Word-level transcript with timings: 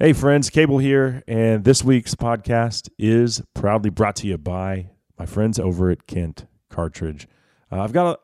Hey, 0.00 0.12
friends, 0.12 0.50
Cable 0.50 0.78
here, 0.78 1.22
and 1.28 1.62
this 1.62 1.84
week's 1.84 2.16
podcast 2.16 2.88
is 2.98 3.40
proudly 3.54 3.90
brought 3.90 4.16
to 4.16 4.26
you 4.26 4.36
by 4.36 4.88
my 5.16 5.24
friends 5.24 5.56
over 5.56 5.88
at 5.88 6.08
Kent 6.08 6.46
Cartridge. 6.68 7.28
Uh, 7.70 7.80
I've 7.80 7.92
got 7.92 8.18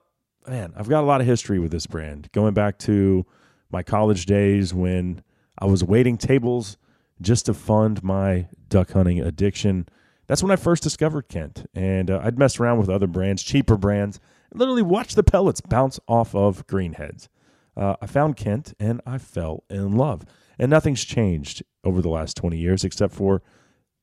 a 0.46 0.50
man, 0.50 0.72
I've 0.76 0.88
got 0.88 1.04
a 1.04 1.06
lot 1.06 1.20
of 1.20 1.28
history 1.28 1.60
with 1.60 1.70
this 1.70 1.86
brand, 1.86 2.28
going 2.32 2.54
back 2.54 2.76
to 2.80 3.24
my 3.70 3.84
college 3.84 4.26
days 4.26 4.74
when 4.74 5.22
I 5.60 5.66
was 5.66 5.84
waiting 5.84 6.18
tables 6.18 6.76
just 7.20 7.46
to 7.46 7.54
fund 7.54 8.02
my 8.02 8.48
duck 8.68 8.90
hunting 8.90 9.20
addiction. 9.20 9.86
That's 10.26 10.42
when 10.42 10.50
I 10.50 10.56
first 10.56 10.82
discovered 10.82 11.28
Kent, 11.28 11.66
and 11.72 12.10
uh, 12.10 12.20
I'd 12.24 12.36
mess 12.36 12.58
around 12.58 12.78
with 12.78 12.90
other 12.90 13.06
brands, 13.06 13.44
cheaper 13.44 13.76
brands, 13.76 14.18
and 14.50 14.58
literally 14.58 14.82
watch 14.82 15.14
the 15.14 15.22
pellets 15.22 15.60
bounce 15.60 16.00
off 16.08 16.34
of 16.34 16.66
greenheads. 16.66 17.28
Uh, 17.76 17.94
I 18.02 18.06
found 18.06 18.36
Kent, 18.36 18.74
and 18.80 19.00
I 19.06 19.18
fell 19.18 19.62
in 19.70 19.92
love. 19.92 20.24
And 20.60 20.68
nothing's 20.68 21.06
changed 21.06 21.62
over 21.84 22.02
the 22.02 22.10
last 22.10 22.36
20 22.36 22.58
years 22.58 22.84
except 22.84 23.14
for, 23.14 23.42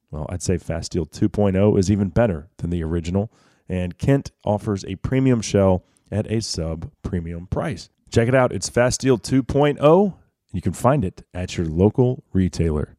well, 0.10 0.26
I'd 0.28 0.42
say 0.42 0.56
Fasteel 0.56 1.08
2.0 1.08 1.78
is 1.78 1.92
even 1.92 2.10
better 2.10 2.50
than 2.58 2.72
the 2.72 2.84
original. 2.84 3.32
And 3.70 3.96
Kent 4.00 4.32
offers 4.44 4.84
a 4.86 4.96
premium 4.96 5.42
shell 5.42 5.86
at 6.12 6.30
a 6.32 6.42
sub 6.42 6.90
premium 7.04 7.46
price. 7.46 7.90
Check 8.10 8.28
it 8.28 8.34
out. 8.34 8.52
It's 8.52 8.72
Fasteel 8.72 9.22
2.0. 9.22 10.16
You 10.52 10.62
can 10.62 10.74
find 10.74 11.06
it 11.06 11.24
at 11.32 11.58
your 11.58 11.68
local 11.68 12.24
retailer. 12.34 12.98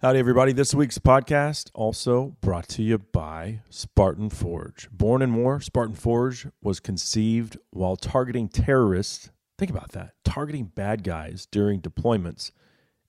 Howdy, 0.00 0.18
everybody. 0.18 0.52
This 0.52 0.74
week's 0.74 0.98
podcast 0.98 1.70
also 1.74 2.36
brought 2.40 2.68
to 2.70 2.82
you 2.82 2.98
by 2.98 3.60
Spartan 3.70 4.30
Forge. 4.30 4.88
Born 4.90 5.22
in 5.22 5.34
war, 5.34 5.60
Spartan 5.60 5.94
Forge 5.94 6.48
was 6.60 6.80
conceived 6.80 7.56
while 7.70 7.94
targeting 7.94 8.48
terrorists 8.48 9.30
Think 9.58 9.70
about 9.72 9.92
that 9.92 10.14
targeting 10.24 10.66
bad 10.66 11.02
guys 11.02 11.46
during 11.50 11.80
deployments 11.80 12.52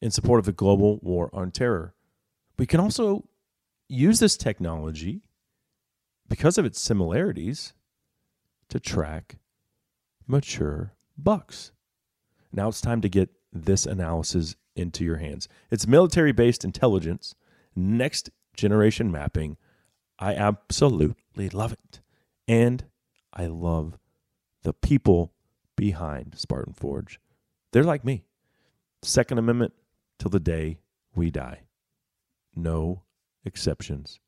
in 0.01 0.09
support 0.09 0.39
of 0.39 0.45
the 0.45 0.51
global 0.51 0.99
war 1.03 1.29
on 1.31 1.51
terror. 1.51 1.93
We 2.57 2.65
can 2.65 2.79
also 2.79 3.25
use 3.87 4.19
this 4.19 4.35
technology 4.35 5.21
because 6.27 6.57
of 6.57 6.65
its 6.65 6.81
similarities 6.81 7.73
to 8.69 8.79
track 8.79 9.37
mature 10.27 10.93
bucks. 11.17 11.71
Now 12.51 12.69
it's 12.69 12.81
time 12.81 13.01
to 13.01 13.09
get 13.09 13.29
this 13.53 13.85
analysis 13.85 14.55
into 14.75 15.03
your 15.03 15.17
hands. 15.17 15.47
It's 15.69 15.87
military 15.87 16.31
based 16.31 16.63
intelligence, 16.63 17.35
next 17.75 18.29
generation 18.55 19.11
mapping. 19.11 19.57
I 20.17 20.35
absolutely 20.35 21.49
love 21.49 21.73
it. 21.73 22.01
And 22.47 22.85
I 23.33 23.45
love 23.45 23.97
the 24.63 24.73
people 24.73 25.33
behind 25.79 26.33
Spartan 26.37 26.73
Forge. 26.73 27.21
They're 27.71 27.85
like 27.85 28.03
me. 28.03 28.25
Second 29.01 29.37
Amendment 29.37 29.71
till 30.19 30.29
the 30.29 30.39
day 30.39 30.79
we 31.15 31.31
die. 31.31 31.61
No 32.53 33.03
exceptions. 33.45 34.19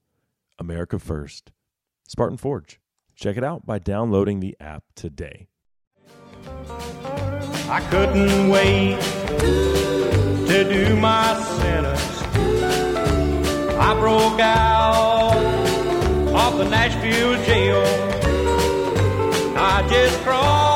America 0.58 0.98
first. 0.98 1.52
Spartan 2.08 2.38
Forge. 2.38 2.80
Check 3.16 3.36
it 3.36 3.44
out 3.44 3.66
by 3.66 3.80
downloading 3.80 4.40
the 4.40 4.56
app 4.62 4.86
today. 4.96 5.50
I 7.68 7.86
couldn't 7.90 8.50
wait 8.50 9.02
to 10.48 10.64
do 10.64 10.96
my 10.96 11.38
sentence. 11.60 12.22
I 13.78 13.94
broke 14.00 14.40
out 14.40 15.36
of 15.36 16.58
the 16.60 16.70
Nashville 16.70 17.44
jail. 17.44 17.84
I 19.58 19.86
just 19.90 20.18
crossed 20.22 20.71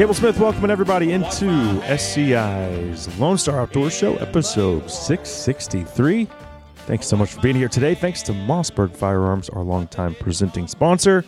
Cable 0.00 0.14
Smith 0.14 0.38
welcoming 0.38 0.70
everybody 0.70 1.12
into 1.12 1.78
SCI's 1.82 3.18
Lone 3.18 3.36
Star 3.36 3.60
Outdoor 3.60 3.90
Show, 3.90 4.16
episode 4.16 4.90
663. 4.90 6.26
Thanks 6.86 7.06
so 7.06 7.18
much 7.18 7.34
for 7.34 7.42
being 7.42 7.54
here 7.54 7.68
today. 7.68 7.94
Thanks 7.94 8.22
to 8.22 8.32
Mossberg 8.32 8.96
Firearms, 8.96 9.50
our 9.50 9.62
longtime 9.62 10.14
presenting 10.14 10.66
sponsor. 10.68 11.22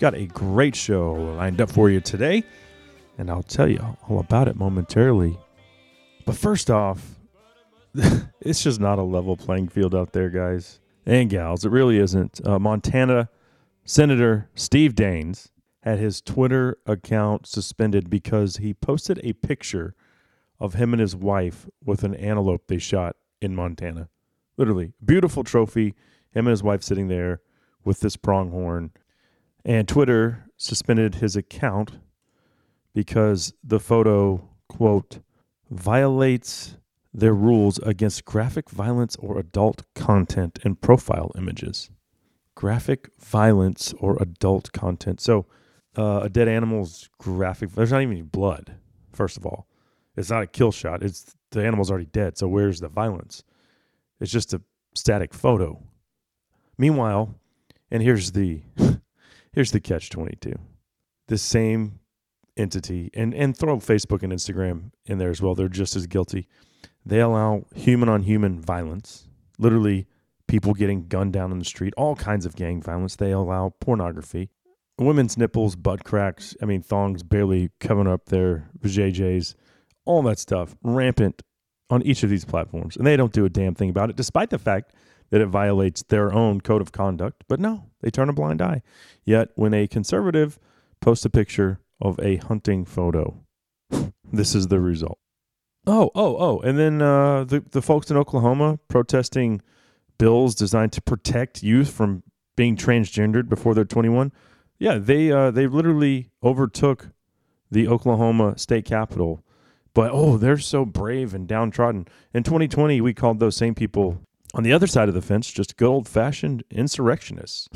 Got 0.00 0.16
a 0.16 0.26
great 0.26 0.74
show 0.74 1.12
lined 1.36 1.60
up 1.60 1.70
for 1.70 1.88
you 1.88 2.00
today, 2.00 2.42
and 3.16 3.30
I'll 3.30 3.44
tell 3.44 3.68
you 3.68 3.78
all 4.08 4.18
about 4.18 4.48
it 4.48 4.56
momentarily. 4.56 5.38
But 6.26 6.36
first 6.36 6.68
off, 6.68 7.14
it's 8.40 8.64
just 8.64 8.80
not 8.80 8.98
a 8.98 9.04
level 9.04 9.36
playing 9.36 9.68
field 9.68 9.94
out 9.94 10.12
there, 10.14 10.30
guys 10.30 10.80
and 11.06 11.30
gals. 11.30 11.64
It 11.64 11.70
really 11.70 11.98
isn't. 11.98 12.44
Uh, 12.44 12.58
Montana 12.58 13.28
Senator 13.84 14.48
Steve 14.56 14.96
Daines 14.96 15.50
had 15.82 15.98
his 15.98 16.20
Twitter 16.20 16.76
account 16.86 17.46
suspended 17.46 18.10
because 18.10 18.58
he 18.58 18.74
posted 18.74 19.20
a 19.22 19.32
picture 19.32 19.94
of 20.58 20.74
him 20.74 20.92
and 20.92 21.00
his 21.00 21.16
wife 21.16 21.66
with 21.84 22.04
an 22.04 22.14
antelope 22.14 22.66
they 22.66 22.78
shot 22.78 23.16
in 23.40 23.54
Montana. 23.54 24.08
Literally, 24.56 24.92
beautiful 25.02 25.42
trophy. 25.42 25.94
Him 26.32 26.46
and 26.46 26.50
his 26.50 26.62
wife 26.62 26.82
sitting 26.82 27.08
there 27.08 27.40
with 27.84 28.00
this 28.00 28.16
pronghorn. 28.16 28.92
And 29.64 29.88
Twitter 29.88 30.44
suspended 30.56 31.16
his 31.16 31.34
account 31.34 31.92
because 32.94 33.54
the 33.64 33.80
photo, 33.80 34.48
quote, 34.68 35.20
violates 35.70 36.76
their 37.12 37.34
rules 37.34 37.78
against 37.80 38.24
graphic 38.24 38.70
violence 38.70 39.16
or 39.16 39.38
adult 39.38 39.82
content 39.94 40.58
and 40.62 40.80
profile 40.80 41.32
images. 41.36 41.90
Graphic 42.54 43.10
violence 43.18 43.94
or 43.98 44.16
adult 44.20 44.72
content. 44.72 45.20
So, 45.20 45.46
uh, 45.96 46.20
a 46.24 46.28
dead 46.28 46.48
animal's 46.48 47.08
graphic. 47.18 47.72
There's 47.72 47.92
not 47.92 48.02
even 48.02 48.24
blood. 48.24 48.74
First 49.12 49.36
of 49.36 49.46
all, 49.46 49.66
it's 50.16 50.30
not 50.30 50.42
a 50.42 50.46
kill 50.46 50.72
shot. 50.72 51.02
It's 51.02 51.36
the 51.50 51.64
animal's 51.64 51.90
already 51.90 52.06
dead. 52.06 52.38
So 52.38 52.48
where's 52.48 52.80
the 52.80 52.88
violence? 52.88 53.42
It's 54.20 54.30
just 54.30 54.54
a 54.54 54.62
static 54.94 55.34
photo. 55.34 55.82
Meanwhile, 56.78 57.34
and 57.90 58.02
here's 58.02 58.32
the 58.32 58.62
here's 59.52 59.72
the 59.72 59.80
catch 59.80 60.10
twenty 60.10 60.36
two. 60.40 60.54
The 61.28 61.38
same 61.38 62.00
entity 62.56 63.10
and 63.14 63.34
and 63.34 63.56
throw 63.56 63.76
Facebook 63.78 64.22
and 64.22 64.32
Instagram 64.32 64.92
in 65.06 65.18
there 65.18 65.30
as 65.30 65.42
well. 65.42 65.54
They're 65.54 65.68
just 65.68 65.96
as 65.96 66.06
guilty. 66.06 66.48
They 67.04 67.20
allow 67.20 67.64
human 67.74 68.08
on 68.08 68.22
human 68.22 68.60
violence, 68.60 69.26
literally 69.58 70.06
people 70.46 70.74
getting 70.74 71.06
gunned 71.06 71.32
down 71.32 71.52
in 71.52 71.58
the 71.58 71.64
street, 71.64 71.94
all 71.96 72.14
kinds 72.14 72.44
of 72.44 72.56
gang 72.56 72.82
violence. 72.82 73.16
They 73.16 73.30
allow 73.30 73.74
pornography 73.80 74.50
women's 75.00 75.36
nipples, 75.36 75.76
butt 75.76 76.04
cracks, 76.04 76.54
I 76.62 76.66
mean, 76.66 76.82
thongs 76.82 77.22
barely 77.22 77.70
covering 77.80 78.06
up 78.06 78.26
their 78.26 78.68
JJs, 78.82 79.54
all 80.04 80.22
that 80.22 80.38
stuff 80.38 80.76
rampant 80.82 81.42
on 81.88 82.02
each 82.02 82.22
of 82.22 82.30
these 82.30 82.44
platforms. 82.44 82.96
And 82.96 83.06
they 83.06 83.16
don't 83.16 83.32
do 83.32 83.44
a 83.44 83.50
damn 83.50 83.74
thing 83.74 83.90
about 83.90 84.10
it, 84.10 84.16
despite 84.16 84.50
the 84.50 84.58
fact 84.58 84.92
that 85.30 85.40
it 85.40 85.46
violates 85.46 86.02
their 86.04 86.32
own 86.32 86.60
code 86.60 86.82
of 86.82 86.92
conduct. 86.92 87.44
But 87.48 87.60
no, 87.60 87.86
they 88.00 88.10
turn 88.10 88.28
a 88.28 88.32
blind 88.32 88.60
eye. 88.62 88.82
Yet 89.24 89.50
when 89.54 89.74
a 89.74 89.86
conservative 89.86 90.58
posts 91.00 91.24
a 91.24 91.30
picture 91.30 91.80
of 92.00 92.18
a 92.20 92.36
hunting 92.36 92.84
photo, 92.84 93.40
this 94.32 94.54
is 94.54 94.68
the 94.68 94.80
result. 94.80 95.18
Oh, 95.86 96.10
oh, 96.14 96.36
oh. 96.36 96.60
And 96.60 96.78
then 96.78 97.00
uh, 97.00 97.44
the, 97.44 97.64
the 97.70 97.82
folks 97.82 98.10
in 98.10 98.16
Oklahoma 98.16 98.78
protesting 98.88 99.62
bills 100.18 100.54
designed 100.54 100.92
to 100.92 101.00
protect 101.00 101.62
youth 101.62 101.90
from 101.90 102.22
being 102.56 102.76
transgendered 102.76 103.48
before 103.48 103.74
they're 103.74 103.84
21 103.84 104.32
yeah, 104.80 104.98
they 104.98 105.30
uh, 105.30 105.52
they 105.52 105.68
literally 105.68 106.30
overtook 106.42 107.10
the 107.70 107.86
Oklahoma 107.86 108.58
state 108.58 108.84
capitol. 108.84 109.44
But 109.92 110.10
oh, 110.12 110.36
they're 110.36 110.58
so 110.58 110.84
brave 110.84 111.34
and 111.34 111.46
downtrodden. 111.46 112.08
In 112.32 112.42
2020, 112.42 113.00
we 113.00 113.12
called 113.12 113.40
those 113.40 113.56
same 113.56 113.74
people 113.74 114.20
on 114.54 114.62
the 114.62 114.72
other 114.72 114.86
side 114.86 115.08
of 115.08 115.14
the 115.14 115.22
fence 115.22 115.50
just 115.50 115.76
good 115.76 115.88
old 115.88 116.08
fashioned 116.08 116.64
insurrectionists. 116.70 117.68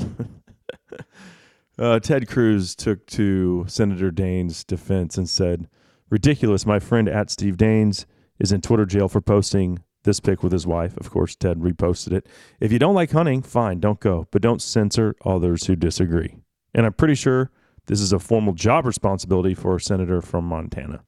uh, 1.79 1.99
Ted 1.99 2.27
Cruz 2.27 2.73
took 2.73 3.05
to 3.07 3.65
Senator 3.67 4.11
Daines' 4.11 4.65
defense 4.65 5.17
and 5.17 5.29
said, 5.29 5.69
Ridiculous. 6.09 6.65
My 6.65 6.79
friend 6.79 7.07
at 7.07 7.29
Steve 7.29 7.57
Daines 7.57 8.05
is 8.39 8.51
in 8.51 8.61
Twitter 8.61 8.85
jail 8.85 9.09
for 9.09 9.21
posting 9.21 9.79
this 10.03 10.19
pic 10.19 10.41
with 10.41 10.53
his 10.53 10.65
wife. 10.65 10.95
Of 10.97 11.11
course, 11.11 11.35
Ted 11.35 11.59
reposted 11.59 12.13
it. 12.13 12.27
If 12.59 12.71
you 12.71 12.79
don't 12.79 12.95
like 12.95 13.11
hunting, 13.11 13.41
fine, 13.41 13.79
don't 13.79 13.99
go, 13.99 14.27
but 14.31 14.41
don't 14.41 14.61
censor 14.61 15.15
others 15.25 15.65
who 15.65 15.75
disagree. 15.75 16.37
And 16.75 16.85
I'm 16.85 16.93
pretty 16.93 17.15
sure 17.15 17.49
this 17.85 18.01
is 18.01 18.11
a 18.11 18.19
formal 18.19 18.53
job 18.53 18.85
responsibility 18.85 19.53
for 19.53 19.77
a 19.77 19.79
senator 19.79 20.21
from 20.21 20.45
Montana. 20.45 21.03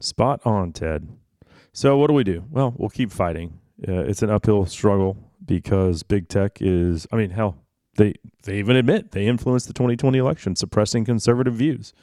Spot 0.00 0.40
on, 0.44 0.72
Ted. 0.72 1.08
So, 1.72 1.96
what 1.96 2.08
do 2.08 2.14
we 2.14 2.24
do? 2.24 2.44
Well, 2.50 2.74
we'll 2.76 2.88
keep 2.88 3.12
fighting. 3.12 3.60
Uh, 3.86 4.00
it's 4.00 4.22
an 4.22 4.30
uphill 4.30 4.66
struggle 4.66 5.16
because 5.44 6.02
big 6.02 6.28
tech 6.28 6.58
is, 6.60 7.06
I 7.12 7.16
mean, 7.16 7.30
hell, 7.30 7.58
they, 7.96 8.14
they 8.42 8.58
even 8.58 8.74
admit 8.74 9.12
they 9.12 9.26
influenced 9.26 9.68
the 9.68 9.72
2020 9.72 10.18
election, 10.18 10.56
suppressing 10.56 11.04
conservative 11.04 11.54
views. 11.54 11.94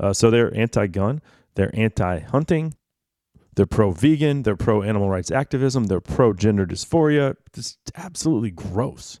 Uh, 0.00 0.12
so, 0.12 0.28
they're 0.28 0.54
anti 0.56 0.88
gun, 0.88 1.22
they're 1.54 1.70
anti 1.74 2.18
hunting, 2.18 2.74
they're 3.54 3.66
pro 3.66 3.92
vegan, 3.92 4.42
they're 4.42 4.56
pro 4.56 4.82
animal 4.82 5.08
rights 5.08 5.30
activism, 5.30 5.84
they're 5.84 6.00
pro 6.00 6.32
gender 6.32 6.66
dysphoria. 6.66 7.36
It's 7.54 7.78
absolutely 7.94 8.50
gross. 8.50 9.20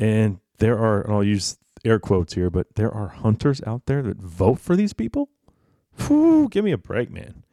And 0.00 0.40
there 0.58 0.76
are, 0.76 1.02
and 1.02 1.12
I'll 1.12 1.22
use 1.22 1.56
air 1.84 1.98
quotes 1.98 2.34
here, 2.34 2.50
but 2.50 2.74
there 2.74 2.90
are 2.90 3.08
hunters 3.08 3.60
out 3.66 3.86
there 3.86 4.02
that 4.02 4.18
vote 4.18 4.60
for 4.60 4.76
these 4.76 4.92
people. 4.92 5.28
Whew, 6.06 6.48
give 6.50 6.64
me 6.64 6.72
a 6.72 6.78
break, 6.78 7.10
man. 7.10 7.44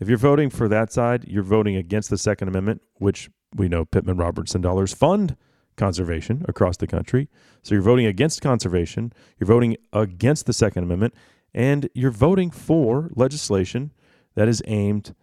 If 0.00 0.08
you're 0.08 0.18
voting 0.18 0.50
for 0.50 0.68
that 0.68 0.92
side, 0.92 1.24
you're 1.28 1.42
voting 1.42 1.76
against 1.76 2.10
the 2.10 2.18
Second 2.18 2.48
Amendment, 2.48 2.82
which 2.94 3.30
we 3.54 3.68
know 3.68 3.84
Pittman 3.84 4.16
Robertson 4.16 4.60
dollars 4.60 4.92
fund 4.92 5.36
conservation 5.76 6.44
across 6.48 6.76
the 6.76 6.86
country. 6.86 7.28
So 7.62 7.74
you're 7.74 7.82
voting 7.82 8.06
against 8.06 8.42
conservation, 8.42 9.12
you're 9.38 9.46
voting 9.46 9.76
against 9.92 10.46
the 10.46 10.52
Second 10.52 10.84
Amendment, 10.84 11.14
and 11.52 11.88
you're 11.94 12.10
voting 12.10 12.50
for 12.50 13.10
legislation 13.14 13.92
that 14.34 14.48
is 14.48 14.62
aimed 14.66 15.14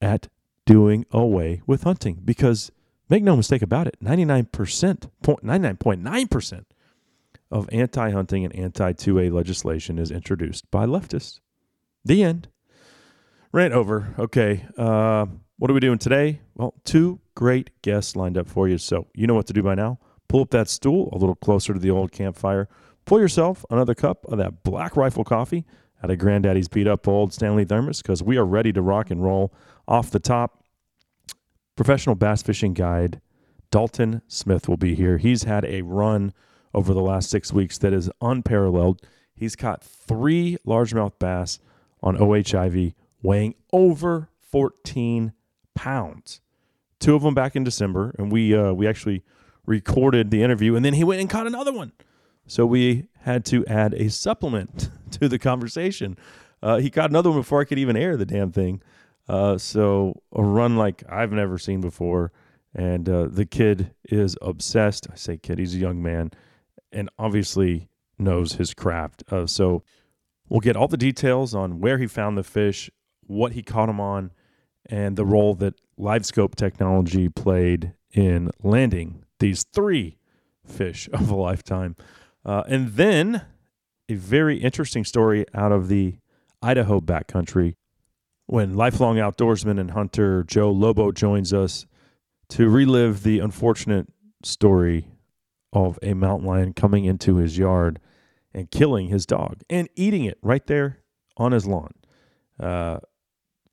at 0.00 0.28
doing 0.64 1.04
away 1.10 1.62
with 1.66 1.82
hunting. 1.82 2.20
Because 2.24 2.70
make 3.08 3.22
no 3.22 3.36
mistake 3.36 3.62
about 3.62 3.86
it, 3.86 3.96
99%, 4.02 4.48
99.9% 5.22 6.64
of 7.54 7.68
anti 7.72 8.10
hunting 8.10 8.44
and 8.44 8.54
anti 8.54 8.92
2A 8.92 9.32
legislation 9.32 9.96
is 9.98 10.10
introduced 10.10 10.68
by 10.72 10.84
leftists. 10.84 11.38
The 12.04 12.22
end. 12.22 12.48
Rant 13.52 13.72
over. 13.72 14.12
Okay. 14.18 14.66
Uh, 14.76 15.26
what 15.56 15.70
are 15.70 15.74
we 15.74 15.80
doing 15.80 15.98
today? 15.98 16.40
Well, 16.56 16.74
two 16.82 17.20
great 17.36 17.70
guests 17.80 18.16
lined 18.16 18.36
up 18.36 18.48
for 18.48 18.68
you. 18.68 18.76
So 18.76 19.06
you 19.14 19.28
know 19.28 19.34
what 19.34 19.46
to 19.46 19.52
do 19.52 19.62
by 19.62 19.76
now. 19.76 20.00
Pull 20.28 20.42
up 20.42 20.50
that 20.50 20.68
stool 20.68 21.08
a 21.12 21.16
little 21.16 21.36
closer 21.36 21.72
to 21.72 21.78
the 21.78 21.92
old 21.92 22.10
campfire. 22.10 22.68
Pour 23.04 23.20
yourself 23.20 23.64
another 23.70 23.94
cup 23.94 24.26
of 24.26 24.36
that 24.38 24.64
black 24.64 24.96
rifle 24.96 25.22
coffee 25.22 25.64
out 26.02 26.10
of 26.10 26.18
Granddaddy's 26.18 26.68
beat 26.68 26.88
up 26.88 27.06
old 27.06 27.32
Stanley 27.32 27.64
thermos 27.64 28.02
because 28.02 28.20
we 28.20 28.36
are 28.36 28.44
ready 28.44 28.72
to 28.72 28.82
rock 28.82 29.10
and 29.12 29.22
roll 29.22 29.54
off 29.86 30.10
the 30.10 30.18
top. 30.18 30.64
Professional 31.76 32.16
bass 32.16 32.42
fishing 32.42 32.74
guide 32.74 33.20
Dalton 33.70 34.22
Smith 34.26 34.68
will 34.68 34.76
be 34.76 34.96
here. 34.96 35.18
He's 35.18 35.44
had 35.44 35.64
a 35.64 35.82
run 35.82 36.32
over 36.74 36.92
the 36.92 37.00
last 37.00 37.30
six 37.30 37.52
weeks 37.52 37.78
that 37.78 37.92
is 37.92 38.10
unparalleled. 38.20 39.00
He's 39.34 39.56
caught 39.56 39.82
three 39.82 40.58
largemouth 40.66 41.18
bass 41.18 41.58
on 42.02 42.20
O.H. 42.20 42.52
Ivie 42.52 42.94
weighing 43.22 43.54
over 43.72 44.28
14 44.40 45.32
pounds. 45.74 46.40
Two 47.00 47.14
of 47.14 47.22
them 47.22 47.34
back 47.34 47.56
in 47.56 47.64
December, 47.64 48.14
and 48.18 48.30
we 48.30 48.54
uh, 48.54 48.72
we 48.72 48.86
actually 48.86 49.24
recorded 49.66 50.30
the 50.30 50.42
interview, 50.42 50.76
and 50.76 50.84
then 50.84 50.94
he 50.94 51.04
went 51.04 51.20
and 51.20 51.28
caught 51.28 51.46
another 51.46 51.72
one. 51.72 51.92
So 52.46 52.66
we 52.66 53.06
had 53.20 53.44
to 53.46 53.64
add 53.66 53.94
a 53.94 54.10
supplement 54.10 54.90
to 55.12 55.28
the 55.28 55.38
conversation. 55.38 56.16
Uh, 56.62 56.78
he 56.78 56.90
caught 56.90 57.10
another 57.10 57.30
one 57.30 57.40
before 57.40 57.60
I 57.60 57.64
could 57.64 57.78
even 57.78 57.96
air 57.96 58.16
the 58.16 58.26
damn 58.26 58.52
thing. 58.52 58.82
Uh, 59.28 59.58
so 59.58 60.22
a 60.32 60.42
run 60.42 60.76
like 60.76 61.02
I've 61.08 61.32
never 61.32 61.58
seen 61.58 61.80
before, 61.80 62.32
and 62.74 63.08
uh, 63.08 63.26
the 63.30 63.46
kid 63.46 63.92
is 64.04 64.36
obsessed. 64.42 65.06
I 65.10 65.16
say 65.16 65.36
kid, 65.36 65.58
he's 65.58 65.74
a 65.74 65.78
young 65.78 66.02
man, 66.02 66.30
and 66.94 67.10
obviously 67.18 67.88
knows 68.18 68.54
his 68.54 68.72
craft. 68.72 69.22
Uh, 69.30 69.46
so 69.46 69.82
we'll 70.48 70.60
get 70.60 70.76
all 70.76 70.88
the 70.88 70.96
details 70.96 71.54
on 71.54 71.80
where 71.80 71.98
he 71.98 72.06
found 72.06 72.38
the 72.38 72.44
fish, 72.44 72.90
what 73.26 73.52
he 73.52 73.62
caught 73.62 73.88
him 73.88 74.00
on, 74.00 74.30
and 74.86 75.16
the 75.16 75.24
role 75.24 75.54
that 75.54 75.74
LiveScope 75.98 76.54
technology 76.54 77.28
played 77.28 77.94
in 78.12 78.50
landing 78.62 79.24
these 79.40 79.64
three 79.64 80.18
fish 80.64 81.08
of 81.12 81.30
a 81.30 81.36
lifetime. 81.36 81.96
Uh, 82.44 82.62
and 82.68 82.94
then 82.94 83.44
a 84.08 84.14
very 84.14 84.58
interesting 84.58 85.04
story 85.04 85.44
out 85.54 85.72
of 85.72 85.88
the 85.88 86.18
Idaho 86.62 87.00
backcountry 87.00 87.74
when 88.46 88.76
lifelong 88.76 89.16
outdoorsman 89.16 89.80
and 89.80 89.92
hunter 89.92 90.42
Joe 90.44 90.70
Lobo 90.70 91.10
joins 91.12 91.52
us 91.52 91.86
to 92.50 92.68
relive 92.68 93.22
the 93.22 93.38
unfortunate 93.38 94.06
story 94.42 95.08
of 95.74 95.98
a 96.02 96.14
mountain 96.14 96.46
lion 96.46 96.72
coming 96.72 97.04
into 97.04 97.36
his 97.36 97.58
yard 97.58 98.00
and 98.54 98.70
killing 98.70 99.08
his 99.08 99.26
dog 99.26 99.60
and 99.68 99.88
eating 99.96 100.24
it 100.24 100.38
right 100.40 100.66
there 100.66 101.00
on 101.36 101.52
his 101.52 101.66
lawn. 101.66 101.92
Uh, 102.58 102.98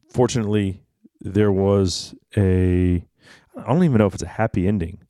fortunately, 0.10 0.82
there 1.22 1.52
was 1.52 2.16
a 2.36 3.06
I 3.56 3.68
don't 3.68 3.84
even 3.84 3.98
know 3.98 4.08
if 4.08 4.16
it's 4.16 4.24
a 4.24 4.28
happy 4.28 4.68
ending, 4.68 5.04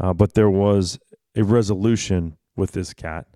uh, 0.00 0.12
but 0.12 0.34
there 0.34 0.50
was 0.50 0.98
a 1.36 1.44
resolution 1.44 2.36
with 2.56 2.72
this 2.72 2.92
cat, 2.92 3.26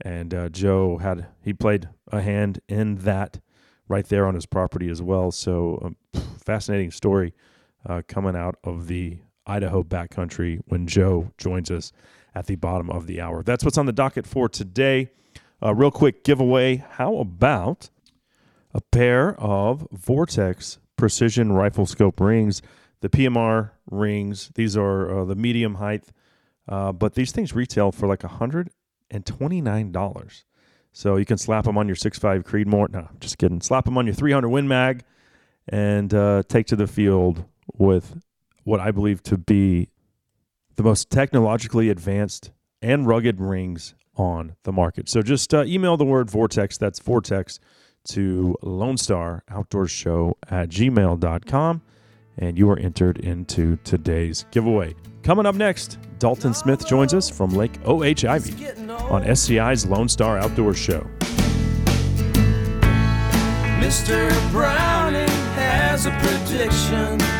and 0.00 0.34
uh, 0.34 0.48
Joe 0.48 0.98
had 0.98 1.28
he 1.42 1.52
played 1.52 1.88
a 2.10 2.20
hand 2.20 2.60
in 2.68 2.96
that 2.96 3.40
right 3.88 4.06
there 4.06 4.26
on 4.26 4.34
his 4.34 4.46
property 4.46 4.88
as 4.88 5.00
well. 5.00 5.30
So, 5.30 5.78
um, 6.14 6.22
fascinating 6.44 6.90
story 6.90 7.34
uh, 7.86 8.02
coming 8.08 8.34
out 8.34 8.56
of 8.64 8.88
the 8.88 9.18
Idaho 9.46 9.82
backcountry 9.82 10.60
when 10.66 10.86
Joe 10.86 11.30
joins 11.38 11.70
us 11.70 11.92
at 12.34 12.46
the 12.46 12.56
bottom 12.56 12.90
of 12.90 13.06
the 13.06 13.20
hour. 13.20 13.42
That's 13.42 13.64
what's 13.64 13.78
on 13.78 13.86
the 13.86 13.92
docket 13.92 14.26
for 14.26 14.48
today. 14.48 15.10
Uh, 15.62 15.74
real 15.74 15.90
quick 15.90 16.24
giveaway. 16.24 16.84
How 16.92 17.16
about 17.16 17.90
a 18.72 18.80
pair 18.80 19.38
of 19.40 19.86
Vortex 19.92 20.78
precision 20.96 21.52
rifle 21.52 21.86
scope 21.86 22.20
rings? 22.20 22.62
The 23.00 23.08
PMR 23.08 23.70
rings, 23.90 24.50
these 24.54 24.76
are 24.76 25.20
uh, 25.20 25.24
the 25.24 25.34
medium 25.34 25.76
height, 25.76 26.04
uh, 26.68 26.92
but 26.92 27.14
these 27.14 27.32
things 27.32 27.54
retail 27.54 27.92
for 27.92 28.06
like 28.06 28.20
$129. 28.20 30.42
So 30.92 31.16
you 31.16 31.24
can 31.24 31.38
slap 31.38 31.64
them 31.64 31.78
on 31.78 31.86
your 31.86 31.96
6.5 31.96 32.42
Creedmoor. 32.42 32.90
No, 32.90 33.08
just 33.20 33.38
kidding. 33.38 33.60
Slap 33.60 33.86
them 33.86 33.96
on 33.96 34.06
your 34.06 34.14
300 34.14 34.48
Win 34.48 34.68
Mag 34.68 35.04
and 35.68 36.12
uh, 36.12 36.42
take 36.48 36.66
to 36.66 36.76
the 36.76 36.86
field 36.86 37.44
with 37.76 38.20
what 38.64 38.80
I 38.80 38.90
believe 38.90 39.22
to 39.24 39.38
be 39.38 39.88
the 40.80 40.84
most 40.88 41.10
technologically 41.10 41.90
advanced 41.90 42.52
and 42.80 43.06
rugged 43.06 43.38
rings 43.38 43.94
on 44.16 44.56
the 44.62 44.72
market. 44.72 45.10
So 45.10 45.20
just 45.20 45.52
uh, 45.52 45.64
email 45.64 45.98
the 45.98 46.06
word 46.06 46.30
Vortex, 46.30 46.78
that's 46.78 46.98
Vortex, 46.98 47.60
to 48.12 48.56
Lone 48.62 48.96
Star 48.96 49.44
Outdoors 49.50 49.90
Show 49.90 50.38
at 50.48 50.70
gmail.com, 50.70 51.82
and 52.38 52.56
you 52.56 52.70
are 52.70 52.78
entered 52.78 53.18
into 53.18 53.76
today's 53.84 54.46
giveaway. 54.52 54.94
Coming 55.22 55.44
up 55.44 55.54
next, 55.54 55.98
Dalton 56.18 56.54
Smith 56.54 56.86
joins 56.86 57.12
us 57.12 57.28
from 57.28 57.50
Lake 57.50 57.78
O.H. 57.84 58.24
Ivie 58.24 58.54
on 59.10 59.22
SCI's 59.36 59.84
Lone 59.84 60.08
Star 60.08 60.38
Outdoors 60.38 60.78
Show. 60.78 61.06
Mr. 63.82 64.50
Browning 64.50 65.28
has 65.28 66.06
a 66.06 66.10
prediction. 66.22 67.39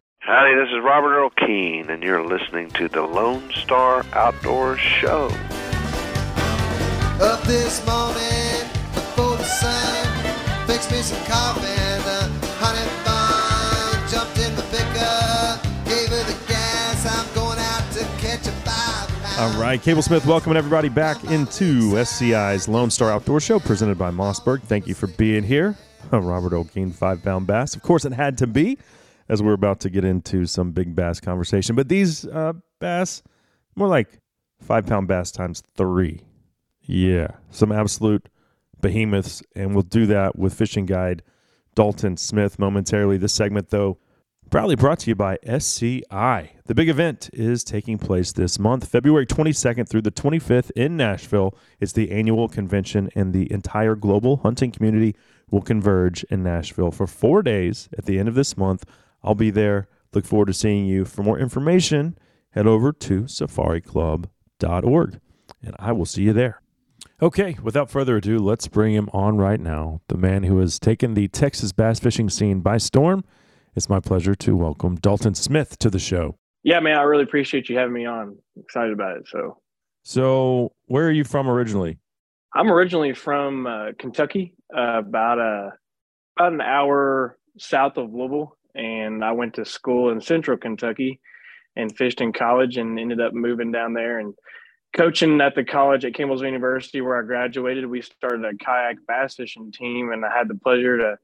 Howdy, 0.31 0.55
this 0.55 0.69
is 0.69 0.81
Robert 0.81 1.13
Earl 1.13 1.29
Keen, 1.31 1.89
and 1.89 2.01
you're 2.01 2.25
listening 2.25 2.69
to 2.69 2.87
the 2.87 3.01
Lone 3.01 3.51
Star 3.51 4.05
Outdoors 4.13 4.79
Show. 4.79 5.25
Up 7.19 7.41
this 7.43 7.85
morning 7.85 8.63
before 8.93 9.35
the 9.35 9.43
sun, 9.43 10.65
fix 10.67 10.89
me 10.89 11.01
some 11.01 11.21
coffee 11.25 11.67
and 11.67 12.01
a 12.05 12.47
honey 12.61 12.87
bun. 13.03 14.09
Jumped 14.09 14.39
in 14.39 14.55
the 14.55 14.61
pickup, 14.71 15.61
gave 15.83 16.07
her 16.07 16.23
the 16.23 16.47
gas. 16.47 17.05
I'm 17.05 17.35
going 17.35 17.59
out 17.59 17.91
to 17.91 18.05
catch 18.25 18.47
a 18.47 18.53
five. 18.63 19.37
All 19.37 19.61
right, 19.61 19.81
Cable 19.81 20.01
Smith, 20.01 20.25
welcoming 20.25 20.55
everybody 20.55 20.87
back 20.87 21.21
into 21.25 22.01
SCI's 22.05 22.69
Lone 22.69 22.89
Star 22.89 23.11
Outdoor 23.11 23.41
Show 23.41 23.59
presented 23.59 23.97
by 23.97 24.11
Mossberg. 24.11 24.63
Thank 24.63 24.87
you 24.87 24.93
for 24.93 25.07
being 25.07 25.43
here. 25.43 25.75
Robert 26.13 26.53
Earl 26.53 26.63
Keen 26.63 26.91
five 26.91 27.21
pound 27.21 27.47
bass. 27.47 27.75
Of 27.75 27.81
course, 27.81 28.05
it 28.05 28.13
had 28.13 28.37
to 28.37 28.47
be, 28.47 28.77
as 29.29 29.41
we're 29.41 29.53
about 29.53 29.79
to 29.81 29.89
get 29.89 30.03
into 30.03 30.45
some 30.45 30.71
big 30.71 30.95
bass 30.95 31.19
conversation. 31.19 31.75
But 31.75 31.89
these 31.89 32.25
uh, 32.27 32.53
bass, 32.79 33.23
more 33.75 33.87
like 33.87 34.19
five 34.61 34.85
pound 34.85 35.07
bass 35.07 35.31
times 35.31 35.63
three. 35.75 36.21
Yeah, 36.81 37.31
some 37.49 37.71
absolute 37.71 38.27
behemoths, 38.81 39.43
and 39.55 39.73
we'll 39.73 39.83
do 39.83 40.05
that 40.07 40.37
with 40.37 40.53
fishing 40.53 40.85
guide 40.85 41.23
Dalton 41.75 42.17
Smith 42.17 42.59
momentarily. 42.59 43.17
This 43.17 43.33
segment, 43.33 43.69
though, 43.69 43.97
proudly 44.49 44.75
brought 44.75 44.99
to 44.99 45.09
you 45.09 45.15
by 45.15 45.37
SCI. 45.43 46.51
The 46.65 46.75
big 46.75 46.89
event 46.89 47.29
is 47.31 47.63
taking 47.63 47.97
place 47.97 48.33
this 48.33 48.59
month, 48.59 48.87
February 48.87 49.25
22nd 49.25 49.87
through 49.87 50.01
the 50.01 50.11
25th 50.11 50.71
in 50.71 50.97
Nashville. 50.97 51.55
It's 51.79 51.93
the 51.93 52.11
annual 52.11 52.49
convention, 52.49 53.09
and 53.15 53.33
the 53.33 53.51
entire 53.51 53.95
global 53.95 54.37
hunting 54.37 54.71
community 54.71 55.15
will 55.49 55.61
converge 55.61 56.23
in 56.25 56.43
Nashville 56.43 56.91
for 56.91 57.07
four 57.07 57.41
days 57.41 57.87
at 57.97 58.05
the 58.05 58.19
end 58.19 58.27
of 58.27 58.35
this 58.35 58.57
month. 58.57 58.85
I'll 59.23 59.35
be 59.35 59.51
there. 59.51 59.87
Look 60.13 60.25
forward 60.25 60.47
to 60.47 60.53
seeing 60.53 60.85
you. 60.85 61.05
For 61.05 61.23
more 61.23 61.39
information, 61.39 62.17
head 62.51 62.67
over 62.67 62.91
to 62.91 63.21
safariclub.org, 63.23 65.19
and 65.63 65.75
I 65.79 65.91
will 65.91 66.05
see 66.05 66.23
you 66.23 66.33
there. 66.33 66.61
Okay, 67.21 67.55
without 67.61 67.89
further 67.89 68.17
ado, 68.17 68.39
let's 68.39 68.67
bring 68.67 68.93
him 68.93 69.09
on 69.13 69.37
right 69.37 69.59
now. 69.59 70.01
The 70.07 70.17
man 70.17 70.43
who 70.43 70.57
has 70.57 70.79
taken 70.79 71.13
the 71.13 71.27
Texas 71.27 71.71
bass 71.71 71.99
fishing 71.99 72.29
scene 72.29 72.61
by 72.61 72.77
storm. 72.77 73.23
It's 73.75 73.89
my 73.89 73.99
pleasure 73.99 74.35
to 74.35 74.55
welcome 74.55 74.95
Dalton 74.95 75.35
Smith 75.35 75.77
to 75.79 75.89
the 75.89 75.99
show. 75.99 76.37
Yeah, 76.63 76.79
man, 76.79 76.97
I 76.97 77.03
really 77.03 77.23
appreciate 77.23 77.69
you 77.69 77.77
having 77.77 77.93
me 77.93 78.05
on. 78.05 78.37
excited 78.57 78.91
about 78.91 79.17
it. 79.17 79.27
So, 79.27 79.59
so 80.03 80.73
where 80.87 81.07
are 81.07 81.11
you 81.11 81.23
from 81.23 81.47
originally? 81.49 81.99
I'm 82.53 82.71
originally 82.71 83.13
from 83.13 83.65
uh, 83.65 83.91
Kentucky, 83.97 84.53
uh, 84.75 84.99
about 84.99 85.39
a 85.39 85.69
about 86.37 86.53
an 86.53 86.61
hour 86.61 87.37
south 87.57 87.97
of 87.97 88.13
Louisville, 88.13 88.57
and 88.75 89.23
I 89.23 89.31
went 89.31 89.55
to 89.55 89.65
school 89.65 90.11
in 90.11 90.21
Central 90.21 90.57
Kentucky 90.57 91.19
and 91.75 91.95
fished 91.95 92.21
in 92.21 92.33
college, 92.33 92.77
and 92.77 92.99
ended 92.99 93.21
up 93.21 93.33
moving 93.33 93.71
down 93.71 93.93
there 93.93 94.19
and 94.19 94.33
coaching 94.95 95.39
at 95.39 95.55
the 95.55 95.63
college 95.63 96.03
at 96.03 96.13
Campbellsville 96.13 96.45
University 96.45 97.01
where 97.01 97.17
I 97.17 97.25
graduated. 97.25 97.85
We 97.85 98.01
started 98.01 98.43
a 98.45 98.55
kayak 98.63 98.97
bass 99.07 99.35
fishing 99.35 99.71
team, 99.71 100.11
and 100.11 100.25
I 100.25 100.35
had 100.35 100.47
the 100.47 100.55
pleasure 100.55 100.97
to 100.97 101.17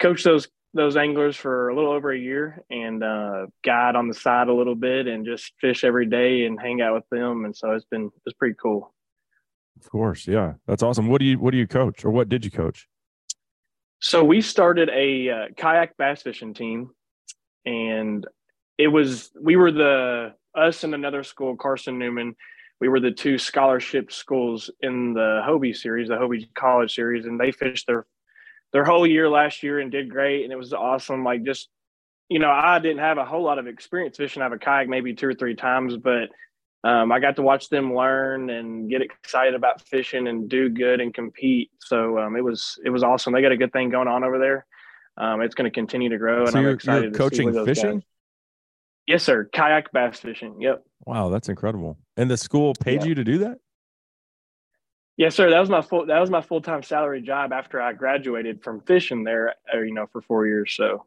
coach 0.00 0.24
those 0.24 0.48
those 0.74 0.96
anglers 0.96 1.36
for 1.36 1.68
a 1.68 1.74
little 1.74 1.92
over 1.92 2.12
a 2.12 2.18
year 2.18 2.64
and 2.70 3.04
uh, 3.04 3.46
guide 3.62 3.94
on 3.94 4.08
the 4.08 4.14
side 4.14 4.48
a 4.48 4.54
little 4.54 4.74
bit 4.74 5.06
and 5.06 5.26
just 5.26 5.52
fish 5.60 5.84
every 5.84 6.06
day 6.06 6.46
and 6.46 6.58
hang 6.58 6.80
out 6.80 6.94
with 6.94 7.08
them. 7.10 7.44
And 7.44 7.54
so 7.54 7.72
it's 7.72 7.84
been 7.84 8.10
it's 8.24 8.36
pretty 8.36 8.54
cool. 8.60 8.94
Of 9.78 9.90
course, 9.90 10.26
yeah, 10.26 10.54
that's 10.66 10.82
awesome. 10.82 11.08
What 11.08 11.18
do 11.18 11.26
you 11.26 11.38
what 11.38 11.50
do 11.50 11.58
you 11.58 11.66
coach 11.66 12.04
or 12.04 12.10
what 12.10 12.28
did 12.28 12.44
you 12.44 12.50
coach? 12.50 12.88
So 14.02 14.24
we 14.24 14.40
started 14.40 14.90
a 14.90 15.30
uh, 15.30 15.44
kayak 15.56 15.96
bass 15.96 16.22
fishing 16.22 16.54
team, 16.54 16.90
and 17.64 18.26
it 18.76 18.88
was 18.88 19.30
we 19.40 19.54
were 19.54 19.70
the 19.70 20.34
us 20.56 20.82
and 20.82 20.92
another 20.92 21.22
school, 21.22 21.56
Carson 21.56 22.00
Newman. 22.00 22.34
We 22.80 22.88
were 22.88 22.98
the 22.98 23.12
two 23.12 23.38
scholarship 23.38 24.10
schools 24.10 24.72
in 24.80 25.14
the 25.14 25.40
Hobie 25.46 25.76
series, 25.76 26.08
the 26.08 26.16
Hobie 26.16 26.52
College 26.52 26.92
series, 26.92 27.26
and 27.26 27.38
they 27.38 27.52
fished 27.52 27.86
their 27.86 28.04
their 28.72 28.84
whole 28.84 29.06
year 29.06 29.28
last 29.28 29.62
year 29.62 29.78
and 29.78 29.92
did 29.92 30.10
great. 30.10 30.42
And 30.42 30.52
it 30.52 30.56
was 30.56 30.72
awesome. 30.72 31.22
Like 31.22 31.44
just, 31.44 31.68
you 32.28 32.40
know, 32.40 32.50
I 32.50 32.80
didn't 32.80 32.98
have 32.98 33.18
a 33.18 33.24
whole 33.24 33.44
lot 33.44 33.60
of 33.60 33.68
experience 33.68 34.16
fishing. 34.16 34.42
I 34.42 34.46
have 34.46 34.52
a 34.52 34.58
kayak 34.58 34.88
maybe 34.88 35.14
two 35.14 35.28
or 35.28 35.34
three 35.34 35.54
times, 35.54 35.96
but 35.96 36.28
um, 36.84 37.12
I 37.12 37.20
got 37.20 37.36
to 37.36 37.42
watch 37.42 37.68
them 37.68 37.94
learn 37.94 38.50
and 38.50 38.90
get 38.90 39.02
excited 39.02 39.54
about 39.54 39.80
fishing 39.82 40.26
and 40.28 40.48
do 40.48 40.68
good 40.68 41.00
and 41.00 41.14
compete. 41.14 41.70
So 41.80 42.18
um, 42.18 42.36
it 42.36 42.42
was 42.44 42.78
it 42.84 42.90
was 42.90 43.02
awesome. 43.02 43.32
They 43.32 43.42
got 43.42 43.52
a 43.52 43.56
good 43.56 43.72
thing 43.72 43.90
going 43.90 44.08
on 44.08 44.24
over 44.24 44.38
there. 44.38 44.66
Um, 45.16 45.42
it's 45.42 45.54
going 45.54 45.70
to 45.70 45.74
continue 45.74 46.08
to 46.08 46.18
grow, 46.18 46.40
and 46.40 46.50
so 46.50 46.58
I'm 46.58 46.64
you're, 46.64 46.72
excited. 46.72 47.02
you're 47.02 47.12
to 47.12 47.18
coaching 47.18 47.64
fishing. 47.64 47.92
guys- 47.98 48.02
Yes, 49.06 49.24
sir. 49.24 49.48
Kayak 49.52 49.90
bass 49.92 50.20
fishing. 50.20 50.60
Yep. 50.60 50.84
Wow, 51.06 51.28
that's 51.28 51.48
incredible. 51.48 51.98
And 52.16 52.30
the 52.30 52.36
school 52.36 52.72
paid 52.72 53.02
Yeah. 53.02 53.08
you 53.08 53.14
to 53.16 53.24
do 53.24 53.38
that? 53.38 53.58
Yes, 55.16 55.34
sir. 55.34 55.50
That 55.50 55.60
was 55.60 55.68
my 55.68 55.82
full 55.82 56.06
that 56.06 56.20
was 56.20 56.30
my 56.30 56.40
full 56.40 56.60
time 56.62 56.82
salary 56.82 57.20
job 57.20 57.52
after 57.52 57.80
I 57.82 57.92
graduated 57.92 58.62
from 58.62 58.80
fishing 58.80 59.24
there. 59.24 59.54
uh, 59.74 59.78
You 59.80 59.92
know, 59.92 60.06
for 60.06 60.20
four 60.22 60.46
years. 60.46 60.72
So 60.74 61.04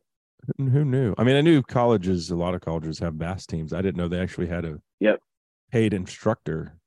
who 0.57 0.85
knew? 0.85 1.15
I 1.17 1.23
mean, 1.23 1.35
I 1.37 1.41
knew 1.41 1.63
colleges, 1.63 2.29
a 2.31 2.35
lot 2.35 2.53
of 2.53 2.61
colleges 2.61 2.99
have 2.99 3.17
bass 3.17 3.45
teams. 3.45 3.73
I 3.73 3.81
didn't 3.81 3.95
know 3.97 4.07
they 4.07 4.19
actually 4.19 4.47
had 4.47 4.65
a 4.65 4.79
Yep. 4.99 5.21
Paid 5.71 5.93
instructor. 5.93 6.77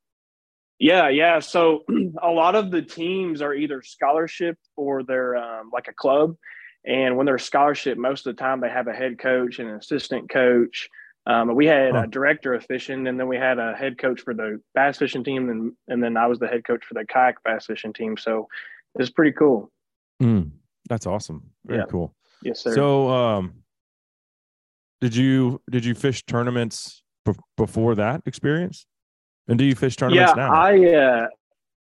Yeah, 0.79 1.09
yeah. 1.09 1.41
So 1.41 1.85
a 2.23 2.31
lot 2.31 2.55
of 2.55 2.71
the 2.71 2.83
teams 2.83 3.43
are 3.43 3.55
either 3.55 3.83
scholarship 3.83 4.57
or 4.77 5.03
they're 5.03 5.37
um, 5.37 5.71
like 5.73 5.89
a 5.89 5.95
club. 5.95 6.37
And 6.85 7.17
when 7.17 7.27
they're 7.27 7.39
scholarship, 7.39 7.99
most 7.99 8.27
of 8.27 8.37
the 8.37 8.41
time 8.41 8.61
they 8.61 8.69
have 8.71 8.87
a 8.87 8.93
head 8.93 9.19
coach 9.19 9.59
and 9.59 9.69
an 9.69 9.77
assistant 9.77 10.31
coach. 10.31 10.89
Um, 11.27 11.55
we 11.55 11.67
had 11.67 11.95
Huh. 11.95 12.03
a 12.05 12.07
director 12.07 12.55
of 12.55 12.65
fishing, 12.65 13.07
and 13.07 13.21
then 13.21 13.29
we 13.29 13.37
had 13.37 13.59
a 13.59 13.75
head 13.75 13.99
coach 13.99 14.23
for 14.23 14.33
the 14.33 14.63
bass 14.75 14.97
fishing 14.97 15.23
team, 15.25 15.51
and 15.51 15.73
and 15.87 16.03
then 16.03 16.17
I 16.17 16.27
was 16.27 16.39
the 16.39 16.47
head 16.47 16.65
coach 16.65 16.83
for 16.87 16.95
the 16.95 17.05
kayak 17.05 17.43
bass 17.45 17.67
fishing 17.67 17.93
team. 17.93 18.17
So 18.17 18.49
it's 18.95 19.11
pretty 19.11 19.33
cool. 19.33 19.71
Mm, 20.23 20.53
that's 20.89 21.07
awesome. 21.07 21.51
Very 21.67 21.81
Yeah. 21.81 21.85
cool. 21.91 22.15
Yes, 22.41 22.61
sir. 22.61 22.75
So, 22.75 23.11
um, 23.11 23.65
did 25.03 25.15
you 25.15 25.61
did 25.71 25.85
you 25.85 25.95
fish 25.95 26.25
tournaments 26.25 27.03
b- 27.33 27.41
before 27.57 27.95
that 27.97 28.23
experience? 28.27 28.87
And 29.49 29.59
do 29.59 29.65
you 29.65 29.75
fish 29.75 29.97
tournaments 29.97 30.33
yeah, 30.37 30.43
now? 30.43 30.53
I 30.53 30.95
uh, 30.95 31.27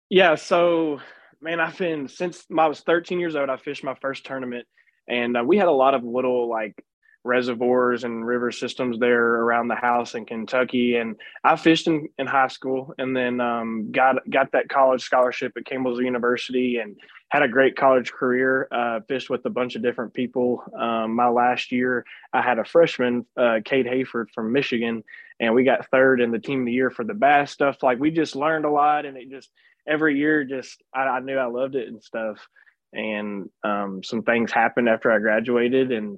yeah. 0.10 0.36
So 0.36 1.00
man, 1.42 1.60
I've 1.60 1.77
been 1.77 2.08
since 2.08 2.46
I 2.58 2.68
was 2.68 2.82
13 2.82 3.20
years 3.20 3.36
old. 3.36 3.50
I 3.50 3.58
fished 3.58 3.84
my 3.84 3.96
first 3.96 4.25
tournament, 4.25 4.66
and 5.08 5.38
uh, 5.38 5.44
we 5.46 5.58
had 5.58 5.68
a 5.68 5.72
lot 5.72 5.94
of 5.94 6.04
little 6.04 6.50
like 6.50 6.84
reservoirs 7.24 8.06
and 8.06 8.25
river 8.25 8.51
systems 8.51 8.98
there 9.00 9.22
around 9.22 9.68
the 9.68 9.75
house 9.75 10.16
in 10.16 10.25
Kentucky. 10.25 10.96
And 10.96 11.18
I 11.44 11.58
fished 11.58 11.88
in, 11.88 12.08
in 12.18 12.25
high 12.25 12.48
school, 12.48 12.94
and 12.98 13.16
then 13.16 13.42
um, 13.42 13.92
got 13.92 14.16
got 14.30 14.51
that 14.54 14.70
college 14.70 15.04
scholarship 15.04 15.54
at 15.58 15.66
Campbellsville 15.66 16.06
University, 16.06 16.77
and 16.77 16.96
had 17.30 17.44
a 17.44 17.48
great 17.48 17.75
college 17.75 18.12
career. 18.12 18.68
Uh, 18.72 19.01
fished 19.08 19.30
with 19.30 19.46
a 19.46 19.50
bunch 19.50 19.75
of 19.75 19.84
different 19.84 20.13
people. 20.13 20.63
Um, 20.80 21.16
my 21.16 21.27
last 21.27 21.72
year, 21.72 22.06
I 22.34 22.42
had 22.42 22.60
a 22.60 22.66
freshman, 22.66 23.25
uh, 23.36 23.60
Kate 23.63 23.86
Hayford 23.86 24.27
from 24.34 24.54
Michigan, 24.54 25.04
and 25.39 25.53
we 25.53 25.63
got 25.63 25.89
third 25.89 26.22
in 26.22 26.32
the 26.32 26.39
team 26.39 26.62
of 26.62 26.65
the 26.65 26.72
year 26.72 26.89
for 26.89 27.03
the 27.03 27.13
bass 27.13 27.51
stuff. 27.51 27.84
Like 27.84 28.00
we 28.00 28.12
just 28.12 28.36
learned 28.36 28.65
a 28.65 28.72
lot, 28.72 29.06
and 29.06 29.17
it 29.17 29.29
just 29.29 29.50
every 29.88 30.17
year, 30.17 30.44
just 30.44 30.82
I, 30.94 31.01
I 31.01 31.20
knew 31.20 31.38
I 31.38 31.46
loved 31.46 31.75
it 31.75 31.88
and 31.88 32.01
stuff. 32.03 32.48
And 32.94 33.50
um, 33.63 34.01
some 34.03 34.24
things 34.24 34.51
happened 34.51 34.89
after 34.89 35.12
I 35.12 35.20
graduated, 35.20 35.91
and 35.91 36.17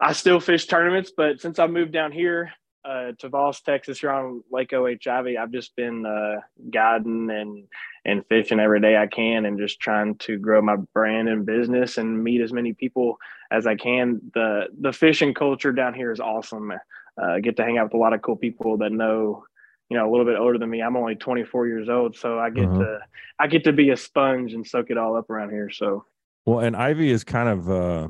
I 0.00 0.12
still 0.12 0.40
fish 0.40 0.66
tournaments. 0.66 1.12
But 1.16 1.40
since 1.40 1.58
I 1.58 1.66
moved 1.66 1.92
down 1.92 2.12
here 2.12 2.52
uh, 2.84 3.12
to 3.18 3.28
Voss, 3.28 3.60
Texas, 3.60 4.00
here 4.00 4.12
on 4.12 4.42
Lake 4.50 4.72
O.H. 4.72 5.06
Ivie, 5.06 5.36
I've 5.36 5.52
just 5.52 5.74
been 5.76 6.06
uh, 6.06 6.40
guiding 6.70 7.30
and 7.30 7.64
and 8.04 8.24
fishing 8.28 8.60
every 8.60 8.80
day 8.80 8.96
I 8.96 9.08
can, 9.08 9.44
and 9.44 9.58
just 9.58 9.80
trying 9.80 10.14
to 10.18 10.38
grow 10.38 10.62
my 10.62 10.76
brand 10.76 11.28
and 11.28 11.44
business 11.44 11.98
and 11.98 12.22
meet 12.22 12.40
as 12.40 12.52
many 12.52 12.72
people 12.72 13.18
as 13.50 13.66
I 13.66 13.74
can. 13.74 14.20
the 14.32 14.68
The 14.80 14.92
fishing 14.92 15.34
culture 15.34 15.72
down 15.72 15.92
here 15.92 16.12
is 16.12 16.20
awesome. 16.20 16.72
Uh, 17.20 17.38
get 17.38 17.56
to 17.56 17.64
hang 17.64 17.78
out 17.78 17.84
with 17.84 17.94
a 17.94 17.98
lot 17.98 18.12
of 18.12 18.20
cool 18.22 18.36
people 18.36 18.76
that 18.78 18.92
know, 18.92 19.44
you 19.88 19.96
know, 19.96 20.08
a 20.08 20.10
little 20.10 20.26
bit 20.26 20.36
older 20.36 20.58
than 20.58 20.68
me. 20.68 20.82
I'm 20.82 20.96
only 20.96 21.14
24 21.14 21.66
years 21.66 21.88
old, 21.88 22.16
so 22.16 22.38
I 22.38 22.50
get 22.50 22.64
Uh-huh. 22.64 22.78
to 22.78 22.98
I 23.38 23.46
get 23.46 23.64
to 23.64 23.72
be 23.72 23.90
a 23.90 23.96
sponge 23.96 24.52
and 24.52 24.66
soak 24.66 24.90
it 24.90 24.98
all 24.98 25.16
up 25.16 25.30
around 25.30 25.50
here. 25.50 25.70
So 25.70 26.04
well, 26.44 26.60
and 26.60 26.76
Ivie 26.76 27.08
is 27.10 27.24
kind 27.24 27.48
of, 27.48 27.70
uh, 27.70 28.08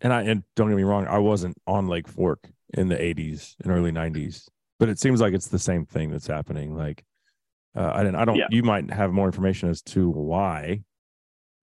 and 0.00 0.12
I 0.12 0.22
and 0.22 0.42
don't 0.54 0.68
get 0.68 0.76
me 0.76 0.82
wrong, 0.84 1.06
I 1.06 1.18
wasn't 1.18 1.56
on 1.66 1.88
Lake 1.88 2.08
Fork 2.08 2.48
in 2.74 2.88
the 2.88 2.96
'80s 2.96 3.56
and 3.62 3.72
early 3.72 3.90
'90s, 3.92 4.46
but 4.78 4.88
it 4.88 4.98
seems 4.98 5.20
like 5.20 5.34
it's 5.34 5.48
the 5.48 5.58
same 5.58 5.84
thing 5.86 6.10
that's 6.10 6.26
happening. 6.26 6.76
Like, 6.76 7.04
uh, 7.74 7.90
I 7.94 8.02
didn't, 8.04 8.16
I 8.16 8.24
don't. 8.24 8.36
Yeah. 8.36 8.46
You 8.50 8.62
might 8.62 8.90
have 8.90 9.12
more 9.12 9.26
information 9.26 9.68
as 9.70 9.82
to 9.82 10.08
why 10.10 10.82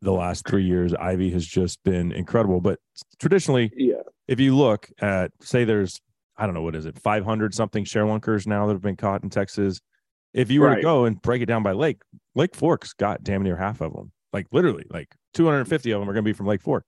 the 0.01 0.11
last 0.11 0.47
three 0.47 0.63
years 0.65 0.93
Ivie 0.93 1.31
has 1.33 1.45
just 1.45 1.83
been 1.83 2.11
incredible, 2.11 2.61
but 2.61 2.79
traditionally 3.19 3.71
yeah, 3.75 4.01
if 4.27 4.39
you 4.39 4.55
look 4.55 4.89
at 4.99 5.31
say 5.41 5.63
there's 5.63 5.99
i 6.37 6.45
don't 6.45 6.53
know 6.55 6.61
what 6.61 6.75
is 6.75 6.85
it 6.85 6.97
500 6.99 7.53
something 7.53 7.85
sharelunkers 7.85 8.45
now 8.47 8.67
that 8.67 8.73
have 8.73 8.81
been 8.81 8.95
caught 8.97 9.23
in 9.23 9.29
texas? 9.29 9.79
If 10.33 10.51
you 10.51 10.59
were 10.61 10.75
to 10.75 10.81
go 10.81 11.05
and 11.05 11.21
break 11.21 11.41
it 11.41 11.45
down 11.45 11.63
by 11.63 11.71
lake 11.71 12.01
lake 12.35 12.55
fork's 12.55 12.91
got 12.93 13.23
damn 13.23 13.41
near 13.43 13.55
half 13.55 13.79
of 13.81 13.93
them 13.93 14.11
like 14.33 14.47
literally 14.51 14.85
like 14.89 15.15
250 15.33 15.91
of 15.91 15.99
them 16.01 16.09
are 16.09 16.13
going 16.13 16.23
to 16.25 16.29
be 16.29 16.33
from 16.33 16.45
lake 16.45 16.61
fork. 16.61 16.83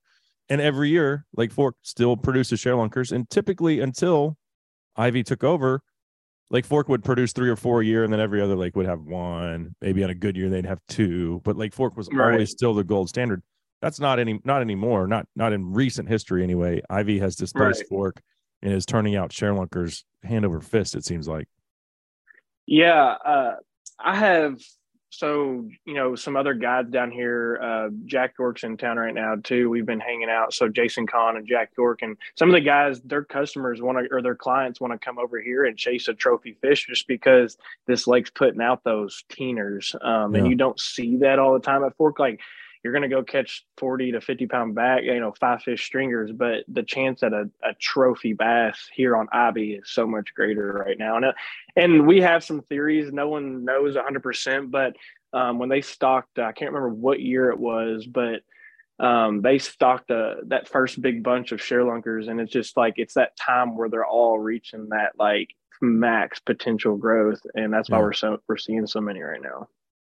And 0.50 0.60
every 0.60 0.90
year 0.90 1.24
lake 1.36 1.50
fork 1.52 1.76
still 1.82 2.16
produces 2.16 2.60
sharelunkers 2.60 3.10
and 3.12 3.28
typically 3.30 3.80
until 3.80 4.36
ivie 4.98 5.24
took 5.24 5.42
over 5.44 5.80
lake 6.50 6.66
fork 6.66 6.88
would 6.90 7.02
produce 7.04 7.32
three 7.32 7.48
or 7.48 7.56
four 7.56 7.80
a 7.80 7.84
year 7.86 8.04
and 8.04 8.12
then 8.12 8.20
every 8.20 8.40
other 8.42 8.56
lake 8.56 8.76
would 8.76 8.86
have 8.86 9.00
one. 9.00 9.74
Maybe 9.80 10.04
on 10.04 10.10
a 10.10 10.14
good 10.14 10.36
year 10.36 10.50
they'd 10.50 10.66
have 10.66 10.80
two 10.88 11.40
but 11.44 11.56
lake 11.56 11.72
fork 11.72 11.96
was 11.96 12.08
Right. 12.12 12.32
always 12.32 12.50
still 12.50 12.74
the 12.74 12.84
gold 12.84 13.08
standard. 13.08 13.42
That's 13.80 13.98
not 14.00 14.18
any 14.18 14.40
not 14.44 14.60
anymore 14.60 15.06
not 15.06 15.26
not 15.36 15.54
in 15.54 15.72
recent 15.72 16.06
history 16.08 16.42
anyway. 16.42 16.82
Ivie 16.90 17.20
has 17.20 17.34
displaced 17.34 17.80
Right. 17.80 17.88
fork 17.88 18.20
and 18.62 18.72
is 18.72 18.86
turning 18.86 19.16
out 19.16 19.30
sharelunkers 19.30 20.04
hand 20.22 20.44
over 20.44 20.60
fist 20.60 20.94
it 20.94 21.04
seems 21.04 21.28
like. 21.28 21.48
Yeah. 22.66 23.16
Uh, 23.24 23.54
I 23.98 24.16
have 24.16 24.60
so 25.10 25.66
you 25.86 25.94
know 25.94 26.14
some 26.14 26.36
other 26.36 26.52
guys 26.52 26.84
down 26.90 27.10
here 27.10 27.58
uh, 27.62 27.88
jack 28.04 28.34
york's 28.38 28.62
in 28.62 28.76
town 28.76 28.98
right 28.98 29.14
now 29.14 29.36
too. 29.42 29.70
We've 29.70 29.86
been 29.86 30.00
hanging 30.00 30.28
out. 30.28 30.52
So 30.52 30.68
jason 30.68 31.06
kahn 31.06 31.36
and 31.36 31.48
jack 31.48 31.72
york 31.78 32.02
and 32.02 32.16
some 32.36 32.50
of 32.50 32.52
the 32.52 32.60
guys 32.60 33.00
their 33.00 33.24
customers 33.24 33.80
want 33.80 33.98
to 33.98 34.14
or 34.14 34.20
their 34.20 34.34
clients 34.34 34.80
want 34.80 34.92
to 34.92 34.98
come 34.98 35.18
over 35.18 35.40
here 35.40 35.64
and 35.64 35.78
chase 35.78 36.08
a 36.08 36.14
trophy 36.14 36.58
fish 36.60 36.86
just 36.86 37.08
because 37.08 37.56
this 37.86 38.06
lake's 38.06 38.30
putting 38.30 38.60
out 38.60 38.84
those 38.84 39.24
teeners. 39.30 39.94
Um, 40.04 40.34
and 40.34 40.46
you 40.46 40.54
don't 40.54 40.78
see 40.78 41.16
that 41.18 41.38
all 41.38 41.54
the 41.54 41.60
time 41.60 41.84
at 41.84 41.96
fork. 41.96 42.18
Like 42.18 42.40
you're 42.82 42.92
going 42.92 43.02
to 43.02 43.08
go 43.08 43.22
catch 43.22 43.64
40 43.76 44.12
to 44.12 44.20
50 44.20 44.46
pound 44.46 44.74
back 44.74 45.02
you 45.02 45.18
know 45.20 45.32
five 45.40 45.62
fish 45.62 45.84
stringers 45.84 46.30
but 46.32 46.64
the 46.68 46.82
chance 46.82 47.22
at 47.22 47.32
a, 47.32 47.48
a 47.64 47.74
trophy 47.80 48.32
bass 48.32 48.88
here 48.92 49.16
on 49.16 49.26
Ivie 49.32 49.78
is 49.78 49.90
so 49.90 50.06
much 50.06 50.34
greater 50.34 50.72
right 50.86 50.98
now 50.98 51.16
and, 51.16 51.24
uh, 51.26 51.32
and 51.76 52.06
we 52.06 52.20
have 52.20 52.44
some 52.44 52.62
theories 52.62 53.12
no 53.12 53.28
one 53.28 53.64
knows 53.64 53.96
100% 53.96 54.70
but 54.70 54.94
um, 55.32 55.58
when 55.58 55.68
they 55.68 55.80
stocked 55.80 56.38
i 56.38 56.52
can't 56.52 56.72
remember 56.72 56.94
what 56.94 57.20
year 57.20 57.50
it 57.50 57.58
was 57.58 58.06
but 58.06 58.40
um, 59.00 59.42
they 59.42 59.58
stocked 59.58 60.10
uh 60.10 60.36
that 60.46 60.68
first 60.68 61.00
big 61.00 61.22
bunch 61.22 61.52
of 61.52 61.62
share 61.62 61.84
lunkers. 61.84 62.28
and 62.28 62.40
it's 62.40 62.52
just 62.52 62.76
like 62.76 62.94
it's 62.96 63.14
that 63.14 63.36
time 63.36 63.76
where 63.76 63.88
they're 63.88 64.04
all 64.06 64.38
reaching 64.38 64.88
that 64.88 65.12
like 65.18 65.50
max 65.80 66.40
potential 66.40 66.96
growth 66.96 67.40
and 67.54 67.72
that's 67.72 67.88
why 67.90 67.98
Yeah. 67.98 68.02
we're 68.02 68.12
so 68.12 68.40
we're 68.48 68.56
seeing 68.56 68.86
so 68.86 69.00
many 69.00 69.20
right 69.20 69.40
now 69.42 69.68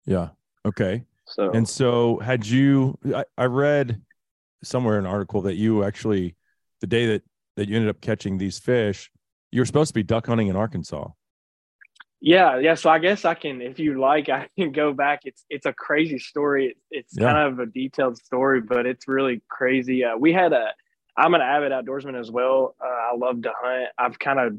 Yeah. 0.05 0.31
Okay. 0.65 1.05
So 1.27 1.53
And 1.53 1.69
so, 1.69 2.19
had 2.19 2.47
you? 2.47 2.99
I, 3.15 3.25
I 3.37 3.45
read 3.47 4.03
somewhere 4.65 4.99
an 4.99 5.07
article 5.07 5.43
that 5.43 5.57
you 5.57 5.85
actually, 5.85 6.37
the 6.81 6.87
day 6.89 7.07
that 7.07 7.23
that 7.57 7.69
you 7.69 7.77
ended 7.77 7.91
up 7.91 8.01
catching 8.01 8.39
these 8.39 8.59
fish, 8.59 9.11
you 9.53 9.61
were 9.63 9.67
supposed 9.67 9.91
to 9.91 9.95
be 9.95 10.03
duck 10.05 10.27
hunting 10.27 10.49
in 10.49 10.57
Arkansas. 10.57 11.09
Yeah, 12.21 12.59
yeah. 12.59 12.75
So 12.75 12.89
I 12.89 12.99
guess 13.01 13.25
I 13.25 13.35
can, 13.35 13.61
if 13.61 13.79
you 13.79 14.01
like, 14.01 14.29
I 14.29 14.49
can 14.59 14.73
go 14.73 14.93
back. 14.93 15.21
It's 15.25 15.45
it's 15.51 15.67
a 15.67 15.73
crazy 15.73 16.19
story. 16.19 16.69
It, 16.69 16.77
it's 16.91 17.17
Yeah. 17.17 17.27
kind 17.33 17.53
of 17.53 17.59
a 17.59 17.67
detailed 17.67 18.19
story, 18.19 18.61
but 18.61 18.87
it's 18.87 19.09
really 19.09 19.43
crazy. 19.49 20.05
Uh, 20.05 20.17
we 20.17 20.33
had 20.33 20.53
a. 20.53 20.69
I'm 21.17 21.35
an 21.35 21.43
avid 21.43 21.73
outdoorsman 21.73 22.19
as 22.19 22.31
well. 22.31 22.75
Uh, 22.81 22.87
I 22.87 23.17
love 23.17 23.43
to 23.43 23.53
hunt. 23.55 23.89
I've 23.99 24.19
kind 24.19 24.41
of 24.41 24.57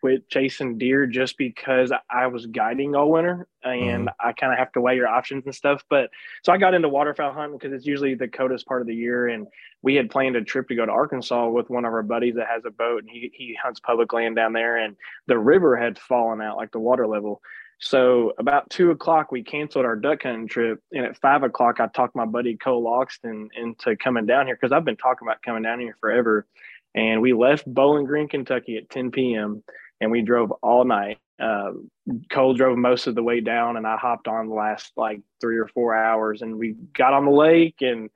quit 0.00 0.28
chasing 0.28 0.76
deer 0.76 1.06
just 1.06 1.38
because 1.38 1.90
I, 2.10 2.26
was 2.26 2.44
guiding 2.44 2.94
all 2.94 3.10
winter, 3.10 3.48
and 3.62 4.10
I 4.20 4.32
kind 4.32 4.52
of 4.52 4.58
have 4.58 4.70
to 4.72 4.82
weigh 4.82 4.96
your 4.96 5.08
options 5.08 5.46
and 5.46 5.54
stuff. 5.54 5.82
But 5.88 6.10
so 6.42 6.52
I 6.52 6.58
got 6.58 6.74
into 6.74 6.90
waterfowl 6.90 7.32
hunting 7.32 7.56
because 7.58 7.72
it's 7.72 7.86
usually 7.86 8.14
the 8.14 8.28
coldest 8.28 8.66
part 8.66 8.82
of 8.82 8.86
the 8.86 8.94
year, 8.94 9.28
and 9.28 9.46
we 9.80 9.94
had 9.94 10.10
planned 10.10 10.36
a 10.36 10.44
trip 10.44 10.68
to 10.68 10.74
go 10.74 10.84
to 10.84 10.92
Arkansas 10.92 11.48
with 11.48 11.70
one 11.70 11.86
of 11.86 11.92
our 11.94 12.02
buddies 12.02 12.34
that 12.34 12.48
has 12.48 12.66
a 12.66 12.70
boat, 12.70 13.00
and 13.00 13.08
he 13.08 13.32
he 13.34 13.56
hunts 13.62 13.80
public 13.80 14.12
land 14.12 14.36
down 14.36 14.52
there, 14.52 14.76
and 14.76 14.96
the 15.26 15.38
river 15.38 15.74
had 15.74 15.98
fallen 15.98 16.42
out, 16.42 16.58
like 16.58 16.72
the 16.72 16.78
water 16.78 17.06
level. 17.06 17.40
So 17.78 18.32
about 18.38 18.70
two 18.70 18.90
o'clock, 18.90 19.32
we 19.32 19.42
canceled 19.42 19.84
our 19.84 19.96
duck 19.96 20.22
hunting 20.22 20.48
trip, 20.48 20.80
and 20.92 21.04
at 21.04 21.20
five 21.20 21.42
o'clock, 21.42 21.80
I 21.80 21.88
talked 21.88 22.16
my 22.16 22.24
buddy 22.24 22.56
Cole 22.56 22.84
Loxton 22.84 23.48
into 23.56 23.96
coming 23.96 24.26
down 24.26 24.46
here 24.46 24.56
because 24.56 24.72
I've 24.72 24.84
been 24.84 24.96
talking 24.96 25.26
about 25.26 25.42
coming 25.42 25.62
down 25.62 25.80
here 25.80 25.96
forever. 26.00 26.46
And 26.94 27.20
we 27.20 27.32
left 27.32 27.66
Bowling 27.66 28.06
Green, 28.06 28.28
Kentucky 28.28 28.76
at 28.76 28.88
10 28.88 29.10
p.m. 29.10 29.64
and 30.00 30.10
we 30.10 30.22
drove 30.22 30.52
all 30.62 30.84
night. 30.84 31.18
Um, 31.40 31.90
Cole 32.30 32.54
drove 32.54 32.78
most 32.78 33.08
of 33.08 33.16
the 33.16 33.22
way 33.22 33.40
down, 33.40 33.76
and 33.76 33.86
I 33.86 33.96
hopped 33.96 34.28
on 34.28 34.48
the 34.48 34.54
last 34.54 34.92
like 34.96 35.20
three 35.40 35.58
or 35.58 35.66
four 35.66 35.94
hours, 35.94 36.42
and 36.42 36.56
we 36.56 36.76
got 36.96 37.12
on 37.12 37.24
the 37.24 37.32
lake 37.32 37.76
and 37.80 38.08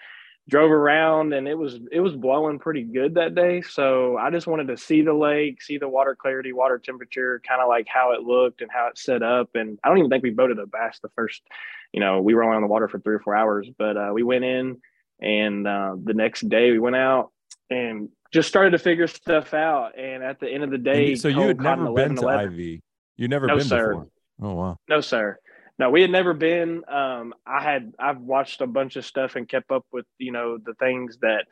drove 0.48 0.70
around 0.70 1.34
and 1.34 1.46
it 1.46 1.56
was 1.56 1.78
it 1.92 2.00
was 2.00 2.16
blowing 2.16 2.58
pretty 2.58 2.82
good 2.82 3.14
that 3.14 3.34
day 3.34 3.60
so 3.60 4.16
i 4.16 4.30
just 4.30 4.46
wanted 4.46 4.66
to 4.66 4.76
see 4.78 5.02
the 5.02 5.12
lake 5.12 5.60
see 5.60 5.76
the 5.76 5.88
water 5.88 6.16
clarity 6.18 6.52
water 6.54 6.78
temperature 6.78 7.40
kind 7.46 7.60
of 7.60 7.68
like 7.68 7.86
how 7.86 8.12
it 8.12 8.22
looked 8.22 8.62
and 8.62 8.70
how 8.70 8.86
it 8.88 8.96
set 8.96 9.22
up 9.22 9.50
and 9.54 9.78
i 9.84 9.88
don't 9.88 9.98
even 9.98 10.08
think 10.10 10.22
we 10.22 10.30
boated 10.30 10.58
a 10.58 10.66
bass 10.66 10.98
the 11.02 11.08
first 11.10 11.42
you 11.92 12.00
know 12.00 12.22
we 12.22 12.34
were 12.34 12.42
only 12.42 12.56
on 12.56 12.62
the 12.62 12.68
water 12.68 12.88
for 12.88 12.98
three 13.00 13.14
or 13.14 13.20
four 13.20 13.36
hours 13.36 13.68
but 13.78 13.96
uh, 13.96 14.10
we 14.12 14.22
went 14.22 14.44
in 14.44 14.78
and 15.20 15.66
uh, 15.66 15.94
the 16.02 16.14
next 16.14 16.48
day 16.48 16.70
we 16.70 16.78
went 16.78 16.96
out 16.96 17.30
and 17.68 18.08
just 18.32 18.48
started 18.48 18.70
to 18.70 18.78
figure 18.78 19.06
stuff 19.06 19.52
out 19.52 19.98
and 19.98 20.22
at 20.22 20.40
the 20.40 20.48
end 20.48 20.64
of 20.64 20.70
the 20.70 20.78
day 20.78 21.14
so 21.14 21.28
you 21.28 21.40
had 21.42 21.60
never 21.60 21.92
been 21.92 22.16
to 22.16 22.22
11-11. 22.22 22.48
Ivie. 22.48 22.80
You 23.16 23.28
never 23.28 23.46
No, 23.48 23.56
been 23.56 23.66
sir. 23.66 23.88
before. 23.88 24.08
Oh 24.40 24.54
wow. 24.54 24.76
No, 24.88 25.00
sir. 25.00 25.38
No, 25.78 25.90
we 25.90 26.02
had 26.02 26.10
never 26.10 26.34
been. 26.34 26.82
Um, 26.88 27.34
I 27.46 27.62
had 27.62 27.92
I've 27.98 28.20
watched 28.20 28.60
a 28.60 28.66
bunch 28.66 28.96
of 28.96 29.04
stuff 29.04 29.36
and 29.36 29.48
kept 29.48 29.70
up 29.70 29.86
with 29.92 30.06
you 30.18 30.32
know 30.32 30.58
the 30.58 30.74
things 30.74 31.18
that 31.22 31.46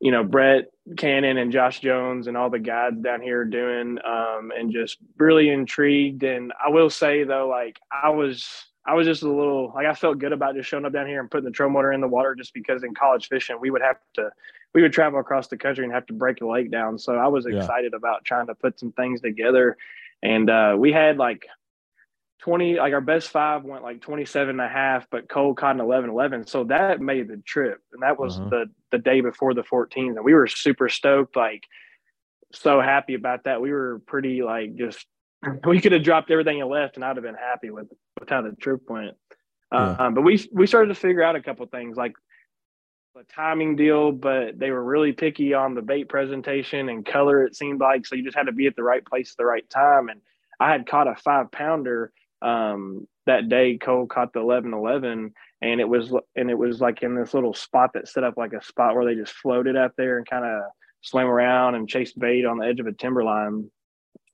you 0.00 0.10
know 0.10 0.24
Brett 0.24 0.64
Cannon 0.96 1.38
and 1.38 1.52
Josh 1.52 1.80
Jones 1.80 2.26
and 2.26 2.36
all 2.36 2.50
the 2.50 2.58
guys 2.58 2.92
down 3.02 3.20
here 3.22 3.42
are 3.42 3.44
doing, 3.44 3.98
um, 4.04 4.52
and 4.56 4.72
just 4.72 4.98
really 5.18 5.48
intrigued. 5.48 6.24
And 6.24 6.52
I 6.64 6.70
will 6.70 6.90
say 6.90 7.24
though, 7.24 7.48
like 7.48 7.78
I 7.92 8.10
was 8.10 8.48
I 8.84 8.94
was 8.94 9.06
just 9.06 9.22
a 9.22 9.30
little 9.30 9.72
like 9.74 9.86
I 9.86 9.94
felt 9.94 10.18
good 10.18 10.32
about 10.32 10.56
just 10.56 10.68
showing 10.68 10.84
up 10.84 10.92
down 10.92 11.06
here 11.06 11.20
and 11.20 11.30
putting 11.30 11.44
the 11.44 11.52
troll 11.52 11.70
motor 11.70 11.92
in 11.92 12.00
the 12.00 12.08
water, 12.08 12.34
just 12.34 12.52
because 12.54 12.82
in 12.82 12.94
college 12.94 13.28
fishing 13.28 13.58
we 13.60 13.70
would 13.70 13.82
have 13.82 13.98
to 14.14 14.30
we 14.74 14.82
would 14.82 14.92
travel 14.92 15.20
across 15.20 15.46
the 15.48 15.56
country 15.56 15.84
and 15.84 15.92
have 15.92 16.06
to 16.06 16.14
break 16.14 16.40
a 16.40 16.46
lake 16.46 16.70
down. 16.70 16.98
So 16.98 17.14
I 17.14 17.28
was 17.28 17.46
Yeah. 17.46 17.68
excited 17.68 17.94
about 17.94 18.24
trying 18.24 18.46
to 18.48 18.54
put 18.56 18.80
some 18.80 18.90
things 18.92 19.20
together. 19.20 19.76
And 20.22 20.48
uh, 20.50 20.74
we 20.78 20.92
had 20.92 21.16
like 21.18 21.46
20 22.42 22.76
like 22.76 22.92
our 22.92 23.00
best 23.00 23.30
five 23.30 23.62
went 23.62 23.84
like 23.84 24.00
27 24.00 24.50
and 24.50 24.60
a 24.60 24.68
half 24.68 25.06
but 25.10 25.28
cole 25.28 25.54
caught 25.54 25.76
an 25.76 25.80
11 25.80 26.10
11 26.10 26.46
so 26.46 26.64
that 26.64 27.00
made 27.00 27.28
the 27.28 27.36
trip 27.46 27.80
and 27.92 28.02
that 28.02 28.18
was 28.18 28.38
Uh-huh. 28.38 28.48
the 28.50 28.70
the 28.90 28.98
day 28.98 29.20
before 29.20 29.54
the 29.54 29.62
14th 29.62 30.16
and 30.16 30.24
we 30.24 30.34
were 30.34 30.48
super 30.48 30.88
stoked 30.88 31.36
like 31.36 31.64
so 32.52 32.80
happy 32.80 33.14
about 33.14 33.44
that 33.44 33.60
we 33.62 33.70
were 33.70 34.00
pretty 34.06 34.42
like 34.42 34.74
just 34.74 35.06
we 35.66 35.80
could 35.80 35.92
have 35.92 36.02
dropped 36.02 36.30
everything 36.32 36.60
and 36.60 36.68
left 36.68 36.96
and 36.96 37.04
i'd 37.04 37.16
have 37.16 37.22
been 37.24 37.34
happy 37.34 37.70
with 37.70 37.88
with 38.18 38.28
how 38.28 38.42
the 38.42 38.52
trip 38.56 38.80
went 38.88 39.16
uh, 39.70 39.96
um, 40.00 40.14
but 40.14 40.22
we 40.22 40.46
we 40.52 40.66
started 40.66 40.88
to 40.88 40.94
figure 40.94 41.22
out 41.22 41.34
a 41.36 41.42
couple 41.42 41.64
things 41.66 41.96
like 41.96 42.12
a 43.18 43.24
timing 43.24 43.76
deal, 43.76 44.10
but 44.12 44.58
they 44.58 44.70
were 44.70 44.82
really 44.82 45.12
picky 45.12 45.54
on 45.54 45.74
the 45.74 45.82
bait 45.82 46.08
presentation 46.08 46.88
and 46.88 47.04
color. 47.06 47.44
It 47.44 47.54
seemed 47.56 47.80
like 47.80 48.04
so 48.06 48.14
you 48.14 48.24
just 48.24 48.36
had 48.36 48.46
to 48.46 48.52
be 48.52 48.66
at 48.66 48.76
the 48.76 48.82
right 48.82 49.04
place 49.04 49.30
at 49.32 49.36
the 49.38 49.44
right 49.46 49.68
time. 49.70 50.08
And 50.08 50.20
I 50.60 50.70
had 50.72 50.86
caught 50.86 51.08
a 51.08 51.14
five 51.14 51.50
pounder 51.50 52.12
um, 52.42 53.06
that 53.26 53.48
day. 53.48 53.78
Cole 53.78 54.06
caught 54.06 54.32
the 54.32 54.40
eleven 54.40 54.74
eleven, 54.74 55.32
and 55.60 55.80
it 55.80 55.88
was 55.88 56.12
and 56.36 56.50
it 56.50 56.58
was 56.58 56.80
like 56.80 57.02
in 57.02 57.14
this 57.14 57.34
little 57.34 57.54
spot 57.54 57.90
that 57.94 58.08
set 58.08 58.24
up 58.24 58.36
like 58.36 58.52
a 58.52 58.64
spot 58.64 58.94
where 58.94 59.04
they 59.04 59.14
just 59.14 59.34
floated 59.34 59.76
out 59.76 59.92
there 59.96 60.18
and 60.18 60.28
kind 60.28 60.44
of 60.44 60.62
swam 61.02 61.26
around 61.26 61.74
and 61.74 61.88
chased 61.88 62.18
bait 62.18 62.44
on 62.44 62.58
the 62.58 62.66
edge 62.66 62.80
of 62.80 62.86
a 62.86 62.92
timberline. 62.92 63.70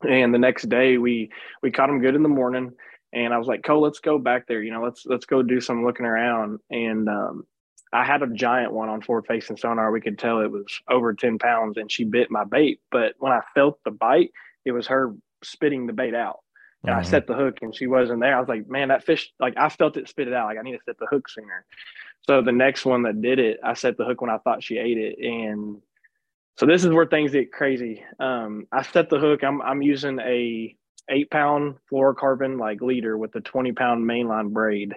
And 0.08 0.32
the 0.32 0.38
next 0.38 0.68
day 0.68 0.96
we 0.98 1.30
we 1.62 1.70
caught 1.70 1.88
them 1.88 2.00
good 2.00 2.14
in 2.14 2.22
the 2.22 2.28
morning. 2.28 2.72
And 3.12 3.32
I 3.32 3.38
was 3.38 3.48
like, 3.48 3.62
Cole, 3.62 3.80
let's 3.80 4.00
go 4.00 4.18
back 4.18 4.46
there. 4.46 4.62
You 4.62 4.72
know, 4.72 4.82
let's 4.82 5.04
let's 5.06 5.26
go 5.26 5.42
do 5.42 5.60
some 5.60 5.84
looking 5.84 6.06
around. 6.06 6.60
And 6.70 7.08
um, 7.08 7.44
I 7.92 8.04
had 8.04 8.22
a 8.22 8.26
giant 8.26 8.72
one 8.72 8.88
on 8.88 9.00
forward 9.00 9.26
facing 9.26 9.56
sonar. 9.56 9.90
We 9.90 10.00
could 10.00 10.18
tell 10.18 10.40
it 10.40 10.50
was 10.50 10.66
over 10.90 11.14
10 11.14 11.38
pounds 11.38 11.78
and 11.78 11.90
she 11.90 12.04
bit 12.04 12.30
my 12.30 12.44
bait. 12.44 12.80
But 12.90 13.14
when 13.18 13.32
I 13.32 13.40
felt 13.54 13.78
the 13.84 13.90
bite, 13.90 14.30
it 14.64 14.72
was 14.72 14.86
her 14.88 15.14
spitting 15.42 15.86
the 15.86 15.92
bait 15.92 16.14
out. 16.14 16.40
And 16.84 16.92
I 16.94 16.98
Uh-huh. 17.00 17.02
set 17.08 17.26
the 17.26 17.34
hook 17.34 17.58
and 17.62 17.74
she 17.74 17.86
wasn't 17.86 18.20
there. 18.20 18.36
I 18.36 18.40
was 18.40 18.48
like, 18.48 18.68
man, 18.68 18.88
that 18.88 19.04
fish, 19.04 19.32
like 19.40 19.54
I 19.56 19.68
felt 19.68 19.96
it 19.96 20.08
spit 20.08 20.28
it 20.28 20.34
out. 20.34 20.46
Like 20.46 20.58
I 20.58 20.62
need 20.62 20.76
to 20.76 20.82
set 20.84 20.98
the 20.98 21.06
hook 21.06 21.28
sooner. 21.28 21.64
So 22.22 22.42
the 22.42 22.52
next 22.52 22.84
one 22.84 23.02
that 23.02 23.20
did 23.20 23.38
it, 23.38 23.58
I 23.64 23.74
set 23.74 23.96
the 23.96 24.04
hook 24.04 24.20
when 24.20 24.30
I 24.30 24.38
thought 24.38 24.62
she 24.62 24.78
ate 24.78 24.98
it. 24.98 25.18
And 25.18 25.80
so 26.56 26.66
this 26.66 26.84
is 26.84 26.90
where 26.90 27.06
things 27.06 27.32
get 27.32 27.52
crazy. 27.52 28.04
Um, 28.20 28.66
I 28.70 28.82
set 28.82 29.08
the 29.10 29.18
hook. 29.18 29.42
I'm, 29.42 29.60
I'm 29.62 29.82
using 29.82 30.18
a 30.20 30.76
eight 31.10 31.30
pound 31.30 31.76
fluorocarbon 31.90 32.58
like 32.60 32.80
leader 32.82 33.16
with 33.16 33.34
a 33.34 33.40
20 33.40 33.72
pound 33.72 34.04
mainline 34.04 34.52
braid 34.52 34.94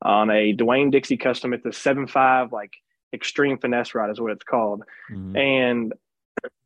on 0.00 0.30
a 0.30 0.54
Dwayne 0.56 0.90
Dixie 0.90 1.16
custom. 1.18 1.52
It's 1.52 1.66
a 1.66 1.72
seven 1.72 2.06
five 2.08 2.52
like 2.52 2.72
extreme 3.12 3.58
finesse 3.58 3.94
rod 3.94 4.10
is 4.10 4.20
what 4.20 4.32
it's 4.32 4.44
called. 4.44 4.82
Mhm. 5.10 5.36
And 5.38 5.92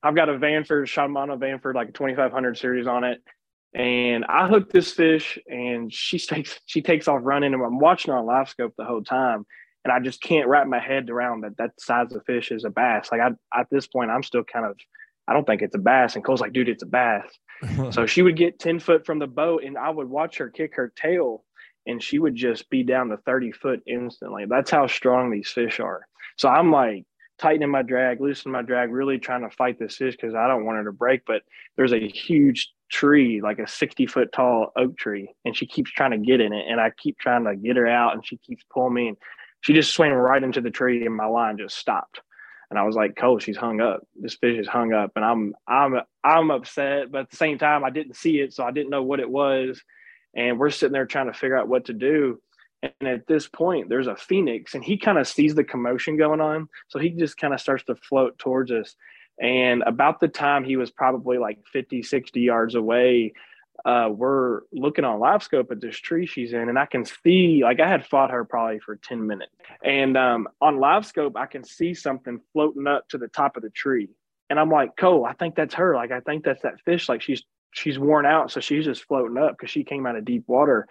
I've 0.03 0.15
got 0.15 0.29
a 0.29 0.35
Vanford 0.39 0.85
Shimano 0.87 1.37
Vanford 1.39 1.75
like 1.75 1.89
a 1.89 1.93
2500 1.93 2.57
series 2.57 2.87
on 2.87 3.05
it. 3.05 3.21
And 3.77 4.25
I 4.25 4.49
hooked 4.49 4.73
this 4.73 4.93
fish 4.93 5.39
and 5.47 5.93
she 5.93 6.19
takes 6.19 6.59
she 6.65 6.81
takes 6.81 7.09
off 7.09 7.21
running 7.23 7.53
and 7.53 7.63
I'm 7.63 7.79
watching 7.79 8.11
her 8.11 8.19
on 8.19 8.25
live 8.25 8.49
scope 8.49 8.73
the 8.79 8.87
whole 8.87 9.05
time. 9.05 9.45
And 9.85 9.93
I 9.93 10.01
just 10.01 10.23
can't 10.23 10.49
wrap 10.49 10.67
my 10.67 10.81
head 10.81 11.11
around 11.11 11.43
that 11.43 11.59
that 11.59 11.79
size 11.79 12.13
of 12.13 12.25
fish 12.25 12.51
is 12.51 12.65
a 12.65 12.71
bass. 12.71 13.11
Like 13.13 13.21
I 13.21 13.33
at 13.59 13.67
this 13.71 13.87
point 13.87 14.11
I'm 14.11 14.23
still 14.23 14.45
kind 14.45 14.65
of 14.65 14.77
I 15.29 15.35
don't 15.35 15.47
think 15.47 15.61
it's 15.61 15.75
a 15.75 15.79
bass. 15.79 16.15
And 16.15 16.25
Cole's 16.25 16.41
like, 16.41 16.55
dude, 16.55 16.71
it's 16.71 16.83
a 16.83 16.87
bass. 16.87 17.29
So 17.91 18.05
she 18.05 18.21
would 18.21 18.37
get 18.37 18.59
10 18.59 18.81
foot 18.81 19.07
from 19.07 19.19
the 19.19 19.27
boat 19.27 19.65
and 19.65 19.79
I 19.79 19.89
would 19.89 20.11
watch 20.11 20.37
her 20.39 20.51
kick 20.51 20.77
her 20.77 20.93
tail 20.95 21.43
and 21.87 22.03
she 22.03 22.19
would 22.19 22.35
just 22.35 22.69
be 22.69 22.83
down 22.83 23.09
to 23.09 23.17
30 23.17 23.53
foot 23.53 23.81
instantly. 23.87 24.45
That's 24.47 24.71
how 24.71 24.87
strong 24.87 25.31
these 25.31 25.49
fish 25.49 25.81
are. 25.81 26.07
So 26.37 26.51
I'm 26.51 26.71
like 26.71 27.05
tightening 27.39 27.71
my 27.71 27.83
drag, 27.83 28.21
loosening 28.21 28.53
my 28.53 28.63
drag, 28.63 28.91
really 28.91 29.19
trying 29.19 29.43
to 29.43 29.55
fight 29.55 29.79
this 29.79 29.97
fish 29.97 30.17
because 30.17 30.35
I 30.35 30.49
don't 30.49 30.65
want 30.65 30.79
her 30.79 30.85
to 30.85 30.93
break. 30.93 31.23
But 31.27 31.43
there's 31.77 31.93
a 31.93 32.09
huge 32.09 32.73
tree, 32.91 33.41
like 33.41 33.59
a 33.59 33.69
60 33.69 34.07
foot 34.07 34.33
tall 34.33 34.73
oak 34.77 34.97
tree, 34.97 35.35
and 35.45 35.57
she 35.57 35.67
keeps 35.67 35.91
trying 35.91 36.13
to 36.13 36.19
get 36.19 36.41
in 36.41 36.53
it. 36.53 36.67
And 36.69 36.81
I 36.81 36.91
keep 36.91 37.19
trying 37.19 37.45
to 37.45 37.57
get 37.57 37.77
her 37.77 37.87
out 37.87 38.15
and 38.15 38.27
she 38.27 38.37
keeps 38.39 38.65
pulling 38.73 38.95
me. 38.95 39.09
And 39.09 39.17
she 39.61 39.73
just 39.73 39.93
swam 39.93 40.13
right 40.13 40.43
into 40.43 40.61
the 40.61 40.71
tree 40.71 41.05
and 41.05 41.17
my 41.17 41.27
line 41.27 41.59
just 41.59 41.77
stopped. 41.77 42.21
And 42.71 42.79
I 42.79 42.83
was 42.83 42.97
like, 42.97 43.17
Cole, 43.17 43.39
she's 43.39 43.57
hung 43.57 43.81
up. 43.81 44.07
This 44.21 44.35
fish 44.35 44.59
is 44.59 44.67
hung 44.67 44.93
up. 44.93 45.13
And 45.17 45.25
I'm 45.25 45.55
I'm 45.69 46.01
I'm 46.25 46.51
upset, 46.51 47.13
but 47.13 47.23
at 47.23 47.31
the 47.31 47.37
same 47.37 47.59
time, 47.59 47.85
I 47.85 47.91
didn't 47.91 48.17
see 48.17 48.41
it, 48.41 48.53
so 48.53 48.65
I 48.65 48.73
didn't 48.73 48.91
know 48.91 49.03
what 49.03 49.21
it 49.21 49.31
was. 49.31 49.81
And 50.35 50.59
we're 50.59 50.71
sitting 50.71 50.93
there 50.93 51.07
trying 51.07 51.27
to 51.27 51.33
figure 51.33 51.57
out 51.57 51.69
what 51.69 51.87
to 51.87 51.93
do. 51.93 52.41
And 53.01 53.09
at 53.09 53.27
this 53.27 53.49
point, 53.49 53.89
there's 53.89 54.07
a 54.07 54.17
phoenix, 54.17 54.75
and 54.75 54.85
he 54.85 54.97
kind 54.97 55.19
of 55.19 55.27
sees 55.27 55.55
the 55.55 55.65
commotion 55.65 56.17
going 56.17 56.41
on. 56.41 56.69
So 56.89 56.99
he 56.99 57.11
just 57.11 57.37
kind 57.37 57.55
of 57.55 57.61
starts 57.61 57.85
to 57.85 57.95
float 57.95 58.39
towards 58.39 58.71
us. 58.71 58.95
And 59.41 59.83
about 59.83 60.21
the 60.21 60.29
time 60.29 60.65
he 60.65 60.77
was 60.77 60.91
probably 60.91 61.39
like 61.39 61.59
50, 61.73 62.03
60 62.03 62.41
yards 62.41 62.75
away, 62.75 63.35
uh, 63.85 64.09
we're 64.11 64.63
looking 64.73 65.05
on 65.05 65.21
live 65.21 65.43
scope 65.43 65.71
at 65.71 65.81
this 65.81 65.97
tree 65.97 66.27
she's 66.27 66.53
in, 66.53 66.69
and 66.69 66.79
I 66.79 66.87
can 66.87 67.05
see 67.05 67.61
like 67.63 67.79
I 67.79 67.89
had 67.89 68.07
fought 68.07 68.31
her 68.31 68.45
probably 68.45 68.81
for 68.81 68.97
10 68.97 69.27
minutes. 69.27 69.53
And 69.85 70.17
um, 70.17 70.49
on 70.61 70.81
live 70.81 71.05
scope, 71.05 71.37
I 71.37 71.47
can 71.47 71.63
see 71.63 71.95
something 71.95 72.41
floating 72.53 72.87
up 72.87 73.09
to 73.11 73.19
the 73.19 73.29
top 73.29 73.57
of 73.57 73.63
the 73.63 73.71
tree. 73.71 74.09
And 74.49 74.59
I'm 74.59 74.71
like, 74.71 74.97
Cole, 74.97 75.27
I 75.27 75.35
think 75.35 75.57
that's 75.57 75.75
her. 75.75 75.95
Like, 75.95 76.13
I 76.13 76.21
think 76.21 76.45
that's 76.45 76.63
that 76.63 76.81
fish. 76.85 77.09
Like 77.09 77.21
she's 77.21 77.43
she's 77.73 77.99
worn 77.99 78.25
out. 78.27 78.51
So 78.51 78.61
she's 78.61 78.85
just 78.85 79.05
floating 79.05 79.37
up 79.37 79.53
because 79.53 79.71
she 79.71 79.85
came 79.85 80.07
out 80.07 80.17
of 80.17 80.25
deep 80.25 80.45
water. 80.47 80.89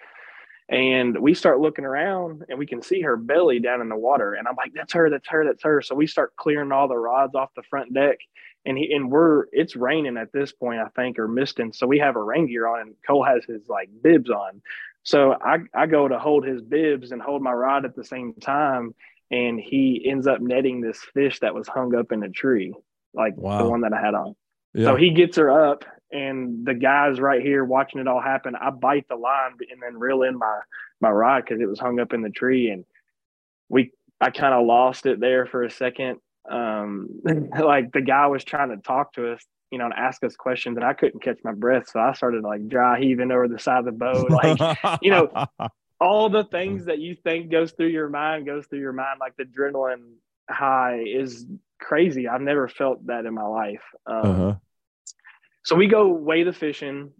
And 0.68 1.20
we 1.20 1.36
start 1.36 1.60
looking 1.60 1.86
around 1.86 2.44
and 2.50 2.58
we 2.58 2.66
can 2.66 2.82
see 2.82 3.02
her 3.02 3.18
belly 3.18 3.60
down 3.60 3.82
in 3.82 3.90
the 3.90 3.96
water. 3.96 4.34
And 4.34 4.48
I'm 4.48 4.56
like, 4.56 4.72
that's 4.74 4.94
her, 4.94 5.10
that's 5.12 5.28
her, 5.28 5.46
that's 5.46 5.64
her. 5.64 5.82
So 5.82 5.94
we 5.94 6.08
start 6.08 6.36
clearing 6.36 6.72
all 6.72 6.88
the 6.88 6.98
rods 6.98 7.36
off 7.36 7.52
the 7.56 7.62
front 7.64 7.94
deck. 7.94 8.18
And 8.66 8.76
he 8.76 8.92
and 8.94 9.12
we're 9.12 9.46
it's 9.52 9.76
raining 9.76 10.18
at 10.18 10.32
this 10.32 10.52
point, 10.52 10.80
I 10.80 10.88
think, 10.96 11.20
or 11.20 11.28
misting. 11.28 11.72
So 11.72 11.86
we 11.86 12.00
have 12.00 12.16
a 12.16 12.24
rain 12.24 12.48
gear 12.48 12.68
on 12.68 12.82
and 12.82 12.96
Cole 13.06 13.24
has 13.24 13.46
his 13.46 13.70
like 13.70 13.90
bibs 14.02 14.32
on. 14.32 14.62
So 15.04 15.34
I, 15.40 15.60
I 15.72 15.86
go 15.86 16.08
to 16.08 16.18
hold 16.18 16.48
his 16.48 16.64
bibs 16.64 17.12
and 17.12 17.22
hold 17.22 17.44
my 17.44 17.52
rod 17.52 17.86
at 17.86 17.96
the 17.96 18.04
same 18.04 18.34
time. 18.34 18.96
And 19.30 19.60
he 19.60 20.04
ends 20.10 20.26
up 20.26 20.42
netting 20.42 20.82
this 20.82 21.00
fish 21.14 21.40
that 21.42 21.54
was 21.54 21.68
hung 21.68 21.94
up 21.96 22.12
in 22.12 22.24
a 22.24 22.30
tree, 22.30 22.74
like 23.14 23.36
Wow. 23.38 23.60
the 23.60 23.70
one 23.70 23.82
that 23.82 23.94
I 23.94 24.02
had 24.02 24.16
on. 24.16 24.36
Yeah. 24.76 24.88
So 24.88 24.96
he 24.96 25.12
gets 25.12 25.38
her 25.38 25.70
up, 25.70 25.86
and 26.12 26.66
the 26.66 26.74
guy's 26.74 27.20
right 27.20 27.42
here 27.42 27.64
watching 27.64 28.02
it 28.02 28.08
all 28.08 28.22
happen. 28.22 28.56
I 28.56 28.70
bite 28.70 29.08
the 29.08 29.16
line 29.16 29.52
and 29.72 29.82
then 29.82 29.98
reel 29.98 30.24
in 30.24 30.38
my 30.38 30.60
my 31.02 31.10
rod 31.10 31.44
because 31.46 31.62
it 31.62 31.68
was 31.68 31.80
hung 31.80 32.00
up 32.00 32.14
in 32.14 32.22
the 32.22 32.30
tree, 32.30 32.70
and 32.70 32.86
we 33.70 33.92
I 34.20 34.30
kind 34.30 34.54
of 34.54 34.66
lost 34.66 35.06
it 35.06 35.20
there 35.20 35.46
for 35.46 35.64
a 35.64 35.72
second. 35.72 36.20
Um, 36.50 37.22
like 37.60 37.92
the 37.92 38.02
guy 38.02 38.28
was 38.28 38.44
trying 38.44 38.70
to 38.70 38.78
talk 38.78 39.14
to 39.14 39.34
us, 39.34 39.44
you 39.72 39.78
know, 39.78 39.86
and 39.86 39.94
ask 39.94 40.24
us 40.24 40.36
questions, 40.36 40.78
and 40.78 40.86
I 40.86 40.94
couldn't 40.94 41.24
catch 41.24 41.40
my 41.44 41.54
breath, 41.54 41.90
so 41.90 42.00
I 42.00 42.14
started 42.14 42.44
like 42.44 42.68
dry 42.68 43.00
heaving 43.00 43.32
over 43.32 43.48
the 43.48 43.60
side 43.60 43.80
of 43.80 43.86
the 43.86 43.92
boat, 43.92 44.30
like 44.30 45.02
you 45.02 45.12
know, 45.12 45.32
all 46.00 46.30
the 46.30 46.44
things 46.46 46.86
that 46.86 47.00
you 47.00 47.16
think 47.16 47.52
goes 47.52 47.72
through 47.72 47.88
your 47.88 48.10
mind 48.10 48.46
goes 48.46 48.66
through 48.68 48.80
your 48.80 48.94
mind 48.94 49.20
like 49.20 49.36
the 49.38 49.44
adrenaline 49.44 50.14
high 50.50 51.02
is 51.06 51.46
crazy 51.80 52.28
i've 52.28 52.42
never 52.42 52.68
felt 52.68 53.06
that 53.08 53.26
in 53.26 53.34
my 53.34 53.46
life 53.46 53.82
um, 54.06 54.22
uh-huh. 54.26 54.56
So 55.66 55.76
we 55.76 55.88
go 55.88 56.08
weigh 56.08 56.44
the 56.44 56.54
fishing 56.54 57.12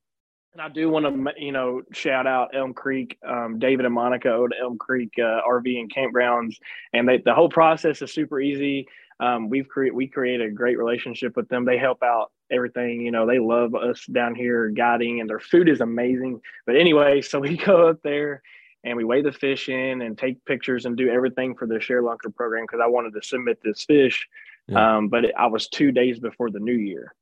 and 0.54 0.62
i 0.62 0.70
do 0.70 0.90
want 0.90 1.06
to 1.06 1.34
you 1.44 1.52
know 1.52 1.82
shout 1.92 2.26
out 2.28 2.56
elm 2.56 2.74
creek 2.74 3.18
um, 3.28 3.60
david 3.60 3.86
and 3.86 3.94
monica 3.94 4.30
owed 4.30 4.54
elm 4.62 4.78
creek 4.78 5.12
uh, 5.20 5.42
rv 5.50 5.80
and 5.80 5.94
campgrounds 5.94 6.56
and 6.94 7.08
they, 7.08 7.18
the 7.18 7.34
whole 7.34 7.50
process 7.50 8.02
is 8.02 8.12
super 8.14 8.40
easy. 8.40 8.88
Um, 9.22 9.48
we've 9.50 9.70
created 9.70 9.96
we 9.96 10.08
created 10.08 10.46
a 10.48 10.52
great 10.52 10.78
relationship 10.78 11.38
with 11.38 11.48
them. 11.48 11.64
They 11.64 11.78
help 11.78 12.04
out 12.04 12.32
everything 12.52 13.00
you 13.02 13.12
know 13.12 13.26
they 13.26 13.40
love 13.40 13.74
us 13.74 14.06
down 14.08 14.36
here 14.36 14.70
guiding 14.70 15.22
and 15.22 15.30
their 15.30 15.40
food 15.40 15.70
is 15.70 15.80
amazing. 15.82 16.42
But 16.66 16.76
anyway 16.76 17.22
so 17.30 17.40
we 17.40 17.56
go 17.58 17.88
up 17.90 18.02
there 18.04 18.42
and 18.84 18.96
we 18.96 19.04
weigh 19.04 19.22
the 19.24 19.32
fish 19.32 19.68
in 19.68 20.02
and 20.02 20.18
take 20.18 20.44
pictures 20.46 20.86
and 20.86 20.96
do 20.96 21.10
everything 21.10 21.56
for 21.56 21.66
the 21.66 21.80
share 21.80 22.04
lunker 22.04 22.34
program 22.34 22.66
because 22.66 22.80
i 22.84 22.88
wanted 22.88 23.14
to 23.14 23.22
submit 23.28 23.60
this 23.64 23.84
fish 23.84 24.28
Yeah. 24.68 24.98
um, 24.98 25.08
but 25.10 25.26
it, 25.26 25.34
i 25.38 25.48
was 25.48 25.68
two 25.68 25.92
days 25.92 26.20
before 26.20 26.52
the 26.52 26.60
new 26.60 26.74
year 26.76 27.14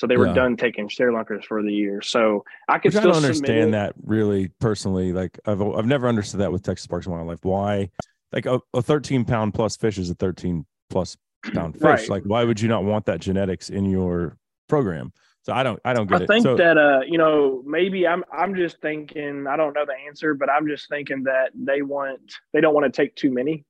so 0.00 0.06
they 0.06 0.16
were 0.16 0.28
Yeah. 0.28 0.32
done 0.32 0.56
taking 0.56 0.88
share 0.88 1.12
lunkers 1.12 1.44
for 1.44 1.62
the 1.62 1.70
year 1.72 2.00
so 2.00 2.42
i 2.70 2.78
could 2.78 2.92
Which 2.94 2.94
still 2.94 3.12
don't 3.12 3.22
understand 3.22 3.74
that 3.74 3.92
really 4.02 4.48
personally. 4.60 5.12
Like 5.12 5.38
I've 5.44 5.60
I've 5.60 5.86
never 5.86 6.08
understood 6.08 6.40
that 6.40 6.50
with 6.50 6.62
Texas 6.62 6.86
Parks 6.86 7.04
and 7.06 7.14
Wildlife. 7.14 7.44
Why, 7.44 7.90
like 8.32 8.46
a, 8.46 8.60
a 8.72 8.80
13 8.80 9.24
pound 9.26 9.52
plus 9.52 9.76
fish 9.76 9.98
is 9.98 10.08
a 10.08 10.14
13 10.14 10.64
plus 10.88 11.16
pound 11.52 11.74
fish. 11.74 11.82
Right. 11.82 12.08
Like 12.08 12.22
why 12.24 12.44
would 12.44 12.60
you 12.60 12.68
not 12.68 12.84
want 12.84 13.04
that 13.06 13.20
genetics 13.20 13.68
in 13.68 13.84
your 13.84 14.38
program? 14.68 15.12
So 15.42 15.52
I 15.52 15.62
don't 15.62 15.78
I 15.84 15.92
don't 15.92 16.06
get 16.08 16.22
it. 16.22 16.22
I 16.22 16.24
it. 16.24 16.28
think 16.28 16.42
so, 16.44 16.56
that 16.56 16.78
uh, 16.78 17.00
you 17.06 17.18
know, 17.18 17.62
maybe 17.66 18.06
I'm 18.06 18.24
I'm 18.32 18.54
just 18.54 18.80
thinking 18.80 19.46
I 19.46 19.56
don't 19.56 19.74
know 19.74 19.84
the 19.86 19.96
answer, 20.08 20.32
but 20.34 20.48
I'm 20.50 20.66
just 20.66 20.88
thinking 20.88 21.24
that 21.24 21.50
they 21.54 21.82
want 21.82 22.20
they 22.52 22.60
don't 22.60 22.74
want 22.74 22.92
to 22.92 23.02
take 23.02 23.14
too 23.16 23.32
many. 23.32 23.64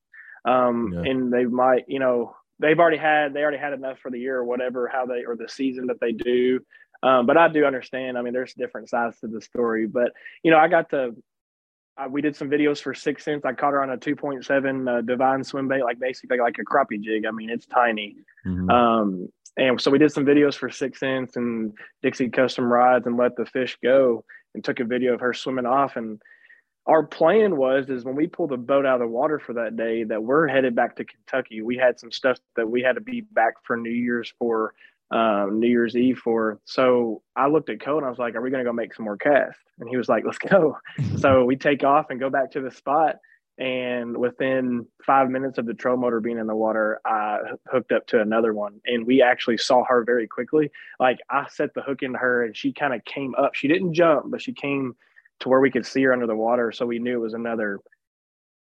Um 0.44 0.92
Yeah. 0.94 1.10
and 1.10 1.32
they 1.32 1.44
might, 1.46 1.84
you 1.88 1.98
know, 1.98 2.34
they've 2.61 2.79
already 2.79 2.99
had 2.99 3.35
they 3.35 3.42
already 3.42 3.59
had 3.59 3.73
enough 3.73 3.99
for 3.99 4.11
the 4.11 4.18
year 4.18 4.37
or 4.38 4.44
whatever, 4.44 4.88
how 4.88 5.07
they 5.07 5.25
or 5.25 5.37
the 5.37 5.49
season 5.49 5.87
that 5.87 6.01
they 6.01 6.12
do. 6.12 6.61
Um, 7.03 7.27
but 7.27 7.37
I 7.37 7.49
do 7.49 7.64
understand. 7.64 8.18
I 8.18 8.23
mean, 8.23 8.33
there's 8.33 8.55
different 8.55 8.90
sides 8.90 9.18
to 9.20 9.27
the 9.27 9.40
story. 9.40 9.87
But 9.87 10.12
you 10.42 10.51
know, 10.51 10.59
I 10.59 10.68
got 10.68 10.90
to 10.90 11.16
I, 11.96 12.07
we 12.07 12.23
did 12.23 12.37
some 12.37 12.49
videos 12.49 12.81
for 12.81 12.94
Six 12.94 13.25
Sense. 13.25 13.44
I 13.44 13.53
caught 13.53 13.73
her 13.73 13.83
on 13.83 13.90
a 13.90 13.99
2.7 13.99 14.88
uh, 14.88 15.01
divine 15.03 15.44
swim 15.44 15.68
bait, 15.68 15.83
like 15.83 15.99
basically 15.99 16.38
like 16.38 16.59
a 16.59 16.64
crappie 16.64 17.01
jig. 17.01 17.27
I 17.27 17.31
mean, 17.31 17.51
it's 17.51 17.66
tiny. 17.66 18.16
Mhm. 18.46 18.70
Um, 18.70 19.29
and 19.57 19.81
so 19.81 19.90
we 19.90 19.99
did 19.99 20.12
some 20.12 20.25
videos 20.25 20.55
for 20.55 20.70
Six 20.70 21.01
Sense 21.01 21.37
and 21.37 21.73
Dixie 22.03 22.31
Custom 22.31 22.73
Rods 22.73 23.07
and 23.07 23.16
let 23.16 23.37
the 23.37 23.44
fish 23.44 23.77
go 23.83 24.25
and 24.55 24.64
took 24.64 24.81
a 24.81 24.85
video 24.85 25.12
of 25.14 25.20
her 25.20 25.35
swimming 25.35 25.66
off. 25.66 25.96
And 25.96 26.20
our 26.86 27.04
plan 27.04 27.56
was 27.56 27.88
is 27.88 28.04
when 28.04 28.16
we 28.16 28.26
pulled 28.26 28.50
the 28.50 28.56
boat 28.56 28.86
out 28.86 28.94
of 28.94 29.00
the 29.00 29.06
water 29.06 29.38
for 29.38 29.52
that 29.54 29.76
day 29.76 30.04
that 30.04 30.22
we're 30.22 30.48
headed 30.48 30.74
back 30.74 30.96
to 30.96 31.04
Kentucky. 31.04 31.62
We 31.62 31.76
had 31.76 32.00
some 32.00 32.10
stuff 32.10 32.38
that 32.56 32.68
we 32.68 32.82
had 32.82 32.94
to 32.94 33.00
be 33.00 33.20
back 33.20 33.54
for 33.64 33.76
New 33.76 33.90
Year's 33.90 34.32
for 34.38 34.74
um, 35.10 35.58
New 35.58 35.68
Year's 35.68 35.96
Eve 35.96 36.18
for. 36.18 36.60
So 36.64 37.22
I 37.36 37.48
looked 37.48 37.68
at 37.68 37.80
Cole 37.80 37.98
and 37.98 38.06
I 38.06 38.10
was 38.10 38.18
like, 38.18 38.34
"Are 38.34 38.40
we 38.40 38.50
going 38.50 38.64
to 38.64 38.68
go 38.68 38.72
make 38.72 38.94
some 38.94 39.04
more 39.04 39.16
casts?" 39.16 39.60
And 39.78 39.88
he 39.88 39.96
was 39.96 40.08
like, 40.08 40.24
"Let's 40.24 40.38
go." 40.38 40.78
so 41.18 41.44
we 41.44 41.56
take 41.56 41.84
off 41.84 42.06
and 42.10 42.20
go 42.20 42.30
back 42.30 42.52
to 42.52 42.60
the 42.60 42.70
spot. 42.70 43.16
And 43.58 44.16
within 44.16 44.86
five 45.04 45.28
minutes 45.28 45.58
of 45.58 45.66
the 45.66 45.74
troll 45.74 45.98
motor 45.98 46.20
being 46.20 46.38
in 46.38 46.46
the 46.46 46.56
water, 46.56 46.98
I 47.04 47.40
hooked 47.70 47.92
up 47.92 48.06
to 48.06 48.20
another 48.20 48.54
one. 48.54 48.80
And 48.86 49.06
we 49.06 49.20
actually 49.20 49.58
saw 49.58 49.84
her 49.84 50.02
very 50.02 50.26
quickly. 50.26 50.70
Like 50.98 51.18
I 51.28 51.46
set 51.50 51.74
the 51.74 51.82
hook 51.82 52.02
into 52.02 52.18
her 52.18 52.42
and 52.42 52.56
she 52.56 52.72
kind 52.72 52.94
of 52.94 53.04
came 53.04 53.34
up. 53.34 53.54
She 53.54 53.68
didn't 53.68 53.92
jump, 53.92 54.30
but 54.30 54.40
she 54.40 54.54
came 54.54 54.96
to 55.40 55.48
where 55.48 55.61
we 55.61 55.70
could 55.70 55.87
see 55.87 56.03
her 56.03 56.12
under 56.12 56.26
the 56.26 56.37
water. 56.37 56.72
So 56.72 56.87
we 56.87 56.98
knew 56.98 57.14
it 57.16 57.22
was 57.22 57.35
another 57.35 57.81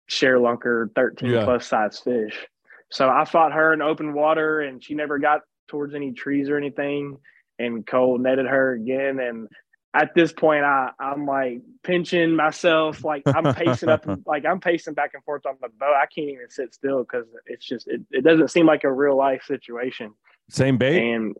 share 0.07 0.37
lunker 0.37 0.93
13 0.95 1.29
Yeah. 1.29 1.43
plus 1.45 1.65
size 1.67 1.99
fish. 1.99 2.47
So 2.91 3.09
I 3.09 3.25
fought 3.25 3.53
her 3.53 3.73
in 3.73 3.81
open 3.81 4.13
water 4.13 4.61
and 4.61 4.83
she 4.83 4.93
never 4.95 5.17
got 5.19 5.41
towards 5.67 5.95
any 5.95 6.11
trees 6.11 6.49
or 6.49 6.57
anything. 6.57 7.17
And 7.57 7.85
Cole 7.85 8.17
netted 8.17 8.45
her 8.47 8.73
again. 8.73 9.19
And 9.19 9.47
at 9.93 10.13
this 10.15 10.33
point, 10.33 10.63
I, 10.65 10.89
I'm 10.99 11.25
like 11.25 11.61
pinching 11.83 12.35
myself, 12.35 13.03
like 13.03 13.23
I'm 13.25 13.53
pacing 13.53 13.89
up, 13.89 14.05
like 14.25 14.45
I'm 14.45 14.59
pacing 14.59 14.93
back 14.93 15.11
and 15.13 15.23
forth 15.23 15.45
on 15.45 15.55
the 15.61 15.69
boat. 15.69 15.93
I 15.95 16.05
can't 16.05 16.29
even 16.29 16.49
sit 16.49 16.73
still 16.73 16.99
because 17.03 17.25
it's 17.45 17.65
just, 17.65 17.87
it, 17.87 18.01
it 18.11 18.23
doesn't 18.23 18.49
seem 18.49 18.65
like 18.65 18.83
a 18.83 18.91
real 18.91 19.15
life 19.15 19.43
situation. 19.47 20.13
Same 20.49 20.77
bait. 20.77 21.13
And 21.13 21.35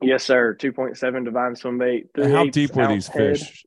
yes, 0.00 0.22
sir, 0.24 0.56
2.7 0.60 1.24
divine 1.24 1.56
swim 1.56 1.78
bait. 1.78 2.06
How 2.16 2.44
deep 2.46 2.74
were 2.74 2.86
these 2.86 3.08
head. 3.08 3.38
fish? 3.38 3.64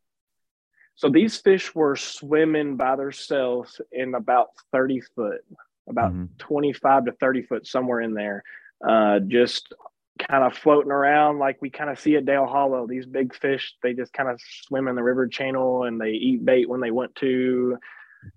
So 0.97 1.09
these 1.09 1.37
fish 1.37 1.73
were 1.75 1.95
swimming 1.95 2.75
by 2.75 2.95
themselves 2.95 3.79
in 3.91 4.15
about 4.15 4.47
30 4.71 4.99
foot, 4.99 5.41
about 5.87 6.11
Mhm. 6.11 6.35
25 6.39 7.05
to 7.05 7.11
30 7.13 7.43
foot, 7.43 7.67
somewhere 7.67 8.01
in 8.01 8.15
there, 8.15 8.43
uh, 8.83 9.19
just 9.19 9.73
kind 10.17 10.43
of 10.43 10.57
floating 10.57 10.91
around 10.91 11.37
like 11.37 11.61
we 11.61 11.69
kind 11.69 11.91
of 11.91 11.99
see 11.99 12.15
at 12.15 12.25
Dale 12.25 12.47
Hollow. 12.47 12.87
These 12.87 13.05
big 13.05 13.35
fish, 13.35 13.75
they 13.83 13.93
just 13.93 14.11
kind 14.11 14.27
of 14.27 14.41
swim 14.41 14.87
in 14.87 14.95
the 14.95 15.03
river 15.03 15.27
channel 15.27 15.83
and 15.83 16.01
they 16.01 16.13
eat 16.13 16.43
bait 16.43 16.67
when 16.67 16.81
they 16.81 16.89
want 16.89 17.13
to. 17.17 17.77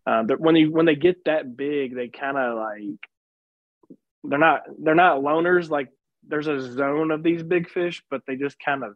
Uh, 0.06 0.22
but 0.24 0.38
when 0.38 0.54
they 0.54 0.66
when 0.66 0.84
they 0.84 0.96
get 0.96 1.24
that 1.24 1.56
big, 1.56 1.94
they 1.94 2.08
kind 2.08 2.36
of 2.36 2.58
like 2.58 3.08
they're 4.24 4.38
not 4.38 4.64
they're 4.78 4.94
not 4.94 5.22
loners. 5.22 5.70
Like 5.70 5.88
there's 6.28 6.46
a 6.46 6.60
zone 6.60 7.10
of 7.10 7.22
these 7.22 7.42
big 7.42 7.70
fish, 7.70 8.02
but 8.10 8.20
they 8.26 8.36
just 8.36 8.58
kind 8.62 8.84
of 8.84 8.94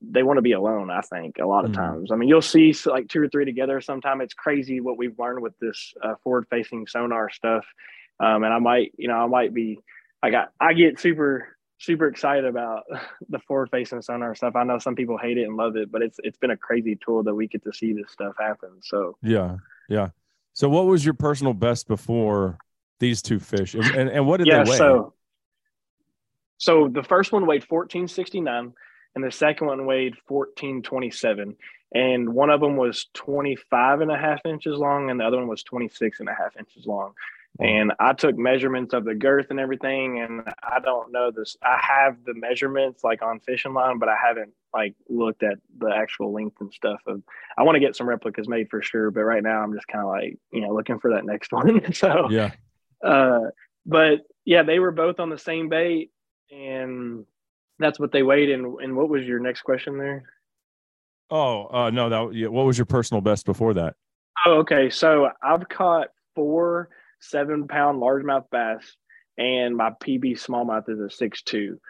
they 0.00 0.22
want 0.22 0.38
to 0.38 0.42
be 0.42 0.52
alone. 0.52 0.90
I 0.90 1.02
think 1.02 1.38
a 1.38 1.46
lot 1.46 1.64
of 1.64 1.70
Mhm. 1.72 1.74
times. 1.74 2.12
I 2.12 2.16
mean, 2.16 2.28
you'll 2.28 2.40
see 2.42 2.74
like 2.86 3.08
two 3.08 3.20
or 3.22 3.28
three 3.28 3.44
together. 3.44 3.80
Sometime 3.80 4.20
it's 4.20 4.34
crazy 4.34 4.80
what 4.80 4.96
we've 4.96 5.18
learned 5.18 5.42
with 5.42 5.58
this 5.58 5.92
uh, 6.02 6.14
forward-facing 6.22 6.86
sonar 6.86 7.28
stuff. 7.30 7.66
Um, 8.18 8.44
and 8.44 8.52
I 8.54 8.58
might, 8.58 8.92
you 8.96 9.08
know, 9.08 9.16
I 9.16 9.26
might 9.26 9.52
be. 9.52 9.78
I 10.22 10.30
got. 10.30 10.52
I 10.60 10.72
get 10.72 10.98
super 10.98 11.48
super 11.78 12.06
excited 12.06 12.46
about 12.46 12.84
the 13.28 13.38
forward-facing 13.40 14.00
sonar 14.00 14.34
stuff. 14.34 14.56
I 14.56 14.64
know 14.64 14.78
some 14.78 14.94
people 14.94 15.18
hate 15.18 15.36
it 15.36 15.42
and 15.42 15.56
love 15.56 15.76
it, 15.76 15.90
but 15.92 16.00
it's 16.00 16.18
it's 16.24 16.38
been 16.38 16.50
a 16.52 16.56
crazy 16.56 16.96
tool 16.96 17.22
that 17.24 17.34
we 17.34 17.46
get 17.46 17.62
to 17.64 17.72
see 17.72 17.92
this 17.92 18.10
stuff 18.10 18.34
happen. 18.38 18.70
So 18.80 19.18
Yeah, 19.22 19.58
yeah. 19.88 20.10
So 20.54 20.68
what 20.68 20.86
was 20.86 21.04
your 21.04 21.14
personal 21.14 21.52
best 21.52 21.88
before 21.88 22.58
these 23.00 23.20
two 23.20 23.38
fish, 23.40 23.74
and 23.74 23.84
and, 23.94 24.08
and 24.08 24.26
what 24.26 24.38
did 24.38 24.46
yeah, 24.46 24.62
they 24.64 24.70
weigh? 24.70 24.78
so 24.78 25.12
so 26.56 26.88
the 26.88 27.02
first 27.02 27.32
one 27.32 27.44
weighed 27.46 27.64
1469 27.68 28.72
and 29.14 29.24
the 29.24 29.30
second 29.30 29.66
one 29.66 29.86
weighed 29.86 30.14
1427 30.28 31.56
and 31.94 32.28
one 32.34 32.50
of 32.50 32.60
them 32.60 32.76
was 32.76 33.06
25 33.14 34.00
and 34.00 34.10
a 34.10 34.16
half 34.18 34.40
inches 34.44 34.76
long 34.78 35.10
and 35.10 35.20
the 35.20 35.24
other 35.24 35.36
one 35.38 35.48
was 35.48 35.62
26 35.62 36.20
and 36.20 36.28
a 36.28 36.34
half 36.34 36.56
inches 36.58 36.86
long 36.86 37.12
and 37.60 37.92
i 38.00 38.12
took 38.12 38.36
measurements 38.36 38.92
of 38.94 39.04
the 39.04 39.14
girth 39.14 39.46
and 39.50 39.60
everything 39.60 40.18
and 40.18 40.42
i 40.62 40.80
don't 40.80 41.12
know 41.12 41.30
this 41.30 41.56
i 41.62 41.78
have 41.80 42.16
the 42.24 42.34
measurements 42.34 43.04
like 43.04 43.22
on 43.22 43.38
fishing 43.40 43.72
line 43.72 43.98
but 43.98 44.08
i 44.08 44.16
haven't 44.16 44.52
like 44.72 44.94
looked 45.08 45.44
at 45.44 45.56
the 45.78 45.88
actual 45.88 46.32
length 46.32 46.60
and 46.60 46.72
stuff 46.72 47.00
of 47.06 47.22
I 47.56 47.62
want 47.62 47.76
to 47.76 47.80
get 47.80 47.94
some 47.94 48.08
replicas 48.08 48.48
made 48.48 48.68
for 48.68 48.82
sure, 48.82 49.12
but 49.12 49.20
right 49.22 49.40
now 49.44 49.62
I'm 49.62 49.72
just 49.72 49.86
kind 49.86 50.04
of 50.04 50.10
like, 50.10 50.36
you 50.50 50.60
know, 50.62 50.74
looking 50.74 50.98
for 50.98 51.12
that 51.12 51.24
next 51.24 51.52
one. 51.58 51.92
so 51.94 52.28
Yeah. 52.28 52.50
uh 53.00 53.50
but 53.86 54.22
yeah, 54.44 54.64
they 54.64 54.80
were 54.80 54.90
both 54.90 55.20
on 55.20 55.30
the 55.30 55.38
same 55.38 55.68
bait 55.68 56.10
and 56.50 57.24
that's 57.78 57.98
what 57.98 58.12
they 58.12 58.22
weighed 58.22 58.50
and 58.50 58.80
and 58.80 58.96
what 58.96 59.08
was 59.08 59.24
your 59.24 59.40
next 59.40 59.62
question 59.62 59.98
there? 59.98 60.24
Oh, 61.30 61.66
uh, 61.66 61.90
no, 61.90 62.08
that 62.08 62.34
yeah, 62.34 62.48
what 62.48 62.66
was 62.66 62.78
your 62.78 62.84
personal 62.86 63.20
best 63.20 63.46
before 63.46 63.74
that? 63.74 63.94
Oh, 64.46 64.58
okay. 64.58 64.90
So 64.90 65.28
I've 65.42 65.68
caught 65.68 66.08
four 66.34 66.90
seven 67.20 67.66
pound 67.66 68.00
largemouth 68.00 68.50
bass, 68.50 68.96
and 69.38 69.76
my 69.76 69.90
PB 69.90 70.32
smallmouth 70.32 70.88
is 70.88 71.00
a 71.00 71.10
six 71.10 71.42
two. 71.42 71.80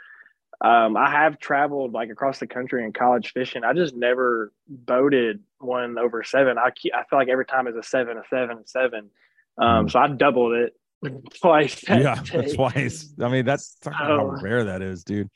Um, 0.60 0.96
I 0.96 1.10
have 1.10 1.38
traveled 1.38 1.92
like 1.92 2.10
across 2.10 2.38
the 2.38 2.46
country 2.46 2.84
in 2.84 2.92
college 2.92 3.32
fishing. 3.32 3.64
I 3.64 3.72
just 3.72 3.94
never 3.94 4.52
boated 4.68 5.40
one 5.58 5.98
over 5.98 6.22
seven. 6.22 6.56
I 6.58 6.70
keep, 6.70 6.94
I 6.94 7.04
feel 7.04 7.18
like 7.18 7.28
every 7.28 7.44
time 7.44 7.66
it's 7.66 7.76
a 7.76 7.82
seven, 7.82 8.16
a 8.16 8.22
seven, 8.30 8.58
a 8.58 8.66
seven. 8.66 9.10
Um, 9.58 9.88
so 9.88 9.98
I 9.98 10.08
doubled 10.08 10.54
it 10.54 10.74
twice. 11.40 11.80
that 11.82 12.00
yeah, 12.00 12.22
day. 12.42 12.54
twice. 12.54 13.12
I 13.20 13.28
mean, 13.28 13.44
that's 13.44 13.76
how 13.84 14.26
rare 14.40 14.64
that 14.64 14.80
is, 14.80 15.04
dude. 15.04 15.28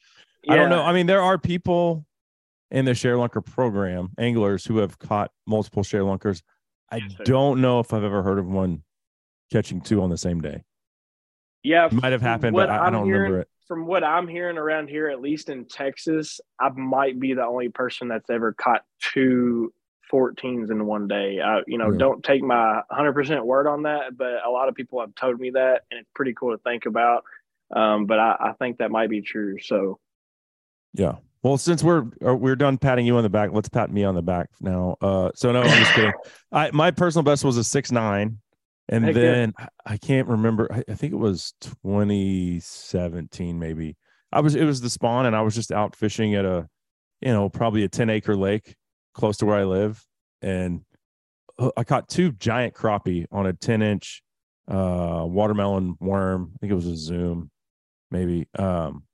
I 0.48 0.56
don't 0.56 0.70
know. 0.70 0.82
I 0.82 0.92
mean, 0.92 1.06
there 1.06 1.22
are 1.22 1.38
people 1.38 2.04
in 2.70 2.84
the 2.84 2.94
share 2.94 3.16
lunker 3.16 3.44
program, 3.44 4.10
anglers 4.18 4.64
who 4.64 4.78
have 4.78 4.98
caught 4.98 5.30
multiple 5.46 5.82
share 5.82 6.02
lunkers. 6.04 6.42
I 6.90 7.00
don't 7.24 7.60
know 7.60 7.80
if 7.80 7.92
I've 7.92 8.04
ever 8.04 8.22
heard 8.22 8.38
of 8.38 8.46
one 8.46 8.82
catching 9.52 9.80
two 9.80 10.02
on 10.02 10.10
the 10.10 10.16
same 10.18 10.40
day. 10.40 10.64
Yeah, 11.62 11.86
It 11.86 11.92
might 11.92 12.12
have 12.12 12.22
happened, 12.22 12.54
but 12.54 12.70
I, 12.70 12.86
I 12.86 12.90
don't 12.90 13.04
hearing- 13.06 13.22
remember 13.22 13.40
it. 13.42 13.48
From 13.66 13.84
what 13.84 14.02
I'm 14.02 14.26
hearing 14.26 14.56
around 14.56 14.88
here, 14.88 15.08
at 15.10 15.20
least 15.20 15.50
in 15.50 15.66
Texas, 15.66 16.40
I 16.58 16.70
might 16.70 17.20
be 17.20 17.34
the 17.34 17.44
only 17.44 17.68
person 17.68 18.08
that's 18.08 18.30
ever 18.30 18.54
caught 18.54 18.82
two 19.12 19.74
14s 20.10 20.70
in 20.70 20.86
one 20.86 21.06
day. 21.06 21.38
I, 21.38 21.60
you 21.66 21.76
know, 21.76 21.90
Yeah. 21.90 21.98
don't 21.98 22.24
take 22.24 22.42
my 22.42 22.80
100% 22.90 23.44
word 23.44 23.66
on 23.66 23.82
that, 23.82 24.16
but 24.16 24.42
a 24.46 24.48
lot 24.48 24.70
of 24.70 24.74
people 24.74 25.00
have 25.00 25.14
told 25.16 25.38
me 25.38 25.50
that, 25.50 25.82
and 25.90 26.00
it's 26.00 26.08
pretty 26.14 26.32
cool 26.32 26.56
to 26.56 26.62
think 26.62 26.86
about. 26.86 27.24
Um, 27.76 28.06
but 28.06 28.18
I, 28.18 28.36
I 28.40 28.52
think 28.58 28.78
that 28.78 28.90
might 28.90 29.10
be 29.10 29.20
true. 29.20 29.58
So, 29.60 29.98
Yeah. 30.94 31.16
Well, 31.42 31.56
since 31.56 31.84
we're 31.84 32.04
uh, 32.26 32.34
we're 32.34 32.56
done 32.56 32.78
patting 32.78 33.06
you 33.06 33.16
on 33.16 33.22
the 33.22 33.28
back, 33.30 33.50
let's 33.52 33.68
pat 33.68 33.90
me 33.92 34.02
on 34.04 34.14
the 34.14 34.22
back 34.22 34.48
now. 34.60 34.96
Uh, 35.00 35.30
so 35.34 35.52
no, 35.52 35.62
I'm 35.62 35.78
just 35.78 35.92
kidding. 35.92 36.12
I 36.52 36.70
my 36.72 36.90
personal 36.90 37.22
best 37.22 37.44
was 37.44 37.56
a 37.56 37.62
six 37.64 37.92
nine, 37.92 38.38
and 38.88 39.04
Heck 39.04 39.14
then 39.14 39.52
I- 39.58 39.68
I 39.86 39.96
can't 39.98 40.26
remember. 40.26 40.66
I, 40.72 40.82
I 40.90 40.94
think 40.94 41.12
it 41.12 41.16
was 41.16 41.54
2017, 41.60 43.58
maybe. 43.58 43.96
I 44.32 44.40
was 44.40 44.54
it 44.54 44.64
was 44.64 44.80
the 44.80 44.90
spawn, 44.90 45.26
and 45.26 45.34
I 45.36 45.42
was 45.42 45.54
just 45.54 45.72
out 45.72 45.94
fishing 45.96 46.34
at 46.34 46.44
a, 46.44 46.68
you 47.20 47.32
know, 47.32 47.48
probably 47.48 47.84
a 47.84 47.88
10 47.88 48.10
acre 48.10 48.36
lake 48.36 48.74
close 49.14 49.36
to 49.38 49.46
where 49.46 49.56
I 49.56 49.64
live, 49.64 50.04
and 50.42 50.82
uh, 51.58 51.70
I 51.76 51.84
caught 51.84 52.08
two 52.08 52.32
giant 52.32 52.74
crappie 52.74 53.26
on 53.30 53.46
a 53.46 53.52
10 53.52 53.82
inch 53.82 54.22
uh 54.68 55.24
watermelon 55.26 55.96
worm. 56.00 56.52
I 56.54 56.58
think 56.58 56.72
it 56.72 56.76
was 56.76 56.86
a 56.86 56.96
zoom, 56.96 57.50
maybe. 58.10 58.48
Um, 58.58 59.04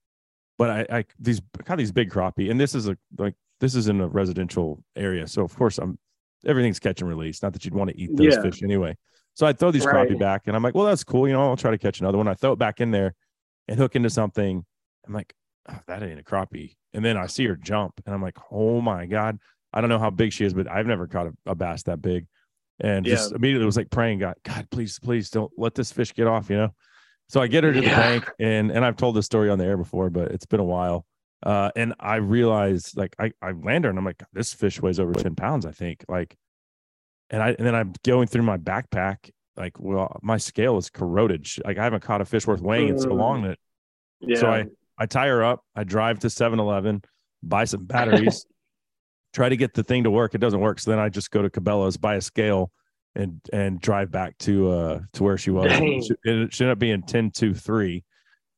but 0.59 0.71
I, 0.71 0.99
I 0.99 1.05
these 1.19 1.41
caught 1.65 1.79
these 1.79 1.93
big 1.93 2.11
crappie, 2.11 2.51
and 2.51 2.61
this 2.61 2.75
is 2.75 2.89
a 2.89 2.97
like 3.19 3.35
this 3.61 3.75
is 3.75 3.89
in 3.89 4.01
a 4.01 4.09
residential 4.09 4.83
area, 4.97 5.27
so 5.27 5.43
of 5.43 5.55
course 5.57 5.79
I'm 5.79 5.99
everything's 6.47 6.79
catch 6.79 7.01
and 7.01 7.09
release. 7.09 7.43
Not 7.43 7.53
that 7.55 7.65
you'd 7.65 7.75
want 7.75 7.91
to 7.91 7.99
eat 7.99 8.17
those 8.17 8.35
Yeah. 8.35 8.43
fish 8.43 8.63
anyway. 8.63 8.97
So 9.35 9.47
I 9.47 9.53
throw 9.53 9.71
these 9.71 9.85
Right. 9.87 10.09
crappie 10.09 10.19
back, 10.19 10.43
and 10.47 10.55
I'm 10.55 10.63
like, 10.63 10.75
well, 10.75 10.87
that's 10.87 11.03
cool. 11.05 11.27
You 11.27 11.33
know, 11.35 11.43
I'll 11.43 11.57
try 11.57 11.71
to 11.71 11.79
catch 11.79 12.01
another 12.01 12.19
one. 12.19 12.29
I 12.29 12.35
throw 12.35 12.53
it 12.53 12.59
back 12.59 12.81
in 12.81 12.91
there 12.91 13.15
and 13.67 13.79
hook 13.79 13.97
into 13.97 14.11
something. 14.11 14.65
I'm 15.07 15.13
like, 15.13 15.35
oh, 15.69 15.79
that 15.87 16.03
ain't 16.03 16.21
a 16.21 16.23
crappie. 16.23 16.77
And 16.93 17.05
then 17.05 17.17
I 17.17 17.27
see 17.27 17.47
her 17.47 17.57
jump, 17.57 18.01
and 18.07 18.15
I'm 18.15 18.23
like, 18.23 18.37
oh 18.51 18.81
my 18.81 19.07
god, 19.07 19.39
I 19.73 19.81
don't 19.81 19.91
know 19.91 19.99
how 19.99 20.11
big 20.11 20.33
she 20.33 20.45
is, 20.45 20.55
but 20.55 20.71
I've 20.71 20.87
never 20.87 21.07
caught 21.09 21.27
a, 21.27 21.33
a 21.47 21.55
bass 21.55 21.83
that 21.85 22.01
big. 22.01 22.27
And 22.81 23.05
just 23.07 23.31
Yeah. 23.31 23.37
immediately 23.37 23.67
was 23.67 23.77
like 23.77 23.91
praying, 23.91 24.19
God, 24.19 24.35
God, 24.45 24.69
please, 24.71 24.99
please 24.99 25.31
don't 25.31 25.51
let 25.57 25.75
this 25.75 25.93
fish 25.93 26.13
get 26.15 26.27
off, 26.27 26.51
you 26.51 26.57
know. 26.57 26.75
So 27.29 27.41
I 27.41 27.47
get 27.47 27.65
her 27.65 27.73
to 27.73 27.81
the 27.81 27.87
Yeah. 27.87 27.97
bank, 27.97 28.31
and 28.39 28.71
and 28.71 28.85
I've 28.85 28.97
told 28.97 29.17
this 29.17 29.27
story 29.27 29.51
on 29.51 29.59
the 29.59 29.65
air 29.65 29.77
before, 29.77 30.11
but 30.11 30.31
it's 30.31 30.47
been 30.47 30.61
a 30.61 30.65
while. 30.65 31.07
Uh, 31.43 31.71
and 31.77 31.95
I 32.01 32.17
realized, 32.17 32.97
like, 32.97 33.15
I 33.19 33.33
I 33.43 33.53
land 33.53 33.85
her, 33.85 33.91
and 33.91 33.99
I'm 33.99 34.05
like, 34.05 34.23
this 34.33 34.53
fish 34.55 34.81
weighs 34.81 35.01
over 35.01 35.13
ten 35.15 35.35
pounds, 35.35 35.67
I 35.67 35.73
think. 35.73 36.05
Like, 36.09 36.37
and 37.31 37.43
I 37.43 37.51
and 37.51 37.67
then 37.67 37.75
I'm 37.75 37.93
going 38.05 38.27
through 38.29 38.43
my 38.43 38.57
backpack, 38.59 39.31
like, 39.57 39.79
well, 39.81 40.19
my 40.23 40.37
scale 40.37 40.77
is 40.79 40.91
corroded. 40.91 41.47
Like, 41.65 41.79
I 41.79 41.85
haven't 41.85 42.03
caught 42.03 42.21
a 42.21 42.25
fish 42.25 42.47
worth 42.47 42.61
weighing 42.61 42.89
in 42.89 42.99
so 42.99 43.09
Mm. 43.11 43.19
long 43.19 43.43
that 43.43 43.59
yeah. 44.21 44.37
so 44.37 44.51
I 44.51 44.67
I 44.99 45.07
tie 45.07 45.27
her 45.29 45.43
up. 45.43 45.65
I 45.75 45.83
drive 45.85 46.21
to 46.21 46.29
7-Eleven, 46.29 47.03
buy 47.43 47.65
some 47.65 47.85
batteries, 47.85 48.47
try 49.33 49.49
to 49.49 49.57
get 49.57 49.75
the 49.75 49.83
thing 49.83 50.05
to 50.05 50.11
work. 50.11 50.35
It 50.35 50.39
doesn't 50.39 50.61
work. 50.61 50.79
So 50.79 50.91
then 50.93 51.01
I 51.01 51.09
just 51.09 51.31
go 51.33 51.43
to 51.43 51.51
Cabela's, 51.51 51.97
buy 51.97 52.15
a 52.15 52.21
scale, 52.21 52.71
and 53.17 53.41
and 53.53 53.81
drive 53.81 54.11
back 54.11 54.37
to 54.39 54.71
uh 54.71 55.01
to 55.15 55.23
where 55.23 55.39
she 55.39 55.51
was. 55.51 55.67
Dang. 55.71 56.03
It 56.25 56.53
should, 56.53 56.65
end 56.65 56.73
up 56.73 56.79
being 56.79 57.03
10 57.03 57.31
2 57.31 57.55
3. 57.55 58.05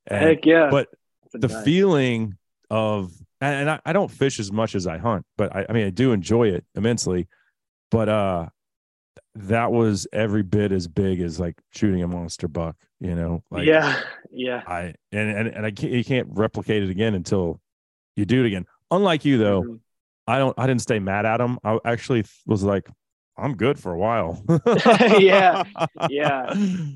And, 0.09 0.25
Heck 0.25 0.47
yeah. 0.47 0.69
but 0.71 0.88
the 1.33 1.49
giant. 1.49 1.64
feeling 1.64 2.35
of 2.71 3.12
and 3.40 3.69
I, 3.71 3.81
I 3.85 3.92
don't 3.92 4.11
fish 4.11 4.40
as 4.40 4.51
much 4.51 4.75
as 4.75 4.87
I 4.87 4.97
hunt, 4.99 5.27
but 5.37 5.55
I, 5.55 5.66
I 5.69 5.73
mean 5.73 5.87
I 5.87 5.90
do 5.90 6.12
enjoy 6.12 6.49
it 6.49 6.64
immensely. 6.75 7.29
But 7.90 8.09
uh 8.09 8.47
that 9.35 9.71
was 9.71 10.07
every 10.12 10.42
bit 10.42 10.73
as 10.73 10.88
big 10.88 11.21
as 11.21 11.38
like 11.38 11.57
shooting 11.75 12.03
a 12.03 12.09
monster 12.09 12.49
buck, 12.49 12.77
you 13.01 13.14
know. 13.14 13.42
Like 13.51 13.66
yeah. 13.66 14.01
Yeah. 14.31 14.62
I 14.66 14.95
and 15.12 15.31
and, 15.31 15.49
and 15.49 15.66
I 15.66 15.71
can't 15.71 15.92
you 15.92 16.05
can't 16.05 16.29
replicate 16.31 16.83
it 16.83 16.90
again 16.90 17.14
until 17.14 17.61
you 18.16 18.25
do 18.25 18.42
it 18.42 18.47
again. 18.47 18.64
Unlike 18.90 19.25
you 19.27 19.37
though, 19.38 19.62
Mhm. 19.62 19.81
I 20.27 20.38
don't 20.38 20.59
I 20.59 20.66
didn't 20.66 20.81
stay 20.83 20.99
mad 20.99 21.27
at 21.27 21.40
him. 21.40 21.59
I 21.62 21.79
actually 21.85 22.25
was 22.47 22.62
like, 22.64 22.88
I'm 23.38 23.55
good 23.57 23.79
for 23.79 23.92
a 23.92 23.99
while. 23.99 24.42
Yeah, 25.18 25.64
yeah. 26.09 26.55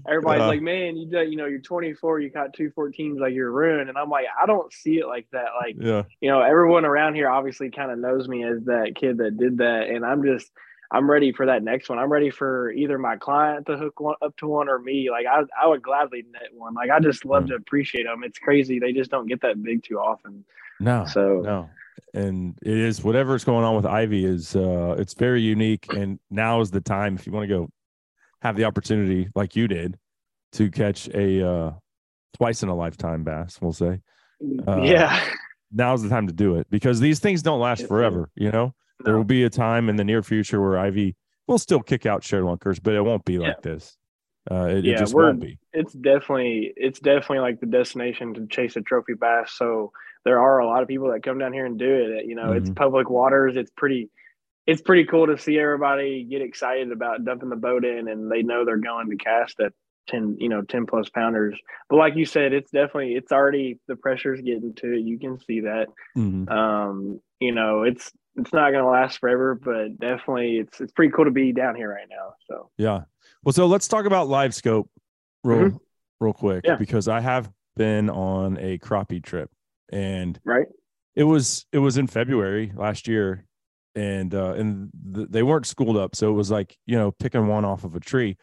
Everybody's 0.09 0.43
Uh, 0.43 0.47
like, 0.49 0.63
man, 0.63 0.97
you 0.97 1.07
do, 1.07 1.21
you 1.23 1.37
know, 1.37 1.47
you're 1.47 1.61
24, 1.61 2.21
you 2.21 2.31
caught 2.31 2.55
two 2.55 2.71
14s, 2.71 3.19
like 3.21 3.35
you're 3.35 3.51
ruined. 3.51 3.89
And 3.89 3.99
I'm 3.99 4.09
like, 4.09 4.27
I 4.41 4.47
don't 4.47 4.73
see 4.73 4.99
it 4.99 5.07
like 5.07 5.27
that. 5.33 5.49
Like, 5.61 5.77
yeah, 5.79 6.05
you 6.21 6.31
know, 6.31 6.41
everyone 6.41 6.85
around 6.85 7.15
here 7.15 7.29
obviously 7.29 7.71
kind 7.71 7.91
of 7.91 7.99
knows 7.99 8.29
me 8.29 8.45
as 8.45 8.65
that 8.65 8.95
kid 8.97 9.19
that 9.19 9.37
did 9.37 9.59
that. 9.59 9.89
And 9.89 10.05
I'm 10.05 10.23
just, 10.23 10.51
I'm 10.91 11.09
ready 11.11 11.33
for 11.33 11.47
that 11.47 11.63
next 11.63 11.89
one. 11.89 11.99
I'm 11.99 12.11
ready 12.11 12.31
for 12.31 12.73
either 12.73 12.99
my 12.99 13.17
client 13.17 13.67
to 13.67 13.77
hook 13.77 14.01
one 14.01 14.17
up 14.23 14.37
to 14.39 14.49
one 14.49 14.69
or 14.69 14.79
me. 14.79 15.09
Like, 15.11 15.27
I, 15.27 15.43
I 15.63 15.67
would 15.69 15.83
gladly 15.83 16.25
net 16.33 16.49
one. 16.53 16.75
Like, 16.75 16.91
I 16.91 16.99
just 17.01 17.25
love 17.25 17.47
to 17.47 17.55
appreciate 17.55 18.05
them. 18.05 18.25
It's 18.25 18.39
crazy. 18.39 18.79
They 18.79 18.93
just 18.93 19.11
don't 19.11 19.27
get 19.29 19.43
that 19.43 19.63
big 19.63 19.85
too 19.85 19.99
often. 19.99 20.45
no, 20.81 21.05
So, 21.05 21.41
no. 21.43 21.71
And 22.13 22.59
it 22.63 22.77
is 22.77 23.05
whatever's 23.05 23.45
going 23.45 23.65
on 23.65 23.77
with 23.77 23.85
Ivie 23.85 24.25
is 24.25 24.57
uh 24.57 24.97
it's 24.99 25.15
very 25.15 25.41
unique. 25.41 25.93
And 25.93 26.19
now 26.31 26.61
is 26.61 26.71
the 26.71 26.81
time 26.81 27.15
if 27.15 27.27
you 27.27 27.33
want 27.33 27.45
to 27.49 27.55
go 27.55 27.69
have 28.43 28.57
the 28.57 28.65
opportunity 28.65 29.29
like 29.35 29.55
you 29.55 29.69
did 29.69 29.99
to 30.53 30.71
catch 30.71 31.09
a 31.09 31.47
uh 31.47 31.73
twice 32.37 32.63
in 32.63 32.69
a 32.69 32.75
lifetime 32.75 33.23
bass, 33.25 33.59
we'll 33.61 33.73
say. 33.73 34.01
Uh, 34.67 34.81
yeah. 34.83 35.23
Now's 35.73 36.03
the 36.03 36.09
time 36.09 36.27
to 36.27 36.33
do 36.33 36.57
it 36.57 36.67
because 36.71 36.99
these 36.99 37.21
things 37.21 37.43
don't 37.43 37.61
last 37.61 37.87
forever, 37.87 38.31
you 38.35 38.51
know? 38.51 38.75
There 39.05 39.17
will 39.17 39.25
be 39.25 39.45
a 39.45 39.51
time 39.51 39.89
in 39.89 39.97
the 39.97 40.05
near 40.05 40.23
future 40.23 40.61
where 40.61 40.79
Ivie 40.79 41.15
will 41.47 41.59
still 41.59 41.81
kick 41.81 42.07
out 42.07 42.25
share 42.25 42.43
lunkers, 42.43 42.81
but 42.81 42.95
it 42.95 43.03
won't 43.03 43.25
be 43.25 43.39
like 43.39 43.63
this. 43.63 43.97
Uh, 44.51 44.65
it, 44.65 44.87
it 44.87 44.99
just 44.99 45.15
won't 45.15 45.41
be. 45.41 45.59
it's 45.73 45.93
definitely 45.93 46.73
it's 46.77 46.99
definitely 46.99 47.39
like 47.39 47.61
the 47.61 47.67
destination 47.67 48.35
to 48.35 48.47
chase 48.47 48.75
a 48.77 48.81
trophy 48.81 49.15
bass. 49.15 49.53
So 49.57 49.93
there 50.25 50.41
are 50.41 50.59
a 50.59 50.67
lot 50.67 50.83
of 50.83 50.89
people 50.89 51.11
that 51.11 51.23
come 51.23 51.39
down 51.39 51.53
here 51.53 51.67
and 51.67 51.79
do 51.79 52.17
it. 52.19 52.27
You 52.27 52.35
know, 52.35 52.53
it's 52.53 52.71
Mhm. 52.71 52.77
public 52.77 53.09
waters. 53.11 53.57
It's 53.57 53.71
pretty 53.71 54.11
it's 54.67 54.83
pretty 54.83 55.05
cool 55.07 55.27
to 55.27 55.39
see 55.39 55.59
everybody 55.59 56.23
get 56.23 56.43
excited 56.43 56.93
about 56.93 57.25
dumping 57.25 57.49
the 57.49 57.57
boat 57.57 57.85
in 57.85 58.07
and 58.09 58.31
they 58.31 58.43
know 58.43 58.65
they're 58.65 58.77
going 58.77 59.09
to 59.11 59.17
cast 59.17 59.59
at 59.59 59.73
10 60.09 60.37
you 60.39 60.49
know 60.49 60.61
10 60.63 60.87
plus 60.87 61.09
pounders 61.09 61.59
but 61.89 61.97
like 61.97 62.15
you 62.15 62.25
said 62.27 62.53
it's 62.53 62.71
definitely 62.71 63.15
it's 63.15 63.33
already 63.33 63.79
the 63.89 63.97
pressure's 63.97 64.41
getting 64.43 64.75
to 64.75 64.93
it 64.93 65.01
you 65.01 65.19
can 65.19 65.39
see 65.41 65.61
that 65.61 65.89
Mhm. 66.17 66.49
um 66.51 67.21
you 67.41 67.53
know 67.53 67.83
it's 67.85 68.13
it's 68.37 68.53
not 68.53 68.71
going 68.71 68.85
to 68.85 68.91
last 68.91 69.19
forever 69.19 69.55
but 69.55 69.99
definitely 69.99 70.59
it's 70.59 70.81
it's 70.81 70.93
pretty 70.93 71.11
cool 71.13 71.25
to 71.25 71.31
be 71.31 71.53
down 71.53 71.75
here 71.75 71.91
right 71.93 72.09
now 72.11 72.35
so 72.47 72.71
Yeah. 72.77 73.03
Well, 73.43 73.53
so 73.55 73.67
let's 73.67 73.89
talk 73.89 74.05
about 74.05 74.29
live 74.29 74.55
scope 74.55 74.91
real, 75.43 75.81
real 76.21 76.33
quick 76.35 76.65
Mm-hmm. 76.65 76.73
Yeah. 76.73 76.77
because 76.77 77.09
I 77.09 77.21
have 77.21 77.51
been 77.77 78.11
on 78.11 78.57
a 78.59 78.79
crappie 78.79 79.23
trip 79.23 79.51
and 79.91 80.39
right. 80.45 80.67
it 81.15 81.25
was 81.25 81.67
it 81.73 81.79
was 81.79 81.99
in 81.99 82.07
February 82.07 82.73
last 82.75 83.09
year. 83.09 83.47
And 83.97 84.33
uh 84.35 84.55
and 84.55 84.91
th- 85.15 85.29
they 85.31 85.43
weren't 85.43 85.67
schooled 85.67 85.97
up. 85.97 86.15
So 86.15 86.31
it 86.31 86.35
was 86.35 86.51
like 86.51 86.77
you 86.87 86.97
know 86.97 87.11
picking 87.11 87.49
one 87.49 87.65
off 87.65 87.85
of 87.85 87.97
a 87.97 88.01
tree. 88.01 88.37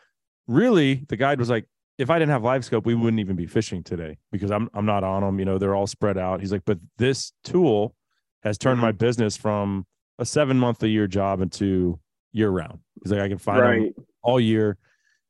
Really 0.48 1.06
the 1.08 1.16
guide 1.16 1.40
was 1.40 1.50
like 1.50 1.66
if 1.98 2.10
I 2.10 2.20
didn't 2.20 2.32
have 2.32 2.44
live 2.44 2.66
scope 2.66 2.86
we 2.86 2.96
wouldn't 2.96 3.22
even 3.22 3.36
be 3.36 3.48
fishing 3.48 3.82
today 3.82 4.18
because 4.32 4.52
I'm 4.52 4.70
I'm 4.74 4.86
not 4.86 5.04
on 5.04 5.24
them 5.24 5.40
you 5.40 5.46
know 5.46 5.58
they're 5.58 5.76
all 5.76 5.88
spread 5.88 6.18
out. 6.18 6.42
He's 6.42 6.52
like 6.52 6.66
but 6.66 6.80
this 6.98 7.32
tool 7.46 7.96
has 8.44 8.58
turned 8.58 8.82
my 8.82 8.92
business 8.92 9.38
from 9.38 9.86
a 10.20 10.26
7 10.26 10.58
month 10.60 10.84
a 10.84 10.90
year 10.90 11.08
job 11.08 11.42
into 11.42 12.00
year 12.34 12.50
round. 12.50 12.80
He's 13.02 13.12
like 13.12 13.22
I 13.22 13.30
can 13.30 13.38
find 13.38 13.62
right. 13.62 13.94
all 14.22 14.40
year. 14.40 14.78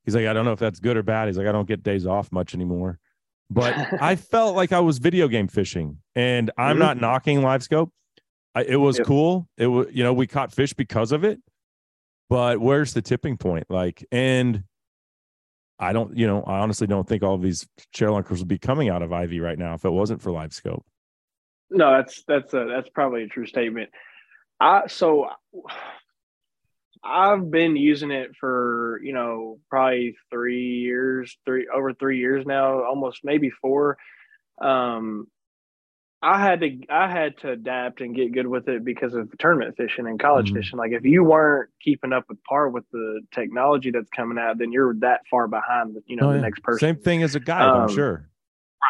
He's 0.08 0.16
like, 0.16 0.26
I 0.26 0.32
don't 0.32 0.46
know 0.46 0.54
if 0.54 0.60
that's 0.60 0.80
good 0.80 0.96
or 0.96 1.04
bad. 1.04 1.28
He's 1.28 1.38
like, 1.38 1.48
I 1.48 1.52
don't 1.52 1.68
get 1.68 1.84
days 1.84 2.06
off 2.06 2.32
much 2.32 2.56
anymore. 2.56 2.98
But 3.50 3.76
I 4.02 4.16
felt 4.16 4.56
like 4.56 4.72
I 4.72 4.80
was 4.80 4.98
video 4.98 5.28
game 5.28 5.48
fishing, 5.48 6.00
and 6.16 6.52
I'm 6.58 6.76
Mhm. 6.78 6.80
not 6.80 6.98
knocking 7.00 7.42
live 7.42 7.64
scope. 7.64 7.92
I, 8.56 8.64
it 8.64 8.76
was 8.78 8.98
Yep. 8.98 9.08
cool. 9.08 9.48
It 9.58 9.68
was, 9.68 9.88
you 9.92 10.04
know, 10.04 10.14
we 10.14 10.28
caught 10.28 10.52
fish 10.52 10.74
because 10.74 11.12
of 11.12 11.24
it. 11.24 11.40
But 12.30 12.60
where's 12.60 12.94
the 12.94 13.02
tipping 13.02 13.38
point? 13.38 13.68
Like, 13.70 14.04
and 14.12 14.64
I 15.80 15.94
don't, 15.94 16.18
you 16.18 16.28
know, 16.28 16.42
I 16.44 16.60
honestly 16.60 16.88
don't 16.88 17.08
think 17.08 17.24
all 17.24 17.36
of 17.36 17.42
these 17.42 17.68
ShareLunkers 17.96 18.40
would 18.40 18.48
be 18.48 18.58
coming 18.58 18.90
out 18.90 19.02
of 19.02 19.12
Ivie 19.12 19.40
right 19.40 19.58
now 19.58 19.76
if 19.76 19.86
it 19.86 19.92
wasn't 19.92 20.22
for 20.22 20.32
live 20.32 20.52
scope. 20.54 20.86
No, 21.70 21.92
that's 21.92 22.24
that's 22.28 22.54
a 22.54 22.66
that's 22.66 22.90
probably 22.90 23.24
a 23.24 23.28
true 23.28 23.46
statement. 23.46 23.90
I 24.60 24.88
so 24.88 25.28
I've 27.04 27.50
been 27.52 27.76
using 27.76 28.12
it 28.12 28.32
for 28.40 29.00
you 29.04 29.14
know 29.14 29.60
probably 29.70 30.16
three 30.30 30.78
years, 30.80 31.38
three 31.46 31.68
over 31.74 31.94
three 31.94 32.20
years 32.20 32.46
now, 32.46 32.84
almost 32.84 33.22
maybe 33.24 33.50
four. 33.50 33.98
Um, 34.60 35.28
I 36.22 36.40
had 36.42 36.62
to 36.62 36.80
I 36.90 37.10
had 37.12 37.38
to 37.40 37.52
adapt 37.52 38.02
and 38.02 38.16
get 38.16 38.34
good 38.34 38.48
with 38.48 38.68
it 38.68 38.84
because 38.84 39.14
of 39.14 39.30
tournament 39.38 39.78
fishing 39.78 40.08
and 40.08 40.20
college 40.20 40.52
Mhm. 40.52 40.56
fishing. 40.56 40.80
Like 40.80 40.92
if 40.92 41.04
you 41.06 41.24
weren't 41.24 41.70
keeping 41.80 42.12
up 42.12 42.26
with 42.28 42.44
par 42.44 42.70
with 42.70 42.86
the 42.92 43.22
technology 43.32 43.92
that's 43.92 44.10
coming 44.10 44.40
out, 44.40 44.58
then 44.58 44.72
you're 44.72 44.96
that 44.96 45.22
far 45.30 45.48
behind. 45.48 45.96
You 46.08 46.16
know 46.16 46.28
Oh, 46.28 46.30
the 46.32 46.36
yeah. 46.38 46.42
next 46.42 46.64
person. 46.64 46.96
Same 46.96 46.98
thing 46.98 47.22
as 47.22 47.36
a 47.36 47.40
guide, 47.40 47.62
I'm 47.62 47.82
Um, 47.84 47.88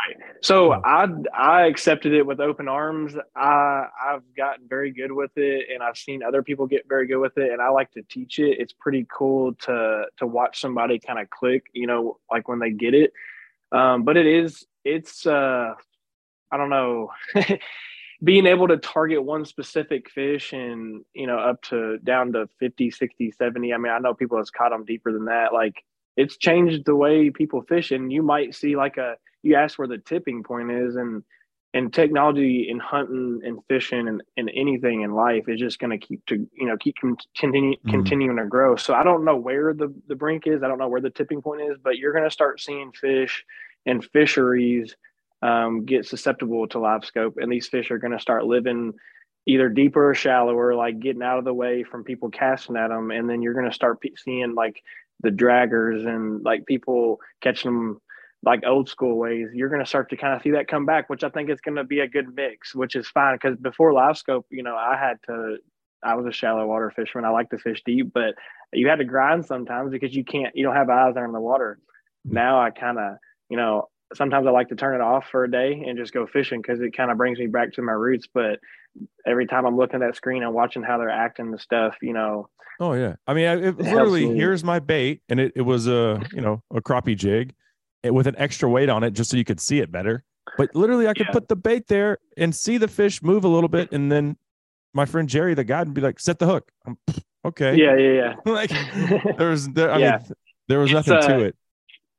sure. 0.06 0.38
So 0.42 0.74
I 0.74 1.08
I 1.34 1.66
accepted 1.66 2.14
it 2.14 2.26
with 2.26 2.40
open 2.40 2.68
arms. 2.68 3.16
I 3.36 3.88
I've 4.04 4.24
gotten 4.36 4.68
very 4.68 4.92
good 4.92 5.12
with 5.12 5.32
it, 5.38 5.68
and 5.74 5.82
I've 5.82 5.98
seen 5.98 6.24
other 6.24 6.44
people 6.44 6.68
get 6.68 6.88
very 6.88 7.08
good 7.08 7.20
with 7.20 7.38
it, 7.38 7.52
and 7.52 7.62
I 7.62 7.70
like 7.70 7.92
to 7.92 8.04
teach 8.04 8.40
it. 8.40 8.60
It's 8.60 8.74
pretty 8.74 9.08
cool 9.12 9.54
to 9.66 10.06
to 10.18 10.28
watch 10.28 10.62
somebody 10.62 11.00
kind 11.00 11.20
of 11.20 11.30
click, 11.30 11.66
you 11.74 11.88
know, 11.88 12.20
like 12.32 12.48
when 12.48 12.60
they 12.60 12.72
get 12.72 12.94
it. 12.94 13.14
Um, 13.72 14.04
but 14.04 14.18
it 14.18 14.26
is 14.26 14.66
it's 14.84 15.26
uh 15.26 15.74
I 16.52 16.58
don't 16.58 16.70
know. 16.70 17.12
being 18.24 18.48
able 18.48 18.68
to 18.68 18.78
target 18.78 19.24
one 19.24 19.46
specific 19.46 20.10
fish 20.10 20.52
and 20.52 21.06
you 21.14 21.28
know 21.28 21.38
up 21.38 21.62
to 21.62 22.00
down 22.00 22.34
to 22.34 22.50
50 22.60 22.90
60 22.90 23.30
70 23.30 23.74
i 23.74 23.78
mean 23.78 23.92
i 23.92 24.00
know 24.00 24.16
people 24.16 24.40
have 24.40 24.52
caught 24.52 24.72
them 24.72 24.86
deeper 24.86 25.14
than 25.14 25.26
that 25.26 25.54
like 25.54 25.84
it's 26.16 26.36
changed 26.36 26.84
the 26.86 26.96
way 26.96 27.30
people 27.30 27.62
fish 27.62 27.92
and 27.92 28.12
you 28.12 28.24
might 28.24 28.56
see 28.56 28.76
like 28.76 28.98
a 28.98 29.18
you 29.48 29.56
ask 29.56 29.80
where 29.80 29.88
the 29.88 29.98
tipping 29.98 30.44
point 30.44 30.72
is 30.72 30.96
and 30.96 31.24
and 31.74 31.94
technology 31.94 32.68
in 32.70 32.80
hunting 32.80 33.42
and 33.44 33.60
fishing 33.68 34.08
and, 34.08 34.24
and 34.38 34.50
anything 34.56 35.02
in 35.02 35.12
life 35.14 35.46
is 35.50 35.60
just 35.60 35.80
going 35.80 35.98
to 35.98 36.08
keep 36.08 36.26
to 36.28 36.48
you 36.54 36.66
know 36.68 36.78
keep 36.78 36.96
con- 37.02 37.18
continue, 37.38 37.78
Mhm. 37.86 37.92
continuing 37.92 38.38
to 38.38 38.46
grow. 38.46 38.76
So 38.76 38.94
i 38.94 39.04
don't 39.04 39.26
know 39.26 39.36
where 39.38 39.74
the 39.74 39.94
the 40.08 40.16
brink 40.16 40.48
is. 40.48 40.64
I 40.64 40.68
don't 40.68 40.80
know 40.80 40.88
where 40.88 41.02
the 41.02 41.10
tipping 41.10 41.42
point 41.42 41.62
is 41.62 41.78
but 41.84 41.98
you're 41.98 42.14
going 42.14 42.24
to 42.24 42.32
start 42.32 42.62
seeing 42.62 42.92
fish 42.94 43.44
and 43.86 44.04
fisheries 44.04 44.96
um, 45.42 45.86
get 45.86 46.06
susceptible 46.06 46.68
to 46.70 46.80
live 46.80 47.06
scope 47.06 47.36
and 47.38 47.52
these 47.52 47.68
fish 47.68 47.92
are 47.92 48.00
going 48.00 48.14
to 48.14 48.20
start 48.20 48.46
living 48.46 48.94
either 49.46 49.70
deeper 49.70 50.10
or 50.10 50.14
shallower 50.16 50.76
like 50.76 51.00
getting 51.00 51.22
out 51.24 51.38
of 51.40 51.46
the 51.46 51.54
way 51.54 51.84
from 51.84 52.04
people 52.04 52.30
casting 52.30 52.76
at 52.76 52.90
them. 52.90 53.12
And 53.12 53.30
then 53.30 53.42
you're 53.42 53.54
going 53.54 53.70
to 53.70 53.74
start 53.74 54.00
seeing 54.18 54.56
like 54.56 54.82
the 55.22 55.30
draggers 55.30 56.06
and 56.06 56.44
like 56.44 56.66
people 56.66 57.20
catching 57.42 57.72
them 57.72 58.02
like 58.48 58.64
old 58.66 58.88
school 58.88 59.18
ways 59.18 59.50
you're 59.54 59.68
going 59.68 59.82
to 59.82 59.86
start 59.86 60.10
to 60.10 60.16
kind 60.16 60.34
of 60.34 60.42
see 60.42 60.52
that 60.52 60.70
come 60.70 60.86
back 60.86 61.10
which 61.10 61.24
i 61.24 61.30
think 61.30 61.50
is 61.50 61.60
going 61.60 61.76
to 61.76 61.84
be 61.84 62.00
a 62.00 62.08
good 62.08 62.34
mix 62.34 62.74
which 62.74 62.96
is 62.96 63.08
fine 63.10 63.36
because 63.36 63.58
before 63.58 63.92
live 63.94 64.18
scope 64.18 64.46
you 64.50 64.64
know 64.64 64.76
i 64.76 64.96
had 64.98 65.18
to 65.26 65.58
i 66.02 66.16
was 66.16 66.26
a 66.26 66.32
shallow 66.32 66.66
water 66.66 66.92
fisherman 66.96 67.26
i 67.26 67.30
like 67.30 67.50
to 67.50 67.58
fish 67.58 67.82
deep 67.86 68.12
but 68.14 68.36
you 68.72 68.88
had 68.88 69.00
to 69.00 69.06
grind 69.06 69.46
sometimes 69.46 69.92
because 69.92 70.16
you 70.16 70.24
can't 70.24 70.56
you 70.56 70.64
don't 70.64 70.76
have 70.76 70.90
eyes 70.90 71.14
in 71.18 71.34
the 71.34 71.42
water 71.42 71.78
mm-hmm. 72.26 72.36
now 72.36 72.60
i 72.60 72.70
kind 72.70 72.98
of 72.98 73.18
you 73.50 73.58
know 73.58 73.90
sometimes 74.14 74.48
I 74.48 74.52
like 74.52 74.70
to 74.70 74.76
turn 74.78 74.96
it 74.96 75.02
off 75.02 75.26
for 75.30 75.44
a 75.44 75.52
day 75.52 75.84
and 75.86 75.98
just 75.98 76.14
go 76.14 76.26
fishing 76.26 76.62
because 76.62 76.80
it 76.80 76.96
kind 76.96 77.12
of 77.12 77.18
brings 77.18 77.40
me 77.40 77.48
back 77.48 77.74
to 77.74 77.82
my 77.82 77.92
roots. 77.92 78.26
But 78.34 78.62
every 79.26 79.46
time 79.46 79.66
I'm 79.66 79.76
looking 79.76 80.02
at 80.02 80.08
that 80.08 80.16
screen 80.16 80.44
and 80.44 80.54
watching 80.54 80.82
how 80.82 80.98
they're 80.98 81.10
acting 81.10 81.52
the 81.52 81.60
stuff, 81.60 81.98
you 82.02 82.14
know, 82.14 82.48
Oh 82.80 82.94
yeah. 82.94 83.16
I 83.26 83.34
mean, 83.34 83.48
I, 83.48 83.54
it 83.56 83.64
helps 83.64 83.80
literally 83.80 84.36
here's 84.36 84.64
my 84.64 84.80
bait, 84.80 85.22
and 85.30 85.40
it, 85.40 85.54
it 85.56 85.62
was 85.62 85.88
a 85.88 86.22
you 86.32 86.42
know 86.42 86.62
a 86.74 86.82
crappie 86.82 87.16
jig, 87.16 87.56
with 88.14 88.28
an 88.28 88.36
extra 88.38 88.70
weight 88.70 88.90
on 88.90 89.04
it 89.04 89.12
just 89.12 89.30
so 89.32 89.38
you 89.38 89.46
could 89.46 89.60
see 89.60 89.80
it 89.80 89.92
better. 89.92 90.24
But 90.58 90.74
literally, 90.76 91.08
I 91.08 91.14
could 91.14 91.28
Yeah. 91.28 91.34
put 91.34 91.48
the 91.48 91.56
bait 91.56 91.88
there 91.88 92.18
and 92.38 92.54
see 92.56 92.78
the 92.78 92.88
fish 92.88 93.22
move 93.22 93.44
a 93.44 93.48
little 93.48 93.70
bit, 93.70 93.92
and 93.92 94.12
then 94.12 94.38
my 94.94 95.06
friend 95.06 95.30
Jerry, 95.30 95.54
the 95.54 95.64
guide, 95.64 95.88
would 95.88 95.94
be 95.94 96.02
like, 96.02 96.20
"Set 96.20 96.40
the 96.40 96.48
hook." 96.48 96.72
I'm, 96.86 96.98
okay. 97.46 97.76
yeah, 97.76 97.96
yeah, 97.96 98.12
yeah. 98.12 98.36
like 98.52 98.72
there 99.38 99.50
was, 99.50 99.70
there, 99.70 99.92
I 99.92 100.00
Yeah. 100.00 100.18
mean, 100.18 100.36
there 100.68 100.80
was 100.80 100.92
nothing 100.92 101.14
uh, 101.14 101.28
to 101.28 101.42
it. 101.42 101.56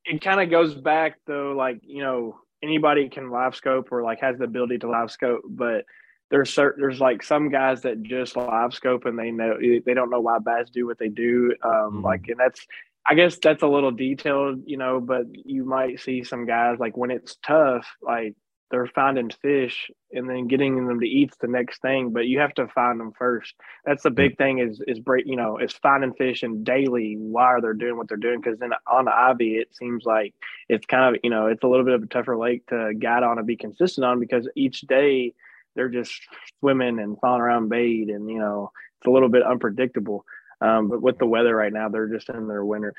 it 0.04 0.20
kind 0.20 0.40
of 0.40 0.50
goes 0.50 0.74
back 0.74 1.18
though, 1.26 1.52
like 1.56 1.80
you 1.82 2.02
know, 2.02 2.38
anybody 2.62 3.08
can 3.08 3.30
live 3.30 3.54
scope 3.56 3.90
or 3.90 4.02
like 4.02 4.20
has 4.20 4.38
the 4.38 4.44
ability 4.44 4.78
to 4.78 4.90
live 4.90 5.10
scope, 5.10 5.42
but 5.48 5.84
there's 6.30 6.52
certain 6.52 6.82
there's 6.82 7.00
like 7.00 7.22
some 7.22 7.48
guys 7.48 7.82
that 7.82 8.02
just 8.02 8.36
live 8.36 8.74
scope 8.74 9.06
and 9.06 9.18
they 9.18 9.30
know 9.30 9.56
they 9.58 9.94
don't 9.94 10.10
know 10.10 10.20
why 10.20 10.38
bass 10.38 10.68
do 10.70 10.86
what 10.86 10.98
they 10.98 11.08
do. 11.08 11.54
Um, 11.62 12.02
Mhm. 12.02 12.04
like, 12.04 12.28
and 12.28 12.38
that's 12.38 12.66
I 13.08 13.14
guess 13.14 13.38
that's 13.38 13.62
a 13.62 13.66
little 13.66 13.90
detailed, 13.90 14.62
you 14.66 14.76
know, 14.76 15.00
but 15.00 15.24
you 15.32 15.64
might 15.64 16.00
see 16.00 16.22
some 16.22 16.46
guys 16.46 16.78
like 16.78 16.96
when 16.96 17.10
it's 17.10 17.36
tough, 17.42 17.86
like 18.02 18.34
they're 18.70 18.86
finding 18.86 19.30
fish 19.30 19.90
and 20.12 20.28
then 20.28 20.46
getting 20.46 20.86
them 20.86 21.00
to 21.00 21.06
eat 21.08 21.32
the 21.40 21.48
next 21.48 21.80
thing, 21.80 22.10
but 22.12 22.26
you 22.26 22.38
have 22.38 22.52
to 22.54 22.68
find 22.68 23.00
them 23.00 23.12
first. 23.18 23.54
That's 23.86 24.02
the 24.02 24.10
big 24.10 24.36
thing 24.36 24.58
is 24.58 24.82
is 24.86 24.98
break, 25.00 25.24
you 25.26 25.36
know, 25.36 25.56
is 25.56 25.72
finding 25.72 26.12
fish 26.14 26.42
and 26.42 26.64
daily 26.64 27.16
why 27.18 27.60
they're 27.62 27.72
doing 27.72 27.96
what 27.96 28.08
they're 28.08 28.18
doing. 28.18 28.42
Cause 28.42 28.58
then 28.58 28.72
on 28.86 29.06
the 29.06 29.10
Ivie, 29.10 29.58
it 29.58 29.74
seems 29.74 30.04
like 30.04 30.34
it's 30.68 30.84
kind 30.86 31.14
of, 31.16 31.20
you 31.24 31.30
know, 31.30 31.46
it's 31.46 31.64
a 31.64 31.68
little 31.68 31.84
bit 31.86 31.94
of 31.94 32.02
a 32.02 32.06
tougher 32.06 32.36
lake 32.36 32.66
to 32.66 32.92
guide 32.98 33.22
on 33.22 33.38
and 33.38 33.46
be 33.46 33.56
consistent 33.56 34.04
on 34.04 34.20
because 34.20 34.46
each 34.54 34.82
day 34.82 35.32
they're 35.74 35.88
just 35.88 36.20
swimming 36.60 36.98
and 36.98 37.18
falling 37.20 37.40
around 37.40 37.70
bait 37.70 38.10
and, 38.10 38.28
you 38.28 38.38
know, 38.38 38.70
it's 39.00 39.06
a 39.06 39.10
little 39.10 39.28
bit 39.30 39.44
unpredictable. 39.44 40.24
Um, 40.60 40.88
but 40.88 41.02
with 41.02 41.18
the 41.18 41.26
weather 41.26 41.54
right 41.54 41.72
now, 41.72 41.88
they're 41.88 42.08
just 42.08 42.28
in 42.28 42.48
their 42.48 42.64
winter. 42.64 42.94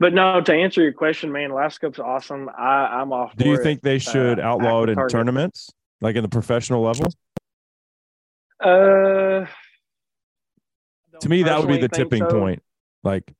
But 0.00 0.12
no, 0.12 0.40
to 0.40 0.52
answer 0.52 0.82
your 0.82 0.92
question, 0.92 1.30
man, 1.30 1.50
Live 1.50 1.72
Scope's 1.72 2.00
awesome. 2.00 2.50
I, 2.56 2.86
I'm 2.86 3.12
off. 3.12 3.36
Do 3.36 3.48
you 3.48 3.54
for 3.54 3.60
it. 3.60 3.64
think 3.64 3.82
they 3.82 3.98
should 3.98 4.40
uh, 4.40 4.42
outlaw 4.42 4.82
it 4.82 4.88
in 4.88 4.96
target. 4.96 5.12
tournaments, 5.12 5.70
like 6.00 6.16
in 6.16 6.22
the 6.22 6.28
professional 6.28 6.82
level? 6.82 7.06
Uh, 8.60 9.46
To 11.20 11.28
me, 11.28 11.44
that 11.44 11.60
would 11.60 11.68
be 11.68 11.78
the 11.78 11.88
tipping 11.88 12.24
so. 12.28 12.40
point. 12.40 12.62
Like, 13.04 13.32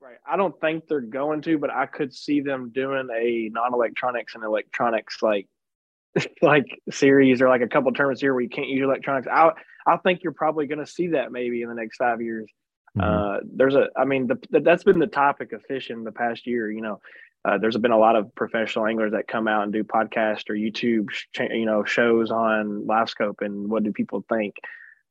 Right. 0.00 0.18
I 0.26 0.36
don't 0.36 0.58
think 0.60 0.86
they're 0.86 1.00
going 1.00 1.42
to, 1.42 1.58
but 1.58 1.70
I 1.70 1.86
could 1.86 2.14
see 2.14 2.40
them 2.40 2.70
doing 2.72 3.08
a 3.10 3.48
non-electronics 3.52 4.34
and 4.34 4.44
electronics 4.44 5.22
like 5.22 5.48
like 6.42 6.66
series 6.90 7.42
or 7.42 7.48
like 7.48 7.62
a 7.62 7.66
couple 7.66 7.90
tournaments 7.92 8.20
here 8.20 8.34
where 8.34 8.42
you 8.42 8.48
can't 8.48 8.68
use 8.68 8.84
electronics. 8.84 9.26
I 9.26 9.50
I 9.86 9.96
think 9.98 10.22
you're 10.22 10.32
probably 10.32 10.66
going 10.66 10.78
to 10.78 10.86
see 10.86 11.08
that 11.08 11.32
maybe 11.32 11.62
in 11.62 11.68
the 11.68 11.74
next 11.74 11.96
five 11.96 12.22
years. 12.22 12.50
Mhm. 12.96 13.02
Uh, 13.02 13.40
there's 13.44 13.74
a, 13.74 13.88
I 13.96 14.04
mean, 14.04 14.28
the, 14.28 14.60
that's 14.60 14.84
been 14.84 14.98
the 14.98 15.06
topic 15.06 15.52
of 15.52 15.62
fishing 15.66 16.04
the 16.04 16.12
past 16.12 16.46
year. 16.46 16.70
You 16.70 16.80
know, 16.82 17.00
uh, 17.44 17.58
there's 17.58 17.76
been 17.76 17.90
a 17.90 17.98
lot 17.98 18.16
of 18.16 18.34
professional 18.34 18.86
anglers 18.86 19.12
that 19.12 19.28
come 19.28 19.48
out 19.48 19.64
and 19.64 19.72
do 19.72 19.84
podcasts 19.84 20.48
or 20.48 20.54
YouTube, 20.54 21.10
sh- 21.10 21.26
you 21.50 21.66
know, 21.66 21.84
shows 21.84 22.30
on 22.30 22.84
LiveScope 22.86 23.40
and 23.44 23.68
what 23.68 23.82
do 23.82 23.92
people 23.92 24.24
think? 24.28 24.56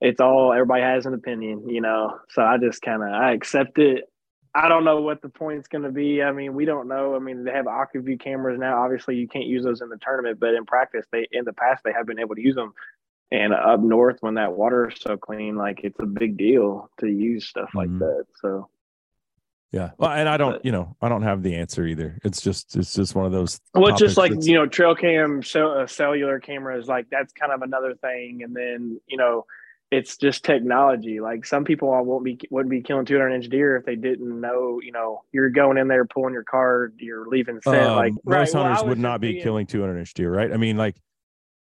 It's 0.01 0.19
all 0.19 0.51
everybody 0.53 0.81
has 0.83 1.05
an 1.05 1.13
opinion, 1.13 1.69
you 1.69 1.81
know. 1.81 2.19
So 2.29 2.41
I 2.41 2.57
just 2.57 2.81
kind 2.81 3.01
of 3.03 3.09
I 3.09 3.33
accept 3.33 3.77
it. 3.79 4.05
I 4.55 4.69
don't 4.69 4.83
know 4.83 5.01
what 5.01 5.21
the 5.21 5.29
point's 5.29 5.67
going 5.67 5.83
to 5.83 5.91
be. 5.91 6.21
I 6.21 6.31
mean, 6.31 6.53
we 6.53 6.65
don't 6.65 6.87
know. 6.87 7.15
I 7.15 7.19
mean, 7.19 7.43
they 7.43 7.51
have 7.51 7.65
Aqua-Vu 7.65 8.17
cameras 8.17 8.59
now. 8.59 8.83
Obviously, 8.83 9.15
you 9.15 9.27
can't 9.27 9.45
use 9.47 9.63
those 9.63 9.81
in 9.81 9.89
the 9.89 9.97
tournament, 9.97 10.39
but 10.39 10.53
in 10.53 10.65
practice, 10.65 11.05
they 11.11 11.27
in 11.31 11.43
the 11.45 11.53
past 11.53 11.83
they 11.83 11.91
have 11.93 12.05
been 12.05 12.19
able 12.19 12.35
to 12.35 12.41
use 12.41 12.53
them. 12.55 12.73
And 13.33 13.51
up 13.51 13.79
north, 13.79 14.17
when 14.21 14.35
that 14.35 14.53
water 14.53 14.89
is 14.89 15.01
so 15.01 15.17
clean, 15.17 15.55
like 15.57 15.81
it's 15.83 15.99
a 15.99 16.05
big 16.05 16.37
deal 16.37 16.89
to 16.99 17.07
use 17.07 17.45
stuff 17.47 17.71
like 17.73 17.89
Mhm. 17.89 17.99
that. 17.99 18.25
So 18.39 18.69
yeah. 19.71 19.89
Well, 19.97 20.11
and 20.11 20.29
I 20.29 20.37
don't, 20.37 20.51
But- 20.51 20.65
you 20.65 20.71
know, 20.71 20.95
I 21.01 21.09
don't 21.09 21.23
have 21.23 21.41
the 21.41 21.55
answer 21.55 21.83
either. 21.87 22.19
It's 22.23 22.41
just, 22.41 22.75
it's 22.75 22.93
just 22.93 23.15
one 23.15 23.25
of 23.25 23.31
those. 23.31 23.59
Well, 23.73 23.87
it's 23.87 23.99
just 23.99 24.17
like 24.17 24.31
you 24.45 24.53
know, 24.53 24.67
trail 24.67 24.93
cam, 24.93 25.41
cell, 25.41 25.71
uh, 25.79 25.87
cellular 25.87 26.39
cameras, 26.39 26.87
like 26.87 27.09
that's 27.09 27.33
kind 27.33 27.51
of 27.51 27.63
another 27.63 27.95
thing. 27.95 28.43
And 28.43 28.55
then 28.55 29.01
you 29.07 29.17
know, 29.17 29.47
it's 29.89 30.15
just 30.17 30.45
technology. 30.45 31.19
Like 31.19 31.43
some 31.43 31.63
people 31.65 31.89
won't 32.05 32.23
be 32.23 32.39
wouldn't 32.51 32.69
be 32.69 32.81
killing 32.83 33.05
200 33.05 33.29
inch 33.33 33.49
deer 33.49 33.75
if 33.77 33.83
they 33.85 33.95
didn't 33.95 34.39
know. 34.39 34.79
You 34.79 34.91
know, 34.91 35.23
you're 35.31 35.49
going 35.49 35.79
in 35.79 35.87
there 35.87 36.05
pulling 36.05 36.33
your 36.35 36.43
card, 36.43 36.93
you're 36.99 37.27
leaving 37.27 37.59
scent. 37.61 37.81
um, 37.81 37.95
like 37.95 38.13
most 38.25 38.53
right, 38.53 38.61
hunters 38.63 38.83
was 38.83 38.89
would 38.89 38.99
not 38.99 39.21
be 39.21 39.31
being- 39.31 39.43
killing 39.43 39.65
200 39.65 39.97
inch 39.97 40.13
deer, 40.13 40.31
right? 40.31 40.53
I 40.53 40.57
mean, 40.57 40.77
like 40.77 40.97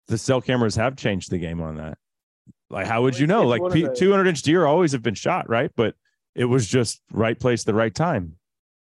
the 0.07 0.17
cell 0.17 0.41
cameras 0.41 0.75
have 0.75 0.95
changed 0.95 1.29
the 1.31 1.37
game 1.37 1.61
on 1.61 1.77
that. 1.77 1.97
Like, 2.69 2.87
how 2.87 3.03
would 3.03 3.17
you 3.17 3.27
know? 3.27 3.45
Like 3.47 3.61
one 3.61 3.71
of 3.71 3.75
P- 3.75 3.83
the- 3.83 3.95
200 3.95 4.27
inch 4.27 4.41
deer 4.41 4.65
always 4.65 4.91
have 4.93 5.03
been 5.03 5.13
shot, 5.15 5.49
right? 5.49 5.71
But 5.75 5.95
it 6.35 6.45
was 6.45 6.67
just 6.67 7.01
right 7.11 7.39
place, 7.39 7.63
the 7.63 7.73
right 7.73 7.93
time. 7.93 8.37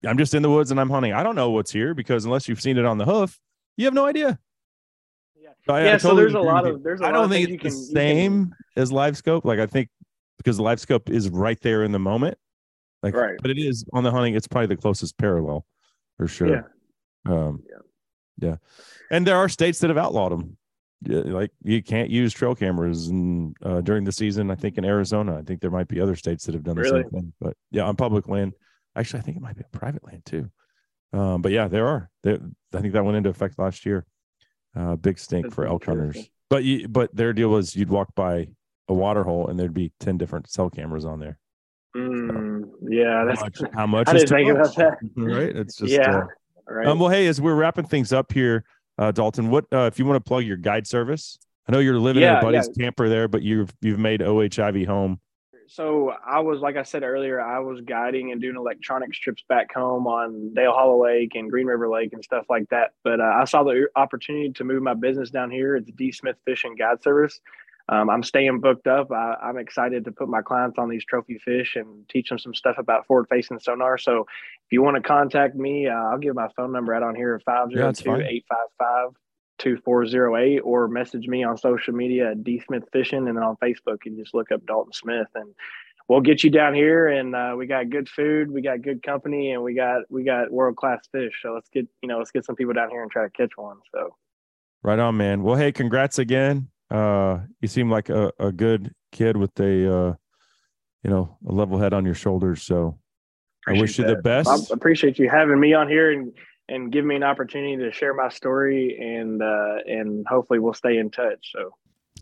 I'm 0.07 0.19
just 0.19 0.35
in 0.35 0.43
the 0.43 0.51
woods 0.51 0.71
and 0.71 0.81
I'm 0.81 0.91
hunting. 0.91 1.13
I 1.13 1.23
don't 1.23 1.35
know 1.37 1.51
what's 1.51 1.71
here 1.73 1.95
because 1.95 2.25
unless 2.25 2.49
you've 2.49 2.61
seen 2.61 2.79
it 2.79 2.85
on 2.85 2.99
the 2.99 3.05
hoof, 3.05 3.39
you 3.77 3.85
have 3.87 3.95
no 3.95 4.07
idea. 4.07 4.39
Yeah. 5.39 5.51
I 5.69 5.85
Yeah, 5.85 5.97
so 5.99 6.09
totally 6.11 6.23
there's 6.25 6.35
a 6.35 6.41
lot 6.41 6.67
of- 6.67 6.83
there's 6.83 7.01
a 7.01 7.05
I 7.05 7.07
lot 7.09 7.13
don't 7.15 7.25
of 7.25 7.31
think 7.31 7.51
it's 7.51 7.53
the 7.53 7.59
can- 7.59 7.79
you 7.79 7.87
can- 7.87 7.95
same 7.95 8.55
as 8.77 8.93
live 8.93 9.17
scope. 9.17 9.45
Like 9.45 9.59
I 9.59 9.67
think 9.67 9.89
because 10.39 10.57
the 10.59 10.63
live 10.63 10.81
scope 10.81 11.11
is 11.11 11.29
right 11.31 11.61
there 11.61 11.83
in 11.83 11.93
the 11.93 11.99
moment. 11.99 12.39
Like, 13.03 13.15
Right. 13.15 13.37
but 13.43 13.51
it 13.51 13.59
is 13.59 13.85
on 13.93 14.05
the 14.05 14.11
hunting. 14.11 14.35
It's 14.35 14.47
probably 14.49 14.69
the 14.69 14.77
closest 14.77 15.17
parallel 15.19 15.67
for 16.17 16.27
sure. 16.29 16.49
Yeah. 16.49 16.63
Um, 17.27 17.63
Yeah. 17.69 18.49
yeah. 18.49 18.57
And 19.11 19.27
there 19.27 19.37
are 19.37 19.49
states 19.49 19.81
that 19.81 19.91
have 19.91 19.99
outlawed 19.99 20.33
them. 20.33 20.57
Like 21.05 21.51
you 21.63 21.83
can't 21.83 22.11
use 22.11 22.33
trail 22.33 22.55
cameras 22.55 23.09
and 23.09 23.57
uh, 23.63 23.81
during 23.81 24.05
the 24.05 24.13
season. 24.13 24.51
I 24.51 24.55
think 24.55 24.79
in 24.79 24.85
Arizona, 24.85 25.39
I 25.39 25.43
think 25.43 25.61
there 25.61 25.71
might 25.71 25.89
be 25.89 26.01
other 26.01 26.17
states 26.17 26.47
that 26.47 26.55
have 26.55 26.65
done 26.65 26.77
the 26.77 26.89
same 26.89 27.11
thing. 27.11 27.33
But 27.41 27.57
yeah, 27.71 27.83
on 27.83 27.97
public 27.97 28.29
land, 28.29 28.55
actually, 28.95 29.21
I 29.21 29.23
think 29.23 29.37
it 29.37 29.43
might 29.43 29.57
be 29.57 29.65
a 29.65 29.77
private 29.77 30.05
land 30.05 30.25
too. 30.25 30.51
Um, 31.13 31.43
but 31.43 31.53
yeah, 31.53 31.69
there 31.69 31.87
are. 31.87 32.11
There, 32.23 32.39
I 32.75 32.81
think 32.81 32.95
that 32.95 33.05
went 33.05 33.17
into 33.17 33.31
effect 33.31 33.59
last 33.59 33.87
year. 33.87 34.07
Uh, 34.75 34.97
big 34.97 35.19
stink 35.19 35.47
That's 35.47 35.55
for 35.55 35.67
elk 35.67 35.85
hunters. 35.85 36.29
But 36.51 36.65
you, 36.65 36.89
but 36.89 37.15
their 37.15 37.33
deal 37.33 37.49
was 37.49 37.75
you'd 37.75 37.91
walk 37.91 38.15
by 38.15 38.49
a 38.89 38.95
water 38.95 39.23
hole 39.23 39.49
and 39.49 39.59
there'd 39.59 39.75
be 39.75 39.93
ten 40.01 40.17
different 40.17 40.51
cell 40.51 40.71
cameras 40.71 41.05
on 41.05 41.19
there. 41.19 41.39
Mm, 41.97 42.69
yeah, 42.89 43.19
How 43.21 43.25
that's 43.25 43.41
much? 43.41 43.71
How 43.75 43.87
much 43.87 44.09
I 44.09 44.17
is 44.17 44.25
didn't 44.25 44.37
think 44.37 44.51
about 44.51 44.67
much? 44.67 44.77
that. 44.77 44.99
Right? 45.17 45.57
It's 45.57 45.77
just 45.77 45.93
yeah, 45.93 46.19
uh, 46.19 46.27
right. 46.69 46.87
um, 46.87 46.99
well, 46.99 47.09
hey, 47.09 47.27
as 47.27 47.41
we're 47.41 47.55
wrapping 47.55 47.87
things 47.87 48.13
up 48.13 48.33
here, 48.33 48.65
uh, 48.99 49.13
Dalton, 49.13 49.51
what 49.51 49.67
uh, 49.73 49.91
if 49.93 49.99
you 49.99 50.05
want 50.05 50.23
to 50.23 50.27
plug 50.27 50.45
your 50.45 50.57
guide 50.57 50.87
service? 50.87 51.39
I 51.69 51.73
know 51.73 51.79
you're 51.81 51.99
living 51.99 52.23
in 52.23 52.29
a 52.29 52.41
buddy's 52.41 52.69
camper 52.79 53.09
there, 53.09 53.29
but 53.29 53.43
you've 53.43 53.75
you've 53.81 53.99
made 53.99 54.23
O.H. 54.23 54.59
Ivie 54.59 54.87
home. 54.87 55.21
so 55.67 56.13
I 56.25 56.41
was 56.41 56.61
like 56.61 56.77
I 56.77 56.85
said 56.85 57.03
earlier, 57.03 57.41
I 57.41 57.59
was 57.59 57.81
guiding 57.81 58.33
and 58.33 58.41
doing 58.41 58.57
electronics 58.57 59.19
trips 59.19 59.43
back 59.49 59.75
home 59.75 60.07
on 60.07 60.55
Dale 60.55 60.73
Hollow 60.73 61.05
Lake 61.05 61.33
and 61.35 61.51
Green 61.51 61.67
River 61.67 61.89
Lake 61.89 62.13
and 62.13 62.23
stuff 62.23 62.45
like 62.49 62.69
that. 62.71 62.93
But 63.03 63.21
uh, 63.21 63.25
I 63.25 63.45
saw 63.45 63.65
the 63.65 63.89
opportunity 63.97 64.53
to 64.53 64.65
move 64.65 64.83
my 64.83 64.95
business 64.95 65.31
down 65.31 65.51
here. 65.51 65.77
It's 65.77 65.91
D 65.91 66.13
Smith 66.13 66.37
Fishing 66.45 66.77
Guide 66.77 67.03
Service. 67.03 67.41
Um, 67.89 68.11
I'm 68.11 68.23
staying 68.23 68.61
booked 68.61 68.87
up. 68.87 69.13
I, 69.13 69.37
I'm 69.43 69.59
excited 69.59 70.05
to 70.05 70.13
put 70.13 70.29
my 70.29 70.43
clients 70.43 70.79
on 70.79 70.89
these 70.89 71.05
trophy 71.05 71.39
fish 71.45 71.77
and 71.77 72.09
teach 72.09 72.29
them 72.29 72.39
some 72.39 72.55
stuff 72.55 72.79
about 72.79 73.07
forward 73.07 73.27
facing 73.31 73.61
sonar. 73.61 73.97
So 73.99 74.21
if 74.21 74.73
you 74.73 74.83
want 74.83 74.97
to 74.97 75.03
contact 75.03 75.55
me, 75.55 75.87
uh, 75.87 75.95
I'll 75.95 76.19
give 76.19 76.35
my 76.35 76.49
phone 76.57 76.73
number 76.73 76.95
out 76.95 77.05
on 77.05 77.15
here 77.15 77.41
502 77.45 78.11
855 78.11 79.11
2408 79.59 80.61
or 80.61 80.89
message 80.89 81.29
me 81.29 81.45
on 81.45 81.57
social 81.57 81.95
media 81.95 82.33
at 82.33 82.45
D 82.45 82.61
Smith 82.67 82.85
Fishing 82.93 83.27
and 83.27 83.37
then 83.37 83.45
on 83.45 83.57
Facebook 83.57 83.99
you 84.05 84.17
just 84.17 84.35
look 84.35 84.53
up 84.53 84.67
Dalton 84.67 84.93
Smith 84.93 85.29
and 85.35 85.55
we'll 86.09 86.21
get 86.21 86.45
you 86.45 86.51
down 86.51 86.75
here 86.75 87.09
and 87.09 87.35
uh, 87.35 87.55
we 87.57 87.67
got 87.67 87.89
good 87.89 88.09
food, 88.09 88.51
we 88.51 88.61
got 88.61 88.83
good 88.83 89.03
company 89.03 89.53
and 89.53 89.63
we 89.63 89.75
got 89.75 90.03
we 90.11 90.25
got 90.25 90.51
world 90.51 90.77
class 90.77 91.07
fish. 91.11 91.33
So 91.41 91.55
let's 91.55 91.69
get 91.71 91.87
you 92.03 92.09
know 92.09 92.19
let's 92.19 92.33
get 92.33 92.45
some 92.45 92.57
people 92.57 92.75
down 92.75 92.91
here 92.91 93.03
and 93.03 93.11
try 93.11 93.25
to 93.25 93.31
catch 93.31 93.53
one. 93.57 93.79
So 93.95 94.15
Right 94.83 94.99
on, 94.99 95.17
man. 95.17 95.43
Well, 95.43 95.57
hey, 95.57 95.73
congrats 95.73 96.19
again. 96.19 96.69
Uh, 96.91 97.39
you 97.61 97.69
seem 97.69 97.91
like 97.91 98.09
a, 98.09 98.33
a 98.39 98.53
good 98.53 98.95
kid 99.13 99.37
with 99.37 99.59
a 99.61 99.93
uh, 99.93 100.15
you 101.07 101.11
know, 101.11 101.37
a 101.49 101.53
level 101.53 101.79
head 101.79 101.95
on 101.95 102.05
your 102.05 102.17
shoulders. 102.17 102.65
So 102.65 102.99
I 103.69 103.73
wish 103.75 103.97
you 103.97 104.05
the 104.05 104.17
best. 104.17 104.49
I 104.49 104.75
appreciate 104.75 105.21
you 105.21 105.29
having 105.31 105.61
me 105.61 105.73
on 105.73 105.89
here 105.89 106.11
and 106.11 106.33
and 106.69 106.91
giving 106.91 107.07
me 107.07 107.15
an 107.15 107.23
opportunity 107.23 107.77
to 107.77 107.93
share 107.93 108.13
my 108.13 108.29
story 108.29 108.99
and 109.01 109.41
uh, 109.41 109.77
and 109.87 110.27
hopefully 110.29 110.59
we'll 110.59 110.75
stay 110.75 110.99
in 110.99 111.11
touch. 111.11 111.53
So 111.55 111.71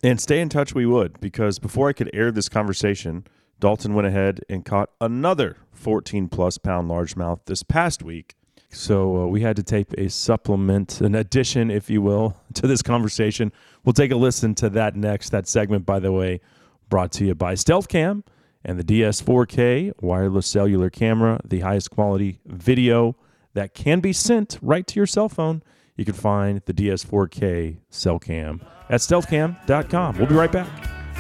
And 0.02 0.20
stay 0.20 0.38
in 0.38 0.50
touch, 0.50 0.74
we 0.74 0.84
would, 0.84 1.18
because 1.18 1.58
before 1.58 1.88
I 1.88 1.94
could 1.94 2.10
air 2.12 2.30
this 2.30 2.50
conversation, 2.50 3.26
Dalton 3.58 3.94
went 3.94 4.06
ahead 4.06 4.40
and 4.50 4.66
caught 4.66 4.90
another 5.00 5.56
14 5.72 6.28
plus 6.28 6.58
pound 6.58 6.90
largemouth 6.90 7.40
this 7.46 7.62
past 7.62 8.02
week. 8.02 8.34
So 8.74 9.22
uh, 9.22 9.26
we 9.26 9.40
had 9.40 9.56
to 9.56 9.62
tape 9.62 9.94
a 9.96 10.10
supplement, 10.10 11.00
an 11.00 11.14
addition, 11.14 11.70
if 11.70 11.88
you 11.88 12.02
will, 12.02 12.36
to 12.54 12.66
this 12.66 12.82
conversation. 12.82 13.52
We'll 13.84 13.92
take 13.92 14.10
a 14.10 14.16
listen 14.16 14.54
to 14.56 14.68
that 14.70 14.96
next. 14.96 15.30
That 15.30 15.48
segment, 15.48 15.86
by 15.86 16.00
the 16.00 16.12
way, 16.12 16.40
brought 16.88 17.12
to 17.12 17.24
you 17.24 17.34
by 17.34 17.54
Stealth 17.54 17.88
Cam 17.88 18.24
and 18.64 18.78
the 18.78 18.84
DS4K 18.84 19.92
wireless 20.00 20.46
cellular 20.46 20.90
camera, 20.90 21.40
the 21.44 21.60
highest 21.60 21.90
quality 21.90 22.40
video 22.46 23.16
that 23.54 23.74
can 23.74 24.00
be 24.00 24.12
sent 24.12 24.58
right 24.62 24.86
to 24.86 24.98
your 24.98 25.06
cell 25.06 25.28
phone. 25.28 25.62
You 25.96 26.04
can 26.04 26.14
find 26.14 26.60
the 26.66 26.74
DS4K 26.74 27.78
cell 27.88 28.18
cam 28.18 28.60
at 28.88 29.00
stealthcam.com. 29.00 30.18
We'll 30.18 30.26
be 30.26 30.34
right 30.34 30.50
back 30.50 30.68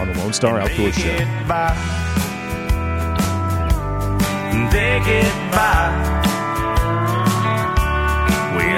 on 0.00 0.08
the 0.08 0.18
Lone 0.18 0.32
Star 0.32 0.58
Outdoor 0.58 0.90
They 0.90 0.92
Show. 0.92 1.16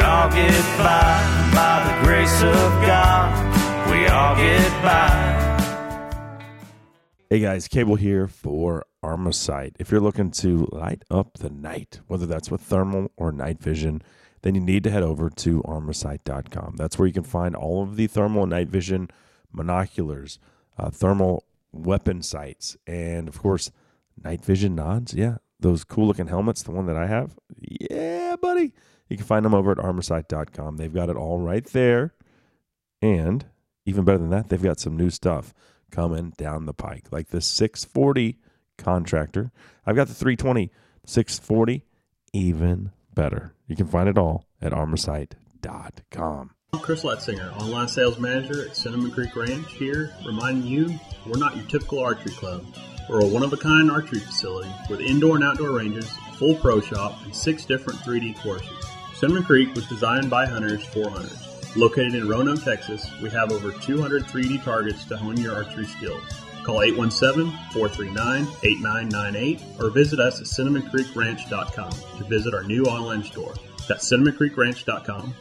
All 0.06 0.30
get 0.30 0.64
by 0.78 1.50
by 1.52 1.82
the 1.84 2.06
grace 2.06 2.40
of 2.40 2.70
God. 2.86 3.90
We 3.90 4.06
all 4.06 4.36
get 4.36 4.70
by. 4.82 5.34
Hey 7.28 7.40
guys, 7.40 7.66
Cable 7.66 7.96
here 7.96 8.28
for 8.28 8.84
Armasight. 9.02 9.72
If 9.80 9.90
you're 9.90 10.00
looking 10.00 10.30
to 10.32 10.68
light 10.70 11.02
up 11.10 11.38
the 11.38 11.50
night, 11.50 12.00
whether 12.06 12.24
that's 12.24 12.52
with 12.52 12.60
thermal 12.60 13.10
or 13.16 13.32
night 13.32 13.60
vision, 13.60 14.00
then 14.42 14.54
you 14.54 14.60
need 14.60 14.84
to 14.84 14.90
head 14.90 15.02
over 15.02 15.28
to 15.28 15.60
armasight.com. 15.62 16.76
That's 16.76 16.98
where 16.98 17.08
you 17.08 17.12
can 17.12 17.24
find 17.24 17.56
all 17.56 17.82
of 17.82 17.96
the 17.96 18.06
thermal 18.06 18.44
and 18.44 18.50
night 18.50 18.68
vision 18.68 19.08
monoculars, 19.52 20.38
uh, 20.78 20.90
thermal 20.90 21.44
weapon 21.72 22.22
sights, 22.22 22.76
and 22.86 23.26
of 23.26 23.40
course, 23.40 23.72
night 24.22 24.44
vision 24.44 24.76
nods. 24.76 25.14
Yeah, 25.14 25.38
those 25.58 25.82
cool 25.82 26.06
looking 26.06 26.28
helmets, 26.28 26.62
the 26.62 26.70
one 26.70 26.86
that 26.86 26.96
I 26.96 27.06
have. 27.08 27.36
Yeah, 27.58 28.36
buddy. 28.36 28.72
You 29.08 29.16
can 29.16 29.26
find 29.26 29.44
them 29.44 29.54
over 29.54 29.70
at 29.70 29.78
armasight.com. 29.78 30.76
They've 30.76 30.92
got 30.92 31.10
it 31.10 31.16
all 31.16 31.38
right 31.38 31.64
there. 31.66 32.14
And 33.00 33.44
even 33.84 34.04
better 34.04 34.18
than 34.18 34.30
that, 34.30 34.48
they've 34.48 34.62
got 34.62 34.80
some 34.80 34.96
new 34.96 35.10
stuff 35.10 35.54
coming 35.90 36.32
down 36.36 36.66
the 36.66 36.74
pike, 36.74 37.06
like 37.10 37.28
the 37.28 37.40
640 37.40 38.38
contractor. 38.76 39.52
I've 39.86 39.96
got 39.96 40.08
the 40.08 40.14
320, 40.14 40.70
640, 41.04 41.84
even 42.32 42.90
better. 43.14 43.54
You 43.66 43.76
can 43.76 43.86
find 43.86 44.08
it 44.08 44.18
all 44.18 44.44
at 44.60 44.72
armasight.com. 44.72 46.50
I'm 46.72 46.80
Chris 46.80 47.04
Letzinger, 47.04 47.56
online 47.60 47.88
sales 47.88 48.18
manager 48.18 48.66
at 48.68 48.76
Cinnamon 48.76 49.10
Creek 49.10 49.34
Ranch 49.36 49.72
here, 49.72 50.12
reminding 50.26 50.66
you 50.66 50.98
we're 51.26 51.38
not 51.38 51.56
your 51.56 51.64
typical 51.66 52.00
archery 52.00 52.32
club. 52.32 52.66
We're 53.08 53.20
a 53.20 53.26
one 53.26 53.44
of 53.44 53.52
a 53.52 53.56
kind 53.56 53.90
archery 53.90 54.18
facility 54.18 54.70
with 54.90 55.00
indoor 55.00 55.36
and 55.36 55.44
outdoor 55.44 55.70
ranges, 55.70 56.10
full 56.34 56.56
pro 56.56 56.80
shop, 56.80 57.18
and 57.24 57.34
six 57.34 57.64
different 57.64 58.00
3D 58.00 58.42
courses. 58.42 58.95
Cinnamon 59.18 59.44
Creek 59.44 59.74
was 59.74 59.86
designed 59.86 60.28
by 60.28 60.44
hunters 60.44 60.84
for 60.84 61.08
hunters. 61.08 61.74
Located 61.74 62.14
in 62.14 62.28
Roanoke, 62.28 62.62
Texas, 62.62 63.10
we 63.22 63.30
have 63.30 63.50
over 63.50 63.72
200 63.72 64.24
3D 64.24 64.62
targets 64.62 65.06
to 65.06 65.16
hone 65.16 65.38
your 65.38 65.54
archery 65.54 65.86
skills. 65.86 66.22
Call 66.64 66.80
817-439-8998 66.80 69.80
or 69.80 69.88
visit 69.88 70.20
us 70.20 70.38
at 70.40 70.46
cinnamoncreekranch.com 70.46 71.92
to 72.18 72.24
visit 72.24 72.52
our 72.52 72.64
new 72.64 72.84
online 72.84 73.22
store. 73.22 73.54
That's 73.88 74.06
cinnamoncreekranch.com. 74.12 75.34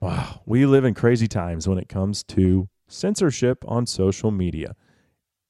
Wow, 0.00 0.42
we 0.44 0.66
live 0.66 0.84
in 0.84 0.92
crazy 0.92 1.26
times 1.26 1.66
when 1.66 1.78
it 1.78 1.88
comes 1.88 2.22
to 2.24 2.68
censorship 2.88 3.64
on 3.66 3.86
social 3.86 4.32
media. 4.32 4.76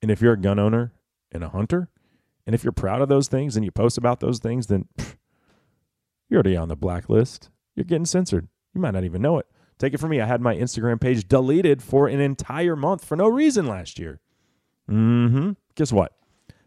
And 0.01 0.12
if 0.12 0.22
you're 0.22 0.35
a 0.35 0.41
gun 0.41 0.61
owner 0.61 0.93
and 1.33 1.43
a 1.43 1.49
hunter, 1.49 1.89
and 2.47 2.55
if 2.55 2.62
you're 2.62 2.72
proud 2.72 3.03
of 3.03 3.09
those 3.09 3.27
things 3.27 3.57
and 3.57 3.64
you 3.64 3.72
post 3.72 3.99
about 3.99 4.20
those 4.20 4.39
things, 4.39 4.68
then 4.68 4.87
pff, 4.97 5.16
you're 6.29 6.39
already 6.39 6.57
on 6.57 6.68
the 6.68 6.77
blacklist. 6.77 7.51
You're 7.75 7.85
getting 7.85 8.07
censored. 8.07 8.49
You 8.75 8.81
might 8.81 8.93
not 8.93 9.05
even 9.05 9.22
know 9.22 9.39
it. 9.39 9.47
Take 9.79 9.95
it 9.95 10.01
from 10.01 10.11
me. 10.11 10.20
I 10.20 10.27
had 10.27 10.41
my 10.41 10.55
Instagram 10.55 11.01
page 11.01 11.27
deleted 11.27 11.83
for 11.83 12.07
an 12.07 12.20
entire 12.20 12.77
month 12.77 13.05
for 13.05 13.16
no 13.16 13.29
reason 13.29 13.66
last 13.66 13.99
year. 13.99 14.20
Mm-hmm. 14.89 15.53
Guess 15.75 15.93
what? 15.93 16.12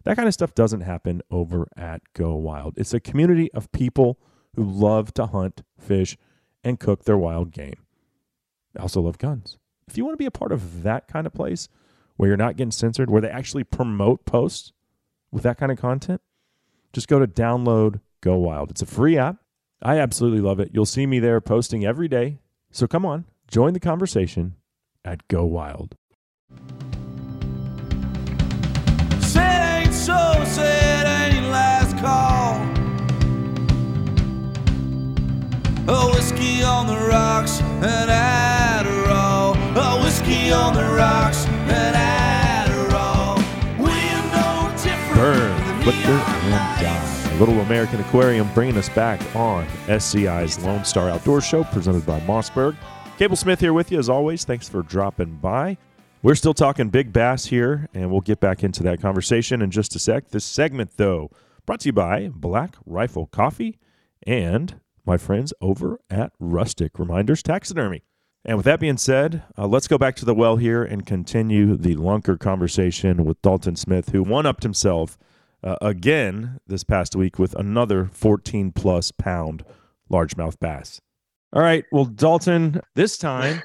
That 0.03 0.15
kind 0.15 0.27
of 0.27 0.33
stuff 0.33 0.55
doesn't 0.55 0.81
happen 0.81 1.21
over 1.29 1.67
at 1.77 2.01
Go 2.13 2.35
Wild. 2.35 2.77
It's 2.77 2.93
a 2.93 2.99
community 2.99 3.51
of 3.53 3.71
people 3.71 4.19
who 4.55 4.63
love 4.63 5.13
to 5.15 5.27
hunt, 5.27 5.63
fish, 5.77 6.17
and 6.63 6.79
cook 6.79 7.03
their 7.03 7.17
wild 7.17 7.51
game. 7.51 7.75
They 8.73 8.81
also 8.81 9.01
love 9.01 9.17
guns. 9.17 9.57
If 9.87 9.97
you 9.97 10.03
want 10.03 10.13
to 10.13 10.21
be 10.21 10.25
a 10.25 10.31
part 10.31 10.51
of 10.51 10.83
that 10.83 11.07
kind 11.07 11.27
of 11.27 11.33
place 11.33 11.69
where 12.15 12.27
you're 12.27 12.37
not 12.37 12.57
getting 12.57 12.71
censored, 12.71 13.09
where 13.09 13.21
they 13.21 13.29
actually 13.29 13.63
promote 13.63 14.25
posts 14.25 14.73
with 15.31 15.43
that 15.43 15.57
kind 15.57 15.71
of 15.71 15.77
content, 15.77 16.21
just 16.93 17.07
go 17.07 17.19
to 17.19 17.27
download 17.27 18.01
Go 18.21 18.37
Wild. 18.37 18.71
It's 18.71 18.81
a 18.81 18.85
free 18.85 19.17
app. 19.17 19.37
I 19.81 19.99
absolutely 19.99 20.41
love 20.41 20.59
it. 20.59 20.71
You'll 20.73 20.85
see 20.85 21.05
me 21.05 21.19
there 21.19 21.39
posting 21.39 21.85
every 21.85 22.07
day. 22.07 22.39
So 22.71 22.87
come 22.87 23.05
on, 23.05 23.25
join 23.47 23.73
the 23.73 23.79
conversation 23.79 24.55
at 25.05 25.27
Go 25.27 25.45
Wild. 25.45 25.95
Said 29.21 29.83
ain't 29.83 29.93
so, 29.93 30.43
said 30.45 31.33
ain't 31.33 31.47
last 31.47 31.95
call. 31.97 32.57
A 35.89 36.11
whiskey 36.13 36.63
on 36.63 36.87
the 36.87 36.97
rocks 37.07 37.61
and 37.61 38.09
Adderall. 38.09 39.55
A 39.75 40.03
whiskey 40.03 40.51
on 40.51 40.73
the 40.73 40.83
rocks 40.95 41.45
and 41.45 41.95
Adderall. 41.95 43.37
We 43.77 43.91
are 43.91 44.25
no 44.33 44.75
different. 44.83 45.15
Burn, 45.15 45.79
neon 45.85 46.43
and 46.43 46.81
lights. 46.81 47.16
Little 47.39 47.59
American 47.59 47.99
Aquarium 47.99 48.49
bringing 48.55 48.77
us 48.77 48.89
back 48.89 49.21
on 49.35 49.67
SCI's 49.87 50.57
Lone 50.65 50.83
Star 50.83 51.11
Outdoor 51.11 51.39
Show 51.39 51.63
presented 51.65 52.03
by 52.03 52.19
Mossberg. 52.21 52.75
Cable 53.19 53.35
Smith 53.35 53.59
here 53.59 53.73
with 53.73 53.91
you 53.91 53.99
as 53.99 54.09
always. 54.09 54.43
Thanks 54.43 54.67
for 54.67 54.81
dropping 54.81 55.35
by. 55.35 55.77
We're 56.23 56.33
still 56.33 56.55
talking 56.55 56.89
big 56.89 57.13
bass 57.13 57.45
here, 57.45 57.89
and 57.93 58.09
we'll 58.09 58.21
get 58.21 58.39
back 58.39 58.63
into 58.63 58.81
that 58.83 59.01
conversation 59.01 59.61
in 59.61 59.69
just 59.69 59.95
a 59.95 59.99
sec. 59.99 60.29
This 60.29 60.45
segment, 60.45 60.97
though, 60.97 61.29
brought 61.67 61.81
to 61.81 61.89
you 61.89 61.93
by 61.93 62.31
Black 62.33 62.75
Rifle 62.87 63.27
Coffee 63.27 63.77
and 64.25 64.79
my 65.05 65.17
friends 65.17 65.53
over 65.61 65.99
at 66.09 66.31
Rustic 66.39 66.97
Reminders 66.97 67.43
Taxidermy. 67.43 68.03
And 68.45 68.57
with 68.57 68.65
that 68.65 68.79
being 68.79 68.97
said, 68.97 69.43
uh, 69.55 69.67
let's 69.67 69.87
go 69.87 69.99
back 69.99 70.15
to 70.15 70.25
the 70.25 70.33
well 70.33 70.57
here 70.57 70.83
and 70.83 71.05
continue 71.05 71.77
the 71.77 71.95
lunker 71.97 72.39
conversation 72.39 73.25
with 73.25 73.39
Dalton 73.43 73.75
Smith, 73.75 74.09
who 74.09 74.23
one 74.23 74.47
upped 74.47 74.63
himself 74.63 75.19
uh, 75.63 75.77
again 75.81 76.59
this 76.67 76.83
past 76.83 77.15
week 77.15 77.39
with 77.39 77.53
another 77.55 78.09
14 78.11 78.71
plus 78.71 79.11
pound 79.11 79.63
largemouth 80.11 80.59
bass. 80.59 80.99
All 81.53 81.61
right. 81.61 81.85
Well, 81.91 82.05
Dalton, 82.05 82.81
this 82.95 83.17
time 83.17 83.61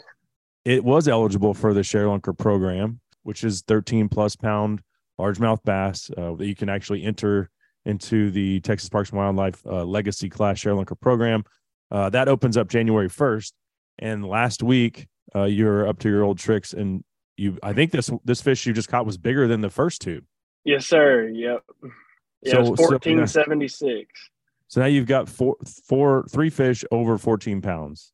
it 0.65 0.85
was 0.85 1.09
eligible 1.09 1.55
for 1.55 1.75
the 1.75 1.81
ShareLunker 1.81 2.37
program, 2.37 3.01
which 3.23 3.45
is 3.45 3.63
13 3.63 4.09
plus 4.09 4.37
pound 4.37 4.83
largemouth 5.21 5.63
bass 5.65 6.11
uh, 6.17 6.35
that 6.35 6.47
you 6.47 6.55
can 6.55 6.69
actually 6.69 7.03
enter 7.05 7.51
into 7.85 8.31
the 8.31 8.61
Texas 8.61 8.89
Parks 8.89 9.11
and 9.11 9.19
Wildlife 9.19 9.65
uh, 9.67 9.85
Legacy 9.85 10.29
Class 10.29 10.61
ShareLunker 10.61 10.99
program. 11.01 11.45
Uh, 11.91 12.09
that 12.11 12.29
opens 12.29 12.57
up 12.57 12.69
January 12.69 13.09
1st. 13.09 13.53
And 13.99 14.25
last 14.25 14.63
week, 14.63 15.07
uh, 15.35 15.45
you're 15.45 15.87
up 15.87 15.99
to 16.01 16.09
your 16.09 16.23
old 16.23 16.39
tricks, 16.39 16.73
and 16.73 17.05
you. 17.37 17.59
I 17.63 17.73
think 17.73 17.91
this 17.91 18.11
this 18.25 18.43
fish 18.43 18.67
you 18.67 18.73
just 18.73 18.89
caught 18.89 19.07
was 19.07 19.19
bigger 19.19 19.47
than 19.47 19.61
the 19.61 19.71
first 19.71 20.01
two. 20.01 20.23
Yes, 20.65 20.87
sir. 20.87 21.29
Yep. 21.29 21.65
Yeah, 22.43 22.53
So- 22.53 22.59
it's 22.61 22.69
so, 22.69 22.75
yeah. 22.83 22.89
fourteen 22.89 23.27
seventy 23.27 23.69
six. 23.69 24.09
So 24.69 24.81
now 24.81 24.87
you've 24.87 25.07
got 25.07 25.29
four, 25.29 25.57
four, 25.87 26.25
three 26.31 26.49
fish 26.49 26.83
over 26.91 27.19
14 27.19 27.61
pounds, 27.61 28.11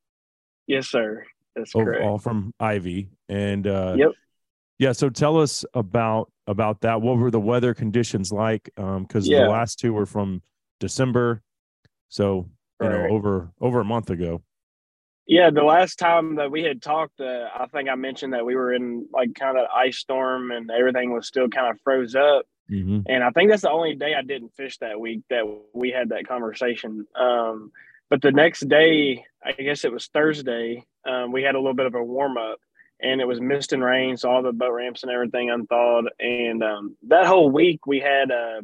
Yes, 0.67 0.89
sir. 0.89 1.25
That's 1.55 1.73
over, 1.77 1.85
correct. 1.93 2.05
all 2.05 2.19
from 2.19 2.53
Ivie. 2.61 3.11
And 3.29 3.65
uh, 3.67 3.95
Yep. 3.97 4.11
yeah. 4.79 4.91
So 4.93 5.09
tell 5.09 5.39
us 5.41 5.65
about 5.75 6.33
about 6.49 6.81
that. 6.81 7.01
What 7.01 7.17
were 7.19 7.31
the 7.31 7.39
weather 7.41 7.75
conditions 7.75 8.33
like? 8.33 8.71
Because 8.77 9.29
Yeah. 9.29 9.45
the 9.45 9.51
last 9.51 9.79
two 9.79 9.93
were 9.93 10.07
from 10.07 10.43
December, 10.81 11.43
so 12.09 12.49
you 12.83 12.89
know 12.89 13.07
over 13.11 13.51
over 13.61 13.81
a 13.81 13.85
month 13.85 14.11
ago. 14.11 14.43
Yeah, 15.29 15.51
the 15.51 15.63
last 15.63 15.99
time 15.99 16.37
that 16.37 16.51
we 16.51 16.63
had 16.63 16.81
talked, 16.81 17.21
uh, 17.21 17.49
I 17.55 17.67
think 17.67 17.91
I 17.91 17.95
mentioned 17.97 18.33
that 18.33 18.47
we 18.47 18.57
were 18.57 18.73
in 18.73 19.07
like 19.13 19.35
kind 19.35 19.59
of 19.59 19.67
ice 19.67 19.99
storm 19.99 20.51
and 20.51 20.71
everything 20.71 21.13
was 21.13 21.27
still 21.27 21.49
kind 21.49 21.71
of 21.71 21.79
froze 21.83 22.15
up. 22.15 22.47
Mm-hmm. 22.71 23.01
And 23.07 23.23
I 23.23 23.29
think 23.31 23.51
that's 23.51 23.63
the 23.63 23.71
only 23.71 23.95
day 23.95 24.15
I 24.15 24.23
didn't 24.23 24.55
fish 24.57 24.79
that 24.79 24.99
week 24.99 25.21
that 25.29 25.45
we 25.75 25.91
had 25.91 26.09
that 26.09 26.27
conversation. 26.27 27.07
Um, 27.15 27.73
but 28.09 28.23
the 28.23 28.33
next 28.33 28.69
day, 28.71 29.27
I 29.45 29.53
guess 29.53 29.85
it 29.85 29.93
was 29.93 30.07
Thursday, 30.07 30.87
um, 31.07 31.31
we 31.31 31.43
had 31.43 31.55
a 31.55 31.59
little 31.59 31.75
bit 31.75 31.87
of 31.87 31.95
a 31.95 32.03
warm 32.03 32.39
up 32.39 32.59
and 32.99 33.21
it 33.21 33.29
was 33.29 33.39
mist 33.39 33.75
and 33.75 33.85
rain. 33.85 34.17
So 34.17 34.31
all 34.31 34.43
the 34.43 34.53
boat 34.53 34.73
ramps 34.73 35.03
and 35.03 35.13
everything 35.13 35.51
unthawed. 35.51 36.07
And 36.19 36.63
um, 36.63 36.97
that 37.09 37.27
whole 37.27 37.51
week 37.51 37.87
we 37.87 38.01
had 38.01 38.31
uh, 38.31 38.63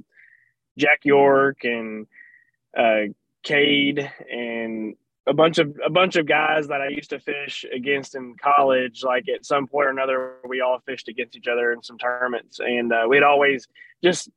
Jack 0.79 1.01
York 1.05 1.59
and 1.65 2.07
uh, 2.75 3.13
Cade 3.43 4.11
and 4.33 4.95
a 5.27 5.33
bunch 5.35 5.59
of 5.59 5.75
a 5.85 5.91
bunch 5.91 6.17
of 6.17 6.27
guys 6.27 6.69
that 6.69 6.81
I 6.81 6.89
used 6.89 7.11
to 7.11 7.19
fish 7.19 7.65
against 7.73 8.15
in 8.15 8.37
college. 8.37 9.03
Like 9.03 9.29
at 9.29 9.45
some 9.45 9.67
point 9.67 9.87
or 9.87 9.91
another, 9.91 10.37
we 10.47 10.61
all 10.61 10.81
fished 10.87 11.09
against 11.09 11.37
each 11.37 11.49
other 11.49 11.73
in 11.73 11.83
some 11.83 11.99
tournaments, 11.99 12.61
and 12.61 12.93
uh, 12.93 13.07
we'd 13.09 13.23
always 13.23 13.67
just 14.03 14.31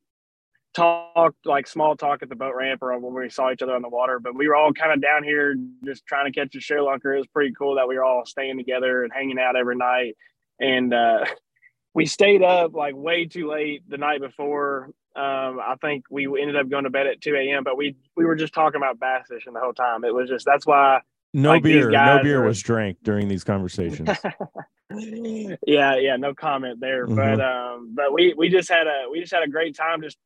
talk 0.74 1.34
like 1.44 1.66
small 1.66 1.96
talk 1.96 2.22
at 2.22 2.28
the 2.28 2.36
boat 2.36 2.54
ramp 2.54 2.82
or 2.82 2.96
when 2.98 3.14
we 3.14 3.28
saw 3.28 3.50
each 3.50 3.62
other 3.62 3.74
on 3.74 3.82
the 3.82 3.88
water. 3.88 4.20
But 4.20 4.34
we 4.34 4.48
were 4.48 4.54
all 4.54 4.72
kind 4.72 4.92
of 4.92 5.02
down 5.02 5.24
here 5.24 5.56
just 5.84 6.06
trying 6.06 6.30
to 6.30 6.38
catch 6.38 6.54
a 6.54 6.58
ShareLunker. 6.58 7.14
It 7.14 7.18
was 7.18 7.26
pretty 7.26 7.52
cool 7.58 7.76
that 7.76 7.88
we 7.88 7.96
were 7.96 8.04
all 8.04 8.24
staying 8.24 8.58
together 8.58 9.02
and 9.02 9.12
hanging 9.12 9.38
out 9.38 9.56
every 9.56 9.76
night. 9.76 10.16
And 10.60 10.94
uh, 10.94 11.24
we 11.94 12.06
stayed 12.06 12.42
up 12.42 12.74
like 12.74 12.94
way 12.94 13.26
too 13.26 13.48
late 13.50 13.82
the 13.88 13.98
night 13.98 14.20
before. 14.20 14.90
Um, 15.16 15.58
I 15.60 15.74
think 15.80 16.04
we 16.10 16.26
ended 16.40 16.56
up 16.56 16.68
going 16.68 16.84
to 16.84 16.90
bed 16.90 17.06
at 17.06 17.20
2 17.20 17.34
a.m. 17.34 17.64
But 17.64 17.76
we 17.76 17.96
we 18.16 18.24
were 18.24 18.36
just 18.36 18.54
talking 18.54 18.76
about 18.76 19.00
bass 19.00 19.26
fishing 19.28 19.52
the 19.52 19.60
whole 19.60 19.72
time. 19.72 20.04
It 20.04 20.14
was 20.14 20.28
just 20.28 20.44
that's 20.44 20.66
why 20.66 21.00
No 21.34 21.50
Like, 21.50 21.62
beer, 21.62 21.90
no 21.90 22.20
beer 22.22 22.42
are- 22.42 22.46
was 22.46 22.60
drank 22.62 22.98
during 23.02 23.28
these 23.28 23.44
conversations. 23.44 24.08
yeah, 24.90 25.96
yeah, 25.96 26.16
no 26.16 26.34
comment 26.34 26.80
there. 26.80 27.06
But 27.06 27.40
um, 27.40 27.92
but 27.94 28.12
we 28.12 28.34
we 28.36 28.48
just 28.48 28.68
had 28.68 28.86
a 28.86 29.06
we 29.10 29.20
just 29.20 29.32
had 29.32 29.42
a 29.42 29.48
great 29.48 29.76
time 29.76 30.02
just 30.02 30.18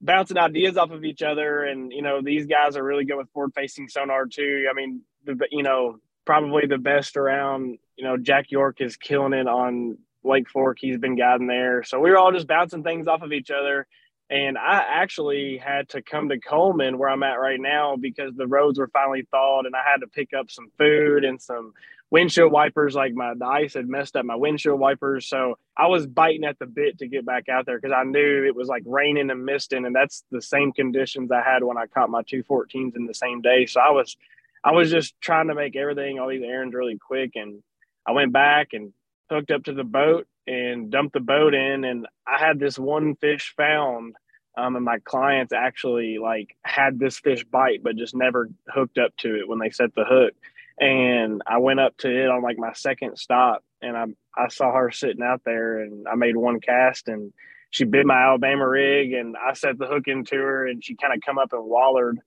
bouncing 0.00 0.36
ideas 0.36 0.76
off 0.76 0.90
of 0.90 1.04
each 1.04 1.22
other, 1.22 1.64
and 1.64 1.92
you 1.92 2.02
know 2.02 2.20
these 2.22 2.46
guys 2.46 2.76
are 2.76 2.82
really 2.84 3.04
good 3.04 3.16
with 3.16 3.30
forward 3.30 3.52
facing 3.54 3.88
sonar 3.88 4.26
too. 4.26 4.66
I 4.70 4.74
mean, 4.74 5.02
the, 5.24 5.38
you 5.50 5.62
know 5.62 5.98
probably 6.24 6.66
the 6.66 6.78
best 6.78 7.16
around. 7.16 7.78
You 7.96 8.04
know, 8.04 8.16
Jack 8.16 8.50
York 8.50 8.80
is 8.80 8.96
killing 8.96 9.32
it 9.32 9.46
on 9.46 9.98
Lake 10.24 10.48
Fork. 10.48 10.78
He's 10.80 10.98
been 10.98 11.16
guiding 11.16 11.46
there, 11.46 11.82
so 11.82 12.00
we 12.00 12.10
were 12.10 12.18
all 12.18 12.32
just 12.32 12.46
bouncing 12.46 12.82
things 12.82 13.08
off 13.08 13.22
of 13.22 13.32
each 13.32 13.50
other. 13.50 13.86
And 14.30 14.56
I 14.56 14.82
actually 14.88 15.58
had 15.58 15.90
to 15.90 16.00
come 16.00 16.30
to 16.30 16.38
Coleman, 16.38 16.96
where 16.96 17.10
I'm 17.10 17.22
at 17.22 17.38
right 17.38 17.60
now, 17.60 17.96
because 17.96 18.34
the 18.34 18.46
roads 18.46 18.78
were 18.78 18.88
finally 18.88 19.26
thawed, 19.30 19.66
and 19.66 19.76
I 19.76 19.82
had 19.84 20.00
to 20.00 20.06
pick 20.06 20.30
up 20.32 20.50
some 20.50 20.70
food 20.78 21.24
and 21.24 21.40
some 21.40 21.74
windshield 22.10 22.52
wipers. 22.52 22.94
Like 22.94 23.14
my 23.14 23.34
the 23.34 23.46
ice 23.46 23.74
had 23.74 23.88
messed 23.88 24.16
up 24.16 24.24
my 24.24 24.36
windshield 24.36 24.80
wipers, 24.80 25.28
so 25.28 25.58
I 25.76 25.88
was 25.88 26.06
biting 26.06 26.44
at 26.44 26.58
the 26.58 26.66
bit 26.66 26.98
to 26.98 27.08
get 27.08 27.26
back 27.26 27.48
out 27.48 27.66
there 27.66 27.78
because 27.78 27.94
I 27.94 28.04
knew 28.04 28.44
it 28.46 28.54
was 28.54 28.68
like 28.68 28.84
raining 28.86 29.30
and 29.30 29.44
misting, 29.44 29.84
and 29.84 29.94
that's 29.94 30.24
the 30.30 30.40
same 30.40 30.72
conditions 30.72 31.30
I 31.30 31.42
had 31.42 31.64
when 31.64 31.76
I 31.76 31.86
caught 31.86 32.08
my 32.08 32.22
two 32.22 32.44
14s 32.44 32.96
in 32.96 33.06
the 33.06 33.14
same 33.14 33.42
day. 33.42 33.66
So 33.66 33.80
I 33.80 33.90
was, 33.90 34.16
I 34.64 34.72
was 34.72 34.90
just 34.90 35.20
trying 35.20 35.48
to 35.48 35.54
make 35.54 35.76
everything, 35.76 36.18
all 36.18 36.28
these 36.28 36.42
errands, 36.42 36.74
really 36.74 36.98
quick, 36.98 37.32
and 37.34 37.62
I 38.06 38.12
went 38.12 38.32
back 38.32 38.68
and 38.72 38.92
hooked 39.30 39.50
up 39.50 39.64
to 39.64 39.72
the 39.72 39.84
boat 39.84 40.26
and 40.46 40.90
dumped 40.90 41.14
the 41.14 41.20
boat 41.20 41.54
in, 41.54 41.84
and 41.84 42.06
I 42.26 42.38
had 42.38 42.58
this 42.58 42.78
one 42.78 43.14
fish 43.16 43.54
found. 43.56 44.14
Um, 44.54 44.76
and 44.76 44.84
my 44.84 44.98
clients 45.04 45.54
actually 45.54 46.18
like 46.18 46.54
had 46.62 46.98
this 46.98 47.18
fish 47.18 47.42
bite, 47.44 47.82
but 47.82 47.96
just 47.96 48.14
never 48.14 48.50
hooked 48.68 48.98
up 48.98 49.16
to 49.18 49.34
it 49.38 49.48
when 49.48 49.58
they 49.58 49.70
set 49.70 49.94
the 49.94 50.04
hook 50.04 50.34
and 50.80 51.42
I 51.46 51.58
went 51.58 51.80
up 51.80 51.96
to 51.98 52.08
it 52.10 52.28
on 52.28 52.42
like 52.42 52.58
my 52.58 52.72
second 52.72 53.16
stop, 53.16 53.62
and 53.80 53.96
I 53.96 54.06
I 54.36 54.48
saw 54.48 54.72
her 54.72 54.90
sitting 54.90 55.22
out 55.22 55.42
there, 55.44 55.80
and 55.80 56.06
I 56.08 56.14
made 56.16 56.36
one 56.36 56.60
cast, 56.60 57.08
and 57.08 57.32
she 57.70 57.84
bit 57.84 58.06
my 58.06 58.16
Alabama 58.24 58.66
rig, 58.68 59.12
and 59.12 59.36
I 59.36 59.52
set 59.54 59.78
the 59.78 59.86
hook 59.86 60.04
into 60.06 60.36
her, 60.36 60.66
and 60.66 60.82
she 60.82 60.96
kind 60.96 61.14
of 61.14 61.20
come 61.24 61.38
up 61.38 61.52
and 61.52 61.64
wallered, 61.64 62.18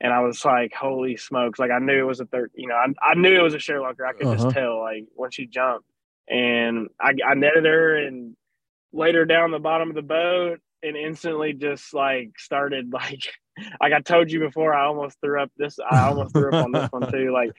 and 0.00 0.12
I 0.12 0.20
was 0.20 0.44
like, 0.44 0.72
holy 0.72 1.16
smokes! 1.16 1.58
Like 1.58 1.70
I 1.70 1.78
knew 1.78 1.98
it 2.00 2.06
was 2.06 2.20
a 2.20 2.26
third, 2.26 2.50
you 2.54 2.68
know, 2.68 2.74
I, 2.74 2.86
I 3.02 3.14
knew 3.14 3.38
it 3.38 3.42
was 3.42 3.54
a 3.54 3.58
ShareLunker. 3.58 4.06
I 4.08 4.12
could 4.14 4.26
Uh-huh. 4.26 4.36
just 4.36 4.50
tell 4.50 4.80
like 4.80 5.04
when 5.14 5.30
she 5.30 5.46
jumped, 5.46 5.86
and 6.28 6.88
I 7.00 7.14
I 7.26 7.34
netted 7.34 7.64
her 7.64 7.96
and 7.96 8.36
laid 8.92 9.14
her 9.14 9.24
down 9.24 9.50
the 9.50 9.58
bottom 9.58 9.88
of 9.88 9.94
the 9.94 10.02
boat, 10.02 10.60
and 10.82 10.96
instantly 10.96 11.52
just 11.52 11.94
like 11.94 12.38
started 12.38 12.92
like 12.92 13.22
like 13.80 13.92
I 13.92 14.00
told 14.00 14.30
you 14.30 14.40
before, 14.40 14.74
I 14.74 14.86
almost 14.86 15.18
threw 15.20 15.40
up 15.40 15.50
this. 15.56 15.78
I 15.78 16.08
almost 16.08 16.32
threw 16.32 16.48
up 16.48 16.64
on 16.64 16.72
this 16.72 16.88
one 16.90 17.10
too. 17.10 17.32
Like 17.32 17.52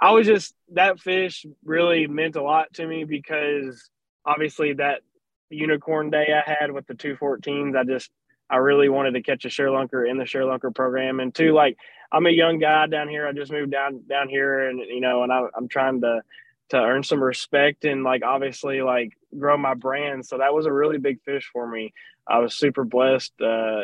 I 0.00 0.10
was 0.10 0.26
just 0.26 0.54
that 0.74 1.00
fish 1.00 1.46
really 1.64 2.06
meant 2.06 2.36
a 2.36 2.42
lot 2.42 2.72
to 2.74 2.86
me 2.86 3.04
because 3.04 3.88
obviously 4.24 4.74
that 4.74 5.00
unicorn 5.50 6.10
day 6.10 6.26
I 6.34 6.50
had 6.50 6.72
with 6.72 6.86
the 6.86 6.94
two 6.94 7.16
14s, 7.16 7.76
I 7.76 7.84
just 7.84 8.10
I 8.50 8.56
really 8.56 8.88
wanted 8.88 9.12
to 9.12 9.22
catch 9.22 9.44
a 9.44 9.48
ShareLunker 9.48 10.08
in 10.08 10.18
the 10.18 10.24
ShareLunker 10.24 10.74
program. 10.74 11.20
And 11.20 11.34
two, 11.34 11.52
like 11.52 11.76
I'm 12.12 12.26
a 12.26 12.30
young 12.30 12.58
guy 12.58 12.86
down 12.86 13.08
here. 13.08 13.26
I 13.26 13.32
just 13.32 13.50
moved 13.50 13.72
down 13.72 14.02
down 14.08 14.28
here, 14.28 14.68
and 14.68 14.78
you 14.78 15.00
know, 15.00 15.22
and 15.22 15.32
I, 15.32 15.42
I'm 15.56 15.68
trying 15.68 16.00
to 16.02 16.22
to 16.70 16.76
earn 16.76 17.02
some 17.02 17.22
respect 17.22 17.84
and 17.84 18.02
like 18.02 18.22
obviously 18.24 18.82
like 18.82 19.12
grow 19.38 19.56
my 19.56 19.74
brand. 19.74 20.26
So 20.26 20.38
that 20.38 20.54
was 20.54 20.66
a 20.66 20.72
really 20.72 20.98
big 20.98 21.20
fish 21.22 21.48
for 21.52 21.66
me. 21.66 21.92
I 22.26 22.38
was 22.38 22.56
super 22.56 22.84
blessed 22.84 23.32
uh, 23.40 23.82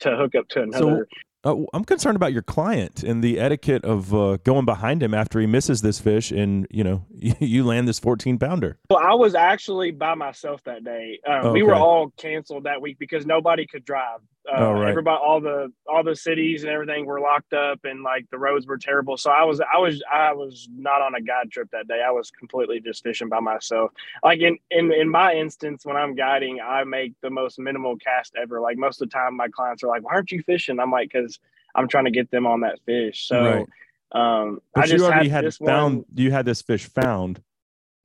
to 0.00 0.16
hook 0.16 0.34
up 0.34 0.48
to 0.50 0.62
another. 0.62 1.08
Uh, 1.44 1.56
I'm 1.74 1.84
concerned 1.84 2.14
about 2.14 2.32
your 2.32 2.42
client 2.42 3.02
and 3.02 3.22
the 3.22 3.40
etiquette 3.40 3.84
of 3.84 4.14
uh, 4.14 4.36
going 4.44 4.64
behind 4.64 5.02
him 5.02 5.12
after 5.12 5.40
he 5.40 5.46
misses 5.46 5.82
this 5.82 5.98
fish, 5.98 6.30
and 6.30 6.68
you 6.70 6.84
know 6.84 7.04
you 7.18 7.64
land 7.64 7.88
this 7.88 7.98
14 7.98 8.38
pounder. 8.38 8.78
Well, 8.88 9.00
I 9.02 9.14
was 9.14 9.34
actually 9.34 9.90
by 9.90 10.14
myself 10.14 10.62
that 10.64 10.84
day. 10.84 11.18
Uh, 11.28 11.50
We 11.52 11.62
were 11.62 11.74
all 11.74 12.10
canceled 12.16 12.64
that 12.64 12.80
week 12.80 12.98
because 12.98 13.26
nobody 13.26 13.66
could 13.66 13.84
drive. 13.84 14.20
Uh, 14.50 14.56
Oh, 14.58 14.72
right. 14.72 14.88
Everybody, 14.90 15.20
all 15.22 15.40
the 15.40 15.72
all 15.86 16.02
the 16.02 16.16
cities 16.16 16.64
and 16.64 16.72
everything 16.72 17.06
were 17.06 17.20
locked 17.20 17.52
up, 17.52 17.80
and 17.84 18.02
like 18.02 18.26
the 18.30 18.38
roads 18.38 18.66
were 18.66 18.76
terrible. 18.76 19.16
So 19.16 19.30
I 19.30 19.44
was 19.44 19.60
I 19.60 19.78
was 19.78 20.02
I 20.12 20.32
was 20.32 20.68
not 20.76 21.00
on 21.00 21.14
a 21.14 21.20
guide 21.20 21.50
trip 21.52 21.68
that 21.70 21.86
day. 21.86 22.02
I 22.04 22.10
was 22.10 22.30
completely 22.32 22.80
just 22.80 23.04
fishing 23.04 23.28
by 23.28 23.38
myself. 23.40 23.92
Like 24.24 24.40
in 24.40 24.58
in 24.70 24.92
in 24.92 25.08
my 25.08 25.32
instance, 25.34 25.86
when 25.86 25.96
I'm 25.96 26.14
guiding, 26.16 26.60
I 26.60 26.82
make 26.84 27.12
the 27.20 27.30
most 27.30 27.58
minimal 27.60 27.96
cast 27.96 28.34
ever. 28.40 28.60
Like 28.60 28.76
most 28.76 29.00
of 29.00 29.08
the 29.08 29.12
time, 29.12 29.36
my 29.36 29.48
clients 29.48 29.84
are 29.84 29.88
like, 29.88 30.02
"Why 30.02 30.14
aren't 30.14 30.32
you 30.32 30.42
fishing?" 30.42 30.80
I'm 30.80 30.90
like, 30.90 31.12
"Cause 31.12 31.38
I'm 31.76 31.86
trying 31.86 32.06
to 32.06 32.10
get 32.10 32.30
them 32.30 32.46
on 32.46 32.60
that 32.60 32.80
fish." 32.84 33.26
So. 33.28 33.42
Right. 33.44 33.66
Um, 34.14 34.60
But 34.74 34.84
I 34.84 34.86
just 34.88 34.98
you 34.98 35.06
already 35.06 35.30
had, 35.30 35.36
had, 35.36 35.44
this 35.46 35.56
found 35.56 35.96
one, 35.98 36.04
you 36.16 36.30
had 36.32 36.44
this 36.44 36.60
fish 36.60 36.84
found. 36.86 37.40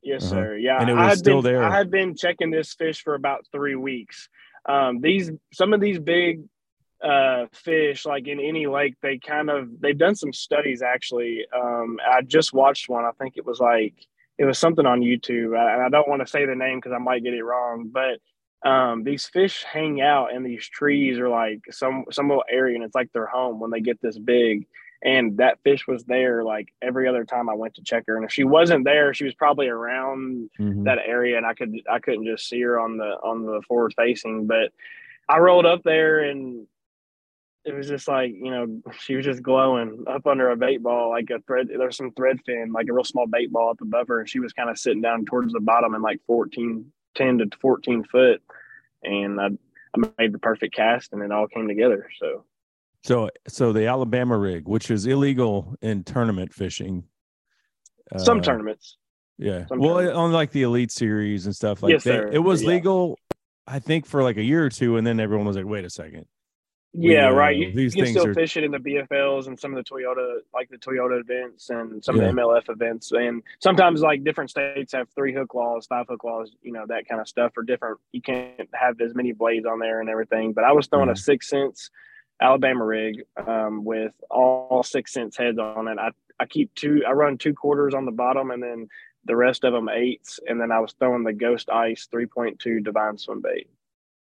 Yes, 0.02 0.24
Uh-huh. 0.24 0.36
sir. 0.36 0.58
Yeah, 0.58 0.80
And 0.80 0.90
it 0.90 0.96
I 0.96 1.10
was 1.10 1.20
still 1.20 1.42
been, 1.42 1.54
there. 1.56 1.64
I 1.64 1.76
had 1.76 1.92
been 1.92 2.16
checking 2.16 2.50
this 2.50 2.74
fish 2.74 3.02
for 3.04 3.14
about 3.16 3.46
three 3.52 3.76
weeks. 3.76 4.30
Um, 4.68 5.02
these 5.02 5.32
some 5.54 5.74
of 5.74 5.82
these 5.82 6.00
big 6.00 6.44
uh, 7.04 7.46
fish, 7.54 8.06
like 8.06 8.28
in 8.28 8.40
any 8.40 8.68
lake, 8.68 8.96
they 9.02 9.18
kind 9.18 9.50
of 9.50 9.70
they've 9.80 9.98
done 9.98 10.16
some 10.16 10.34
studies 10.34 10.82
actually. 10.82 11.46
Um, 11.56 11.98
I 12.08 12.22
just 12.22 12.54
watched 12.54 12.90
one. 12.90 13.06
I 13.06 13.12
think 13.20 13.38
it 13.38 13.46
was 13.46 13.60
like 13.60 13.94
it 14.38 14.46
was 14.46 14.58
something 14.58 14.86
on 14.86 15.02
YouTube. 15.02 15.58
I, 15.58 15.74
and 15.74 15.84
I 15.84 15.90
don't 15.90 16.10
want 16.10 16.22
to 16.22 16.28
say 16.28 16.46
the 16.46 16.56
name 16.56 16.80
because 16.80 16.94
I 16.94 17.00
might 17.00 17.24
get 17.24 17.34
it 17.34 17.44
wrong, 17.44 17.92
but 17.92 18.20
um, 18.68 19.04
these 19.04 19.26
fish 19.28 19.64
hang 19.64 20.02
out 20.02 20.34
in 20.34 20.44
these 20.44 20.68
trees 20.68 21.20
or 21.20 21.30
like 21.30 21.62
some 21.72 22.06
some 22.12 22.28
little 22.28 22.44
area, 22.50 22.76
and 22.76 22.84
it's 22.84 22.96
like 22.96 23.12
their 23.14 23.28
home 23.28 23.60
when 23.60 23.72
they 23.72 23.82
get 23.82 24.02
this 24.02 24.18
big. 24.18 24.68
And 25.04 25.38
that 25.38 25.60
fish 25.64 25.88
was 25.88 26.04
there 26.06 26.44
like 26.44 26.70
every 26.82 27.08
other 27.08 27.24
time 27.24 27.50
I 27.50 27.54
went 27.54 27.76
to 27.76 27.84
check 27.84 28.06
her. 28.08 28.16
And 28.16 28.26
if 28.26 28.32
she 28.32 28.44
wasn't 28.44 28.84
there, 28.86 29.14
she 29.14 29.26
was 29.26 29.36
probably 29.36 29.68
around 29.68 30.50
Mhm. 30.60 30.86
that 30.86 31.00
area, 31.06 31.38
and 31.38 31.46
I 31.46 31.54
could 31.54 31.76
I 31.90 32.00
couldn't 32.00 32.26
just 32.26 32.48
see 32.50 32.62
her 32.62 32.80
on 32.80 32.98
the 32.98 33.18
on 33.24 33.46
the 33.46 33.62
forward 33.68 33.94
facing. 33.96 34.48
But 34.48 34.72
I 35.30 35.40
rolled 35.40 35.66
up 35.66 35.84
there, 35.84 36.20
and 36.20 36.66
it 37.66 37.74
was 37.76 37.88
just 37.88 38.08
like 38.08 38.32
you 38.34 38.50
know 38.50 38.82
she 39.00 39.16
was 39.16 39.26
just 39.26 39.44
glowing 39.44 40.06
up 40.08 40.26
under 40.26 40.50
a 40.52 40.56
bait 40.58 40.78
ball, 40.82 41.10
like 41.10 41.30
a 41.30 41.40
thread. 41.42 41.68
There's 41.70 41.98
some 41.98 42.12
thread 42.14 42.40
fin, 42.46 42.72
like 42.72 42.88
a 42.90 42.94
real 42.94 43.04
small 43.04 43.28
bait 43.28 43.52
ball 43.52 43.70
up 43.72 43.82
above 43.82 44.08
her, 44.08 44.20
and 44.22 44.30
she 44.30 44.40
was 44.40 44.54
kind 44.54 44.70
of 44.70 44.80
sitting 44.80 45.02
down 45.02 45.26
towards 45.26 45.54
the 45.54 45.60
bottom 45.60 45.94
in 45.94 46.02
like 46.02 46.22
14, 46.28 46.92
10 47.16 47.38
to 47.40 47.50
fourteen 47.62 48.04
foot, 48.04 48.42
and 49.04 49.40
I 49.40 49.50
I 49.96 50.10
made 50.18 50.32
the 50.34 50.40
perfect 50.40 50.76
cast, 50.76 51.14
and 51.14 51.22
it 51.22 51.32
all 51.32 51.48
came 51.48 51.68
together. 51.68 52.10
So. 52.20 52.44
So, 53.08 53.30
so 53.48 53.72
the 53.72 53.88
Alabama 53.88 54.38
rig, 54.38 54.68
which 54.68 54.92
is 54.92 55.06
illegal 55.06 55.76
in 55.82 56.04
tournament 56.04 56.54
fishing. 56.54 57.06
Some 58.18 58.40
uh, 58.40 58.42
tournaments. 58.42 58.98
Yeah. 59.38 59.66
Some 59.68 59.80
well, 59.80 59.96
tournaments. 59.96 60.18
on 60.18 60.32
like 60.34 60.52
the 60.52 60.64
elite 60.64 60.92
series 60.92 61.46
and 61.46 61.56
stuff 61.56 61.82
like 61.82 61.94
Yes, 61.94 62.04
that, 62.04 62.10
sir. 62.24 62.30
it 62.34 62.40
was 62.40 62.64
Yeah. 62.64 62.70
legal, 62.70 63.18
I 63.66 63.80
think, 63.80 64.06
for 64.06 64.24
like 64.24 64.36
a 64.36 64.44
year 64.44 64.66
or 64.66 64.70
two, 64.70 64.98
and 64.98 65.08
then 65.08 65.22
everyone 65.22 65.48
was 65.48 65.56
like, 65.56 65.66
"Wait 65.66 65.86
a 65.86 65.90
second. 65.90 66.26
We, 66.94 67.14
Yeah, 67.14 67.30
uh, 67.30 67.34
right. 67.34 67.56
You, 67.56 67.72
these 67.72 67.96
you 67.96 68.04
can 68.04 68.06
things 68.14 68.20
still 68.20 68.32
are- 68.32 68.34
fish 68.34 68.58
it 68.58 68.66
in 68.66 68.72
the 68.72 68.80
BFLs 68.80 69.48
and 69.48 69.58
some 69.58 69.74
of 69.74 69.82
the 69.82 69.90
Toyota, 69.90 70.40
like 70.54 70.68
the 70.70 70.78
Toyota 70.78 71.22
events 71.22 71.70
and 71.70 72.04
some 72.04 72.18
Yeah. 72.18 72.24
of 72.24 72.36
the 72.36 72.42
MLF 72.42 72.68
events. 72.70 73.14
And 73.14 73.42
sometimes, 73.60 74.02
like 74.02 74.26
different 74.26 74.50
states 74.50 74.92
have 74.92 75.08
three 75.16 75.34
hook 75.34 75.54
laws, 75.54 75.86
five 75.88 76.08
hook 76.10 76.26
laws, 76.26 76.52
you 76.62 76.74
know, 76.74 76.86
that 76.88 77.08
kind 77.08 77.22
of 77.22 77.28
stuff, 77.30 77.54
or 77.56 77.64
different. 77.64 78.00
You 78.12 78.22
can't 78.22 78.68
have 78.74 79.00
as 79.00 79.16
many 79.16 79.32
blades 79.32 79.66
on 79.66 79.80
there 79.80 80.02
and 80.02 80.10
everything. 80.10 80.52
But 80.52 80.66
I 80.66 80.74
was 80.74 80.88
throwing 80.88 81.08
a 81.08 81.14
Mhm. 81.14 81.18
6th 81.20 81.48
Sense 81.48 81.90
Alabama 82.42 82.86
rig 82.86 83.24
um, 83.46 83.84
with 83.84 84.14
all 84.30 84.84
6th 84.84 85.10
Sense 85.10 85.38
heads 85.38 85.58
on 85.58 85.88
it. 85.88 85.98
I, 86.00 86.12
I 86.40 86.46
keep 86.46 86.74
two, 86.76 87.04
I 87.08 87.12
run 87.12 87.38
two 87.38 87.54
quarters 87.54 87.94
on 87.94 88.06
the 88.06 88.12
bottom 88.12 88.52
and 88.52 88.62
then 88.62 88.88
the 89.26 89.36
rest 89.36 89.64
of 89.64 89.74
them 89.74 89.90
eights. 89.90 90.40
And 90.48 90.60
then 90.62 90.72
I 90.72 90.80
was 90.80 90.94
throwing 91.00 91.24
the 91.24 91.34
Ghost 91.34 91.70
Ice 91.70 92.08
3.2 92.14 92.84
Divine 92.84 93.18
Swim 93.18 93.42
Bait 93.42 93.70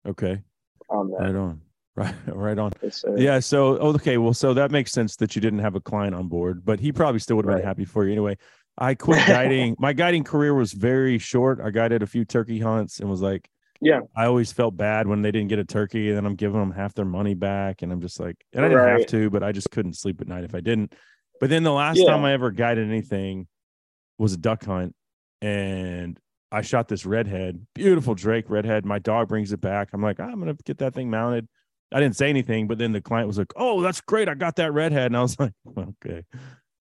Okay, 0.07 0.41
on 0.89 1.11
that. 1.11 1.17
right 1.19 1.35
on, 1.35 1.61
right, 1.95 2.15
right 2.27 2.57
on." 2.57 2.71
Uh, 2.83 3.15
Yeah. 3.15 3.39
So, 3.39 3.77
okay. 3.77 4.17
Well, 4.17 4.33
so 4.33 4.53
that 4.53 4.71
makes 4.71 4.91
sense 4.91 5.15
that 5.17 5.35
you 5.35 5.41
didn't 5.41 5.59
have 5.59 5.75
a 5.75 5.81
client 5.81 6.15
on 6.15 6.27
board, 6.27 6.63
but 6.65 6.79
he 6.79 6.91
probably 6.91 7.19
still 7.19 7.35
would 7.35 7.45
have 7.45 7.57
been 7.57 7.65
happy 7.65 7.85
for 7.85 8.05
you 8.05 8.11
anyway. 8.11 8.37
I 8.77 8.95
quit 8.95 9.19
guiding. 9.27 9.75
My 9.77 9.93
guiding 9.93 10.23
career 10.23 10.53
was 10.53 10.71
very 10.71 11.17
short. 11.19 11.59
I 11.61 11.69
guided 11.69 12.01
a 12.01 12.07
few 12.07 12.23
turkey 12.25 12.59
hunts 12.59 13.01
and 13.01 13.09
was 13.09 13.21
like, 13.21 13.49
Yeah. 13.81 14.01
I 14.15 14.25
always 14.25 14.51
felt 14.51 14.75
bad 14.75 15.07
when 15.07 15.21
they 15.21 15.31
didn't 15.31 15.47
get 15.49 15.59
a 15.59 15.63
turkey, 15.63 16.09
and 16.09 16.17
then 16.17 16.25
I'm 16.25 16.35
giving 16.35 16.59
them 16.59 16.71
half 16.71 16.93
their 16.93 17.05
money 17.05 17.33
back, 17.33 17.81
and 17.81 17.91
I'm 17.91 18.01
just 18.01 18.19
like, 18.19 18.35
and 18.53 18.65
I 18.65 18.69
didn't 18.69 18.87
have 18.87 19.05
to, 19.07 19.29
but 19.29 19.43
I 19.43 19.51
just 19.51 19.71
couldn't 19.71 19.93
sleep 19.93 20.19
at 20.21 20.27
night 20.27 20.43
if 20.43 20.53
I 20.53 20.59
didn't. 20.59 20.93
But 21.39 21.49
then 21.49 21.63
the 21.63 21.71
last 21.71 21.97
Yeah. 21.97 22.07
time 22.11 22.25
I 22.25 22.33
ever 22.33 22.51
guided 22.51 22.87
anything 22.87 23.47
was 24.17 24.33
a 24.33 24.37
duck 24.37 24.65
hunt, 24.65 24.93
and 25.41 26.19
I 26.51 26.61
shot 26.61 26.87
this 26.89 27.05
redhead, 27.05 27.65
beautiful 27.75 28.15
Drake 28.15 28.49
redhead. 28.49 28.85
My 28.85 28.99
dog 28.99 29.29
brings 29.29 29.53
it 29.53 29.61
back. 29.61 29.89
I'm 29.93 30.01
like, 30.01 30.19
ah, 30.19 30.23
I'm 30.23 30.39
gonna 30.39 30.55
get 30.65 30.79
that 30.79 30.93
thing 30.93 31.09
mounted. 31.09 31.47
I 31.91 31.99
didn't 31.99 32.17
say 32.17 32.29
anything, 32.29 32.67
but 32.67 32.77
then 32.77 32.91
the 32.91 33.01
client 33.01 33.27
was 33.27 33.37
like, 33.37 33.51
"Oh, 33.55 33.81
that's 33.81 34.01
great! 34.01 34.27
I 34.29 34.35
got 34.35 34.57
that 34.57 34.73
redhead," 34.73 35.07
and 35.07 35.17
I 35.17 35.21
was 35.21 35.37
like, 35.39 35.53
"Okay, 35.77 36.23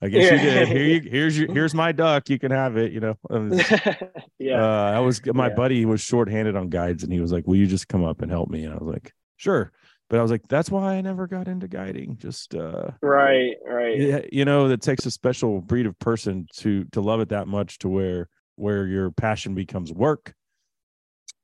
I 0.00 0.08
guess 0.08 0.30
you 0.30 0.38
did. 0.38 0.68
Here 0.68 0.84
you, 0.84 1.00
here's 1.10 1.38
your, 1.38 1.52
here's 1.52 1.74
my 1.74 1.92
duck. 1.92 2.28
You 2.30 2.38
can 2.38 2.50
have 2.52 2.76
it." 2.76 2.92
You 2.92 3.00
know, 3.00 3.18
yeah. 4.38 4.62
uh, 4.62 4.92
I 4.96 5.00
was 5.00 5.20
my 5.26 5.48
Yeah. 5.48 5.54
buddy 5.54 5.84
was 5.84 6.00
shorthanded 6.00 6.56
on 6.56 6.68
guides, 6.68 7.02
and 7.02 7.12
he 7.12 7.20
was 7.20 7.32
like, 7.32 7.46
"Will 7.46 7.56
you 7.56 7.66
just 7.66 7.88
come 7.88 8.04
up 8.04 8.22
and 8.22 8.30
help 8.30 8.48
me?" 8.48 8.64
And 8.64 8.74
I 8.74 8.76
was 8.76 8.92
like, 8.92 9.12
"Sure," 9.36 9.72
but 10.08 10.18
I 10.18 10.22
was 10.22 10.30
like, 10.30 10.46
"That's 10.48 10.70
why 10.70 10.94
I 10.96 11.00
never 11.00 11.26
got 11.26 11.48
into 11.48 11.66
guiding. 11.68 12.16
Just 12.16 12.54
uh, 12.54 12.90
right. 13.02 13.54
Right. 13.66 13.98
yeah, 13.98 14.20
you 14.30 14.44
know, 14.44 14.68
that 14.68 14.82
takes 14.82 15.04
a 15.06 15.10
special 15.10 15.60
breed 15.60 15.86
of 15.86 15.98
person 15.98 16.46
to 16.58 16.84
to 16.92 17.00
love 17.00 17.20
it 17.20 17.30
that 17.30 17.48
much 17.48 17.78
to 17.80 17.88
where 17.88 18.28
where 18.54 18.86
your 18.86 19.10
passion 19.10 19.54
becomes 19.54 19.92
work. 19.92 20.34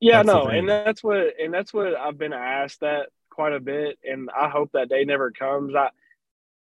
Yeah, 0.01 0.23
That's 0.23 0.27
no, 0.27 0.47
and 0.49 0.69
that's 0.69 1.03
what 1.03 1.35
and 1.41 1.53
that's 1.53 1.73
what 1.73 1.95
I've 1.97 2.19
been 2.19 2.33
asked 2.33 2.81
that 2.81 3.09
quite 3.31 3.53
a 3.53 3.61
bit, 3.61 3.99
and 4.05 4.29
I 4.31 4.49
hope 4.49 4.71
that 4.73 4.89
day 4.89 5.05
never 5.05 5.31
comes. 5.31 5.75
I, 5.75 5.91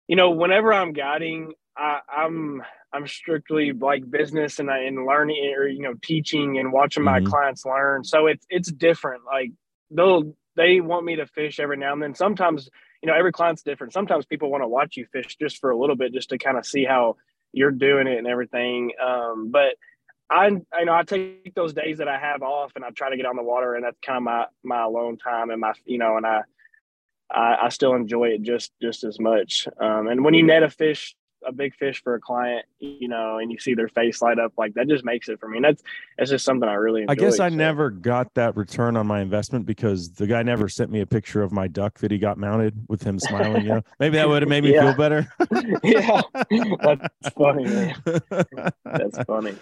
you 0.08 0.16
know, 0.16 0.32
whenever 0.32 0.74
I'm 0.74 0.94
guiding, 0.94 1.54
I, 1.80 2.00
I'm 2.16 2.62
I'm 2.92 3.08
strictly 3.08 3.72
like 3.72 4.10
business 4.10 4.60
and 4.60 4.70
I 4.70 4.80
and 4.80 5.06
learning 5.06 5.54
or 5.58 5.68
you 5.68 5.82
know 5.82 5.94
teaching 6.04 6.58
and 6.60 6.74
watching 6.74 7.04
my 7.04 7.20
Mhm. 7.22 7.26
clients 7.26 7.66
learn. 7.66 8.04
So 8.04 8.28
it's 8.28 8.46
it's 8.50 8.72
different. 8.72 9.24
Like 9.26 9.52
they'll 9.90 10.36
they 10.56 10.82
want 10.82 11.06
me 11.06 11.16
to 11.16 11.26
fish 11.26 11.60
every 11.60 11.78
now 11.78 11.94
and 11.94 12.02
then. 12.04 12.16
Sometimes 12.16 12.70
you 13.02 13.08
know 13.08 13.16
every 13.16 13.32
client's 13.32 13.64
different. 13.64 13.94
Sometimes 13.94 14.26
people 14.26 14.52
want 14.52 14.64
to 14.64 14.68
watch 14.68 14.98
you 14.98 15.06
fish 15.12 15.38
just 15.38 15.60
for 15.60 15.70
a 15.72 15.78
little 15.78 15.96
bit, 15.96 16.14
just 16.14 16.30
to 16.30 16.38
kind 16.38 16.58
of 16.58 16.66
see 16.66 16.84
how 16.84 17.16
you're 17.54 17.72
doing 17.72 18.08
it 18.08 18.18
and 18.18 18.28
everything. 18.28 18.92
Um, 19.02 19.50
but 19.52 19.76
I 20.30 20.48
you 20.50 20.86
know 20.86 20.94
I 20.94 21.04
take 21.04 21.56
those 21.56 21.74
days 21.74 22.00
that 22.00 22.08
I 22.10 22.20
have 22.20 22.42
off 22.44 22.74
and 22.76 22.84
I 22.84 22.90
try 22.90 23.10
to 23.10 23.18
get 23.18 23.26
on 23.26 23.38
the 23.38 23.44
water 23.44 23.76
and 23.76 23.84
that's 23.86 23.98
kind 24.06 24.18
of 24.18 24.24
my 24.24 24.46
my 24.64 24.84
alone 24.84 25.18
time 25.18 25.50
and 25.50 25.62
my 25.62 25.74
you 25.86 25.98
know 25.98 26.18
and 26.18 26.26
I 26.26 26.42
I, 27.32 27.58
I 27.64 27.70
still 27.70 27.94
enjoy 27.96 28.30
it 28.30 28.42
just 28.42 28.72
just 28.82 29.04
as 29.04 29.20
much. 29.20 29.68
Um, 29.80 30.08
and 30.08 30.24
when 30.26 30.34
you 30.34 30.44
net 30.44 30.64
a 30.64 30.70
fish, 30.70 31.16
a 31.46 31.52
big 31.52 31.76
fish 31.76 32.02
for 32.04 32.16
a 32.16 32.20
client, 32.20 32.66
you 32.80 33.08
know, 33.08 33.38
and 33.38 33.52
you 33.52 33.60
see 33.60 33.74
their 33.74 33.88
face 33.88 34.22
light 34.22 34.40
up 34.40 34.54
like 34.58 34.74
that, 34.74 34.88
just 34.88 35.04
makes 35.06 35.30
it 35.30 35.40
for 35.40 35.48
me. 35.48 35.58
And 35.58 35.66
that's 35.66 35.84
that's 36.18 36.30
just 36.30 36.46
something 36.46 36.68
I 36.68 36.74
really. 36.74 37.02
Enjoy, 37.04 37.12
I 37.12 37.16
guess 37.16 37.40
I 37.40 37.50
so. 37.50 37.56
never 37.56 37.90
got 37.90 38.34
that 38.36 38.56
return 38.58 38.96
on 38.98 39.08
my 39.08 39.22
investment 39.22 39.66
because 39.66 40.12
the 40.12 40.28
guy 40.28 40.44
never 40.44 40.68
sent 40.70 40.92
me 40.92 41.02
a 41.02 41.06
picture 41.06 41.42
of 41.42 41.52
my 41.52 41.68
duck 41.68 41.98
that 42.00 42.12
he 42.12 42.18
got 42.18 42.38
mounted 42.38 42.76
with 42.88 43.04
him 43.04 43.20
smiling. 43.20 43.64
You 43.64 43.70
know, 43.70 43.82
maybe 44.00 44.18
that 44.18 44.28
would 44.28 44.42
have 44.42 44.50
made 44.50 44.64
me 44.64 44.74
Yeah. 44.74 44.82
feel 44.82 44.96
better. 44.96 45.28
yeah, 45.84 46.22
that's 46.82 47.30
funny, 47.36 47.66
man. 47.66 47.96
That's 48.86 49.18
funny. 49.26 49.56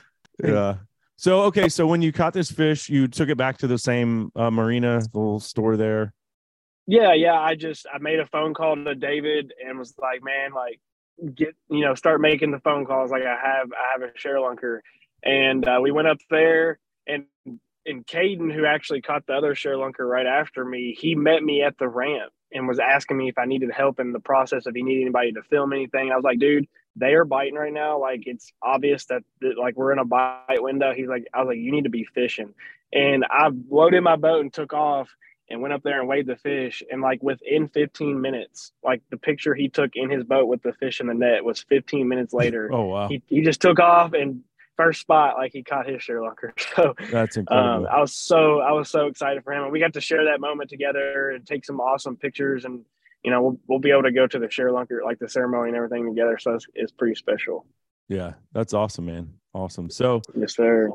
yeah. 0.43 0.75
So 1.17 1.41
okay, 1.43 1.67
so 1.69 1.87
when 1.87 2.01
you 2.01 2.11
caught 2.11 2.33
this 2.33 2.51
fish, 2.51 2.89
you 2.89 3.07
took 3.07 3.29
it 3.29 3.37
back 3.37 3.57
to 3.59 3.67
the 3.67 3.77
same 3.79 4.31
uh, 4.35 4.51
marina, 4.51 4.99
the 4.99 5.17
little 5.17 5.39
store 5.39 5.75
there. 5.75 6.13
Yeah, 6.85 7.13
yeah. 7.13 7.39
I 7.39 7.55
just 7.55 7.85
I 7.93 7.97
made 7.97 8.19
a 8.19 8.25
phone 8.27 8.53
call 8.53 8.75
to 8.75 8.95
David 8.95 9.51
and 9.65 9.77
was 9.79 9.93
like, 9.99 10.23
man, 10.23 10.53
like 10.53 10.79
get 11.35 11.55
you 11.69 11.81
know 11.81 11.95
start 11.95 12.21
making 12.21 12.51
the 12.51 12.59
phone 12.59 12.85
calls. 12.85 13.11
Like 13.11 13.23
I 13.23 13.35
have 13.35 13.71
I 13.71 13.91
have 13.93 14.01
a 14.01 14.13
ShareLunker, 14.17 14.79
and 15.23 15.67
uh, 15.67 15.79
we 15.81 15.91
went 15.91 16.07
up 16.07 16.19
there 16.29 16.79
and 17.07 17.25
and 17.87 18.05
Caden, 18.05 18.53
who 18.53 18.65
actually 18.65 19.01
caught 19.01 19.25
the 19.25 19.33
other 19.33 19.55
ShareLunker 19.55 20.07
right 20.07 20.25
after 20.25 20.63
me, 20.65 20.95
he 20.99 21.15
met 21.15 21.41
me 21.41 21.63
at 21.63 21.77
the 21.77 21.87
ramp 21.87 22.33
and 22.51 22.67
was 22.67 22.79
asking 22.79 23.17
me 23.17 23.29
if 23.29 23.37
I 23.37 23.45
needed 23.45 23.71
help 23.71 23.99
in 23.99 24.11
the 24.11 24.19
process, 24.19 24.67
if 24.67 24.75
he 24.75 24.83
needed 24.83 25.01
anybody 25.01 25.31
to 25.33 25.41
film 25.43 25.73
anything. 25.73 26.11
I 26.11 26.15
was 26.15 26.23
like, 26.23 26.39
dude, 26.39 26.67
they 26.95 27.13
are 27.13 27.25
biting 27.25 27.55
right 27.55 27.73
now. 27.73 27.99
Like 27.99 28.23
it's 28.25 28.51
obvious 28.61 29.05
that, 29.05 29.23
that 29.41 29.57
like 29.57 29.75
we're 29.77 29.93
in 29.93 29.99
a 29.99 30.05
bite 30.05 30.61
window. 30.61 30.93
He's 30.93 31.07
like, 31.07 31.27
I 31.33 31.39
was 31.39 31.47
like, 31.47 31.57
you 31.57 31.71
need 31.71 31.85
to 31.85 31.89
be 31.89 32.03
fishing. 32.03 32.53
And 32.93 33.25
I 33.29 33.49
loaded 33.69 34.01
my 34.01 34.15
boat 34.15 34.41
and 34.41 34.53
took 34.53 34.73
off 34.73 35.09
and 35.49 35.61
went 35.61 35.73
up 35.73 35.83
there 35.83 35.99
and 35.99 36.07
weighed 36.09 36.27
the 36.27 36.35
fish. 36.35 36.83
And 36.91 37.01
like 37.01 37.21
within 37.23 37.67
15 37.69 38.19
minutes, 38.19 38.71
like 38.83 39.01
the 39.09 39.17
picture 39.17 39.53
he 39.55 39.69
took 39.69 39.91
in 39.95 40.09
his 40.09 40.23
boat 40.23 40.47
with 40.47 40.61
the 40.61 40.73
fish 40.73 40.99
in 40.99 41.07
the 41.07 41.13
net 41.13 41.43
was 41.43 41.63
15 41.63 42.07
minutes 42.07 42.33
later. 42.33 42.69
Oh 42.77 42.85
wow, 42.85 43.07
he, 43.07 43.21
he 43.27 43.41
just 43.41 43.61
took 43.61 43.79
off 43.79 44.13
and 44.13 44.41
first 44.75 45.01
spot, 45.01 45.37
like 45.37 45.51
he 45.53 45.63
caught 45.63 45.87
his 45.87 46.01
ShareLunker. 46.01 46.51
So 46.75 46.93
that's 47.09 47.37
incredible. 47.37 47.87
um, 47.87 47.87
I 47.91 47.99
was 47.99 48.13
so 48.13 48.59
I 48.59 48.71
was 48.73 48.89
so 48.89 49.07
excited 49.07 49.43
for 49.43 49.53
him, 49.53 49.63
and 49.63 49.71
we 49.71 49.79
got 49.79 49.93
to 49.93 50.01
share 50.01 50.25
that 50.25 50.39
moment 50.39 50.69
together 50.69 51.31
and 51.31 51.45
take 51.45 51.65
some 51.65 51.79
awesome 51.79 52.15
pictures, 52.17 52.65
and 52.65 52.85
you 53.23 53.31
know 53.31 53.41
we'll, 53.41 53.59
we'll 53.67 53.79
be 53.79 53.91
able 53.91 54.03
to 54.03 54.11
go 54.11 54.27
to 54.27 54.37
the 54.37 54.47
ShareLunker 54.47 55.03
like 55.03 55.17
the 55.19 55.29
ceremony 55.29 55.69
and 55.69 55.77
everything 55.77 56.05
together. 56.07 56.37
So 56.39 56.53
it's, 56.53 56.67
it's 56.75 56.91
pretty 56.91 57.15
special. 57.15 57.65
yeah, 58.09 58.33
that's 58.51 58.73
awesome, 58.73 59.05
man. 59.07 59.33
Awesome. 59.53 59.89
So 59.89 60.21
Yes, 60.35 60.55
sir. 60.55 60.91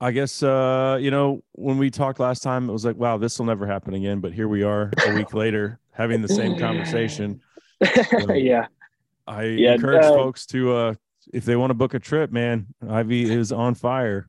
I 0.00 0.10
guess 0.10 0.42
uh, 0.42 0.98
you 1.00 1.10
know, 1.10 1.42
when 1.52 1.78
we 1.78 1.90
talked 1.90 2.20
last 2.20 2.42
time, 2.42 2.68
it 2.68 2.72
was 2.72 2.84
like, 2.84 2.96
wow, 2.96 3.16
this 3.16 3.38
will 3.38 3.46
never 3.46 3.66
happen 3.66 3.94
again. 3.94 4.20
But 4.20 4.32
here 4.32 4.48
we 4.48 4.62
are 4.62 4.90
a 5.06 5.14
week 5.14 5.32
later 5.34 5.78
having 5.92 6.20
the 6.22 6.28
same 6.28 6.58
conversation. 6.58 7.40
yeah. 8.34 8.66
I 9.26 9.44
Yeah, 9.44 9.74
encourage 9.74 10.02
uh, 10.02 10.14
folks 10.14 10.46
to 10.46 10.74
uh 10.74 10.94
if 11.32 11.44
they 11.44 11.56
want 11.56 11.70
to 11.70 11.74
book 11.74 11.94
a 11.94 11.98
trip, 11.98 12.30
man, 12.30 12.66
Ivie 12.84 13.30
is 13.30 13.50
on 13.50 13.74
fire. 13.74 14.28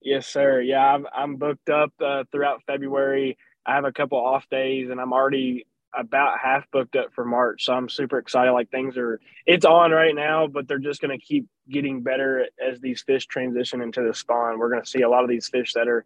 Yes, 0.00 0.26
sir. 0.26 0.62
Yeah, 0.62 0.94
I'm 0.94 1.06
I'm 1.14 1.36
booked 1.36 1.68
up 1.68 1.92
uh, 2.00 2.24
throughout 2.32 2.62
February. 2.66 3.36
I 3.66 3.74
have 3.74 3.84
a 3.84 3.92
couple 3.92 4.18
off 4.18 4.48
days, 4.50 4.88
and 4.90 5.00
I'm 5.00 5.12
already 5.12 5.66
about 5.94 6.38
half 6.38 6.70
booked 6.70 6.96
up 6.96 7.12
for 7.12 7.24
March. 7.24 7.64
So 7.64 7.72
I'm 7.72 7.88
super 7.88 8.18
excited. 8.18 8.52
Like 8.52 8.70
things 8.70 8.96
are, 8.96 9.20
it's 9.46 9.64
on 9.64 9.90
right 9.90 10.14
now, 10.14 10.46
but 10.46 10.68
they're 10.68 10.78
just 10.78 11.00
going 11.00 11.18
to 11.18 11.24
keep 11.24 11.46
getting 11.68 12.02
better 12.02 12.46
as 12.64 12.80
these 12.80 13.02
fish 13.02 13.26
transition 13.26 13.80
into 13.80 14.02
the 14.02 14.14
spawn. 14.14 14.58
We're 14.58 14.70
going 14.70 14.82
to 14.82 14.88
see 14.88 15.02
a 15.02 15.08
lot 15.08 15.24
of 15.24 15.28
these 15.30 15.48
fish 15.48 15.72
that 15.74 15.88
are 15.88 16.04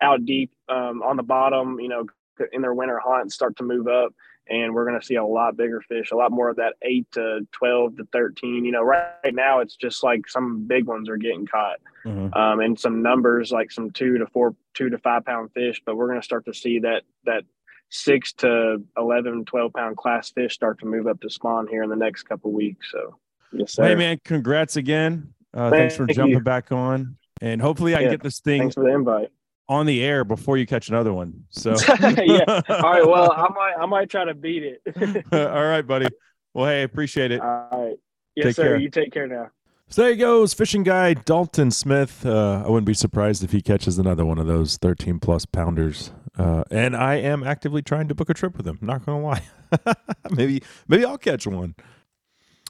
out 0.00 0.24
deep 0.24 0.50
um, 0.68 1.02
on 1.02 1.16
the 1.16 1.22
bottom, 1.22 1.78
you 1.78 1.88
know, 1.88 2.06
in 2.52 2.62
their 2.62 2.74
winter 2.74 2.98
haunt 2.98 3.32
start 3.32 3.56
to 3.58 3.62
move 3.62 3.86
up. 3.86 4.12
And 4.50 4.74
we're 4.74 4.84
going 4.84 4.98
to 4.98 5.06
see 5.06 5.14
a 5.14 5.24
lot 5.24 5.56
bigger 5.56 5.80
fish, 5.82 6.10
a 6.10 6.16
lot 6.16 6.32
more 6.32 6.48
of 6.48 6.56
that 6.56 6.74
eight 6.82 7.06
to 7.12 7.46
12 7.52 7.98
to 7.98 8.08
13. 8.12 8.64
You 8.64 8.72
know, 8.72 8.82
right, 8.82 9.12
right 9.22 9.34
now 9.34 9.60
it's 9.60 9.76
just 9.76 10.02
like 10.02 10.28
some 10.28 10.64
big 10.66 10.86
ones 10.86 11.08
are 11.08 11.16
getting 11.16 11.46
caught 11.46 11.78
Mhm. 12.04 12.36
um, 12.36 12.58
and 12.58 12.78
some 12.78 13.00
numbers 13.02 13.52
like 13.52 13.70
some 13.70 13.92
two 13.92 14.18
to 14.18 14.26
four, 14.26 14.56
two 14.74 14.90
to 14.90 14.98
five 14.98 15.24
pound 15.24 15.52
fish. 15.52 15.80
But 15.86 15.96
we're 15.96 16.08
going 16.08 16.20
to 16.20 16.24
start 16.24 16.44
to 16.46 16.54
see 16.54 16.80
that 16.80 17.04
that 17.24 17.44
six 17.92 18.32
to 18.32 18.78
11, 18.96 19.44
12 19.44 19.72
pound 19.74 19.96
class 19.98 20.30
fish 20.30 20.54
start 20.54 20.80
to 20.80 20.86
move 20.86 21.06
up 21.06 21.20
to 21.20 21.30
spawn 21.30 21.66
here 21.68 21.82
in 21.82 21.90
the 21.90 21.96
next 21.96 22.22
couple 22.24 22.50
weeks. 22.50 22.90
So, 22.90 23.18
yes, 23.52 23.74
sir. 23.74 23.84
Hey, 23.84 23.94
man, 23.94 24.18
congrats 24.24 24.76
again. 24.76 25.34
Uh, 25.54 25.70
thanks 25.70 25.94
for 25.94 26.06
Thank 26.06 26.16
jumping 26.16 26.38
you. 26.38 26.40
back 26.40 26.72
on. 26.72 27.16
And 27.42 27.60
hopefully, 27.60 27.94
I 27.94 28.00
Yeah, 28.00 28.10
get 28.10 28.22
this 28.22 28.40
thing 28.40 28.60
Thanks 28.62 28.74
for 28.74 28.84
the 28.84 28.94
invite. 28.94 29.28
on 29.68 29.84
the 29.84 30.02
air 30.02 30.24
before 30.24 30.56
you 30.56 30.66
catch 30.66 30.88
another 30.88 31.12
one. 31.12 31.44
So, 31.50 31.74
yeah. 32.00 32.44
All 32.68 32.82
right. 32.82 33.06
Well, 33.06 33.30
I 33.32 33.48
might, 33.54 33.74
I 33.80 33.86
might 33.86 34.08
try 34.08 34.24
to 34.24 34.34
beat 34.34 34.62
it. 34.62 35.24
all 35.32 35.64
right, 35.66 35.82
buddy. 35.86 36.06
Well, 36.54 36.66
hey, 36.66 36.82
appreciate 36.84 37.30
it. 37.30 37.40
All 37.40 37.68
right. 37.72 37.96
Yes, 38.34 38.44
Take 38.46 38.56
sir. 38.56 38.62
care. 38.62 38.76
You 38.78 38.88
take 38.88 39.12
care 39.12 39.26
now. 39.26 39.50
So 39.88 40.02
there 40.02 40.12
he 40.12 40.16
goes, 40.16 40.54
fishing 40.54 40.84
guy 40.84 41.12
Dalton 41.12 41.70
Smith. 41.70 42.24
Uh, 42.24 42.62
I 42.64 42.70
wouldn't 42.70 42.86
be 42.86 42.94
surprised 42.94 43.44
if 43.44 43.52
he 43.52 43.60
catches 43.60 43.98
another 43.98 44.24
one 44.24 44.38
of 44.38 44.46
those 44.46 44.78
13 44.78 45.18
plus 45.18 45.44
pounders. 45.44 46.12
Uh, 46.38 46.64
and 46.70 46.96
I 46.96 47.16
am 47.16 47.42
actively 47.44 47.82
trying 47.82 48.08
to 48.08 48.14
book 48.14 48.30
a 48.30 48.34
trip 48.34 48.56
with 48.56 48.66
him. 48.66 48.78
Not 48.80 49.04
gonna 49.04 49.22
lie, 49.22 49.42
maybe 50.30 50.62
maybe 50.88 51.04
I'll 51.04 51.18
catch 51.18 51.46
one. 51.46 51.74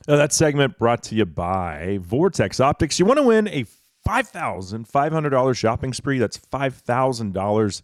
Uh, 0.08 0.16
that 0.16 0.32
segment 0.32 0.78
brought 0.78 1.02
to 1.04 1.14
you 1.14 1.24
by 1.24 1.98
Vortex 2.02 2.58
Optics. 2.58 2.98
You 2.98 3.04
want 3.04 3.18
to 3.18 3.24
win 3.24 3.46
a 3.48 3.64
five 4.04 4.28
thousand 4.28 4.88
five 4.88 5.12
hundred 5.12 5.30
dollars 5.30 5.58
shopping 5.58 5.92
spree? 5.92 6.18
That's 6.18 6.36
five 6.36 6.74
thousand 6.74 7.34
dollars 7.34 7.82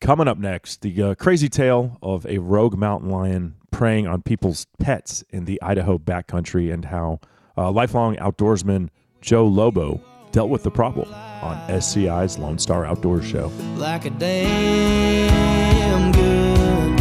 Coming 0.00 0.26
up 0.26 0.38
next, 0.38 0.82
the 0.82 1.00
uh, 1.00 1.14
crazy 1.14 1.48
tale 1.48 1.96
of 2.02 2.26
a 2.26 2.38
rogue 2.38 2.76
mountain 2.76 3.08
lion 3.08 3.54
preying 3.70 4.08
on 4.08 4.22
people's 4.22 4.66
pets 4.80 5.22
in 5.30 5.44
the 5.44 5.62
Idaho 5.62 5.96
backcountry 5.96 6.74
and 6.74 6.86
how 6.86 7.20
uh, 7.56 7.70
lifelong 7.70 8.16
outdoorsman 8.16 8.88
Joe 9.20 9.46
Lobo 9.46 10.02
dealt 10.32 10.50
with 10.50 10.62
the 10.62 10.70
problem 10.70 11.12
on 11.42 11.56
SCI's 11.80 12.38
Lone 12.38 12.58
Star 12.58 12.84
Outdoors 12.84 13.24
Show. 13.26 13.50
like 13.76 14.04
a 14.04 14.10
damn 14.10 16.12
good 16.12 16.98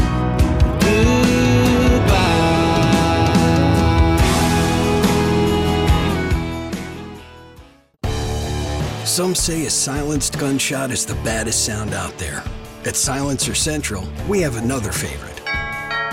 goodbye. 0.80 2.16
Some 9.06 9.36
say 9.36 9.66
a 9.66 9.70
silenced 9.70 10.38
gunshot 10.40 10.92
is 10.92 11.06
the 11.06 11.16
baddest 11.16 11.66
sound 11.66 11.94
out 11.94 12.18
there. 12.18 12.44
At 12.86 12.96
Silencer 12.96 13.56
Central, 13.56 14.04
we 14.28 14.42
have 14.42 14.58
another 14.58 14.92
favorite. 14.92 15.35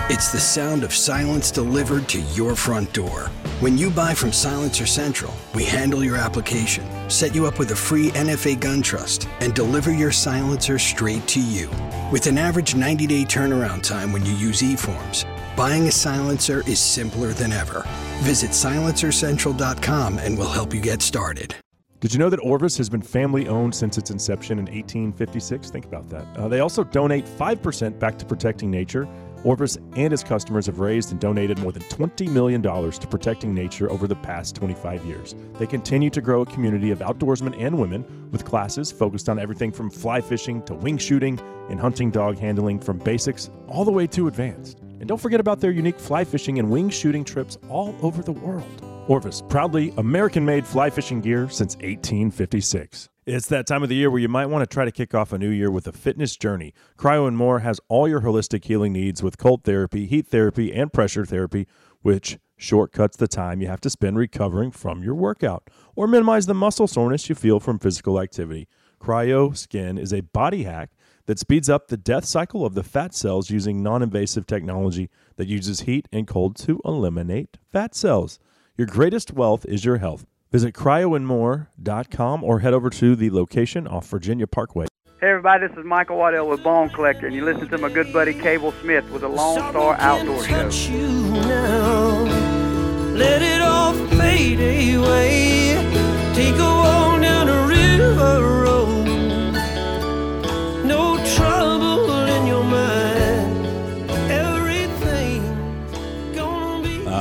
It's 0.09 0.33
the 0.33 0.39
sound 0.39 0.83
of 0.83 0.93
silence 0.93 1.49
delivered 1.49 2.09
to 2.09 2.19
your 2.35 2.57
front 2.57 2.91
door. 2.91 3.31
When 3.61 3.77
you 3.77 3.89
buy 3.89 4.13
from 4.13 4.33
Silencer 4.33 4.85
Central, 4.85 5.33
we 5.55 5.63
handle 5.63 6.03
your 6.03 6.17
application, 6.17 6.85
set 7.09 7.33
you 7.33 7.45
up 7.47 7.57
with 7.57 7.71
a 7.71 7.75
free 7.77 8.09
NFA 8.09 8.59
gun 8.59 8.81
trust, 8.81 9.29
and 9.39 9.53
deliver 9.55 9.93
your 9.93 10.11
silencer 10.11 10.77
straight 10.77 11.25
to 11.29 11.39
you. 11.39 11.69
With 12.11 12.27
an 12.27 12.37
average 12.37 12.75
90 12.75 13.07
day 13.07 13.23
turnaround 13.23 13.81
time 13.81 14.11
when 14.11 14.25
you 14.25 14.33
use 14.33 14.61
eForms, 14.61 15.23
buying 15.55 15.87
a 15.87 15.91
silencer 15.91 16.63
is 16.67 16.79
simpler 16.79 17.31
than 17.31 17.53
ever. 17.53 17.87
Visit 18.23 18.49
silencercentral.com 18.51 20.17
and 20.17 20.37
we'll 20.37 20.49
help 20.49 20.73
you 20.73 20.81
get 20.81 21.01
started. 21.01 21.55
Did 22.03 22.11
you 22.11 22.19
know 22.19 22.29
that 22.29 22.41
Orvis 22.41 22.77
has 22.79 22.89
been 22.89 23.01
family 23.01 23.47
owned 23.47 23.73
since 23.73 23.97
its 23.97 24.11
inception 24.11 24.59
in 24.59 24.65
1856? 24.65 25.69
Think 25.69 25.85
about 25.85 26.09
that. 26.09 26.27
Uh, 26.35 26.49
they 26.49 26.59
also 26.59 26.83
donate 26.83 27.25
5% 27.25 27.97
back 27.97 28.17
to 28.17 28.25
protecting 28.25 28.69
nature. 28.69 29.07
Orvis 29.43 29.77
and 29.95 30.13
its 30.13 30.23
customers 30.23 30.65
have 30.67 30.79
raised 30.79 31.11
and 31.11 31.19
donated 31.19 31.59
more 31.59 31.71
than 31.71 31.83
$20 31.83 32.29
million 32.29 32.61
to 32.61 33.07
protecting 33.07 33.53
nature 33.53 33.91
over 33.91 34.07
the 34.07 34.15
past 34.15 34.55
25 34.55 35.05
years. 35.05 35.35
They 35.59 35.67
continue 35.67 36.09
to 36.11 36.21
grow 36.21 36.41
a 36.41 36.45
community 36.45 36.91
of 36.91 36.99
outdoorsmen 36.99 37.59
and 37.59 37.77
women 37.77 38.29
with 38.31 38.45
classes 38.45 38.91
focused 38.91 39.29
on 39.29 39.39
everything 39.39 39.71
from 39.71 39.89
fly 39.89 40.21
fishing 40.21 40.61
to 40.63 40.73
wing 40.73 40.97
shooting 40.97 41.39
and 41.69 41.79
hunting 41.79 42.11
dog 42.11 42.37
handling 42.37 42.79
from 42.79 42.97
basics 42.99 43.49
all 43.67 43.85
the 43.85 43.91
way 43.91 44.07
to 44.07 44.27
advanced. 44.27 44.79
And 44.79 45.07
don't 45.07 45.19
forget 45.19 45.39
about 45.39 45.59
their 45.59 45.71
unique 45.71 45.99
fly 45.99 46.23
fishing 46.23 46.59
and 46.59 46.69
wing 46.69 46.89
shooting 46.89 47.23
trips 47.23 47.57
all 47.69 47.95
over 48.01 48.21
the 48.21 48.31
world. 48.31 48.63
Orvis, 49.07 49.41
proudly 49.49 49.93
American 49.97 50.45
made 50.45 50.65
fly 50.65 50.89
fishing 50.89 51.19
gear 51.19 51.49
since 51.49 51.75
1856. 51.75 53.09
It's 53.25 53.47
that 53.47 53.65
time 53.65 53.83
of 53.83 53.87
the 53.87 53.95
year 53.95 54.11
where 54.11 54.19
you 54.19 54.27
might 54.27 54.47
want 54.47 54.69
to 54.69 54.73
try 54.73 54.83
to 54.83 54.91
kick 54.91 55.15
off 55.15 55.31
a 55.31 55.37
new 55.37 55.49
year 55.49 55.71
with 55.71 55.87
a 55.87 55.93
fitness 55.93 56.35
journey. 56.35 56.73
Cryo 56.97 57.25
and 57.25 57.37
More 57.37 57.59
has 57.59 57.79
all 57.87 58.05
your 58.05 58.19
holistic 58.19 58.65
healing 58.65 58.91
needs 58.91 59.23
with 59.23 59.37
cold 59.37 59.63
therapy, 59.63 60.05
heat 60.07 60.27
therapy, 60.27 60.73
and 60.73 60.91
pressure 60.91 61.23
therapy, 61.23 61.65
which 62.01 62.37
shortcuts 62.57 63.15
the 63.15 63.29
time 63.29 63.61
you 63.61 63.67
have 63.67 63.79
to 63.79 63.89
spend 63.89 64.17
recovering 64.17 64.71
from 64.71 65.03
your 65.03 65.15
workout 65.15 65.69
or 65.95 66.05
minimize 66.05 66.47
the 66.47 66.53
muscle 66.53 66.85
soreness 66.85 67.29
you 67.29 67.35
feel 67.35 67.61
from 67.61 67.79
physical 67.79 68.19
activity. 68.19 68.67
Cryo 68.99 69.55
Skin 69.55 69.97
is 69.97 70.11
a 70.11 70.19
body 70.19 70.63
hack 70.63 70.91
that 71.25 71.39
speeds 71.39 71.69
up 71.69 71.87
the 71.87 71.95
death 71.95 72.25
cycle 72.25 72.65
of 72.65 72.73
the 72.73 72.83
fat 72.83 73.13
cells 73.13 73.49
using 73.49 73.81
non 73.81 74.03
invasive 74.03 74.45
technology 74.45 75.09
that 75.37 75.47
uses 75.47 75.81
heat 75.81 76.09
and 76.11 76.27
cold 76.27 76.57
to 76.57 76.81
eliminate 76.83 77.57
fat 77.71 77.95
cells. 77.95 78.37
Your 78.77 78.87
greatest 78.87 79.31
wealth 79.31 79.65
is 79.65 79.85
your 79.85 79.99
health. 79.99 80.25
Visit 80.53 80.75
cryoandmore.com 80.75 82.43
or 82.43 82.59
head 82.59 82.75
over 82.75 82.91
to 82.91 83.15
the 83.15 83.31
location 83.31 83.87
off 83.87 84.07
Virginia 84.07 84.45
Parkway. 84.45 84.85
Hey 85.19 85.29
everybody, 85.29 85.67
this 85.67 85.75
is 85.75 85.83
Michael 85.83 86.17
Waddell 86.17 86.47
with 86.47 86.63
Bone 86.63 86.89
Collector, 86.89 87.25
and 87.25 87.35
you 87.35 87.43
listen 87.43 87.67
to 87.69 87.77
my 87.79 87.89
good 87.89 88.13
buddy 88.13 88.35
Cable 88.35 88.71
Smith 88.83 89.09
with 89.09 89.21
the 89.21 89.29
Lone 89.29 89.57
Star 89.71 89.95
Outdoor 89.95 90.43
Show. 90.69 90.69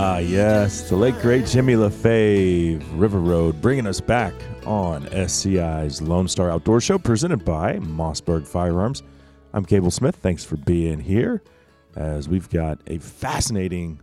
Ah, 0.05 0.19
yes, 0.19 0.91
the 0.91 0.97
late 0.97 1.17
great 1.21 1.47
Jimmy 1.47 1.75
LaFave, 1.75 2.83
River 2.99 3.21
Road, 3.21 3.63
bringing 3.63 3.87
us 3.87 4.01
back 4.01 4.35
on 4.67 5.07
SCI's 5.13 6.03
Lone 6.03 6.27
Star 6.27 6.51
Outdoor 6.51 6.81
Show, 6.81 6.99
presented 6.99 7.45
by 7.45 7.79
Mossberg 7.79 8.45
Firearms. 8.45 9.05
I'm 9.53 9.65
Cable 9.65 9.93
Smith. 9.93 10.17
Thanks 10.17 10.45
for 10.45 10.57
being 10.57 10.99
here, 10.99 11.41
as 11.95 12.29
we've 12.29 12.51
got 12.51 12.81
a 12.89 12.99
fascinating 12.99 14.01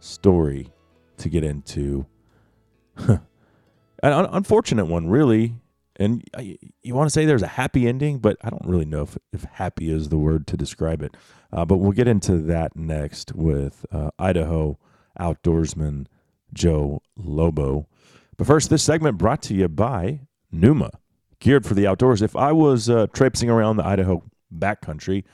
story 0.00 0.72
to 1.18 1.28
get 1.28 1.44
into. 1.44 2.04
An 2.96 3.20
un- 4.02 4.28
unfortunate 4.32 4.86
one, 4.86 5.08
really. 5.08 5.54
And 5.94 6.28
you 6.82 6.96
want 6.96 7.06
to 7.06 7.12
say 7.12 7.26
there's 7.26 7.42
a 7.44 7.46
happy 7.46 7.86
ending, 7.86 8.18
but 8.18 8.38
I 8.42 8.50
don't 8.50 8.66
really 8.66 8.86
know 8.86 9.02
if, 9.02 9.16
if 9.32 9.44
happy 9.44 9.88
is 9.88 10.08
the 10.08 10.18
word 10.18 10.48
to 10.48 10.56
describe 10.56 11.00
it. 11.00 11.16
Uh, 11.52 11.64
but 11.64 11.76
we'll 11.76 11.92
get 11.92 12.08
into 12.08 12.38
that 12.38 12.74
next 12.74 13.36
with 13.36 13.86
uh, 13.92 14.10
Idaho 14.18 14.80
outdoorsman 15.18 16.06
Joe 16.52 17.02
Lobo. 17.16 17.86
But 18.36 18.46
first, 18.46 18.70
this 18.70 18.82
segment 18.82 19.18
brought 19.18 19.42
to 19.42 19.54
you 19.54 19.68
by 19.68 20.20
Numa, 20.50 20.90
geared 21.40 21.66
for 21.66 21.74
the 21.74 21.86
outdoors. 21.86 22.22
If 22.22 22.34
I 22.36 22.52
was 22.52 22.88
uh, 22.88 23.08
traipsing 23.12 23.50
around 23.50 23.76
the 23.76 23.86
Idaho 23.86 24.22
backcountry 24.56 25.24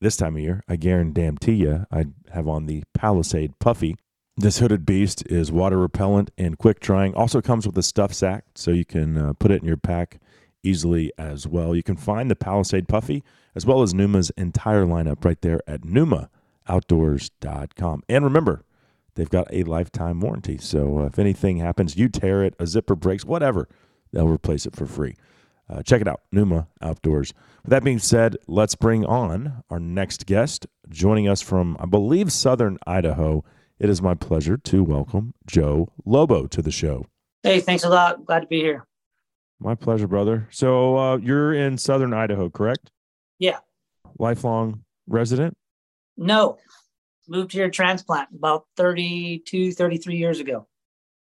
this 0.00 0.16
time 0.16 0.36
of 0.36 0.42
year, 0.42 0.62
I 0.68 0.76
guarantee 0.76 1.54
you 1.54 1.86
I'd 1.90 2.12
have 2.32 2.46
on 2.46 2.66
the 2.66 2.84
Palisade 2.94 3.58
Puffy. 3.58 3.96
This 4.36 4.58
hooded 4.58 4.86
beast 4.86 5.24
is 5.26 5.50
water 5.50 5.78
repellent 5.78 6.30
and 6.38 6.58
quick 6.58 6.78
drying. 6.78 7.12
Also 7.14 7.40
comes 7.40 7.66
with 7.66 7.76
a 7.76 7.82
stuff 7.82 8.14
sack, 8.14 8.44
so 8.54 8.70
you 8.70 8.84
can 8.84 9.18
uh, 9.18 9.32
put 9.32 9.50
it 9.50 9.62
in 9.62 9.66
your 9.66 9.76
pack 9.76 10.20
easily 10.62 11.12
as 11.18 11.48
well. 11.48 11.74
You 11.74 11.82
can 11.82 11.96
find 11.96 12.30
the 12.30 12.36
Palisade 12.36 12.86
Puffy 12.88 13.24
as 13.54 13.64
well 13.66 13.82
as 13.82 13.92
Numa's 13.94 14.30
entire 14.36 14.84
lineup 14.84 15.24
right 15.24 15.40
there 15.40 15.60
at 15.66 15.80
numaoutdoors.com. 15.82 18.02
And 18.08 18.24
remember, 18.24 18.64
they've 19.18 19.28
got 19.28 19.52
a 19.52 19.64
lifetime 19.64 20.20
warranty. 20.20 20.56
So 20.58 21.00
uh, 21.00 21.06
if 21.06 21.18
anything 21.18 21.58
happens, 21.58 21.96
you 21.96 22.08
tear 22.08 22.44
it, 22.44 22.54
a 22.58 22.66
zipper 22.66 22.94
breaks, 22.94 23.24
whatever, 23.24 23.68
they'll 24.12 24.28
replace 24.28 24.64
it 24.64 24.76
for 24.76 24.86
free. 24.86 25.16
Uh, 25.68 25.82
check 25.82 26.00
it 26.00 26.08
out, 26.08 26.22
Numa 26.32 26.68
Outdoors. 26.80 27.34
With 27.62 27.70
that 27.70 27.84
being 27.84 27.98
said, 27.98 28.36
let's 28.46 28.76
bring 28.76 29.04
on 29.04 29.64
our 29.68 29.80
next 29.80 30.24
guest, 30.24 30.66
joining 30.88 31.28
us 31.28 31.42
from, 31.42 31.76
I 31.78 31.86
believe, 31.86 32.32
southern 32.32 32.78
Idaho. 32.86 33.44
It 33.78 33.90
is 33.90 34.00
my 34.00 34.14
pleasure 34.14 34.56
to 34.56 34.84
welcome 34.84 35.34
Joe 35.46 35.92
Lobo 36.06 36.46
to 36.46 36.62
the 36.62 36.70
show. 36.70 37.04
Hey, 37.42 37.60
thanks 37.60 37.84
a 37.84 37.88
lot. 37.88 38.24
Glad 38.24 38.40
to 38.40 38.46
be 38.46 38.60
here. 38.60 38.86
My 39.60 39.74
pleasure, 39.74 40.06
brother. 40.06 40.48
So 40.52 40.96
uh, 40.96 41.16
you're 41.16 41.52
in 41.52 41.76
southern 41.76 42.14
Idaho, 42.14 42.48
correct? 42.48 42.92
Yeah. 43.38 43.58
Lifelong 44.18 44.84
resident? 45.08 45.56
No, 46.16 46.58
moved 47.28 47.52
here 47.52 47.70
transplant 47.70 48.28
about 48.34 48.66
32, 48.76 49.72
33 49.72 50.16
years 50.16 50.40
ago. 50.40 50.66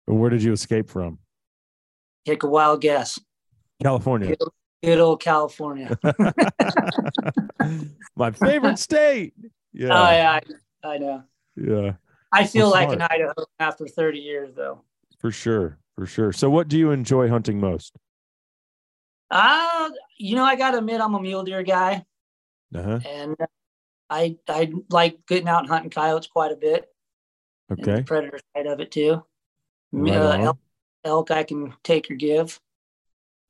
Where 0.07 0.30
did 0.30 0.42
you 0.42 0.53
escape 0.53 0.90
from? 0.90 1.18
Take 2.26 2.42
a 2.42 2.48
wild 2.48 2.80
guess. 2.80 3.18
California. 3.82 4.36
Good, 4.36 4.48
good 4.82 4.98
old 4.98 5.22
California. 5.22 5.96
My 8.16 8.30
favorite 8.32 8.78
state. 8.78 9.34
Yeah. 9.72 9.88
Oh, 9.90 10.11
yeah, 10.11 10.40
I, 10.84 10.88
I 10.88 10.98
know. 10.98 11.22
Yeah. 11.57 11.92
I 12.32 12.46
feel 12.46 12.70
like 12.70 12.90
smart. 12.90 13.03
an 13.03 13.09
Idaho 13.11 13.34
after 13.59 13.86
30 13.86 14.18
years, 14.18 14.55
though. 14.55 14.82
For 15.18 15.30
sure. 15.30 15.78
For 15.96 16.07
sure. 16.07 16.32
So 16.32 16.48
what 16.51 16.68
do 16.68 16.78
you 16.78 16.90
enjoy 16.92 17.28
hunting 17.28 17.61
most? 17.61 17.94
Uh, 19.30 19.90
you 20.18 20.36
know, 20.36 20.44
I 20.44 20.57
got 20.57 20.72
to 20.72 20.78
admit, 20.78 21.01
I'm 21.01 21.14
a 21.14 21.20
mule 21.22 21.44
deer 21.44 21.62
guy, 21.62 22.05
Uh-huh. 22.74 22.98
and 23.09 23.36
I 24.11 24.36
I 24.48 24.72
like 24.90 25.18
getting 25.26 25.48
out 25.48 25.61
and 25.61 25.68
hunting 25.70 25.90
coyotes 25.90 26.26
quite 26.26 26.52
a 26.52 26.56
bit. 26.56 26.86
Okay. 27.72 28.02
predator 28.02 28.40
side 28.56 28.66
of 28.66 28.80
it 28.80 28.90
too. 28.90 29.22
Right 29.92 30.16
uh, 30.16 30.38
elk, 30.42 30.58
elk, 31.04 31.30
I 31.30 31.44
can 31.44 31.72
take 31.84 32.11
or 32.11 32.14
give, 32.14 32.61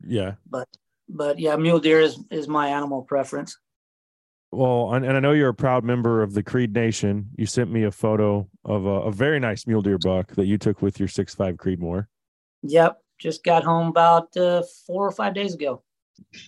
Yeah. 0.07 0.35
but 0.49 0.69
but 1.09 1.39
yeah, 1.39 1.57
mule 1.57 1.81
deer 1.81 2.01
is 2.01 2.19
is 2.31 2.47
my 2.47 2.69
animal 2.69 3.03
preference. 3.03 3.59
Well, 4.53 4.93
and, 4.95 5.05
and 5.07 5.17
I 5.17 5.21
know 5.21 5.33
you're 5.33 5.51
a 5.51 5.55
proud 5.55 5.85
member 5.85 6.23
of 6.23 6.35
the 6.35 6.43
Creed 6.43 6.75
Nation. 6.75 7.31
You 7.37 7.47
sent 7.47 7.71
me 7.71 7.85
a 7.85 7.91
photo 7.93 8.49
of 8.65 8.85
a, 8.85 9.03
a 9.03 9.13
very 9.13 9.39
nice 9.39 9.67
mule 9.67 9.81
deer 9.81 9.97
buck 9.99 10.35
that 10.35 10.47
you 10.47 10.59
took 10.59 10.83
with 10.83 10.99
your 10.99 11.09
six 11.09 11.35
five 11.35 11.57
Creedmoor. 11.57 12.07
Yep, 12.63 12.99
just 13.19 13.43
got 13.45 13.65
home 13.65 13.89
about 13.89 14.37
uh, 14.37 14.63
four 14.87 15.07
or 15.07 15.13
five 15.13 15.35
days 15.35 15.55
ago. 15.55 15.83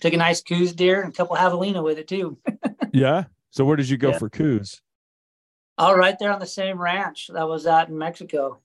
Took 0.01 0.13
a 0.13 0.17
nice 0.17 0.41
Coues 0.41 0.73
deer 0.73 1.01
and 1.01 1.13
a 1.13 1.15
couple 1.15 1.35
javelina 1.35 1.81
with 1.83 1.97
it 1.97 2.07
too. 2.07 2.37
Yeah. 2.93 3.23
So 3.53 3.63
where 3.65 3.75
did 3.75 3.87
you 3.87 3.97
go 3.97 4.09
Yeah. 4.09 4.17
for 4.17 4.29
Coues? 4.31 4.81
Oh, 5.77 5.95
right 5.95 6.17
there 6.19 6.33
on 6.33 6.39
the 6.39 6.45
same 6.47 6.81
ranch 6.81 7.29
that 7.33 7.47
was 7.47 7.67
out 7.67 7.87
in 7.87 7.97
Mexico. 7.97 8.59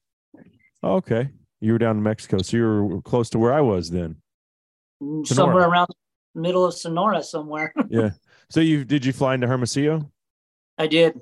Oh, 0.82 0.94
okay. 0.96 1.28
You 1.60 1.72
were 1.72 1.78
down 1.78 1.98
in 1.98 2.02
Mexico, 2.02 2.38
so 2.40 2.56
you 2.56 2.64
were 2.84 3.02
close 3.02 3.28
to 3.30 3.38
where 3.38 3.52
I 3.52 3.60
was 3.60 3.90
then. 3.90 4.16
Mm, 5.02 5.26
Sonora. 5.26 5.26
somewhere 5.52 5.68
around 5.68 5.88
the 6.34 6.40
middle 6.40 6.64
of 6.64 6.72
Sonora 6.74 7.22
somewhere. 7.22 7.72
Yeah. 7.90 8.10
So 8.50 8.60
you 8.60 8.84
did 8.86 9.04
you 9.04 9.12
fly 9.12 9.34
into 9.34 9.46
Hermosillo? 9.46 10.10
I 10.78 10.86
did. 10.86 11.20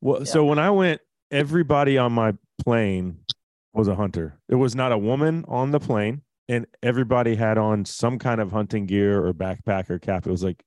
Well, 0.00 0.24
so 0.24 0.44
when 0.44 0.60
I 0.60 0.70
went, 0.70 1.00
everybody 1.32 1.98
on 1.98 2.12
my 2.12 2.34
plane 2.64 3.18
was 3.72 3.88
a 3.88 3.96
hunter. 3.96 4.38
There 4.48 4.58
was 4.58 4.76
not 4.76 4.92
a 4.92 4.98
woman 4.98 5.44
on 5.48 5.72
the 5.72 5.80
plane, 5.80 6.22
and 6.48 6.66
everybody 6.84 7.34
had 7.34 7.58
on 7.58 7.84
some 7.84 8.18
kind 8.18 8.40
of 8.40 8.52
hunting 8.52 8.86
gear 8.86 9.24
or 9.26 9.32
backpack 9.34 9.90
or 9.90 9.98
cap. 9.98 10.26
It 10.26 10.30
was 10.30 10.44
like 10.44 10.62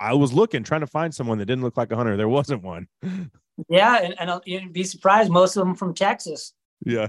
I 0.00 0.14
was 0.14 0.32
looking, 0.32 0.62
trying 0.62 0.80
to 0.82 0.86
find 0.86 1.14
someone 1.14 1.38
that 1.38 1.46
didn't 1.46 1.62
look 1.64 1.76
like 1.76 1.92
a 1.92 1.96
hunter. 1.96 2.16
There 2.16 2.28
wasn't 2.28 2.62
one. 2.62 2.88
Yeah, 3.70 4.00
and, 4.02 4.14
and 4.20 4.28
uh, 4.28 4.40
you'd 4.44 4.74
be 4.74 4.84
surprised. 4.84 5.30
Most 5.30 5.56
of 5.56 5.64
them 5.64 5.74
from 5.74 5.94
Texas. 5.94 6.52
Yeah. 6.84 7.06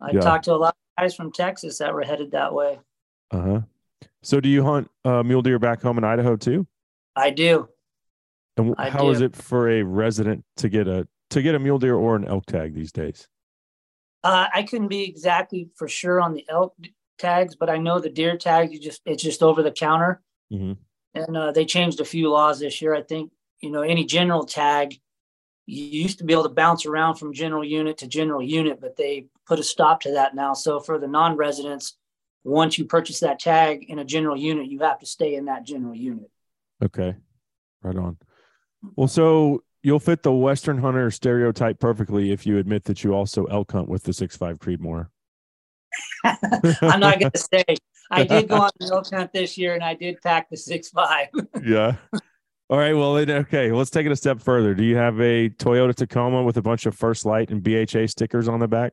I 0.00 0.12
Yeah. 0.12 0.20
talked 0.20 0.46
to 0.46 0.54
a 0.54 0.56
lot 0.56 0.74
of 0.74 1.02
guys 1.02 1.14
from 1.14 1.30
Texas 1.30 1.76
that 1.76 1.92
were 1.92 2.04
headed 2.04 2.30
that 2.30 2.54
way. 2.54 2.78
Uh 3.30 3.42
huh. 3.42 3.60
So 4.22 4.40
do 4.40 4.48
you 4.48 4.64
hunt 4.64 4.90
uh, 5.04 5.22
mule 5.22 5.42
deer 5.42 5.58
back 5.58 5.82
home 5.82 5.98
in 5.98 6.04
Idaho 6.04 6.36
too? 6.36 6.66
I 7.14 7.28
do. 7.28 7.68
And 8.56 8.74
I 8.78 8.88
how 8.88 9.10
is 9.10 9.18
do. 9.18 9.26
it 9.26 9.36
for 9.36 9.68
a 9.68 9.82
resident 9.82 10.42
to 10.56 10.70
get 10.70 10.88
a 10.88 11.06
to 11.30 11.42
get 11.42 11.54
a 11.54 11.58
mule 11.58 11.78
deer 11.78 11.96
or 11.96 12.16
an 12.16 12.24
elk 12.24 12.46
tag 12.46 12.74
these 12.74 12.90
days? 12.90 13.28
Uh, 14.24 14.46
I 14.54 14.62
couldn't 14.62 14.88
be 14.88 15.04
exactly 15.04 15.68
for 15.76 15.86
sure 15.86 16.18
on 16.18 16.32
the 16.32 16.46
elk 16.48 16.74
tags, 17.18 17.56
but 17.56 17.68
I 17.68 17.76
know 17.76 17.98
the 17.98 18.08
deer 18.08 18.38
tag. 18.38 18.72
You 18.72 18.80
just 18.80 19.02
it's 19.04 19.22
just 19.22 19.42
over 19.42 19.62
the 19.62 19.70
counter, 19.70 20.22
hmm 20.50 20.72
and 21.14 21.36
uh, 21.36 21.52
they 21.52 21.64
changed 21.64 22.00
a 22.00 22.04
few 22.04 22.30
laws 22.30 22.60
this 22.60 22.80
year. 22.82 22.94
I 22.94 23.02
think 23.02 23.32
you 23.60 23.70
know 23.70 23.82
any 23.82 24.04
general 24.04 24.44
tag. 24.44 24.98
You 25.66 25.84
used 25.84 26.18
to 26.18 26.24
be 26.24 26.32
able 26.32 26.44
to 26.44 26.48
bounce 26.48 26.86
around 26.86 27.16
from 27.16 27.34
general 27.34 27.62
unit 27.62 27.98
to 27.98 28.06
general 28.06 28.42
unit, 28.42 28.80
but 28.80 28.96
they 28.96 29.26
put 29.46 29.58
a 29.58 29.62
stop 29.62 30.00
to 30.02 30.12
that 30.12 30.34
now. 30.34 30.54
So 30.54 30.80
for 30.80 30.98
the 30.98 31.06
non-residents, 31.06 31.94
once 32.42 32.78
you 32.78 32.86
purchase 32.86 33.20
that 33.20 33.38
tag 33.38 33.84
in 33.88 33.98
a 33.98 34.04
general 34.04 34.34
unit, 34.34 34.68
you 34.68 34.78
have 34.80 34.98
to 35.00 35.06
stay 35.06 35.34
in 35.34 35.44
that 35.44 35.64
general 35.64 35.94
unit. 35.94 36.30
Okay. 36.82 37.14
Right 37.82 37.96
on. 37.96 38.16
Well, 38.96 39.08
so 39.08 39.62
you'll 39.82 40.00
fit 40.00 40.22
the 40.22 40.32
Western 40.32 40.78
hunter 40.78 41.10
stereotype 41.10 41.78
perfectly 41.78 42.32
if 42.32 42.46
you 42.46 42.58
admit 42.58 42.84
that 42.84 43.04
you 43.04 43.12
also 43.12 43.44
elk 43.44 43.72
hunt 43.72 43.88
with 43.88 44.04
the 44.04 44.12
six 44.12 44.36
five 44.36 44.58
Creedmoor. 44.58 45.08
I'm 46.24 47.00
not 47.00 47.18
going 47.18 47.32
to 47.32 47.38
say. 47.38 47.64
I 48.10 48.24
did 48.24 48.48
go 48.48 48.56
on 48.56 48.70
the 48.80 48.90
elk 48.92 49.10
hunt 49.10 49.32
this 49.32 49.58
year, 49.58 49.74
and 49.74 49.82
I 49.82 49.94
did 49.94 50.20
pack 50.22 50.50
the 50.50 50.56
six 50.56 50.88
five. 50.88 51.28
Yeah. 51.64 51.96
All 52.70 52.78
right. 52.78 52.92
Well, 52.92 53.16
okay. 53.16 53.72
Let's 53.72 53.90
take 53.90 54.04
it 54.04 54.12
a 54.12 54.16
step 54.16 54.40
further. 54.40 54.74
Do 54.74 54.84
you 54.84 54.96
have 54.96 55.18
a 55.20 55.48
Toyota 55.48 55.94
Tacoma 55.94 56.42
with 56.42 56.58
a 56.58 56.62
bunch 56.62 56.84
of 56.84 56.94
First 56.94 57.24
Lite 57.24 57.50
and 57.50 57.62
BHA 57.62 58.08
stickers 58.08 58.46
on 58.46 58.60
the 58.60 58.68
back? 58.68 58.92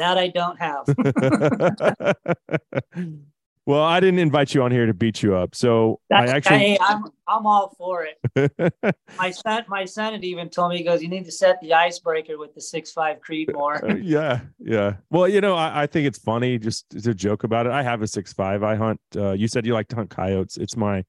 that 0.00 0.18
I 0.18 0.28
don't 0.28 0.58
have. 0.58 0.86
well, 3.70 3.84
I 3.84 4.00
didn't 4.00 4.18
invite 4.18 4.52
you 4.52 4.64
on 4.64 4.72
here 4.72 4.86
to 4.86 4.92
beat 4.92 5.22
you 5.22 5.36
up. 5.36 5.54
So 5.54 6.00
I 6.12 6.26
actually. 6.26 6.58
hey, 6.58 6.78
I'm 6.80 7.04
I'm 7.28 7.46
all 7.46 7.72
for 7.78 8.04
it. 8.04 8.74
My 9.16 9.30
son, 9.30 9.64
my 9.68 9.84
son 9.84 10.12
had 10.12 10.24
even 10.24 10.48
told 10.48 10.72
me, 10.72 10.78
he 10.78 10.82
goes, 10.82 11.00
"You 11.02 11.08
need 11.08 11.24
to 11.26 11.30
set 11.30 11.60
the 11.60 11.74
icebreaker 11.74 12.36
with 12.36 12.52
the 12.54 12.60
six 12.60 12.90
five 12.90 13.18
Creedmoor." 13.20 13.88
Uh, 13.88 13.94
yeah, 14.02 14.40
yeah. 14.58 14.94
Well, 15.10 15.28
you 15.28 15.40
know, 15.40 15.54
I, 15.54 15.82
I 15.82 15.86
think 15.86 16.08
it's 16.08 16.18
funny 16.18 16.58
just 16.58 16.90
to 16.90 17.14
joke 17.14 17.44
about 17.44 17.66
it. 17.66 17.72
I 17.72 17.82
have 17.84 18.02
a 18.02 18.08
six 18.08 18.32
five. 18.32 18.64
I 18.64 18.74
hunt. 18.74 19.00
Uh, 19.14 19.32
you 19.32 19.46
said 19.46 19.64
you 19.64 19.74
like 19.74 19.86
to 19.88 19.96
hunt 19.96 20.10
coyotes. 20.10 20.56
It's 20.56 20.76
my, 20.76 21.04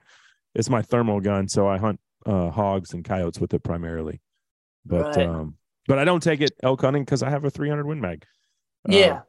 it's 0.53 0.70
my 0.70 0.84
thermal 0.84 1.20
gun. 1.20 1.47
So 1.47 1.68
I 1.68 1.80
hunt 1.80 1.99
uh, 2.28 2.51
hogs 2.51 2.93
and 2.93 3.03
coyotes 3.03 3.39
with 3.39 3.53
it 3.55 3.64
primarily. 3.64 4.22
But 4.86 5.16
Right. 5.16 5.28
um, 5.28 5.55
but 5.88 5.97
I 5.97 6.03
don't 6.03 6.22
take 6.22 6.41
it 6.41 6.51
elk 6.62 6.82
hunting 6.82 7.03
because 7.03 7.24
I 7.24 7.30
have 7.32 7.43
a 7.43 7.49
300 7.49 7.88
Win 7.88 8.01
Mag. 8.01 8.26
Uh, 8.88 8.93
yeah, 8.93 9.22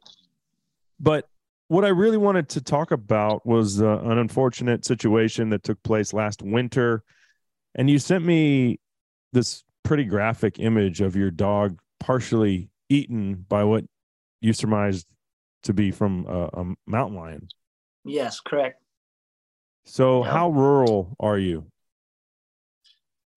But 0.99 1.27
what 1.73 1.83
I 1.83 1.89
really 1.89 2.17
wanted 2.17 2.49
to 2.49 2.61
talk 2.61 2.91
about 2.91 3.47
was 3.47 3.81
uh, 3.81 3.97
an 4.03 4.19
unfortunate 4.19 4.85
situation 4.85 5.49
that 5.49 5.63
took 5.63 5.81
place 5.81 6.13
last 6.13 6.43
winter. 6.43 7.03
And 7.73 7.89
you 7.89 7.97
sent 7.97 8.23
me 8.23 8.79
this 9.31 9.63
pretty 9.81 10.03
graphic 10.03 10.59
image 10.59 11.01
of 11.01 11.15
your 11.15 11.31
dog 11.31 11.79
partially 11.99 12.69
eaten 12.89 13.43
by 13.49 13.63
what 13.63 13.85
you 14.39 14.53
surmised 14.53 15.07
to 15.63 15.73
be 15.73 15.89
from 15.89 16.27
a, 16.29 16.61
a 16.61 16.73
mountain 16.85 17.17
lion. 17.17 17.47
yes, 18.05 18.39
correct. 18.39 18.79
So, 19.85 20.23
Yep. 20.23 20.31
how 20.31 20.49
rural 20.51 21.15
are 21.19 21.39
you? 21.39 21.65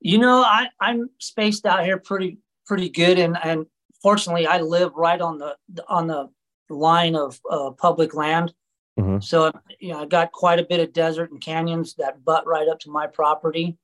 You 0.01 0.19
know, 0.19 0.43
I 0.43 0.69
I'm 0.79 1.09
spaced 1.19 1.65
out 1.65 1.85
here 1.87 1.97
pretty 1.97 2.39
pretty 2.67 2.91
good, 2.91 3.19
and 3.19 3.39
and 3.43 3.65
fortunately, 4.03 4.47
I 4.47 4.61
live 4.61 4.93
right 4.95 5.21
on 5.23 5.39
the 5.39 5.57
on 5.89 6.07
the 6.07 6.29
line 6.75 7.15
of 7.15 7.41
uh, 7.51 7.71
public 7.71 8.15
land. 8.15 8.53
Uh-huh. 8.99 9.21
So 9.21 9.53
you 9.79 9.93
know, 9.93 10.03
I 10.03 10.07
got 10.07 10.33
quite 10.33 10.59
a 10.59 10.65
bit 10.65 10.81
of 10.81 10.93
desert 10.93 11.31
and 11.31 11.41
canyons 11.41 11.95
that 11.95 12.25
butt 12.25 12.47
right 12.47 12.69
up 12.69 12.81
to 12.81 12.91
my 12.91 13.07
property. 13.07 13.77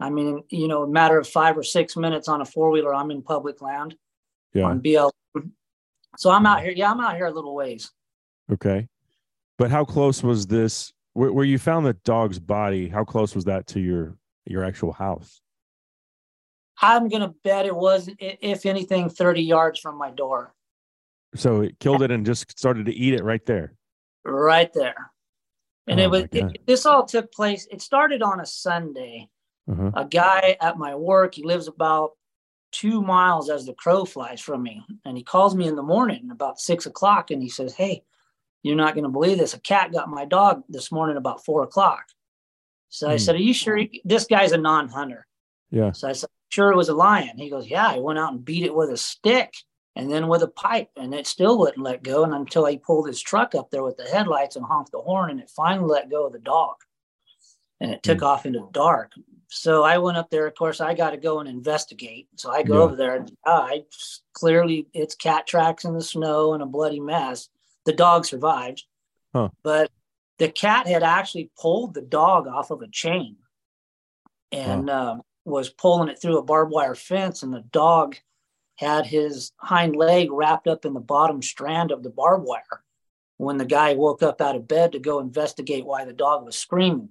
I 0.00 0.10
mean, 0.10 0.42
you 0.50 0.68
know, 0.68 0.82
a 0.82 0.88
matter 0.88 1.18
of 1.18 1.28
five 1.28 1.56
or 1.56 1.62
six 1.62 1.96
minutes 1.96 2.28
on 2.28 2.40
a 2.40 2.44
four 2.44 2.70
wheeler, 2.70 2.94
I'm 2.94 3.10
in 3.10 3.22
public 3.22 3.60
land 3.62 3.96
Yeah. 4.52 4.64
on 4.64 4.80
BL. 4.80 5.08
So 6.16 6.30
I'm 6.30 6.44
out 6.46 6.62
here. 6.62 6.72
Yeah, 6.72 6.90
I'm 6.90 7.00
out 7.00 7.16
here 7.16 7.26
a 7.26 7.30
little 7.30 7.54
ways. 7.54 7.90
Okay. 8.52 8.88
But 9.58 9.70
how 9.70 9.84
close 9.84 10.22
was 10.22 10.46
this? 10.46 10.92
Where, 11.14 11.32
where 11.32 11.44
you 11.44 11.58
found 11.58 11.86
the 11.86 11.94
dog's 12.04 12.38
body? 12.38 12.88
How 12.88 13.04
close 13.04 13.34
was 13.34 13.44
that 13.44 13.66
to 13.68 13.80
your 13.80 14.16
your 14.44 14.64
actual 14.64 14.92
house? 14.92 15.40
I'm 16.80 17.08
gonna 17.08 17.32
bet 17.44 17.66
it 17.66 17.74
was, 17.74 18.10
if 18.18 18.66
anything, 18.66 19.08
30 19.08 19.42
yards 19.42 19.78
from 19.78 19.96
my 19.96 20.10
door, 20.10 20.52
So 21.34 21.62
it 21.62 21.78
killed 21.80 22.02
it 22.02 22.10
and 22.10 22.26
just 22.26 22.58
started 22.58 22.86
to 22.86 22.92
eat 22.94 23.14
it 23.14 23.24
right 23.24 23.44
there. 23.46 23.74
right 24.24 24.72
there. 24.72 25.10
And 25.86 25.98
Oh 26.00 26.04
it 26.04 26.10
was. 26.10 26.22
It, 26.32 26.66
this 26.66 26.86
all 26.86 27.04
took 27.06 27.32
place. 27.32 27.66
It 27.70 27.82
started 27.82 28.22
on 28.22 28.40
a 28.40 28.46
Sunday. 28.46 29.28
Uh-huh. 29.70 29.92
a 29.94 30.04
guy 30.04 30.56
at 30.60 30.76
my 30.76 30.96
work 30.96 31.36
he 31.36 31.44
lives 31.44 31.68
about 31.68 32.10
two 32.72 33.00
miles 33.00 33.48
as 33.48 33.64
the 33.64 33.72
crow 33.74 34.04
flies 34.04 34.40
from 34.40 34.60
me 34.60 34.84
and 35.04 35.16
he 35.16 35.22
calls 35.22 35.54
me 35.54 35.68
in 35.68 35.76
the 35.76 35.82
morning 35.84 36.30
about 36.32 36.58
six 36.58 36.84
o'clock 36.86 37.30
and 37.30 37.40
he 37.40 37.48
says 37.48 37.72
hey 37.72 38.02
you're 38.64 38.74
not 38.74 38.94
going 38.94 39.04
to 39.04 39.08
believe 39.08 39.38
this 39.38 39.54
a 39.54 39.60
cat 39.60 39.92
got 39.92 40.08
my 40.08 40.24
dog 40.24 40.64
this 40.68 40.90
morning 40.90 41.16
about 41.16 41.44
four 41.44 41.62
o'clock 41.62 42.02
so 42.88 43.06
i 43.08 43.12
Hmm. 43.12 43.18
said 43.18 43.34
are 43.36 43.38
you 43.38 43.54
sure 43.54 43.76
he- 43.76 44.02
this 44.04 44.26
guy's 44.26 44.50
a 44.50 44.58
non-hunter 44.58 45.24
Yeah. 45.70 45.92
so 45.92 46.08
i 46.08 46.12
said 46.12 46.28
sure 46.48 46.72
it 46.72 46.76
was 46.76 46.88
a 46.88 46.94
lion 46.94 47.38
he 47.38 47.48
goes 47.48 47.68
yeah 47.68 47.86
i 47.86 47.98
went 48.00 48.18
out 48.18 48.32
and 48.32 48.44
beat 48.44 48.64
it 48.64 48.74
with 48.74 48.90
a 48.90 48.96
stick 48.96 49.54
and 49.96 50.10
then 50.10 50.28
with 50.28 50.42
a 50.42 50.48
pipe 50.48 50.90
and 50.96 51.14
it 51.14 51.26
still 51.26 51.58
wouldn't 51.58 51.84
let 51.84 52.02
go 52.02 52.24
and 52.24 52.34
until 52.34 52.64
he 52.66 52.78
pulled 52.78 53.06
his 53.06 53.20
truck 53.20 53.54
up 53.54 53.70
there 53.70 53.82
with 53.82 53.96
the 53.96 54.04
headlights 54.04 54.56
and 54.56 54.64
honked 54.64 54.90
the 54.92 54.98
horn 55.00 55.30
and 55.30 55.40
it 55.40 55.50
finally 55.50 55.88
let 55.88 56.10
go 56.10 56.26
of 56.26 56.32
the 56.32 56.38
dog 56.38 56.76
and 57.80 57.90
it 57.90 58.02
took 58.02 58.18
Hmm. 58.20 58.24
off 58.24 58.46
into 58.46 58.60
the 58.60 58.70
dark 58.72 59.12
so 59.54 59.84
I 59.84 59.98
went 59.98 60.16
up 60.16 60.30
there. 60.30 60.46
Of 60.46 60.54
course, 60.54 60.80
I 60.80 60.94
got 60.94 61.10
to 61.10 61.18
go 61.18 61.40
and 61.40 61.46
investigate. 61.46 62.26
So 62.36 62.50
I 62.50 62.62
go 62.62 62.78
Yeah. 62.78 62.84
over 62.84 62.96
there, 62.96 63.16
and 63.16 63.36
ah, 63.44 63.66
I 63.66 63.84
clearly 64.32 64.88
it's 64.94 65.14
cat 65.14 65.46
tracks 65.46 65.84
in 65.84 65.92
the 65.92 66.00
snow 66.00 66.54
and 66.54 66.62
a 66.62 66.66
bloody 66.66 67.00
mess. 67.00 67.50
The 67.84 67.92
dog 67.92 68.24
survived, 68.24 68.84
Huh. 69.34 69.50
but 69.62 69.90
the 70.38 70.50
cat 70.50 70.86
had 70.86 71.02
actually 71.02 71.50
pulled 71.60 71.92
the 71.92 72.00
dog 72.00 72.46
off 72.46 72.70
of 72.70 72.80
a 72.80 72.88
chain, 72.88 73.36
and 74.52 74.88
um, 74.88 75.22
was 75.44 75.68
pulling 75.68 76.08
it 76.08 76.18
through 76.18 76.38
a 76.38 76.42
barbed 76.42 76.72
wire 76.72 76.94
fence, 76.94 77.42
and 77.42 77.52
the 77.52 77.60
dog 77.60 78.16
had 78.76 79.06
his 79.06 79.52
hind 79.58 79.94
leg 79.96 80.30
wrapped 80.32 80.66
up 80.66 80.84
in 80.84 80.94
the 80.94 81.00
bottom 81.00 81.42
strand 81.42 81.90
of 81.90 82.02
the 82.02 82.10
barbed 82.10 82.44
wire 82.46 82.82
when 83.36 83.58
the 83.58 83.64
guy 83.64 83.94
woke 83.94 84.22
up 84.22 84.40
out 84.40 84.56
of 84.56 84.68
bed 84.68 84.92
to 84.92 84.98
go 84.98 85.18
investigate 85.20 85.84
why 85.84 86.04
the 86.04 86.12
dog 86.12 86.44
was 86.44 86.56
screaming. 86.56 87.08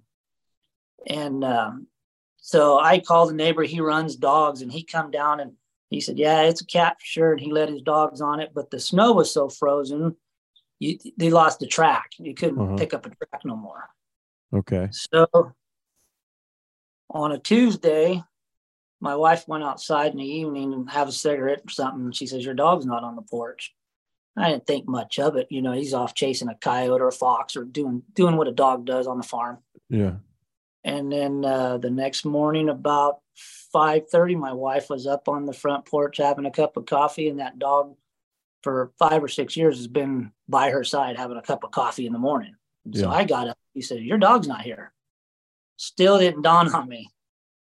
And 1.08 1.44
um, 1.44 1.88
so 2.38 2.80
I 2.80 3.00
called 3.00 3.30
the 3.30 3.34
neighbor. 3.34 3.64
He 3.64 3.82
runs 3.82 4.16
dogs, 4.16 4.62
and 4.62 4.72
he 4.72 4.84
come 4.84 5.12
down 5.12 5.40
and 5.40 5.54
he 5.90 6.00
said, 6.02 6.18
"Yeah, 6.18 6.44
it's 6.44 6.62
a 6.62 6.66
cat 6.66 6.98
for 7.00 7.06
sure." 7.06 7.32
And 7.32 7.42
he 7.42 7.52
let 7.52 7.70
his 7.70 7.82
dogs 7.82 8.22
on 8.22 8.40
it, 8.40 8.52
but 8.54 8.70
the 8.70 8.80
snow 8.80 9.14
was 9.14 9.34
so 9.34 9.50
frozen, 9.50 10.16
you, 10.80 10.98
they 11.18 11.30
lost 11.30 11.60
the 11.60 11.68
track. 11.68 12.12
You 12.18 12.34
couldn't 12.34 12.60
Uh-huh. 12.60 12.76
pick 12.78 12.94
up 12.94 13.06
a 13.06 13.10
track 13.10 13.42
no 13.46 13.56
more. 13.56 13.90
Okay. 14.54 14.90
So 14.92 15.28
on 17.10 17.32
a 17.32 17.40
Tuesday, 17.40 18.24
my 19.02 19.16
wife 19.16 19.48
went 19.48 19.64
outside 19.64 20.12
in 20.12 20.20
the 20.20 20.24
evening 20.26 20.74
and 20.74 20.90
have 20.90 21.10
a 21.10 21.12
cigarette 21.12 21.64
or 21.66 21.70
something. 21.70 22.06
And 22.06 22.16
she 22.16 22.28
says, 22.28 22.46
Your 22.46 22.54
dog's 22.54 22.86
not 22.86 23.04
on 23.04 23.16
the 23.16 23.24
porch. 23.24 23.74
I 24.38 24.50
didn't 24.50 24.68
think 24.68 24.88
much 24.88 25.20
of 25.20 25.36
it. 25.36 25.48
You 25.50 25.62
know, 25.62 25.74
he's 25.74 25.94
off 25.94 26.14
chasing 26.14 26.48
a 26.48 26.56
coyote 26.56 27.02
or 27.02 27.10
a 27.10 27.12
fox 27.12 27.58
or 27.58 27.66
doing 27.66 28.04
doing 28.14 28.38
what 28.38 28.48
a 28.48 28.54
dog 28.54 28.86
does 28.86 29.08
on 29.08 29.18
the 29.18 29.24
farm. 29.24 29.58
Yeah. 29.90 30.14
And 30.84 31.12
then 31.12 31.44
uh, 31.44 31.78
the 31.80 31.90
next 31.90 32.24
morning, 32.24 32.70
about 32.70 33.20
five 33.74 34.08
thirty, 34.10 34.36
my 34.36 34.54
wife 34.54 34.90
was 34.90 35.06
up 35.06 35.28
on 35.28 35.46
the 35.46 35.54
front 35.54 35.86
porch 35.86 36.18
having 36.18 36.46
a 36.46 36.52
cup 36.52 36.78
of 36.78 36.86
coffee, 36.86 37.28
and 37.28 37.40
that 37.40 37.60
dog, 37.60 37.96
for 38.64 38.92
five 38.98 39.24
or 39.24 39.28
six 39.28 39.58
years, 39.58 39.78
has 39.78 39.88
been 39.88 40.32
by 40.48 40.70
her 40.70 40.84
side 40.84 41.18
having 41.18 41.38
a 41.38 41.42
cup 41.42 41.64
of 41.64 41.72
coffee 41.72 42.06
in 42.06 42.14
the 42.14 42.20
morning. 42.20 42.56
And 42.86 42.98
So 42.98 43.10
I 43.10 43.26
got 43.26 43.50
up. 43.50 43.58
He 43.74 43.82
said, 43.82 44.00
"Your 44.00 44.18
dog's 44.18 44.48
not 44.48 44.62
here." 44.62 44.94
Still 45.76 46.20
didn't 46.20 46.44
dawn 46.44 46.74
on 46.74 46.88
me. 46.88 47.10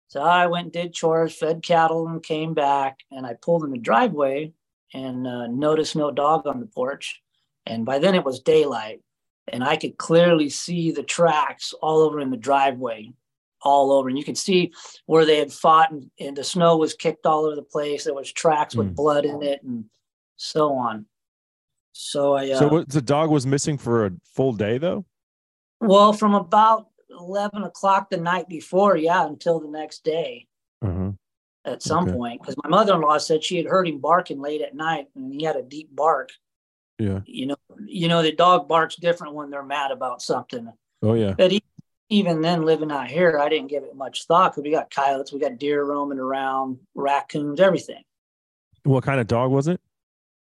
So 0.07 0.21
I 0.21 0.47
went 0.47 0.65
and 0.65 0.71
did 0.73 0.93
chores, 0.93 1.35
fed 1.35 1.61
cattle, 1.63 2.07
and 2.07 2.21
came 2.23 2.53
back. 2.53 2.99
And 3.11 3.25
I 3.25 3.33
pulled 3.33 3.63
in 3.63 3.71
the 3.71 3.77
driveway 3.77 4.53
and 4.93 5.27
uh, 5.27 5.47
noticed 5.47 5.95
no 5.95 6.11
dog 6.11 6.47
on 6.47 6.59
the 6.59 6.67
porch. 6.67 7.21
And 7.65 7.85
by 7.85 7.97
then 7.99 8.13
it 8.15 8.23
was 8.23 8.39
daylight, 8.39 9.01
and 9.47 9.63
I 9.63 9.75
could 9.75 9.97
clearly 9.97 10.49
see 10.49 10.91
the 10.91 11.01
tracks 11.01 11.73
all 11.81 12.01
over 12.01 12.19
in 12.19 12.29
the 12.29 12.37
driveway, 12.37 13.11
all 13.63 13.91
over. 13.91 14.07
And 14.07 14.17
you 14.17 14.23
could 14.23 14.37
see 14.37 14.71
where 15.07 15.25
they 15.25 15.39
had 15.39 15.51
fought, 15.51 15.91
and, 15.91 16.11
and 16.19 16.37
the 16.37 16.43
snow 16.43 16.77
was 16.77 16.93
kicked 16.93 17.25
all 17.25 17.45
over 17.45 17.55
the 17.55 17.63
place. 17.63 18.03
There 18.03 18.13
was 18.13 18.31
tracks 18.31 18.75
with 18.75 18.91
Mm. 18.91 18.95
blood 18.95 19.25
in 19.25 19.41
it, 19.41 19.63
and 19.63 19.85
so 20.37 20.73
on. 20.73 21.07
So 21.93 22.33
I 22.35 22.51
uh, 22.51 22.59
So 22.59 22.83
the 22.83 23.01
dog 23.01 23.31
was 23.31 23.47
missing 23.47 23.79
for 23.79 24.05
a 24.05 24.11
full 24.23 24.53
day 24.53 24.77
though? 24.77 25.05
well 25.81 26.13
from 26.13 26.33
about 26.33 26.87
eleven 27.19 27.63
o'clock 27.63 28.09
the 28.09 28.17
night 28.17 28.47
before, 28.49 28.95
yeah, 28.97 29.25
until 29.25 29.59
the 29.59 29.67
next 29.69 30.03
day. 30.03 30.47
Uh-huh. 30.81 31.11
at 31.65 31.81
some 31.81 32.03
Okay. 32.03 32.13
point 32.13 32.39
because 32.41 32.55
my 32.63 32.69
mother-in-law 32.69 33.17
said 33.17 33.43
she 33.43 33.57
had 33.57 33.65
heard 33.65 33.87
him 33.87 33.97
barking 33.99 34.39
late 34.39 34.61
at 34.61 34.75
night 34.75 35.07
and 35.15 35.33
he 35.33 35.43
had 35.43 35.55
a 35.55 35.63
deep 35.63 35.89
bark 35.95 36.29
Yeah. 36.99 37.21
you 37.25 37.47
know 37.47 37.55
you 37.87 38.07
know 38.07 38.21
the 38.21 38.31
dog 38.33 38.67
barks 38.67 38.95
different 38.97 39.33
when 39.33 39.49
they're 39.49 39.63
mad 39.63 39.89
about 39.91 40.21
something 40.21 40.71
Oh 41.01 41.13
yeah. 41.15 41.33
but 41.35 41.51
e- 41.53 41.63
even 42.09 42.41
then 42.41 42.63
living 42.65 42.91
out 42.91 43.07
here 43.07 43.39
i 43.39 43.49
didn't 43.49 43.69
give 43.69 43.83
it 43.83 43.95
much 43.95 44.27
thought 44.27 44.51
because 44.51 44.63
we 44.63 44.69
got 44.69 44.91
coyotes 44.93 45.33
we 45.33 45.39
got 45.39 45.57
deer 45.57 45.83
roaming 45.83 46.19
around 46.19 46.77
raccoons 46.93 47.59
everything 47.59 48.03
What 48.83 49.03
kind 49.03 49.19
of 49.19 49.25
dog 49.25 49.49
was 49.49 49.67
it? 49.67 49.81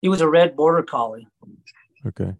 he 0.02 0.08
was 0.10 0.22
a 0.22 0.30
red 0.30 0.56
border 0.56 0.82
collie 0.82 1.28
Okay. 2.08 2.34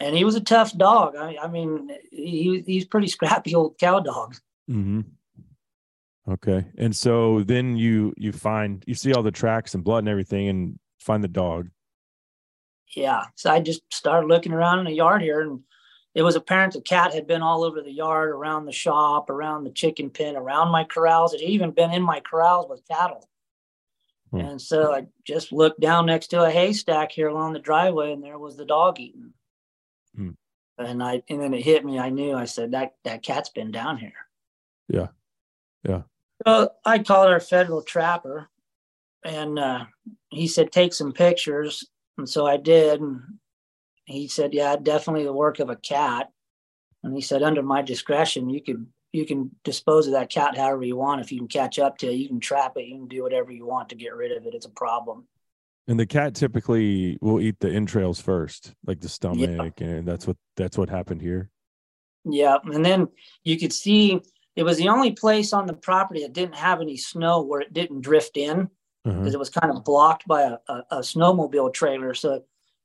And 0.00 0.14
he 0.16 0.24
was 0.24 0.34
a 0.34 0.40
tough 0.40 0.76
dog 0.76 1.16
i, 1.16 1.36
I 1.42 1.48
mean 1.48 1.90
he, 2.10 2.62
he's 2.66 2.84
pretty 2.84 3.08
scrappy 3.08 3.54
old 3.54 3.78
cow 3.78 4.00
dog 4.00 4.36
Mm-hmm. 4.70 5.02
Okay. 6.28 6.66
And 6.76 6.94
so 6.96 7.42
then 7.44 7.76
you 7.76 8.12
you 8.16 8.32
find 8.32 8.82
you 8.86 8.94
see 8.94 9.12
all 9.12 9.22
the 9.22 9.30
tracks 9.30 9.74
and 9.74 9.84
blood 9.84 10.00
and 10.00 10.08
everything 10.08 10.48
and 10.48 10.78
find 10.98 11.22
the 11.22 11.28
dog. 11.28 11.68
yeah 12.96 13.24
so 13.36 13.50
i 13.50 13.60
just 13.60 13.82
started 13.94 14.26
looking 14.26 14.52
around 14.52 14.80
in 14.80 14.84
the 14.86 14.92
yard 14.92 15.22
here 15.22 15.40
and 15.40 15.60
it 16.16 16.22
was 16.22 16.34
apparent 16.34 16.72
the 16.72 16.80
cat 16.80 17.14
had 17.14 17.26
been 17.28 17.42
all 17.42 17.62
over 17.62 17.80
the 17.82 17.92
yard 17.92 18.30
around 18.30 18.64
the 18.66 18.72
shop 18.72 19.30
around 19.30 19.62
the 19.64 19.70
chicken 19.70 20.10
pen 20.10 20.34
around 20.36 20.72
my 20.72 20.82
corrals 20.84 21.32
it 21.32 21.40
had 21.40 21.50
even 21.50 21.70
been 21.70 21.92
in 21.92 22.02
my 22.02 22.18
corrals 22.20 22.66
with 22.68 22.86
cattle 22.88 23.28
Hmm. 24.32 24.40
and 24.40 24.60
so 24.60 24.92
i 24.92 25.06
just 25.24 25.52
looked 25.52 25.78
down 25.78 26.06
next 26.06 26.28
to 26.28 26.42
a 26.44 26.50
haystack 26.50 27.12
here 27.12 27.28
along 27.28 27.52
the 27.52 27.60
driveway 27.60 28.12
and 28.12 28.22
there 28.24 28.38
was 28.38 28.56
the 28.56 28.64
dog 28.64 28.98
eating. 28.98 29.32
And 30.78 31.02
i 31.02 31.22
and 31.28 31.40
then 31.40 31.54
it 31.54 31.62
hit 31.62 31.84
me 31.84 31.98
i 31.98 32.10
knew 32.10 32.34
i 32.34 32.44
said 32.44 32.72
that 32.72 32.94
that 33.04 33.22
cat's 33.22 33.50
been 33.50 33.70
down 33.70 33.96
here 33.96 34.26
Yeah. 34.88 35.08
Yeah. 35.86 36.02
so 36.46 36.70
I 36.84 36.98
called 36.98 37.28
our 37.28 37.40
federal 37.40 37.82
trapper 37.82 38.48
and 39.24 39.58
uh, 39.58 39.84
he 40.30 40.46
said, 40.46 40.70
take 40.70 40.94
some 40.94 41.12
pictures. 41.12 41.84
And 42.18 42.28
so 42.28 42.46
I 42.46 42.56
did. 42.56 43.00
And 43.00 43.20
he 44.04 44.28
said, 44.28 44.54
yeah, 44.54 44.76
definitely 44.76 45.24
the 45.24 45.32
work 45.32 45.58
of 45.58 45.70
a 45.70 45.76
cat. 45.76 46.30
And 47.02 47.14
he 47.14 47.20
said, 47.20 47.42
under 47.42 47.62
my 47.62 47.82
discretion, 47.82 48.48
you 48.50 48.62
could, 48.62 48.86
you 49.12 49.26
can 49.26 49.50
dispose 49.64 50.06
of 50.06 50.12
that 50.12 50.30
cat 50.30 50.56
however 50.56 50.84
you 50.84 50.96
want. 50.96 51.20
If 51.20 51.32
you 51.32 51.38
can 51.38 51.48
catch 51.48 51.78
up 51.78 51.98
to 51.98 52.08
it, 52.08 52.14
you 52.14 52.28
can 52.28 52.40
trap 52.40 52.76
it, 52.76 52.86
you 52.86 52.96
can 52.96 53.08
do 53.08 53.22
whatever 53.22 53.50
you 53.50 53.66
want 53.66 53.88
to 53.88 53.96
get 53.96 54.14
rid 54.14 54.36
of 54.36 54.46
it. 54.46 54.54
It's 54.54 54.66
a 54.66 54.70
problem. 54.70 55.26
And 55.88 55.98
the 56.00 56.06
cat 56.06 56.34
typically 56.34 57.16
will 57.20 57.40
eat 57.40 57.60
the 57.60 57.70
entrails 57.70 58.20
first, 58.20 58.74
like 58.86 59.00
the 59.00 59.08
stomach, 59.08 59.80
and 59.80 60.06
that's 60.06 60.26
what 60.26 60.36
that's 60.56 60.76
what 60.76 60.88
happened 60.88 61.22
here. 61.22 61.50
Yeah. 62.24 62.56
And 62.64 62.84
then 62.84 63.06
you 63.44 63.56
could 63.58 63.72
see 63.72 64.20
it 64.56 64.64
was 64.64 64.78
the 64.78 64.88
only 64.88 65.12
place 65.12 65.52
on 65.52 65.66
the 65.66 65.74
property 65.74 66.22
that 66.22 66.32
didn't 66.32 66.56
have 66.56 66.80
any 66.80 66.96
snow 66.96 67.42
where 67.42 67.60
it 67.60 67.72
didn't 67.72 68.00
drift 68.00 68.36
in. 68.36 68.68
Uh-huh. 69.04 69.20
because 69.20 69.34
it 69.34 69.38
was 69.38 69.50
kind 69.50 69.70
of 69.72 69.84
blocked 69.84 70.26
by 70.26 70.42
a, 70.42 70.56
a, 70.68 70.82
a 70.90 70.98
snowmobile 70.98 71.72
trailer. 71.72 72.12
So 72.12 72.42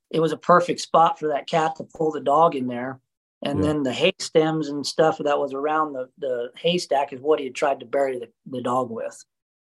it 0.08 0.20
was 0.20 0.30
a 0.30 0.36
perfect 0.36 0.78
spot 0.78 1.18
for 1.18 1.26
that 1.30 1.48
cat 1.48 1.74
to 1.76 1.84
pull 1.96 2.12
the 2.12 2.20
dog 2.20 2.54
in 2.54 2.68
there. 2.68 3.00
And 3.44 3.58
Yeah. 3.58 3.66
then 3.66 3.82
the 3.82 3.92
hay 3.92 4.12
stems 4.20 4.68
and 4.68 4.86
stuff 4.86 5.18
that 5.18 5.40
was 5.40 5.52
around 5.52 5.94
the, 5.94 6.08
the 6.18 6.50
haystack 6.56 7.12
is 7.12 7.20
what 7.20 7.40
he 7.40 7.46
had 7.46 7.56
tried 7.56 7.80
to 7.80 7.86
bury 7.86 8.20
the, 8.20 8.28
the 8.48 8.62
dog 8.62 8.88
with. 8.88 9.20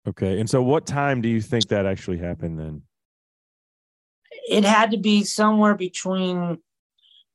Okay. 0.09 0.41
And 0.41 0.51
so 0.51 0.65
what 0.65 0.85
time 0.85 1.21
do 1.21 1.29
you 1.29 1.41
think 1.41 1.69
that 1.69 1.87
actually 1.87 2.19
happened 2.19 2.59
then? 2.59 2.83
It 4.49 4.65
had 4.65 4.91
to 4.93 4.97
be 4.97 5.25
somewhere 5.25 5.75
between 5.75 6.59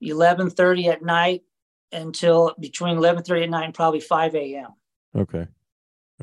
11:30 0.04 0.88
at 0.88 1.02
night 1.04 1.44
until 1.92 2.54
between 2.60 2.98
11:30 2.98 3.44
at 3.44 3.50
night 3.50 3.66
and 3.66 3.74
probably 3.74 4.00
5 4.00 4.36
a.m. 4.36 4.74
Okay. 5.16 5.48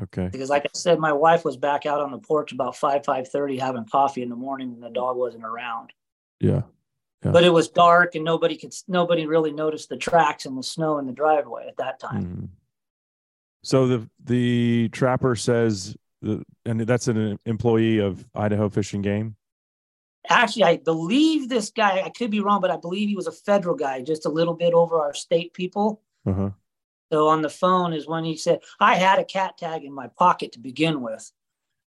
Okay. 0.01 0.29
Because 0.31 0.49
like 0.49 0.63
I 0.63 0.69
said, 0.73 0.99
my 0.99 1.13
wife 1.13 1.45
was 1.45 1.57
back 1.57 1.85
out 1.85 2.01
on 2.01 2.11
the 2.11 2.19
porch 2.19 2.51
about 2.51 2.75
5 2.75 3.03
5:30 3.03 3.59
having 3.59 3.85
coffee 3.85 4.21
in 4.21 4.29
the 4.29 4.35
morning, 4.35 4.73
and 4.73 4.83
the 4.83 4.89
dog 4.89 5.17
wasn't 5.17 5.45
around. 5.45 5.91
Yeah. 6.39 6.63
Yeah. 7.23 7.31
but 7.31 7.43
it 7.43 7.49
was 7.49 7.69
dark 7.69 8.13
and 8.13 8.23
nobody 8.23 8.55
could 8.55 8.71
nobody 8.87 9.25
really 9.25 9.51
noticed 9.51 9.89
the 9.89 9.97
tracks 9.97 10.45
and 10.45 10.55
the 10.55 10.61
snow 10.61 10.99
in 10.99 11.07
the 11.07 11.13
driveway 11.13 11.65
at 11.67 11.77
that 11.77 11.99
time 11.99 12.23
Mhm. 12.23 12.49
So 13.63 13.87
the 13.87 14.09
the 14.23 14.89
trapper 14.89 15.35
says, 15.35 15.95
the, 16.21 16.43
and 16.65 16.81
that's 16.81 17.07
an 17.07 17.39
employee 17.47 17.97
of 17.97 18.23
Idaho 18.35 18.69
Fish 18.69 18.93
and 18.93 19.03
Game. 19.03 19.37
Actually 20.29 20.63
i 20.63 20.77
believe 20.77 21.49
this 21.49 21.69
guy 21.71 22.01
i 22.01 22.09
could 22.09 22.31
be 22.31 22.39
wrong 22.39 22.61
but 22.61 22.71
i 22.71 22.77
believe 22.77 23.09
he 23.09 23.15
was 23.15 23.27
a 23.27 23.31
federal 23.31 23.75
guy 23.75 24.01
just 24.01 24.25
a 24.25 24.29
little 24.29 24.53
bit 24.53 24.73
over 24.73 25.01
our 25.01 25.13
state 25.13 25.53
people 25.53 26.01
huh. 26.25 26.49
so 27.11 27.27
on 27.27 27.41
the 27.41 27.49
phone 27.49 27.93
is 27.93 28.07
when 28.07 28.23
he 28.23 28.35
said 28.37 28.59
i 28.79 28.95
had 28.95 29.19
a 29.19 29.25
cat 29.25 29.57
tag 29.57 29.83
in 29.83 29.93
my 29.93 30.07
pocket 30.17 30.51
to 30.53 30.59
begin 30.59 31.01
with 31.01 31.31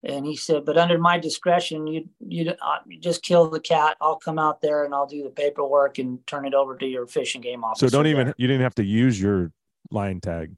and 0.02 0.26
he 0.26 0.36
said 0.36 0.64
but 0.64 0.76
under 0.76 0.98
my 0.98 1.18
discretion 1.18 1.86
you 1.86 2.08
you 2.20 2.50
uh, 2.50 2.78
you 2.86 3.00
just 3.00 3.22
kill 3.22 3.48
the 3.48 3.60
cat 3.60 3.96
i'll 4.00 4.16
come 4.16 4.38
out 4.38 4.60
there 4.60 4.84
and 4.84 4.94
i'll 4.94 5.06
do 5.06 5.22
the 5.22 5.30
paperwork 5.30 5.98
and 5.98 6.24
turn 6.26 6.44
it 6.46 6.54
over 6.54 6.76
to 6.76 6.86
your 6.86 7.06
Fish 7.06 7.34
and 7.34 7.42
Game 7.42 7.64
officer 7.64 7.88
So 7.88 7.96
don't 7.96 8.06
even 8.06 8.26
there." 8.26 8.34
you 8.36 8.46
didn't 8.46 8.62
have 8.62 8.74
to 8.76 8.84
use 8.84 9.20
your 9.20 9.50
lion 9.90 10.20
tag 10.20 10.54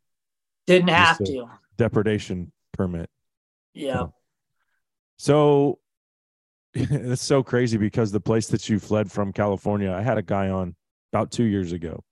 didn't 0.66 0.88
have 0.88 1.18
to 1.18 1.46
depredation 1.76 2.52
permit. 2.72 3.08
yeah 3.72 4.06
So 5.16 5.78
it's 6.90 7.22
so 7.22 7.42
crazy 7.42 7.78
because 7.78 8.12
the 8.12 8.20
place 8.20 8.48
that 8.48 8.68
you 8.68 8.78
fled 8.78 9.10
from 9.10 9.32
California, 9.32 9.90
I 9.90 10.02
had 10.02 10.18
a 10.18 10.22
guy 10.22 10.50
on 10.50 10.76
about 11.10 11.30
two 11.30 11.44
years 11.44 11.72
ago, 11.72 12.04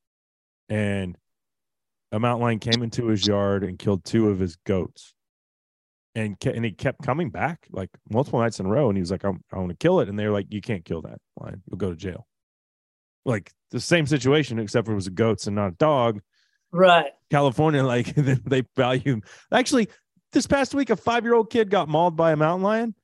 and 0.70 1.18
a 2.12 2.18
mountain 2.18 2.44
lion 2.44 2.58
came 2.60 2.82
into 2.82 3.08
his 3.08 3.26
yard 3.26 3.62
and 3.62 3.78
killed 3.78 4.04
two 4.06 4.30
of 4.30 4.38
his 4.38 4.56
goats, 4.64 5.12
and 6.14 6.40
ke- 6.40 6.46
and 6.46 6.64
he 6.64 6.72
kept 6.72 7.02
coming 7.02 7.28
back 7.28 7.66
like 7.70 7.90
multiple 8.08 8.40
nights 8.40 8.58
in 8.58 8.64
a 8.64 8.70
row, 8.70 8.88
and 8.88 8.96
he 8.96 9.02
was 9.02 9.10
like, 9.10 9.22
I'm, 9.22 9.42
"I 9.52 9.58
want 9.58 9.68
to 9.68 9.76
kill 9.76 10.00
it," 10.00 10.08
and 10.08 10.18
they 10.18 10.24
were 10.24 10.32
like, 10.32 10.46
"You 10.48 10.62
can't 10.62 10.84
kill 10.84 11.02
that 11.02 11.18
lion; 11.38 11.62
you'll 11.66 11.76
go 11.76 11.90
to 11.90 11.96
jail." 11.96 12.26
Like 13.26 13.52
the 13.70 13.80
same 13.80 14.06
situation, 14.06 14.58
except 14.58 14.86
for 14.86 14.92
it 14.92 14.96
was 14.96 15.08
a 15.08 15.10
goats 15.10 15.46
and 15.46 15.56
not 15.56 15.72
a 15.72 15.76
dog. 15.76 16.22
right 16.72 17.12
California, 17.30 17.84
like 17.84 18.14
they 18.14 18.62
value. 18.76 19.20
Actually, 19.52 19.90
this 20.32 20.46
past 20.46 20.74
week, 20.74 20.88
a 20.88 20.96
five-year-old 20.96 21.50
kid 21.50 21.68
got 21.68 21.86
mauled 21.86 22.16
by 22.16 22.32
a 22.32 22.36
mountain 22.36 22.62
lion, 22.62 22.94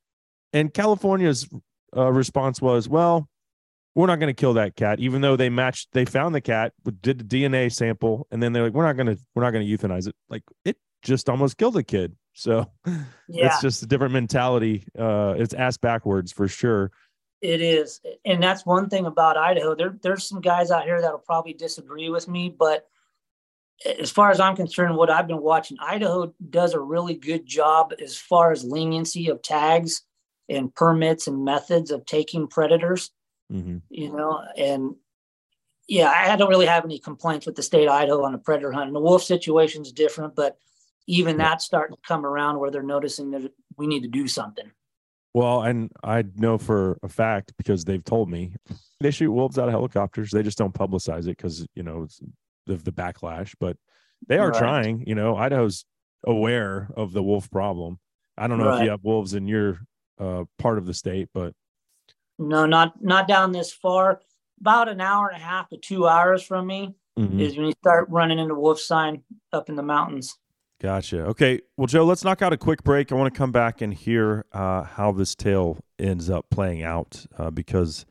and 0.53 0.73
California's 0.73 1.49
uh, 1.97 2.11
response 2.13 2.61
was, 2.61 2.89
"Well, 2.89 3.29
we're 3.95 4.07
not 4.07 4.21
going 4.21 4.35
to 4.35 4.39
kill 4.39 4.55
that 4.55 4.77
cat, 4.77 5.01
even 5.01 5.21
though 5.21 5.37
they 5.37 5.49
matched. 5.49 5.89
They 5.93 6.05
found 6.05 6.35
the 6.35 6.41
cat, 6.41 6.73
did 7.03 7.19
the 7.19 7.25
DNA 7.25 7.73
sample, 7.73 8.27
and 8.31 8.43
then 8.43 8.53
they're 8.53 8.65
like, 8.65 8.73
we're 8.73 8.87
not 8.87 8.97
going 8.97 9.09
to, 9.09 9.19
we're 9.35 9.43
not 9.43 9.51
going 9.51 9.67
to 9.67 9.79
euthanize 9.79 10.07
it. 10.07 10.15
Like 10.29 10.43
it 10.65 10.77
just 11.03 11.29
almost 11.29 11.57
killed 11.57 11.77
a 11.77 11.83
kid. 11.83 12.15
So 12.33 12.71
Yeah. 13.29 13.47
it's 13.47 13.61
just 13.61 13.83
a 13.83 13.87
different 13.87 14.13
mentality. 14.13 14.85
Uh, 14.99 15.35
it's 15.37 15.55
ass 15.55 15.77
backwards 15.77 16.33
for 16.33 16.47
sure. 16.49 16.93
It 17.41 17.63
is, 17.63 18.01
and 18.27 18.43
that's 18.43 18.67
one 18.67 18.91
thing 18.91 19.07
about 19.07 19.39
Idaho. 19.39 19.75
There, 19.75 19.97
there's 20.03 20.29
some 20.29 20.43
guys 20.43 20.71
out 20.71 20.85
here 20.85 21.01
that'll 21.01 21.19
probably 21.19 21.55
disagree 21.55 22.11
with 22.11 22.29
me, 22.29 22.51
but 22.51 22.87
as 23.99 24.11
far 24.11 24.31
as 24.31 24.41
I'm 24.41 24.55
concerned, 24.55 24.95
what 24.95 25.09
I've 25.09 25.27
been 25.27 25.41
watching, 25.41 25.79
Idaho 25.81 26.35
does 26.51 26.75
a 26.75 26.81
really 26.81 27.15
good 27.15 27.47
job 27.47 27.95
as 27.99 28.19
far 28.19 28.53
as 28.53 28.63
leniency 28.63 29.29
of 29.31 29.41
tags 29.41 30.03
and 30.51 30.75
permits 30.75 31.27
and 31.27 31.45
methods 31.45 31.91
of 31.91 32.05
taking 32.05 32.47
predators. 32.49 33.11
Mm-hmm. 33.53 33.79
You 33.89 34.13
know, 34.13 34.43
and 34.57 34.95
yeah, 35.89 36.11
I 36.11 36.37
don't 36.37 36.51
really 36.51 36.67
have 36.67 36.85
any 36.85 36.99
complaints 36.99 37.47
with 37.47 37.57
the 37.57 37.63
state 37.63 37.87
of 37.87 37.93
Idaho 37.93 38.25
on 38.25 38.33
the 38.33 38.39
predator 38.39 38.71
hunt. 38.73 38.89
And 38.89 38.95
the 38.95 39.01
wolf 39.01 39.23
situation 39.23 39.83
is 39.83 39.93
different, 39.93 40.37
but 40.37 40.57
even 41.07 41.37
that's 41.37 41.65
starting 41.65 41.97
to 41.97 42.03
come 42.07 42.25
around 42.25 42.59
where 42.59 42.71
they're 42.71 42.83
noticing 42.83 43.31
that 43.33 43.51
we 43.77 43.87
need 43.87 44.03
to 44.03 44.09
do 44.09 44.29
something. 44.29 44.71
Well, 45.35 45.63
and 45.63 45.91
I 46.03 46.25
know 46.37 46.59
for 46.59 46.99
a 47.03 47.09
fact 47.09 47.53
because 47.57 47.85
they've 47.85 48.05
told 48.05 48.31
me 48.31 48.55
they 49.01 49.11
shoot 49.11 49.33
wolves 49.33 49.59
out 49.59 49.69
of 49.69 49.73
helicopters. 49.73 50.31
They 50.31 50.43
just 50.43 50.59
don't 50.59 50.75
publicize 50.75 51.23
it 51.23 51.37
because 51.37 51.67
you 51.75 51.83
know 51.83 52.05
it's 52.05 52.21
the, 52.67 52.93
backlash. 52.93 53.55
But 53.59 53.77
they 54.29 54.39
are 54.39 54.51
Right. 54.51 54.59
trying. 54.59 55.05
You 55.07 55.15
know, 55.15 55.37
Idaho's 55.37 55.85
aware 56.25 56.91
of 56.97 57.13
the 57.13 57.23
wolf 57.23 57.51
problem. 57.51 57.99
I 58.37 58.47
don't 58.47 58.59
know 58.59 58.77
if 58.77 58.85
you 58.85 58.91
have 58.91 59.05
wolves 59.05 59.35
in 59.35 59.47
your 59.49 59.81
uh, 60.21 60.45
part 60.59 60.79
of 60.79 60.87
the 60.87 60.95
state, 60.95 61.29
but 61.35 61.55
No, 62.39 62.67
not 62.67 63.03
not 63.03 63.27
down 63.27 63.53
this 63.53 63.73
far. 63.73 64.21
About 64.61 64.89
an 64.89 65.01
hour 65.01 65.29
and 65.29 65.37
a 65.41 65.45
half 65.45 65.69
to 65.71 65.79
two 65.79 66.07
hours 66.07 66.43
from 66.43 66.67
me 66.67 66.95
Mhm. 67.19 67.41
is 67.41 67.57
when 67.57 67.67
you 67.67 67.73
start 67.81 68.09
running 68.11 68.39
into 68.39 68.55
wolf 68.55 68.79
sign 68.79 69.23
up 69.53 69.69
in 69.71 69.75
the 69.75 69.83
mountains. 69.83 70.37
Gotcha. 70.81 71.25
Okay. 71.27 71.61
Well, 71.77 71.87
Joe, 71.87 72.05
let's 72.05 72.25
knock 72.25 72.41
out 72.43 72.53
a 72.53 72.57
quick 72.59 72.83
break. 72.85 73.11
I 73.13 73.15
want 73.15 73.33
to 73.33 73.37
come 73.39 73.53
back 73.53 73.81
and 73.83 73.93
hear 73.93 74.45
uh, 74.53 74.83
how 74.85 75.13
this 75.13 75.35
tale 75.35 75.79
ends 75.99 76.31
up 76.31 76.47
playing 76.51 76.83
out 76.83 77.27
uh, 77.39 77.51
because 77.51 78.07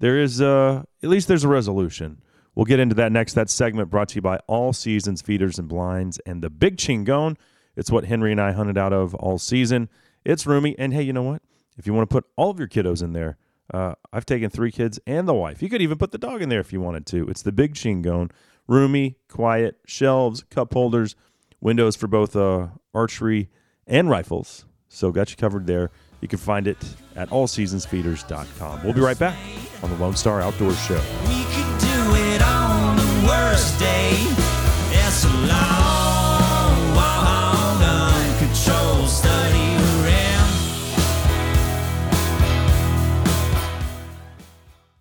there 0.00 0.18
is, 0.18 0.40
uh, 0.40 0.82
at 1.02 1.08
least 1.08 1.26
there's 1.28 1.42
a 1.44 1.48
resolution. 1.48 2.20
We'll 2.54 2.64
get 2.66 2.78
into 2.80 2.94
that 2.96 3.10
next. 3.12 3.34
That 3.34 3.48
segment 3.50 3.90
brought 3.90 4.08
to 4.10 4.16
you 4.16 4.22
by 4.22 4.38
All 4.46 4.72
Seasons 4.72 5.22
Feeders 5.22 5.58
and 5.58 5.68
Blinds 5.68 6.18
and 6.26 6.42
the 6.42 6.50
Big 6.50 6.76
Chingon. 6.76 7.36
It's 7.76 7.90
what 7.90 8.04
Henry 8.04 8.30
and 8.32 8.40
I 8.40 8.52
hunted 8.52 8.76
out 8.78 8.92
of 8.92 9.14
all 9.16 9.38
season. 9.38 9.88
It's 10.24 10.46
roomy. 10.46 10.76
And 10.78 10.92
hey, 10.92 11.02
you 11.02 11.12
know 11.12 11.22
what? 11.22 11.42
If 11.76 11.86
you 11.86 11.94
want 11.94 12.08
to 12.08 12.12
put 12.12 12.24
all 12.36 12.50
of 12.50 12.58
your 12.58 12.68
kiddos 12.68 13.02
in 13.02 13.12
there, 13.12 13.36
uh, 13.72 13.94
I've 14.12 14.26
taken 14.26 14.50
three 14.50 14.70
kids 14.70 14.98
and 15.06 15.26
the 15.26 15.34
wife. 15.34 15.62
You 15.62 15.68
could 15.68 15.82
even 15.82 15.98
put 15.98 16.12
the 16.12 16.18
dog 16.18 16.42
in 16.42 16.48
there 16.48 16.60
if 16.60 16.72
you 16.72 16.80
wanted 16.80 17.06
to. 17.06 17.28
It's 17.28 17.42
the 17.42 17.52
Big 17.52 17.74
Chingon. 17.74 18.30
Roomy, 18.68 19.16
quiet, 19.28 19.78
shelves, 19.86 20.44
cup 20.44 20.72
holders, 20.72 21.16
windows 21.60 21.96
for 21.96 22.06
both 22.06 22.36
uh, 22.36 22.68
archery 22.94 23.48
and 23.86 24.08
rifles. 24.08 24.66
So 24.88 25.10
got 25.10 25.30
you 25.30 25.36
covered 25.36 25.66
there. 25.66 25.90
You 26.20 26.28
can 26.28 26.38
find 26.38 26.68
it 26.68 26.78
at 27.16 27.30
allseasonsfeeders.com. 27.30 28.84
We'll 28.84 28.92
be 28.92 29.00
right 29.00 29.18
back 29.18 29.36
on 29.82 29.90
the 29.90 29.96
Lone 29.96 30.14
Star 30.14 30.40
Outdoors 30.40 30.78
Show. 30.84 31.00
We 31.26 31.42
do 31.80 32.34
it 32.34 32.42
on 32.42 32.96
the 32.96 33.26
worst 33.26 33.80
day. 33.80 34.52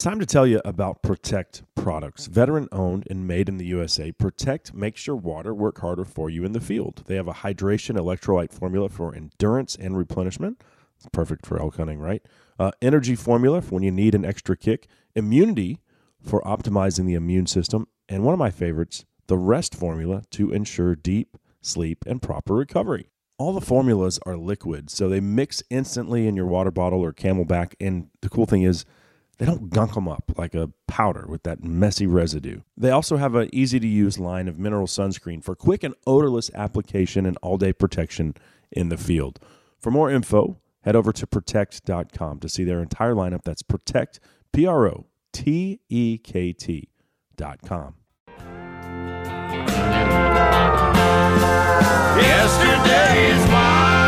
Time 0.02 0.20
to 0.20 0.26
tell 0.26 0.48
you 0.48 0.60
about 0.66 1.04
Protekt 1.04 1.62
products. 1.76 2.26
Veteran 2.26 2.68
owned 2.72 3.06
and 3.08 3.28
made 3.28 3.48
in 3.48 3.58
the 3.58 3.68
USA, 3.68 4.12
Protekt 4.12 4.74
makes 4.74 5.06
your 5.06 5.16
water 5.16 5.54
work 5.54 5.82
harder 5.82 6.06
for 6.06 6.28
you 6.28 6.44
in 6.44 6.54
the 6.54 6.60
field. 6.60 7.04
They 7.06 7.18
have 7.18 7.28
a 7.28 7.34
hydration 7.34 7.96
electrolyte 7.96 8.52
formula 8.52 8.90
for 8.90 9.14
endurance 9.14 9.76
and 9.76 9.96
replenishment. 9.96 10.64
It's 10.98 11.06
perfect 11.14 11.46
for 11.46 11.62
elk 11.62 11.78
hunting, 11.78 12.00
right? 12.00 12.26
Uh, 12.58 12.72
energy 12.82 13.16
formula 13.16 13.62
for 13.62 13.76
when 13.76 13.84
you 13.84 13.92
need 13.92 14.16
an 14.16 14.26
extra 14.26 14.58
kick. 14.58 14.88
Immunity 15.16 15.82
for 16.20 16.42
optimizing 16.42 17.06
the 17.06 17.14
immune 17.14 17.46
system. 17.46 17.88
And 18.10 18.24
one 18.24 18.34
of 18.34 18.40
my 18.40 18.50
favorites, 18.50 19.06
the 19.28 19.38
rest 19.38 19.76
formula 19.76 20.24
to 20.32 20.52
ensure 20.52 20.96
deep 20.96 21.38
sleep 21.62 22.06
and 22.08 22.24
proper 22.24 22.56
recovery. 22.56 23.12
All 23.38 23.54
the 23.54 23.62
formulas 23.62 24.18
are 24.26 24.36
liquid, 24.36 24.90
so 24.90 25.08
they 25.08 25.20
mix 25.20 25.62
instantly 25.70 26.26
in 26.26 26.36
your 26.36 26.48
water 26.48 26.72
bottle 26.72 27.02
or 27.02 27.14
CamelBak. 27.14 27.76
And 27.80 28.08
the 28.22 28.30
cool 28.30 28.48
thing 28.48 28.64
is, 28.64 28.84
they 29.42 29.48
don't 29.48 29.72
gunk 29.72 29.96
them 29.96 30.08
up 30.08 30.32
like 30.38 30.54
a 30.54 30.70
powder 30.88 31.26
with 31.28 31.42
that 31.42 31.64
messy 31.64 32.06
residue. 32.06 32.62
They 32.78 32.92
also 32.92 33.18
have 33.18 33.34
an 33.34 33.50
easy 33.52 33.80
to 33.80 33.88
use 33.88 34.20
line 34.20 34.48
of 34.48 34.60
mineral 34.60 34.86
sunscreen 34.86 35.44
for 35.44 35.56
quick 35.56 35.84
and 35.84 35.96
odorless 36.06 36.52
application 36.54 37.26
and 37.26 37.40
all 37.42 37.58
day 37.58 37.74
protection 37.74 38.36
in 38.72 38.90
the 38.90 38.98
field. 38.98 39.40
For 39.80 39.90
more 39.90 40.12
info, 40.12 40.60
head 40.82 40.96
over 40.96 41.12
to 41.14 41.26
protekt.com 41.26 42.40
to 42.40 42.48
see 42.48 42.64
their 42.64 42.84
entire 42.84 43.16
lineup. 43.16 43.42
That's 43.42 43.64
protect, 43.64 44.20
P 44.54 44.68
R 44.68 44.86
O 44.86 45.08
T 45.34 45.80
E 45.90 46.20
K 46.20 46.54
T 46.54 46.90
dot 47.36 47.64
com. 47.64 47.96
Yesterday's 52.16 53.52
wine. 53.52 54.02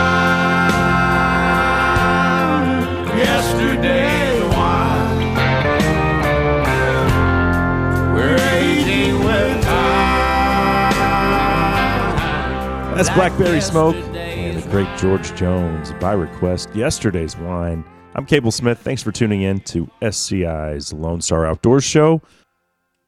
That's 12.96 13.10
Blackberry 13.10 13.60
Smoke 13.60 13.96
and 13.96 14.62
the 14.62 14.70
great 14.70 14.88
George 15.00 15.34
Jones 15.34 15.92
by 15.94 16.14
request. 16.14 16.70
Yesterday's 16.76 17.36
wine. 17.36 17.84
I'm 18.14 18.28
Cable 18.28 18.52
Smith. 18.52 18.78
Thanks 18.78 19.02
for 19.02 19.12
tuning 19.12 19.42
in 19.42 19.62
to 19.62 19.90
SCI's 20.08 20.94
Lone 20.94 21.20
Star 21.20 21.44
Outdoors 21.44 21.84
Show. 21.84 22.22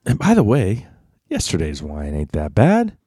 And 0.07 0.17
by 0.17 0.33
the 0.33 0.43
way, 0.43 0.87
yesterday's 1.29 1.83
wine 1.83 2.15
ain't 2.15 2.31
that 2.31 2.55
bad. 2.55 2.97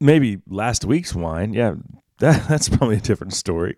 Maybe 0.00 0.40
last 0.48 0.84
week's 0.84 1.14
wine. 1.14 1.54
Yeah, 1.54 1.76
that, 2.18 2.48
that's 2.48 2.68
probably 2.68 2.96
a 2.96 3.00
different 3.00 3.32
story. 3.32 3.76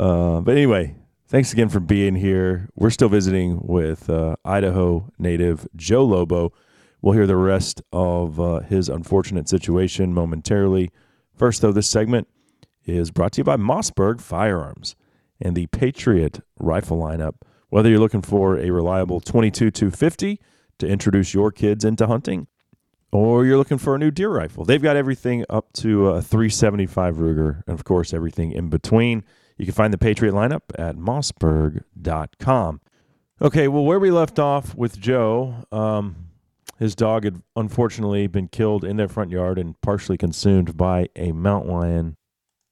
Uh, 0.00 0.40
but 0.40 0.52
anyway, 0.52 0.96
thanks 1.28 1.52
again 1.52 1.68
for 1.68 1.80
being 1.80 2.14
here. 2.14 2.70
We're 2.74 2.88
still 2.88 3.10
visiting 3.10 3.60
with 3.62 4.08
uh, 4.08 4.36
Idaho 4.46 5.10
native 5.18 5.68
Joe 5.76 6.06
Lobo. 6.06 6.54
We'll 7.02 7.12
hear 7.12 7.26
the 7.26 7.36
rest 7.36 7.82
of 7.92 8.40
uh, 8.40 8.60
his 8.60 8.88
unfortunate 8.88 9.46
situation 9.46 10.14
momentarily. 10.14 10.90
First, 11.36 11.62
though, 11.62 11.72
this 11.72 11.88
segment 11.88 12.28
is 12.84 13.10
brought 13.10 13.32
to 13.32 13.40
you 13.40 13.44
by 13.44 13.56
Mossberg 13.56 14.20
Firearms 14.20 14.94
and 15.40 15.56
the 15.56 15.66
Patriot 15.68 16.40
rifle 16.58 16.98
lineup. 16.98 17.34
Whether 17.68 17.88
you're 17.90 17.98
looking 17.98 18.22
for 18.22 18.58
a 18.58 18.70
reliable 18.70 19.20
22 19.20 19.70
250 19.70 20.40
to 20.78 20.86
introduce 20.86 21.34
your 21.34 21.50
kids 21.50 21.84
into 21.84 22.06
hunting, 22.06 22.46
or 23.10 23.44
you're 23.44 23.56
looking 23.56 23.78
for 23.78 23.94
a 23.94 23.98
new 23.98 24.10
deer 24.10 24.28
rifle, 24.30 24.64
they've 24.64 24.82
got 24.82 24.96
everything 24.96 25.44
up 25.50 25.72
to 25.74 26.08
a 26.08 26.22
375 26.22 27.16
Ruger, 27.16 27.62
and 27.66 27.78
of 27.78 27.84
course, 27.84 28.12
everything 28.14 28.52
in 28.52 28.68
between. 28.68 29.24
You 29.56 29.64
can 29.64 29.74
find 29.74 29.92
the 29.92 29.98
Patriot 29.98 30.32
lineup 30.32 30.62
at 30.78 30.96
mossberg.com. 30.96 32.80
Okay, 33.42 33.68
well, 33.68 33.84
where 33.84 33.98
we 33.98 34.10
left 34.10 34.38
off 34.38 34.74
with 34.74 35.00
Joe, 35.00 35.64
um, 35.72 36.28
his 36.84 36.94
dog 36.94 37.24
had 37.24 37.40
unfortunately 37.56 38.26
been 38.26 38.46
killed 38.46 38.84
in 38.84 38.98
their 38.98 39.08
front 39.08 39.30
yard 39.30 39.58
and 39.58 39.80
partially 39.80 40.18
consumed 40.18 40.76
by 40.76 41.08
a 41.16 41.32
mountain 41.32 41.72
lion. 41.72 42.16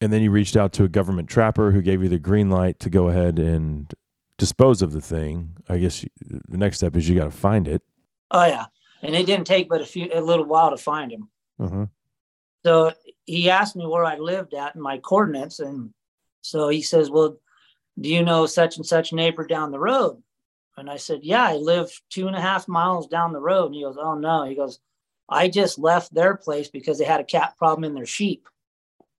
And 0.02 0.12
then 0.12 0.20
you 0.20 0.30
reached 0.30 0.54
out 0.54 0.74
to 0.74 0.84
a 0.84 0.88
government 0.88 1.30
trapper 1.30 1.70
who 1.70 1.80
gave 1.80 2.02
you 2.02 2.10
the 2.10 2.18
green 2.18 2.50
light 2.50 2.78
to 2.80 2.90
go 2.90 3.08
ahead 3.08 3.38
and 3.38 3.90
dispose 4.36 4.82
of 4.82 4.92
the 4.92 5.00
thing. 5.00 5.56
I 5.66 5.78
guess 5.78 6.02
you, 6.02 6.10
the 6.46 6.58
next 6.58 6.76
step 6.76 6.94
is 6.94 7.08
you 7.08 7.18
got 7.18 7.24
to 7.24 7.30
find 7.30 7.66
it. 7.66 7.80
Oh 8.30 8.44
yeah, 8.44 8.66
and 9.00 9.14
it 9.14 9.24
didn't 9.24 9.46
take 9.46 9.70
but 9.70 9.80
a 9.80 9.86
few 9.86 10.10
a 10.12 10.20
little 10.20 10.44
while 10.44 10.70
to 10.70 10.76
find 10.76 11.10
him. 11.10 11.30
Uh-huh. 11.58 11.86
So 12.66 12.92
he 13.24 13.48
asked 13.48 13.76
me 13.76 13.86
where 13.86 14.04
I 14.04 14.18
lived 14.18 14.52
at 14.52 14.74
and 14.74 14.82
my 14.82 14.98
coordinates, 14.98 15.58
and 15.58 15.94
so 16.42 16.68
he 16.68 16.82
says, 16.82 17.10
"Well, 17.10 17.38
do 17.98 18.10
you 18.10 18.22
know 18.22 18.44
such 18.44 18.76
and 18.76 18.84
such 18.84 19.14
neighbor 19.14 19.46
down 19.46 19.70
the 19.70 19.78
road?" 19.78 20.22
And 20.76 20.90
I 20.90 20.96
said, 20.96 21.20
"Yeah, 21.22 21.44
I 21.44 21.56
live 21.56 21.90
two 22.10 22.26
and 22.26 22.36
a 22.36 22.40
half 22.40 22.68
miles 22.68 23.06
down 23.06 23.32
the 23.32 23.40
road." 23.40 23.66
And 23.66 23.74
he 23.74 23.82
goes, 23.82 23.98
"Oh 23.98 24.14
no," 24.14 24.44
he 24.44 24.54
goes, 24.54 24.80
"I 25.28 25.48
just 25.48 25.78
left 25.78 26.14
their 26.14 26.36
place 26.36 26.68
because 26.68 26.98
they 26.98 27.04
had 27.04 27.20
a 27.20 27.24
cat 27.24 27.56
problem 27.58 27.84
in 27.84 27.94
their 27.94 28.06
sheep. 28.06 28.48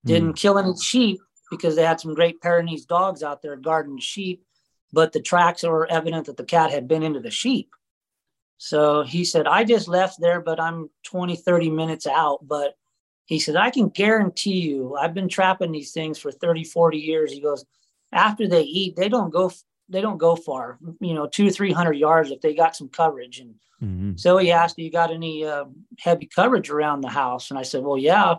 Hmm. 0.04 0.08
Didn't 0.08 0.34
kill 0.34 0.58
any 0.58 0.76
sheep 0.78 1.20
because 1.52 1.76
they 1.76 1.84
had 1.84 2.00
some 2.00 2.16
great 2.16 2.42
Pyrenees 2.42 2.86
dogs 2.86 3.22
out 3.24 3.42
there 3.42 3.56
guarding 3.56 3.96
the 3.96 4.02
sheep, 4.02 4.44
but 4.92 5.12
the 5.12 5.22
tracks 5.22 5.64
were 5.64 5.90
evident 5.92 6.26
that 6.26 6.38
the 6.38 6.44
cat 6.44 6.72
had 6.72 6.88
been 6.88 7.04
into 7.04 7.20
the 7.20 7.32
sheep." 7.32 7.72
So 8.58 9.04
he 9.04 9.26
said, 9.26 9.46
I 9.46 9.66
just 9.66 9.90
left 9.90 10.22
there, 10.22 10.40
but 10.40 10.58
I'm 10.58 10.90
20, 11.04 11.36
30 11.36 11.70
minutes 11.70 12.08
out. 12.08 12.48
But 12.48 12.76
he 13.26 13.38
said, 13.38 13.58
I 13.58 13.70
can 13.70 13.90
guarantee 13.90 14.62
you, 14.62 14.96
I've 14.96 15.14
been 15.14 15.28
trapping 15.28 15.74
these 15.74 15.92
things 15.92 16.18
for 16.18 16.32
30, 16.32 16.64
40 16.64 16.98
years. 16.98 17.34
He 17.34 17.42
goes, 17.42 17.66
after 18.14 18.48
they 18.48 18.62
eat, 18.62 18.96
they 18.96 19.10
don't 19.10 19.32
go, 19.34 19.52
they 19.94 20.02
don't 20.02 20.18
go 20.18 20.36
far, 20.36 20.78
you 21.00 21.14
know, 21.14 21.28
two, 21.28 21.50
300 21.50 21.94
yards 21.94 22.32
if 22.32 22.42
they 22.42 22.54
got 22.54 22.76
some 22.76 22.90
coverage. 22.90 23.40
And 23.40 23.56
Mm-hmm. 23.84 24.16
so 24.16 24.38
he 24.38 24.50
asked, 24.50 24.78
"Do 24.78 24.84
you 24.84 24.92
got 24.92 25.12
any 25.12 25.44
uh, 25.44 25.66
heavy 26.00 26.26
coverage 26.26 26.70
around 26.70 27.02
the 27.02 27.10
house?" 27.10 27.50
And 27.50 27.60
I 27.60 27.64
said, 27.64 27.84
"Well, 27.84 27.98
yeah, 27.98 28.36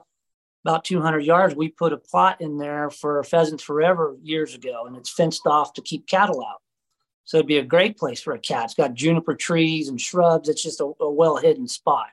about 0.64 0.85
200 0.85 1.20
yards, 1.20 1.55
we 1.55 1.68
put 1.68 1.93
a 1.93 1.98
plot 1.98 2.40
in 2.40 2.56
there 2.56 2.89
for 2.89 3.22
Pheasants 3.22 3.62
Forever 3.62 4.16
years 4.22 4.55
ago, 4.55 4.85
and 4.86 4.97
it's 4.97 5.10
fenced 5.10 5.47
off 5.47 5.74
to 5.74 5.82
keep 5.82 6.06
cattle 6.06 6.40
out. 6.40 6.62
So 7.24 7.36
it'd 7.36 7.47
be 7.47 7.59
a 7.59 7.64
great 7.64 7.98
place 7.98 8.20
for 8.20 8.32
a 8.32 8.39
cat. 8.39 8.64
It's 8.64 8.74
got 8.74 8.94
juniper 8.94 9.35
trees 9.35 9.89
and 9.89 10.01
shrubs. 10.01 10.48
It's 10.48 10.62
just 10.62 10.81
a, 10.81 10.93
a 11.01 11.10
well 11.10 11.36
hidden 11.36 11.68
spot. 11.68 12.09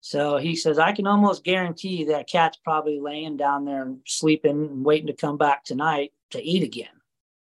So 0.00 0.36
he 0.36 0.56
says, 0.56 0.78
I 0.78 0.92
can 0.92 1.06
almost 1.06 1.44
guarantee 1.44 2.04
that 2.04 2.28
cat's 2.28 2.56
probably 2.56 3.00
laying 3.00 3.36
down 3.36 3.64
there 3.64 3.82
and 3.82 3.98
sleeping 4.06 4.66
and 4.66 4.84
waiting 4.84 5.08
to 5.08 5.12
come 5.12 5.36
back 5.36 5.64
tonight 5.64 6.12
to 6.30 6.42
eat 6.42 6.62
again. 6.62 6.86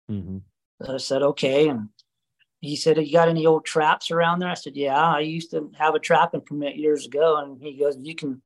Mm-hmm. 0.09 0.37
I 0.81 0.97
said, 0.97 1.21
okay. 1.21 1.69
And 1.69 1.89
he 2.61 2.75
said, 2.75 2.97
You 2.97 3.11
got 3.11 3.29
any 3.29 3.45
old 3.45 3.65
traps 3.65 4.11
around 4.11 4.39
there? 4.39 4.49
I 4.49 4.53
said, 4.55 4.75
Yeah, 4.75 4.97
I 5.01 5.19
used 5.19 5.51
to 5.51 5.71
have 5.77 5.95
a 5.95 5.99
trapping 5.99 6.41
permit 6.41 6.75
years 6.75 7.05
ago. 7.05 7.37
And 7.37 7.61
he 7.61 7.77
goes, 7.77 7.97
You 7.99 8.15
can 8.15 8.41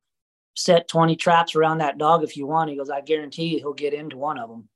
set 0.54 0.88
20 0.88 1.14
traps 1.16 1.54
around 1.54 1.78
that 1.78 1.98
dog 1.98 2.24
if 2.24 2.36
you 2.36 2.46
want. 2.46 2.70
He 2.70 2.76
goes, 2.76 2.90
I 2.90 3.00
guarantee 3.00 3.46
you 3.46 3.58
he'll 3.58 3.72
get 3.74 3.94
into 3.94 4.16
one 4.16 4.38
of 4.38 4.48
them. 4.50 4.68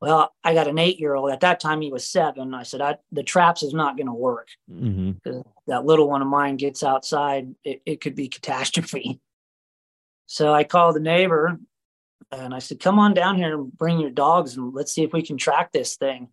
Well, 0.00 0.32
I 0.44 0.54
got 0.54 0.68
an 0.68 0.78
eight 0.78 1.00
year 1.00 1.14
old. 1.14 1.30
At 1.30 1.40
that 1.40 1.60
time, 1.60 1.80
he 1.80 1.90
was 1.90 2.08
seven. 2.08 2.54
I 2.54 2.62
said, 2.64 2.80
I, 2.80 2.96
The 3.12 3.22
traps 3.22 3.62
is 3.62 3.74
not 3.74 3.96
going 3.96 4.06
to 4.06 4.12
work 4.12 4.48
Mm-hmm. 4.70 5.40
that 5.66 5.84
little 5.84 6.08
one 6.08 6.22
of 6.22 6.28
mine 6.28 6.56
gets 6.56 6.82
outside, 6.82 7.54
it, 7.64 7.82
it 7.86 8.00
could 8.00 8.14
be 8.14 8.28
catastrophe. 8.28 9.20
So 10.26 10.52
I 10.52 10.64
called 10.64 10.94
the 10.96 11.00
neighbor 11.00 11.58
and 12.30 12.54
I 12.54 12.58
said, 12.58 12.80
come 12.80 12.98
on 12.98 13.14
down 13.14 13.36
here 13.36 13.54
and 13.54 13.72
bring 13.72 13.98
your 13.98 14.10
dogs 14.10 14.56
and 14.56 14.74
let's 14.74 14.92
see 14.92 15.02
if 15.02 15.12
we 15.12 15.22
can 15.22 15.38
track 15.38 15.72
this 15.72 15.96
thing. 15.96 16.28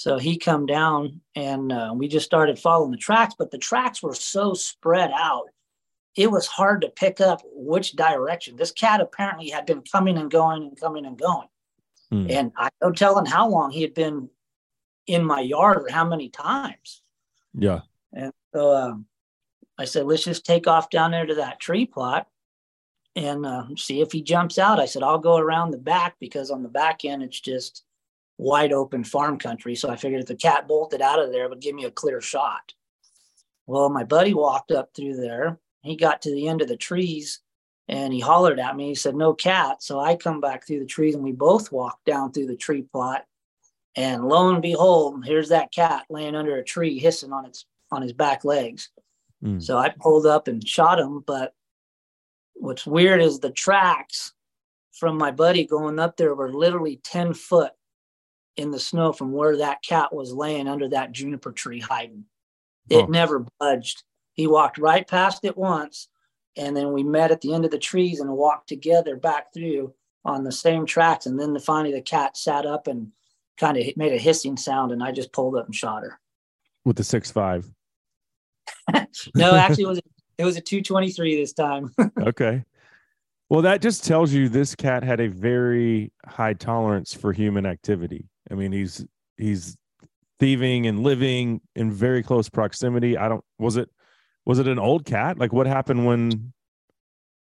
So 0.00 0.16
he 0.16 0.38
come 0.38 0.64
down 0.64 1.20
and 1.36 1.70
uh, 1.70 1.92
we 1.94 2.08
just 2.08 2.24
started 2.24 2.58
following 2.58 2.90
the 2.90 2.96
tracks, 2.96 3.34
but 3.38 3.50
the 3.50 3.58
tracks 3.58 4.02
were 4.02 4.14
so 4.14 4.54
spread 4.54 5.10
out. 5.14 5.48
It 6.16 6.30
was 6.30 6.46
hard 6.46 6.80
to 6.80 6.88
pick 6.88 7.20
up 7.20 7.42
which 7.44 7.92
direction. 7.92 8.56
This 8.56 8.72
cat 8.72 9.02
apparently 9.02 9.50
had 9.50 9.66
been 9.66 9.82
coming 9.82 10.16
and 10.16 10.30
going 10.30 10.62
and 10.62 10.80
coming 10.80 11.04
and 11.04 11.18
going. 11.18 11.48
Hmm. 12.10 12.26
And 12.30 12.52
I 12.56 12.70
no 12.82 12.92
telling 12.92 13.26
how 13.26 13.50
long 13.50 13.72
he 13.72 13.82
had 13.82 13.92
been 13.92 14.30
in 15.06 15.22
my 15.22 15.40
yard 15.40 15.82
or 15.82 15.92
how 15.92 16.06
many 16.06 16.30
times. 16.30 17.02
Yeah. 17.52 17.80
And 18.14 18.32
so 18.54 18.74
um, 18.74 19.04
I 19.76 19.84
said, 19.84 20.06
let's 20.06 20.24
just 20.24 20.46
take 20.46 20.66
off 20.66 20.88
down 20.88 21.10
there 21.10 21.26
to 21.26 21.34
that 21.34 21.60
tree 21.60 21.84
plot 21.84 22.26
and 23.16 23.44
uh, 23.44 23.64
see 23.76 24.00
if 24.00 24.12
he 24.12 24.22
jumps 24.22 24.56
out. 24.58 24.80
I 24.80 24.86
said, 24.86 25.02
I'll 25.02 25.18
go 25.18 25.36
around 25.36 25.72
the 25.72 25.76
back 25.76 26.14
because 26.18 26.50
on 26.50 26.62
the 26.62 26.70
back 26.70 27.04
end, 27.04 27.22
it's 27.22 27.38
just 27.38 27.84
wide 28.40 28.72
open 28.72 29.04
farm 29.04 29.38
country. 29.38 29.74
So 29.74 29.90
I 29.90 29.96
figured 29.96 30.22
if 30.22 30.26
the 30.26 30.34
cat 30.34 30.66
bolted 30.66 31.02
out 31.02 31.18
of 31.18 31.30
there, 31.30 31.44
it 31.44 31.50
would 31.50 31.60
give 31.60 31.74
me 31.74 31.84
a 31.84 31.90
clear 31.90 32.20
shot. 32.22 32.72
Well, 33.66 33.90
my 33.90 34.02
buddy 34.02 34.32
walked 34.32 34.72
up 34.72 34.90
through 34.94 35.16
there. 35.16 35.58
He 35.82 35.94
got 35.94 36.22
to 36.22 36.30
the 36.34 36.48
end 36.48 36.62
of 36.62 36.68
the 36.68 36.76
trees 36.76 37.40
and 37.86 38.12
he 38.12 38.20
hollered 38.20 38.58
at 38.58 38.76
me. 38.76 38.88
He 38.88 38.94
said, 38.94 39.14
No 39.14 39.34
cat. 39.34 39.82
So 39.82 40.00
I 40.00 40.16
come 40.16 40.40
back 40.40 40.66
through 40.66 40.80
the 40.80 40.86
trees 40.86 41.14
and 41.14 41.22
we 41.22 41.32
both 41.32 41.70
walked 41.70 42.06
down 42.06 42.32
through 42.32 42.46
the 42.46 42.56
tree 42.56 42.82
plot. 42.82 43.26
And 43.94 44.24
lo 44.24 44.48
and 44.48 44.62
behold, 44.62 45.24
here's 45.26 45.50
that 45.50 45.72
cat 45.72 46.06
laying 46.08 46.34
under 46.34 46.56
a 46.56 46.64
tree, 46.64 46.98
hissing 46.98 47.32
on 47.32 47.44
its 47.44 47.66
on 47.92 48.00
his 48.00 48.14
back 48.14 48.44
legs. 48.44 48.88
Mm. 49.44 49.62
So 49.62 49.76
I 49.76 49.90
pulled 49.90 50.26
up 50.26 50.48
and 50.48 50.66
shot 50.66 50.98
him. 50.98 51.22
But 51.26 51.52
what's 52.54 52.86
weird 52.86 53.20
is 53.20 53.38
the 53.38 53.50
tracks 53.50 54.32
from 54.92 55.18
my 55.18 55.30
buddy 55.30 55.66
going 55.66 55.98
up 55.98 56.16
there 56.16 56.34
were 56.34 56.52
literally 56.52 57.00
10 57.04 57.34
foot 57.34 57.72
in 58.60 58.70
the 58.70 58.78
snow 58.78 59.12
from 59.12 59.32
where 59.32 59.56
that 59.56 59.82
cat 59.82 60.14
was 60.14 60.32
laying 60.32 60.68
under 60.68 60.88
that 60.88 61.12
juniper 61.12 61.50
tree 61.50 61.80
hiding. 61.80 62.26
It 62.90 63.00
Huh. 63.00 63.06
never 63.08 63.46
budged. 63.58 64.04
He 64.34 64.46
walked 64.46 64.78
right 64.78 65.06
past 65.06 65.44
it 65.44 65.56
once, 65.56 66.08
and 66.56 66.76
then 66.76 66.92
we 66.92 67.02
met 67.02 67.30
at 67.30 67.40
the 67.40 67.54
end 67.54 67.64
of 67.64 67.70
the 67.70 67.78
trees 67.78 68.20
and 68.20 68.30
walked 68.30 68.68
together 68.68 69.16
back 69.16 69.52
through 69.52 69.94
on 70.24 70.44
the 70.44 70.52
same 70.52 70.84
tracks. 70.84 71.26
And 71.26 71.40
then 71.40 71.58
finally 71.58 71.92
the 71.92 72.02
cat 72.02 72.36
sat 72.36 72.66
up 72.66 72.86
and 72.86 73.12
kind 73.56 73.78
of 73.78 73.96
made 73.96 74.12
a 74.12 74.18
hissing 74.18 74.56
sound, 74.56 74.92
and 74.92 75.02
I 75.02 75.10
just 75.10 75.32
pulled 75.32 75.56
up 75.56 75.66
and 75.66 75.74
shot 75.74 76.02
her. 76.02 76.20
With 76.84 76.96
the 76.96 77.04
six 77.04 77.30
five. 77.30 77.70
No, 79.34 79.54
actually, 79.54 79.84
it 79.84 79.88
was 79.88 80.00
it 80.38 80.44
was 80.44 80.56
a 80.56 80.60
223 80.60 81.36
this 81.36 81.52
time. 81.52 81.94
okay. 82.18 82.64
Well, 83.50 83.62
that 83.62 83.82
just 83.82 84.04
tells 84.04 84.32
you 84.32 84.48
this 84.48 84.76
cat 84.76 85.02
had 85.02 85.20
a 85.20 85.28
very 85.28 86.12
high 86.24 86.54
tolerance 86.54 87.12
for 87.12 87.32
human 87.32 87.66
activity. 87.66 88.28
I 88.50 88.54
mean, 88.54 88.70
he's 88.72 89.04
he's 89.36 89.76
thieving 90.38 90.86
and 90.86 91.02
living 91.02 91.60
in 91.74 91.90
very 91.92 92.22
close 92.22 92.48
proximity. 92.48 93.18
I 93.18 93.28
don't 93.28 93.44
was 93.58 93.76
it 93.76 93.90
was 94.46 94.58
it 94.60 94.68
an 94.68 94.78
old 94.78 95.04
cat? 95.04 95.36
Like 95.36 95.52
what 95.52 95.66
happened 95.66 96.06
when 96.06 96.52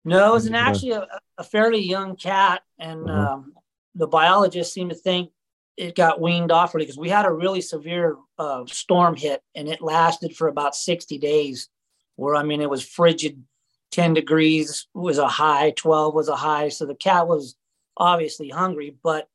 No, 0.04 0.30
it 0.30 0.32
was 0.32 0.46
an 0.46 0.54
Yeah. 0.54 0.60
actually 0.60 0.90
a, 0.92 1.06
a 1.36 1.44
fairly 1.44 1.80
young 1.80 2.16
cat, 2.16 2.62
and 2.78 3.08
Uh-huh. 3.08 3.34
um, 3.34 3.52
the 3.94 4.06
biologists 4.06 4.72
seem 4.72 4.88
to 4.88 4.94
think 4.94 5.30
it 5.76 5.94
got 5.94 6.20
weaned 6.20 6.50
off 6.50 6.74
early 6.74 6.86
because 6.86 6.98
we 6.98 7.10
had 7.10 7.26
a 7.26 7.32
really 7.32 7.60
severe 7.60 8.16
uh, 8.38 8.64
storm 8.66 9.14
hit, 9.14 9.42
and 9.54 9.68
it 9.68 9.82
lasted 9.82 10.34
for 10.36 10.48
about 10.48 10.74
sixty 10.74 11.18
days. 11.18 11.68
Where 12.16 12.34
I 12.34 12.42
mean, 12.42 12.62
it 12.62 12.70
was 12.70 12.82
frigid, 12.84 13.44
ten 13.90 14.14
degrees 14.14 14.86
was 14.94 15.18
a 15.18 15.28
high, 15.28 15.72
twelve 15.76 16.14
was 16.14 16.28
a 16.28 16.36
high, 16.36 16.68
so 16.68 16.86
the 16.86 16.94
cat 16.94 17.26
was 17.28 17.56
obviously 17.96 18.48
hungry. 18.48 18.96
But 19.02 19.28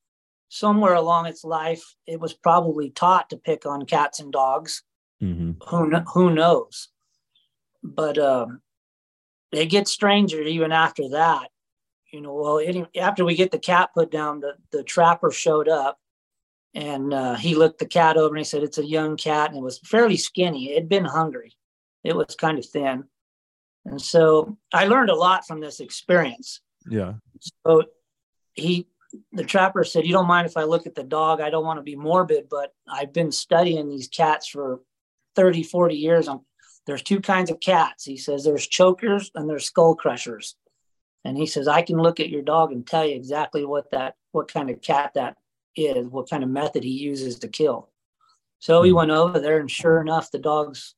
somewhere 0.49 0.93
along 0.93 1.25
its 1.25 1.43
life, 1.43 1.83
it 2.05 2.19
was 2.19 2.33
probably 2.33 2.91
taught 2.91 3.29
to 3.31 3.37
pick 3.37 3.65
on 3.65 3.85
cats 3.85 4.19
and 4.19 4.31
dogs. 4.31 4.83
Mhm. 5.21 5.55
who 5.69 5.89
who 6.11 6.33
knows? 6.33 6.89
But 7.81 8.17
um 8.17 8.61
it 9.51 9.67
gets 9.67 9.91
stranger 9.91 10.41
even 10.41 10.71
after 10.71 11.09
that. 11.09 11.49
You 12.11 12.21
know 12.21 12.33
well 12.33 12.59
any, 12.59 12.85
after 12.99 13.23
we 13.23 13.35
get 13.35 13.51
the 13.51 13.59
cat 13.59 13.91
put 13.93 14.11
down 14.11 14.41
the 14.41 14.55
the 14.71 14.83
trapper 14.83 15.31
showed 15.31 15.69
up 15.69 15.99
and 16.75 17.13
uh, 17.13 17.35
he 17.35 17.55
looked 17.55 17.79
the 17.79 17.85
cat 17.85 18.17
over 18.17 18.35
and 18.35 18.39
he 18.39 18.43
said 18.43 18.63
it's 18.63 18.79
a 18.79 18.85
young 18.85 19.15
cat 19.15 19.49
and 19.49 19.57
it 19.59 19.63
was 19.63 19.79
fairly 19.79 20.17
skinny. 20.17 20.71
It 20.71 20.75
had 20.75 20.89
been 20.89 21.05
hungry. 21.05 21.53
It 22.03 22.15
was 22.15 22.35
kind 22.35 22.57
of 22.59 22.65
thin 22.65 23.05
and 23.85 24.01
so 24.01 24.57
i 24.73 24.85
learned 24.85 25.09
a 25.09 25.15
lot 25.15 25.45
from 25.45 25.59
this 25.59 25.79
experience 25.79 26.61
Yeah. 26.87 27.13
so 27.65 27.83
he, 28.53 28.87
the 29.31 29.43
trapper 29.43 29.83
said, 29.83 30.05
You 30.05 30.13
don't 30.13 30.27
mind 30.27 30.47
if 30.47 30.57
I 30.57 30.63
look 30.63 30.85
at 30.87 30.95
the 30.95 31.03
dog? 31.03 31.41
I 31.41 31.49
don't 31.49 31.65
want 31.65 31.79
to 31.79 31.83
be 31.83 31.95
morbid, 31.95 32.47
but 32.49 32.73
I've 32.87 33.13
been 33.13 33.31
studying 33.31 33.89
these 33.89 34.07
cats 34.07 34.47
for 34.47 34.81
30, 35.35 35.63
40 35.63 35.95
years. 35.95 36.27
i 36.27 36.35
there's 36.85 37.03
two 37.03 37.21
kinds 37.21 37.49
of 37.49 37.61
cats. 37.61 38.03
He 38.03 38.17
says 38.17 38.43
there's 38.43 38.67
chokers 38.67 39.31
and 39.35 39.49
there's 39.49 39.65
skull 39.65 39.95
crushers. 39.95 40.55
And 41.23 41.37
he 41.37 41.45
says, 41.45 41.69
I 41.69 41.81
can 41.81 41.97
look 41.97 42.19
at 42.19 42.29
your 42.29 42.41
dog 42.41 42.73
and 42.73 42.85
tell 42.85 43.05
you 43.05 43.15
exactly 43.15 43.63
what 43.63 43.91
that, 43.91 44.15
what 44.33 44.51
kind 44.51 44.69
of 44.69 44.81
cat 44.81 45.13
that 45.15 45.37
is, 45.77 46.07
what 46.07 46.29
kind 46.29 46.43
of 46.43 46.49
method 46.49 46.83
he 46.83 46.89
uses 46.89 47.39
to 47.39 47.47
kill. 47.47 47.89
So 48.59 48.83
he 48.83 48.89
hmm. 48.89 48.97
went 48.97 49.11
over 49.11 49.39
there, 49.39 49.59
and 49.59 49.71
sure 49.71 50.01
enough, 50.01 50.29
the 50.29 50.39
dog's 50.39 50.95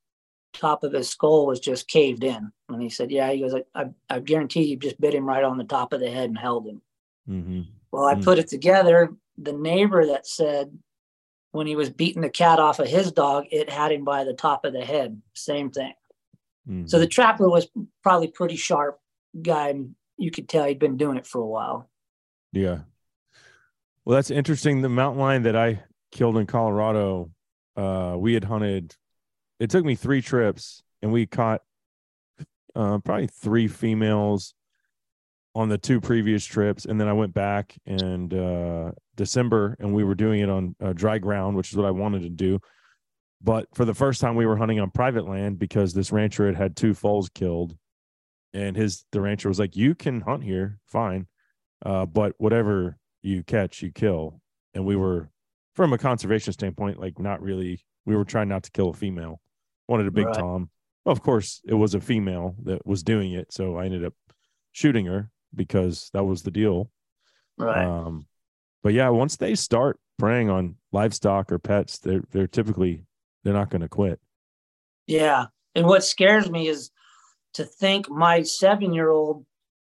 top 0.52 0.84
of 0.84 0.92
his 0.92 1.08
skull 1.08 1.46
was 1.46 1.60
just 1.60 1.88
caved 1.88 2.24
in. 2.24 2.50
And 2.68 2.82
he 2.82 2.88
said, 2.88 3.10
Yeah, 3.10 3.30
he 3.30 3.40
goes, 3.40 3.54
I, 3.54 3.62
I, 3.74 3.86
I 4.08 4.20
guarantee 4.20 4.64
you 4.64 4.76
just 4.76 5.00
bit 5.00 5.14
him 5.14 5.26
right 5.26 5.44
on 5.44 5.58
the 5.58 5.64
top 5.64 5.92
of 5.92 6.00
the 6.00 6.10
head 6.10 6.28
and 6.28 6.38
held 6.38 6.66
him. 6.66 6.82
Mm-hmm. 7.28 7.60
Well, 7.92 8.06
I 8.06 8.14
Mm. 8.14 8.24
put 8.24 8.38
it 8.38 8.48
together. 8.48 9.10
The 9.38 9.52
neighbor 9.52 10.06
that 10.06 10.26
said 10.26 10.76
when 11.52 11.66
he 11.66 11.76
was 11.76 11.90
beating 11.90 12.22
the 12.22 12.30
cat 12.30 12.58
off 12.58 12.78
of 12.78 12.88
his 12.88 13.12
dog, 13.12 13.44
it 13.50 13.70
had 13.70 13.92
him 13.92 14.04
by 14.04 14.24
the 14.24 14.34
top 14.34 14.64
of 14.64 14.72
the 14.72 14.84
head. 14.84 15.20
Same 15.34 15.70
thing. 15.70 15.92
Mm-hmm. 16.68 16.86
So 16.86 16.98
the 16.98 17.06
trapper 17.06 17.48
was 17.48 17.68
probably 18.02 18.28
pretty 18.28 18.56
sharp 18.56 18.98
guy. 19.40 19.68
And 19.70 19.94
you 20.18 20.30
could 20.30 20.48
tell 20.48 20.64
he'd 20.64 20.78
been 20.78 20.96
doing 20.96 21.16
it 21.16 21.26
for 21.26 21.40
a 21.40 21.46
while. 21.46 21.88
Yeah. 22.52 22.80
Well, 24.04 24.14
that's 24.16 24.30
interesting. 24.30 24.80
The 24.82 24.88
mountain 24.88 25.20
lion 25.20 25.42
that 25.44 25.56
I 25.56 25.82
killed 26.12 26.36
in 26.38 26.46
Colorado, 26.46 27.30
uh, 27.76 28.14
we 28.18 28.34
had 28.34 28.44
hunted. 28.44 28.94
It 29.58 29.70
took 29.70 29.84
me 29.84 29.94
three 29.94 30.20
trips, 30.20 30.82
and 31.02 31.12
we 31.12 31.26
caught 31.26 31.62
uh, 32.74 32.98
probably 32.98 33.26
three 33.26 33.68
females 33.68 34.54
on 35.54 35.70
the 35.70 35.78
two 35.78 36.00
previous 36.00 36.44
trips, 36.44 36.84
and 36.84 37.00
then 37.00 37.08
I 37.08 37.14
went 37.14 37.32
back 37.32 37.74
and 37.86 38.32
uh, 38.34 38.92
December, 39.16 39.74
and 39.80 39.94
we 39.94 40.04
were 40.04 40.14
doing 40.14 40.40
it 40.40 40.50
on 40.50 40.76
uh, 40.82 40.92
dry 40.92 41.16
ground, 41.16 41.56
which 41.56 41.70
is 41.70 41.76
what 41.76 41.86
I 41.86 41.90
wanted 41.90 42.22
to 42.22 42.28
do. 42.28 42.60
But 43.40 43.66
for 43.74 43.86
the 43.86 43.94
first 43.94 44.20
time, 44.20 44.36
we 44.36 44.44
were 44.44 44.56
hunting 44.56 44.80
on 44.80 44.90
private 44.90 45.26
land 45.26 45.58
because 45.58 45.94
this 45.94 46.12
rancher 46.12 46.46
had 46.46 46.56
had 46.56 46.76
two 46.76 46.92
foals 46.92 47.30
killed, 47.30 47.74
and 48.52 48.76
his 48.76 49.06
the 49.12 49.20
rancher 49.22 49.48
was 49.48 49.58
like, 49.58 49.76
"You 49.76 49.94
can 49.94 50.20
hunt 50.20 50.44
here, 50.44 50.78
fine, 50.86 51.26
uh, 51.84 52.04
but 52.04 52.34
whatever 52.36 52.98
you 53.22 53.42
catch, 53.42 53.80
you 53.80 53.90
kill." 53.90 54.40
And 54.74 54.84
we 54.84 54.96
were, 54.96 55.30
from 55.74 55.94
a 55.94 55.98
conservation 55.98 56.52
standpoint, 56.52 57.00
like 57.00 57.18
not 57.18 57.40
really. 57.40 57.82
We 58.04 58.14
were 58.14 58.24
trying 58.24 58.48
not 58.48 58.62
to 58.64 58.70
kill 58.70 58.90
a 58.90 58.94
female. 58.94 59.40
Wanted 59.88 60.06
a 60.06 60.10
big 60.10 60.26
Right. 60.26 60.34
tom. 60.36 60.70
Well, 61.04 61.12
of 61.12 61.22
course, 61.22 61.60
it 61.64 61.74
was 61.74 61.94
a 61.94 62.00
female 62.00 62.56
that 62.64 62.84
was 62.86 63.02
doing 63.02 63.32
it, 63.32 63.52
so 63.52 63.76
I 63.76 63.84
ended 63.84 64.04
up 64.04 64.14
shooting 64.72 65.06
her 65.06 65.30
because 65.54 66.10
that 66.12 66.24
was 66.24 66.42
the 66.42 66.50
deal. 66.50 66.90
Right. 67.56 67.84
Um, 67.86 68.26
but 68.82 68.92
yeah, 68.92 69.08
once 69.10 69.36
they 69.36 69.54
start 69.54 69.98
preying 70.18 70.50
on 70.50 70.76
livestock 70.92 71.52
or 71.52 71.58
pets, 71.58 71.98
they're 71.98 72.22
they're 72.30 72.46
typically 72.48 73.04
they're 73.44 73.54
not 73.54 73.70
going 73.70 73.82
to 73.82 73.88
quit. 73.88 74.20
Yeah. 75.06 75.46
And 75.76 75.86
what 75.86 76.04
scares 76.04 76.50
me 76.50 76.66
is 76.68 76.90
to 77.54 77.64
think 77.64 78.10
my 78.10 78.42
seven 78.42 78.92
year 78.92 79.10
old 79.10 79.46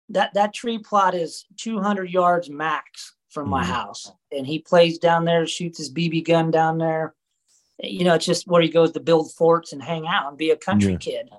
that 0.09 0.33
that 0.35 0.53
tree 0.53 0.77
plot 0.77 1.15
is 1.15 1.45
200 1.57 2.09
yards 2.09 2.49
max 2.49 3.15
from 3.29 3.49
my 3.49 3.63
Mhm. 3.63 3.67
house, 3.67 4.11
and 4.31 4.45
he 4.47 4.59
plays 4.59 4.99
down 4.99 5.25
there, 5.25 5.45
shoots 5.47 5.79
his 5.79 5.89
BB 5.91 6.21
gun 6.21 6.49
down 6.51 6.77
there. 6.77 7.13
You 7.83 8.03
know, 8.05 8.15
it's 8.15 8.25
just 8.25 8.47
where 8.47 8.61
he 8.61 8.69
goes 8.69 8.91
to 8.93 8.99
build 8.99 9.31
forts 9.33 9.71
and 9.73 9.81
hang 9.83 10.07
out 10.07 10.27
and 10.27 10.37
be 10.37 10.49
a 10.49 10.57
country 10.57 10.93
Yeah. 10.93 10.97
kid. 10.97 11.29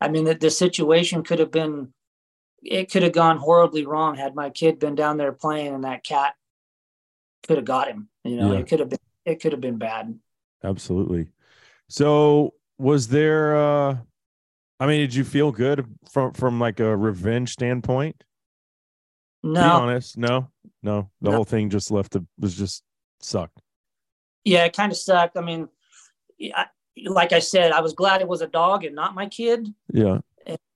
I 0.00 0.08
mean, 0.08 0.24
the, 0.24 0.34
the 0.34 0.50
situation 0.50 1.22
could 1.22 1.38
have 1.38 1.50
been, 1.50 1.94
it 2.62 2.90
could 2.90 3.02
have 3.02 3.12
gone 3.12 3.38
horribly 3.38 3.86
wrong 3.86 4.16
had 4.16 4.34
my 4.34 4.50
kid 4.50 4.78
been 4.78 4.94
down 4.94 5.16
there 5.16 5.32
playing 5.32 5.74
and 5.74 5.84
that 5.84 6.04
cat 6.04 6.34
could 7.46 7.56
have 7.56 7.64
got 7.64 7.88
him. 7.88 8.08
You 8.24 8.36
know, 8.36 8.52
Yeah. 8.52 8.58
it 8.58 8.68
could 8.68 8.80
have 8.80 8.88
been, 8.90 8.98
it 9.24 9.40
could 9.40 9.52
have 9.52 9.60
been 9.60 9.78
bad. 9.78 10.18
Absolutely. 10.62 11.28
So 11.88 12.54
was 12.78 13.08
there 13.08 13.56
uh 13.56 13.96
I 14.80 14.86
mean, 14.86 15.00
did 15.00 15.14
you 15.14 15.22
feel 15.24 15.52
good 15.52 15.86
from 16.10 16.32
from 16.32 16.58
like 16.58 16.80
a 16.80 16.96
revenge 16.96 17.52
standpoint? 17.52 18.24
Be 19.42 19.50
No, 19.50 19.72
honest. 19.80 20.18
No. 20.18 20.50
No. 20.82 21.08
The 21.20 21.30
No. 21.30 21.36
whole 21.36 21.44
thing 21.44 21.70
just 21.70 21.90
left 21.92 22.16
a, 22.16 22.24
was 22.38 22.56
just 22.56 22.82
sucked. 23.20 23.61
Yeah, 24.44 24.64
it 24.64 24.76
kind 24.76 24.92
of 24.92 24.98
sucked. 24.98 25.36
I 25.36 25.40
mean, 25.40 25.68
I, 26.54 26.66
like 27.06 27.32
I 27.32 27.38
said, 27.38 27.72
I 27.72 27.80
was 27.80 27.94
glad 27.94 28.20
it 28.20 28.28
was 28.28 28.42
a 28.42 28.46
dog 28.46 28.84
and 28.84 28.94
not 28.94 29.14
my 29.14 29.26
kid. 29.26 29.72
Yeah. 29.92 30.18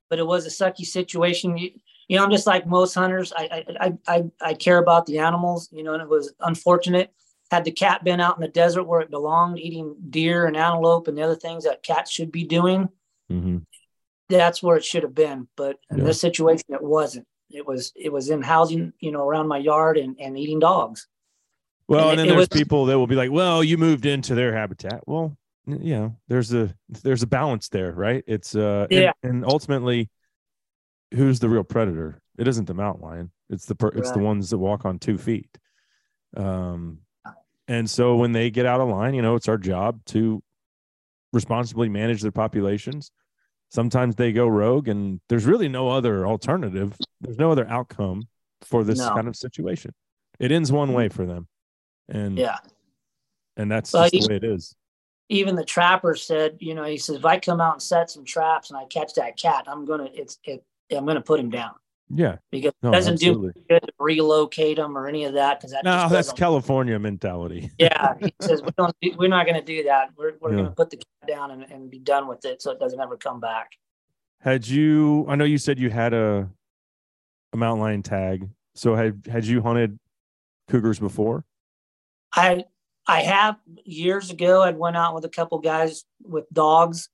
but 0.09 0.19
it 0.19 0.27
was 0.27 0.47
a 0.47 0.51
sucky 0.51 0.85
situation. 0.87 1.59
You, 1.59 1.71
you 2.09 2.17
know, 2.17 2.25
I'm 2.25 2.31
just 2.31 2.47
like 2.47 2.67
most 2.67 2.95
hunters. 2.95 3.33
I, 3.37 3.65
I, 3.81 3.93
I, 4.07 4.25
I, 4.41 4.55
care 4.55 4.79
about 4.79 5.07
the 5.07 5.19
animals, 5.19 5.69
you 5.73 5.83
know, 5.83 5.95
and 5.95 6.03
it 6.03 6.09
was 6.09 6.33
unfortunate. 6.41 7.13
Had 7.51 7.65
the 7.65 7.73
cat 7.73 8.05
been 8.05 8.21
out 8.21 8.37
in 8.37 8.43
the 8.43 8.49
desert 8.49 8.85
where 8.85 9.01
it 9.01 9.11
belonged, 9.11 9.59
eating 9.59 9.97
deer 10.11 10.47
and 10.47 10.57
antelope 10.57 11.09
and 11.09 11.19
the 11.19 11.23
other 11.23 11.35
things 11.35 11.65
that 11.65 11.83
cats 11.83 12.11
should 12.11 12.31
be 12.33 12.45
doing, 12.45 12.89
hmm 13.29 13.59
that's 14.29 14.61
where 14.61 14.77
it 14.77 14.85
should 14.85 15.05
have 15.05 15.15
been. 15.15 15.47
But 15.57 15.79
in 15.89 15.99
Yeah. 15.99 16.05
this 16.05 16.21
situation, 16.21 16.67
it 16.71 16.83
wasn't. 16.83 17.29
It 17.49 17.65
was, 17.65 17.93
it 17.95 18.13
was 18.13 18.29
in 18.29 18.43
housing, 18.43 18.93
you 18.99 19.13
know, 19.13 19.23
around 19.23 19.47
my 19.47 19.59
yard 19.59 19.97
and, 19.99 20.17
and 20.19 20.37
eating 20.37 20.59
dogs. 20.59 21.07
Well, 21.89 22.11
and 22.11 22.19
And 22.19 22.21
then 22.21 22.37
there's 22.37 22.49
was- 22.51 22.59
people 22.61 22.87
that 22.87 22.99
will 22.99 23.07
be 23.07 23.15
like, 23.15 23.31
"Well, 23.31 23.63
you 23.63 23.79
moved 23.79 24.07
into 24.07 24.35
their 24.35 24.53
habitat." 24.53 25.03
Well, 25.07 25.37
you 25.67 25.95
know, 25.97 26.17
there's 26.29 26.53
a 26.53 26.75
there's 26.89 27.23
a 27.23 27.27
balance 27.27 27.69
there, 27.69 27.93
right? 27.93 28.25
It's 28.27 28.55
uh, 28.55 28.87
and- 28.91 29.01
Yeah. 29.01 29.13
and, 29.23 29.45
ultimately, 29.45 30.11
who's 31.15 31.39
the 31.41 31.49
real 31.49 31.65
predator? 31.65 32.21
It 32.39 32.49
isn't 32.49 32.67
the 32.67 32.75
mountain 32.75 33.03
lion. 33.05 33.31
It's 33.51 33.67
the 33.67 33.75
per- 33.77 33.89
it's 33.95 34.11
the 34.11 34.19
ones 34.19 34.51
that 34.51 34.59
walk 34.59 34.85
on 34.85 34.99
two 34.99 35.17
feet. 35.19 35.57
Um, 36.37 36.99
and 37.69 37.89
so 37.89 38.17
when 38.17 38.33
they 38.33 38.51
get 38.51 38.67
out 38.67 38.81
of 38.81 38.89
line, 38.89 39.15
you 39.15 39.23
know, 39.23 39.37
it's 39.37 39.49
our 39.49 39.59
job 39.59 40.05
to 40.07 40.43
responsibly 41.33 41.89
manage 41.89 42.23
their 42.23 42.33
populations. 42.33 43.11
Sometimes 43.71 44.15
they 44.17 44.33
go 44.33 44.47
rogue, 44.47 44.89
and 44.89 45.21
there's 45.29 45.45
really 45.47 45.69
no 45.69 45.89
other 45.89 46.27
alternative. 46.27 46.97
There's 47.21 47.39
no 47.39 47.51
other 47.53 47.67
outcome 47.69 48.25
for 48.63 48.85
this 48.85 48.99
No. 48.99 49.15
kind 49.15 49.29
of 49.29 49.37
situation. 49.37 49.93
It 50.39 50.53
ends 50.53 50.71
one 50.71 50.93
way 50.93 51.09
for 51.09 51.27
them, 51.27 51.49
and 52.09 52.39
Yeah. 52.39 52.59
and 53.57 53.71
that's 53.71 53.93
Well, 53.93 54.09
the 54.11 54.27
way 54.29 54.37
it 54.37 54.45
is. 54.45 54.75
Even 55.29 55.57
the 55.57 55.65
trapper 55.65 56.15
said, 56.15 56.57
you 56.61 56.75
know, 56.75 56.85
he 56.85 56.99
says, 56.99 57.17
if 57.17 57.25
I 57.25 57.39
come 57.39 57.61
out 57.61 57.75
and 57.75 57.83
set 57.83 58.11
some 58.11 58.25
traps 58.25 58.71
and 58.71 58.79
I 58.79 58.85
catch 58.85 59.15
that 59.15 59.37
cat, 59.37 59.65
I'm 59.67 59.85
to, 60.07 60.21
it's, 60.21 60.39
it, 60.45 60.65
I'm 60.91 61.05
to 61.17 61.21
put 61.21 61.41
him 61.41 61.51
down. 61.51 61.73
Yeah, 62.09 62.37
because 62.53 62.73
No, 62.85 62.91
it 62.91 62.93
doesn't 62.93 63.15
absolutely. 63.15 63.51
do 63.55 63.63
good 63.69 63.81
to 63.81 63.93
relocate 63.99 64.79
him 64.79 64.97
or 64.97 65.09
any 65.09 65.25
of 65.25 65.35
that 65.35 65.59
because 65.59 65.73
that 65.73 65.83
no, 65.83 66.09
that's 66.09 66.33
California 66.33 66.97
mentality. 67.01 67.73
yeah 67.79 68.15
he 68.21 68.33
says 68.41 68.63
we 68.63 68.69
don't 68.79 68.95
do, 69.03 69.13
we're 69.19 69.27
not 69.27 69.43
to 69.57 69.61
do 69.61 69.83
that 69.83 70.11
we're, 70.17 70.35
we're 70.41 70.57
Yeah. 70.57 70.65
to 70.67 70.71
put 70.71 70.91
the 70.91 70.99
cat 70.99 71.07
down 71.27 71.51
and, 71.51 71.65
and 71.65 71.91
be 71.91 71.99
done 71.99 72.29
with 72.29 72.45
it 72.45 72.63
so 72.63 72.71
it 72.71 72.79
doesn't 72.79 73.01
ever 73.01 73.17
come 73.17 73.41
back 73.41 73.73
Had 74.41 74.69
you? 74.69 75.27
I 75.29 75.35
know 75.35 75.45
you 75.45 75.59
said 75.59 75.81
you 75.81 75.91
had 75.91 76.15
a 76.15 76.49
a 77.53 77.57
mountain 77.57 77.81
lion 77.83 78.03
tag. 78.05 78.49
So 78.77 78.95
had 78.95 79.27
had 79.29 79.45
you 79.45 79.61
hunted 79.63 79.99
cougars 80.69 81.01
before? 81.01 81.45
I 82.37 82.65
i 83.07 83.21
have 83.23 83.57
years 83.85 84.31
ago 84.31 84.63
i 84.63 84.71
went 84.71 84.97
out 84.97 85.15
with 85.15 85.25
a 85.25 85.29
couple 85.29 85.59
guys 85.59 86.05
with 86.23 86.45
dogs. 86.53 87.09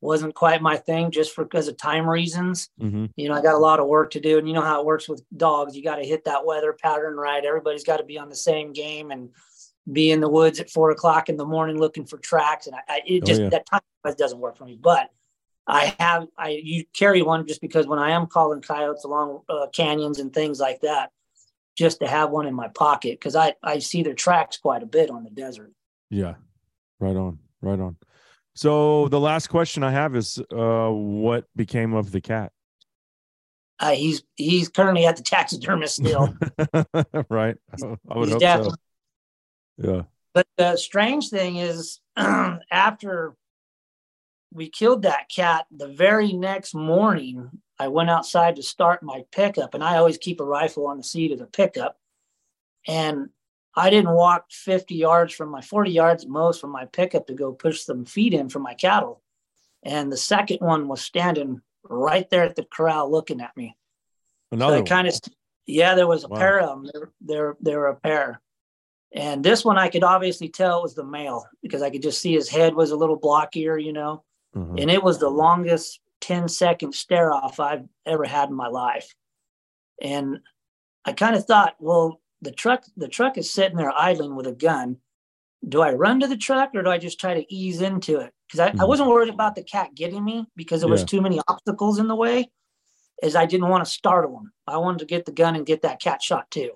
Wasn't 0.00 0.32
quite 0.36 0.62
my 0.62 0.76
thing 0.76 1.10
just 1.10 1.34
for 1.34 1.42
because 1.42 1.66
of 1.66 1.76
time 1.76 2.08
reasons. 2.08 2.70
Mm-hmm. 2.80 3.06
you 3.16 3.28
know 3.28 3.34
i 3.34 3.42
got 3.42 3.56
a 3.56 3.58
lot 3.58 3.80
of 3.80 3.88
work 3.88 4.12
to 4.12 4.20
do 4.20 4.38
and 4.38 4.46
you 4.46 4.54
know 4.54 4.62
how 4.62 4.78
it 4.80 4.86
works 4.86 5.08
with 5.08 5.24
dogs. 5.36 5.76
You 5.76 5.82
got 5.82 5.96
to 5.96 6.04
hit 6.04 6.24
that 6.26 6.46
weather 6.46 6.72
pattern 6.72 7.16
right. 7.16 7.44
Everybody's 7.44 7.82
got 7.82 7.96
to 7.96 8.04
be 8.04 8.16
on 8.18 8.28
the 8.28 8.36
same 8.36 8.72
game 8.72 9.10
and 9.10 9.30
be 9.90 10.12
in 10.12 10.20
the 10.20 10.28
woods 10.28 10.60
at 10.60 10.70
four 10.70 10.90
o'clock 10.92 11.28
in 11.28 11.36
the 11.36 11.44
morning 11.46 11.78
looking 11.80 12.04
for 12.04 12.18
tracks 12.18 12.66
and 12.68 12.76
i, 12.76 12.80
I 12.88 13.02
it 13.06 13.22
Oh, 13.22 13.26
just 13.26 13.40
yeah. 13.42 13.48
that 13.48 13.66
time 13.66 13.80
doesn't 14.16 14.38
work 14.38 14.56
for 14.56 14.66
me. 14.66 14.78
But 14.80 15.10
i 15.66 15.94
have 15.98 16.28
i 16.38 16.50
you 16.62 16.84
carry 16.94 17.22
one 17.22 17.46
just 17.46 17.60
because 17.60 17.86
when 17.86 17.98
i 17.98 18.10
am 18.10 18.26
calling 18.26 18.60
coyotes 18.62 19.04
along 19.04 19.40
uh, 19.48 19.66
canyons 19.72 20.18
and 20.20 20.32
things 20.32 20.60
like 20.60 20.80
that 20.82 21.10
just 21.78 22.00
to 22.00 22.08
have 22.08 22.30
one 22.30 22.44
in 22.46 22.54
my 22.54 22.66
pocket 22.68 23.12
because 23.12 23.36
i 23.36 23.54
i 23.62 23.78
see 23.78 24.02
their 24.02 24.14
tracks 24.14 24.56
quite 24.58 24.82
a 24.82 24.86
bit 24.86 25.08
on 25.10 25.22
the 25.24 25.30
desert 25.30 25.72
Yeah, 26.10 26.34
right 26.98 27.16
on, 27.16 27.38
right 27.62 27.78
on. 27.80 27.96
So 28.54 29.06
the 29.08 29.20
last 29.20 29.46
question 29.46 29.84
I 29.84 29.92
have 29.92 30.16
is, 30.16 30.40
uh, 30.52 30.88
what 30.90 31.44
became 31.54 31.94
of 31.94 32.10
the 32.10 32.20
cat? 32.20 32.50
uh, 33.78 33.92
he's 33.92 34.24
he's 34.34 34.68
currently 34.68 35.06
at 35.06 35.16
the 35.16 35.22
taxidermist 35.22 35.94
still 35.94 36.34
right, 37.30 37.56
I 37.72 37.96
I 38.10 38.18
would 38.18 38.28
He's 38.28 38.42
hope 38.42 38.64
so. 38.64 38.74
Yeah. 39.76 40.02
But 40.34 40.46
the 40.56 40.76
strange 40.76 41.28
thing 41.30 41.56
is, 41.56 42.00
after 42.16 43.34
we 44.52 44.68
killed 44.68 45.02
that 45.02 45.28
cat, 45.28 45.66
the 45.70 45.88
very 45.88 46.32
next 46.32 46.74
morning, 46.74 47.50
I 47.78 47.88
went 47.88 48.10
outside 48.10 48.56
to 48.56 48.62
start 48.62 49.02
my 49.02 49.24
pickup, 49.30 49.74
and 49.74 49.84
I 49.84 49.96
always 49.96 50.18
keep 50.18 50.40
a 50.40 50.44
rifle 50.44 50.86
on 50.86 50.96
the 50.96 51.04
seat 51.04 51.32
of 51.32 51.38
the 51.38 51.46
pickup. 51.46 51.98
And 52.86 53.28
I 53.76 53.90
didn't 53.90 54.10
walk 54.10 54.46
50 54.50 54.94
yards 54.94 55.34
from 55.34 55.50
my 55.50 55.60
40 55.60 55.90
yards 55.90 56.26
most 56.26 56.60
from 56.60 56.70
my 56.70 56.86
pickup 56.86 57.26
to 57.26 57.34
go 57.34 57.52
push 57.52 57.82
some 57.82 58.04
feed 58.04 58.34
in 58.34 58.48
for 58.48 58.58
my 58.58 58.74
cattle. 58.74 59.22
And 59.84 60.10
the 60.10 60.16
second 60.16 60.58
one 60.60 60.88
was 60.88 61.00
standing 61.02 61.60
right 61.84 62.28
there 62.30 62.42
at 62.42 62.56
the 62.56 62.64
corral 62.64 63.10
looking 63.10 63.40
at 63.40 63.56
me. 63.56 63.76
Another 64.50 64.78
so 64.78 64.84
kind 64.84 65.06
of, 65.06 65.14
yeah, 65.66 65.94
there 65.94 66.06
was 66.06 66.24
a 66.24 66.28
Wow. 66.28 66.38
pair 66.38 66.60
of 66.60 66.68
them. 66.68 66.90
There, 66.92 67.12
there, 67.20 67.56
there 67.60 67.78
were 67.78 67.88
a 67.88 67.96
pair. 67.96 68.40
And 69.12 69.44
this 69.44 69.64
one 69.64 69.78
I 69.78 69.88
could 69.88 70.04
obviously 70.04 70.48
tell 70.48 70.82
was 70.82 70.94
the 70.94 71.04
male 71.04 71.46
because 71.62 71.82
I 71.82 71.90
could 71.90 72.02
just 72.02 72.20
see 72.20 72.32
his 72.32 72.48
head 72.48 72.74
was 72.74 72.90
a 72.90 72.96
little 72.96 73.18
blockier, 73.18 73.82
you 73.82 73.92
know, 73.92 74.24
Uh-huh. 74.58 74.74
and 74.78 74.90
it 74.90 75.02
was 75.02 75.18
the 75.18 75.28
longest 75.28 76.00
10 76.20 76.48
second 76.48 76.94
stare 76.94 77.32
off 77.32 77.60
I've 77.60 77.86
ever 78.06 78.24
had 78.24 78.48
in 78.48 78.54
my 78.54 78.68
life. 78.68 79.14
And 80.02 80.40
I 81.04 81.12
kind 81.12 81.36
of 81.36 81.44
thought, 81.44 81.76
well, 81.78 82.20
the 82.42 82.50
truck, 82.52 82.84
the 82.96 83.08
truck 83.08 83.38
is 83.38 83.50
sitting 83.52 83.76
there 83.76 83.92
idling 83.96 84.34
with 84.34 84.46
a 84.46 84.52
gun. 84.52 84.96
Do 85.68 85.80
I 85.82 85.92
run 85.92 86.20
to 86.20 86.26
the 86.28 86.36
truck 86.36 86.70
or 86.74 86.82
do 86.82 86.90
I 86.90 86.98
just 86.98 87.18
try 87.20 87.34
to 87.34 87.52
ease 87.54 87.80
into 87.82 88.18
it? 88.20 88.32
Because 88.46 88.60
I, 88.60 88.66
I 88.68 88.70
Mhm. 88.72 88.88
wasn't 88.88 89.08
worried 89.10 89.32
about 89.32 89.54
the 89.54 89.62
cat 89.64 89.94
getting 89.94 90.24
me 90.24 90.46
because 90.56 90.80
there 90.80 90.88
was 90.90 91.04
too 91.04 91.20
many 91.20 91.40
obstacles 91.48 91.98
in 91.98 92.08
the 92.08 92.14
way. 92.16 92.50
Is 93.22 93.34
I 93.34 93.46
didn't 93.46 93.68
want 93.68 93.84
to 93.84 93.90
startle 93.90 94.38
him. 94.38 94.52
I 94.66 94.76
wanted 94.78 95.00
to 95.00 95.04
get 95.06 95.24
the 95.26 95.32
gun 95.32 95.56
and 95.56 95.66
get 95.66 95.82
that 95.82 96.00
cat 96.00 96.22
shot 96.22 96.48
too. 96.50 96.70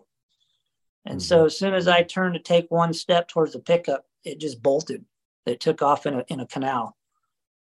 And 1.04 1.20
so 1.20 1.46
as 1.46 1.56
soon 1.59 1.74
as 1.74 1.86
I 1.88 2.02
turned 2.02 2.34
to 2.34 2.40
take 2.40 2.70
one 2.70 2.92
step 2.92 3.28
towards 3.28 3.52
the 3.52 3.60
pickup, 3.60 4.04
it 4.24 4.38
just 4.40 4.62
bolted. 4.62 5.04
It 5.46 5.60
took 5.60 5.82
off 5.82 6.06
in 6.06 6.14
a 6.14 6.24
in 6.28 6.40
a 6.40 6.46
canal. 6.46 6.96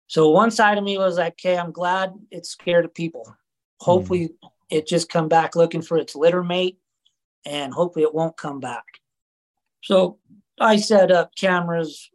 So 0.07 0.29
one 0.29 0.51
side 0.51 0.77
of 0.77 0.83
me 0.83 0.97
was 0.97 1.17
like, 1.17 1.33
okay, 1.33 1.57
I'm 1.57 1.71
glad 1.71 2.13
it's 2.31 2.49
scared 2.49 2.85
of 2.85 2.93
people. 2.93 3.35
Hopefully 3.79 4.31
it 4.69 4.87
just 4.87 5.09
come 5.09 5.27
back 5.27 5.55
looking 5.55 5.81
for 5.81 5.97
its 5.97 6.15
litter 6.15 6.43
mate 6.43 6.77
and 7.45 7.73
hopefully 7.73 8.03
it 8.03 8.13
won't 8.13 8.37
come 8.37 8.59
back. 8.59 8.85
So 9.81 10.19
I 10.59 10.77
set 10.77 11.11
up 11.11 11.35
cameras 11.35 12.09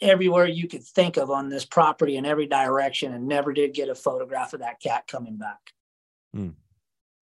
everywhere 0.00 0.46
you 0.46 0.66
could 0.68 0.82
think 0.82 1.16
of 1.16 1.30
on 1.30 1.48
this 1.48 1.64
property 1.64 2.16
in 2.16 2.26
every 2.26 2.46
direction 2.46 3.12
and 3.12 3.28
never 3.28 3.52
did 3.52 3.74
get 3.74 3.88
a 3.88 3.94
photograph 3.94 4.52
of 4.52 4.60
that 4.60 4.80
cat 4.80 5.06
coming 5.06 5.36
back. 5.36 5.60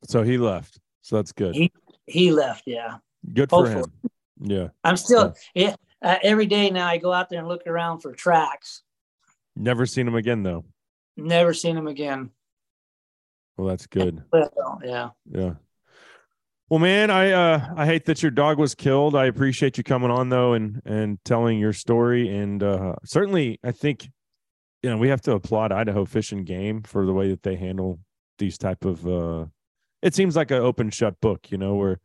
So 0.04 0.22
he 0.22 0.38
left. 0.38 0.80
So 1.02 1.16
that's 1.16 1.32
good. 1.32 1.54
He 1.54 1.72
he 2.06 2.32
left, 2.32 2.64
yeah. 2.66 2.96
good 3.32 3.50
for 3.50 3.66
hopefully. 3.66 3.90
him. 4.02 4.50
Yeah. 4.50 4.68
I'm 4.84 4.96
still 4.96 5.34
yeah. 5.54 5.74
Uh, 6.02 6.16
every 6.22 6.46
day 6.46 6.70
now 6.70 6.86
I 6.86 6.96
go 6.96 7.12
out 7.12 7.28
there 7.28 7.40
and 7.40 7.48
look 7.48 7.66
around 7.66 8.00
for 8.00 8.12
tracks. 8.12 8.82
Never 9.60 9.84
seen 9.84 10.08
him 10.08 10.14
again 10.14 10.42
though. 10.42 10.64
Never 11.18 11.52
seen 11.52 11.76
him 11.76 11.86
again. 11.86 12.30
Well, 13.58 13.68
that's 13.68 13.86
good. 13.86 14.24
Yeah. 14.82 15.10
Yeah. 15.30 15.54
Well, 16.70 16.80
man, 16.80 17.10
I 17.10 17.32
uh 17.32 17.74
I 17.76 17.84
hate 17.84 18.06
that 18.06 18.22
your 18.22 18.30
dog 18.30 18.58
was 18.58 18.74
killed. 18.74 19.14
I 19.14 19.26
appreciate 19.26 19.76
you 19.76 19.84
coming 19.84 20.10
on 20.10 20.30
though 20.30 20.54
and 20.54 20.80
and 20.86 21.18
telling 21.24 21.58
your 21.58 21.74
story. 21.74 22.34
And 22.34 22.62
uh 22.62 22.94
certainly 23.04 23.60
I 23.62 23.72
think 23.72 24.08
you 24.82 24.88
know 24.88 24.96
we 24.96 25.08
have 25.08 25.20
to 25.22 25.32
applaud 25.32 25.72
Idaho 25.72 26.06
Fish 26.06 26.32
and 26.32 26.46
Game 26.46 26.82
for 26.82 27.04
the 27.04 27.12
way 27.12 27.28
that 27.28 27.42
they 27.42 27.56
handle 27.56 28.00
these 28.38 28.56
type 28.56 28.86
of 28.86 29.06
uh 29.06 29.46
it 30.00 30.14
seems 30.14 30.36
like 30.36 30.50
an 30.50 30.62
open 30.62 30.88
shut 30.88 31.20
book, 31.20 31.50
you 31.50 31.58
know, 31.58 31.74
where 31.74 32.00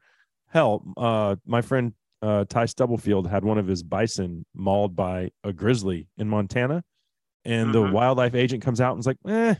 hell, 0.49 0.83
uh 0.97 1.37
my 1.45 1.61
friend 1.61 1.93
uh 2.21 2.43
Ty 2.49 2.65
Stubblefield 2.65 3.27
had 3.27 3.45
one 3.45 3.57
of 3.57 3.67
his 3.67 3.81
bison 3.81 4.45
mauled 4.53 4.93
by 4.93 5.31
a 5.43 5.53
grizzly 5.53 6.09
in 6.17 6.27
Montana. 6.27 6.83
And 7.45 7.73
the 7.73 7.83
Mhm. 7.83 7.91
wildlife 7.91 8.33
agent 8.35 8.63
comes 8.63 8.81
out 8.81 8.91
and 8.93 8.99
is 8.99 9.05
like, 9.07 9.17
eh, 9.27 9.55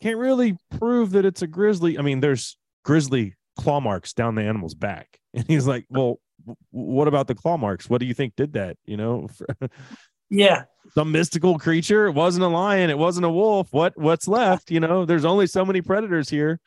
can't 0.00 0.18
really 0.18 0.56
prove 0.78 1.10
that 1.12 1.24
it's 1.24 1.42
a 1.42 1.46
grizzly. 1.46 1.98
I 1.98 2.02
mean, 2.02 2.20
there's 2.20 2.56
grizzly 2.84 3.34
claw 3.56 3.80
marks 3.80 4.12
down 4.12 4.34
the 4.34 4.42
animal's 4.42 4.74
back. 4.74 5.18
And 5.34 5.46
he's 5.46 5.66
like, 5.66 5.86
well, 5.88 6.20
w- 6.40 6.56
what 6.70 7.08
about 7.08 7.26
the 7.26 7.34
claw 7.34 7.56
marks? 7.56 7.88
What 7.88 8.00
do 8.00 8.06
you 8.06 8.12
think 8.14 8.36
did 8.36 8.52
that? 8.52 8.76
You 8.84 8.96
know, 8.98 9.28
Yeah. 10.30 10.64
some 10.94 11.10
mystical 11.12 11.58
creature. 11.58 12.06
It 12.06 12.12
wasn't 12.12 12.44
a 12.44 12.48
lion. 12.48 12.90
It 12.90 12.98
wasn't 12.98 13.26
a 13.26 13.30
wolf. 13.30 13.68
What 13.72 13.96
what's 13.96 14.28
left? 14.28 14.70
You 14.70 14.80
know, 14.80 15.04
there's 15.04 15.24
only 15.24 15.46
so 15.46 15.64
many 15.64 15.80
predators 15.82 16.28
here. 16.28 16.60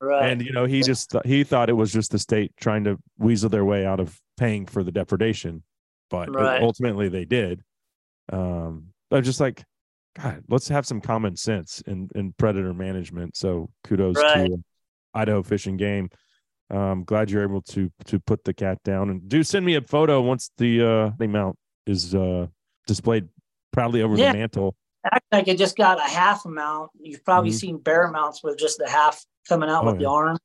Right. 0.00 0.30
And 0.30 0.42
you 0.42 0.52
know, 0.52 0.64
he 0.66 0.82
just 0.82 1.10
th- 1.12 1.24
he 1.24 1.44
thought 1.44 1.68
it 1.70 1.74
was 1.74 1.92
just 1.92 2.10
the 2.12 2.18
state 2.18 2.52
trying 2.58 2.84
to 2.84 2.98
weasel 3.18 3.48
their 3.48 3.64
way 3.64 3.86
out 3.86 4.00
of 4.00 4.20
paying 4.36 4.66
for 4.66 4.82
the 4.82 4.92
depredation, 4.92 5.62
but 6.10 6.34
Right. 6.34 6.60
ultimately 6.62 7.08
they 7.08 7.24
did. 7.24 7.62
Um, 8.32 8.93
I'm 9.14 9.22
just 9.22 9.40
like, 9.40 9.64
God, 10.20 10.42
let's 10.48 10.68
have 10.68 10.86
some 10.86 11.00
common 11.00 11.36
sense 11.36 11.82
in 11.86 12.08
in 12.14 12.32
predator 12.38 12.74
management. 12.74 13.36
So 13.36 13.70
kudos 13.84 14.16
Right. 14.16 14.48
to 14.50 14.62
Idaho 15.14 15.42
Fish 15.42 15.66
and 15.66 15.78
Game. 15.78 16.10
Um, 16.70 17.04
glad 17.04 17.30
you're 17.30 17.42
able 17.42 17.62
to 17.62 17.90
to 18.06 18.18
put 18.20 18.44
the 18.44 18.54
cat 18.54 18.82
down 18.84 19.10
and 19.10 19.28
do 19.28 19.42
send 19.42 19.64
me 19.66 19.74
a 19.76 19.80
photo 19.82 20.20
once 20.20 20.50
the 20.58 20.82
uh 20.82 21.10
the 21.18 21.26
mount 21.28 21.56
is 21.86 22.14
uh 22.14 22.46
displayed 22.86 23.28
proudly 23.72 24.02
over 24.02 24.16
Yeah. 24.16 24.32
the 24.32 24.38
mantle. 24.38 24.76
Act 25.12 25.26
like 25.32 25.48
it 25.48 25.58
just 25.58 25.76
got 25.76 25.98
a 25.98 26.08
half 26.10 26.44
amount. 26.46 26.90
You've 26.98 27.24
probably 27.24 27.50
Mhm. 27.50 27.54
seen 27.60 27.78
bear 27.78 28.08
mounts 28.10 28.42
with 28.42 28.58
just 28.58 28.78
the 28.78 28.88
half 28.88 29.22
coming 29.48 29.68
out 29.68 29.84
Oh, 29.84 29.88
with 29.90 29.98
the 29.98 30.06
arm. 30.08 30.38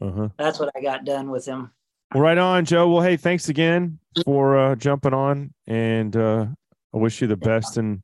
Uh-huh. 0.00 0.28
That's 0.38 0.60
what 0.60 0.70
I 0.76 0.80
got 0.80 1.04
done 1.04 1.30
with 1.30 1.44
him. 1.46 1.72
Well, 2.14 2.22
right 2.22 2.38
on, 2.38 2.64
Joe. 2.64 2.88
Well, 2.92 3.02
hey, 3.02 3.16
thanks 3.16 3.48
again 3.48 3.98
for 4.24 4.56
uh, 4.56 4.74
jumping 4.76 5.12
on, 5.14 5.52
and 5.66 6.14
uh, 6.16 6.46
I 6.94 6.96
wish 6.98 7.20
you 7.20 7.26
the 7.26 7.36
best 7.36 7.78
in 7.78 8.02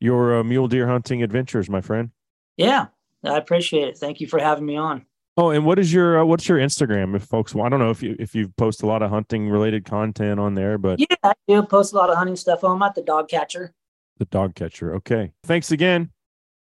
your 0.00 0.36
uh, 0.40 0.44
mule 0.44 0.68
deer 0.68 0.86
hunting 0.86 1.22
adventures, 1.22 1.68
my 1.68 1.80
friend. 1.80 2.10
Yeah, 2.56 2.86
I 3.24 3.36
appreciate 3.36 3.88
it. 3.88 3.98
Thank 3.98 4.20
you 4.20 4.26
for 4.26 4.38
having 4.38 4.66
me 4.66 4.76
on. 4.76 5.06
Oh, 5.36 5.50
and 5.50 5.64
what 5.66 5.78
is 5.80 5.92
your 5.92 6.20
uh, 6.20 6.24
what's 6.24 6.48
your 6.48 6.58
Instagram? 6.58 7.16
If 7.16 7.24
folks, 7.24 7.54
well, 7.54 7.66
I 7.66 7.68
don't 7.68 7.80
know 7.80 7.90
if 7.90 8.02
you 8.02 8.14
if 8.18 8.34
you 8.34 8.48
post 8.50 8.82
a 8.82 8.86
lot 8.86 9.02
of 9.02 9.10
hunting 9.10 9.48
related 9.50 9.84
content 9.84 10.38
on 10.38 10.54
there, 10.54 10.78
but 10.78 11.00
Yeah, 11.00 11.06
I 11.24 11.32
do 11.48 11.62
post 11.62 11.92
a 11.92 11.96
lot 11.96 12.08
of 12.10 12.16
hunting 12.16 12.36
stuff. 12.36 12.62
I'm 12.62 12.80
at 12.82 12.94
the 12.94 13.02
dog 13.02 13.28
catcher. 13.28 13.74
the 14.18 14.26
dog 14.26 14.54
catcher. 14.54 14.94
Okay, 14.96 15.32
thanks 15.42 15.72
again. 15.72 16.10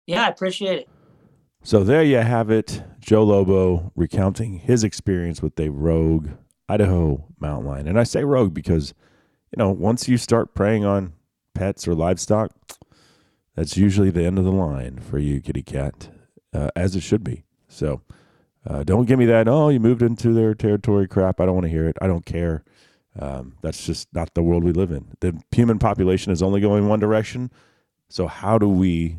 Yeah, 0.06 0.24
I 0.24 0.28
appreciate 0.28 0.78
it. 0.78 0.88
So 1.62 1.84
there 1.84 2.02
you 2.02 2.16
have 2.16 2.50
it, 2.50 2.82
Joe 2.98 3.22
Lobo 3.24 3.92
recounting 3.94 4.54
his 4.58 4.82
experience 4.82 5.42
with 5.42 5.60
a 5.60 5.68
rogue 5.68 6.30
Idaho 6.68 7.26
mountain 7.38 7.66
lion. 7.68 7.86
And 7.86 8.00
I 8.00 8.02
say 8.04 8.24
rogue 8.24 8.52
because, 8.54 8.94
you 9.54 9.58
know, 9.62 9.70
once 9.70 10.08
you 10.08 10.16
start 10.16 10.54
preying 10.54 10.84
on 10.84 11.12
pets 11.54 11.86
or 11.86 11.94
livestock, 11.94 12.50
that's 13.54 13.76
usually 13.76 14.10
the 14.10 14.24
end 14.24 14.38
of 14.38 14.44
the 14.44 14.52
line 14.52 14.98
for 14.98 15.18
you, 15.18 15.40
kitty 15.40 15.62
cat, 15.62 16.10
uh, 16.52 16.70
as 16.74 16.96
it 16.96 17.00
should 17.00 17.24
be. 17.24 17.44
So 17.68 18.02
uh, 18.66 18.84
don't 18.84 19.06
give 19.06 19.18
me 19.18 19.26
that, 19.26 19.48
oh, 19.48 19.68
you 19.68 19.80
moved 19.80 20.02
into 20.02 20.32
their 20.32 20.54
territory 20.54 21.08
crap. 21.08 21.40
I 21.40 21.46
don't 21.46 21.54
want 21.54 21.64
to 21.64 21.70
hear 21.70 21.88
it. 21.88 21.96
I 22.00 22.06
don't 22.06 22.24
care. 22.24 22.64
Um, 23.18 23.56
that's 23.60 23.84
just 23.84 24.08
not 24.14 24.32
the 24.34 24.42
world 24.42 24.64
we 24.64 24.72
live 24.72 24.90
in. 24.90 25.08
The 25.20 25.38
human 25.50 25.78
population 25.78 26.32
is 26.32 26.42
only 26.42 26.60
going 26.60 26.88
one 26.88 27.00
direction. 27.00 27.50
So 28.08 28.26
how 28.26 28.58
do 28.58 28.68
we 28.68 29.18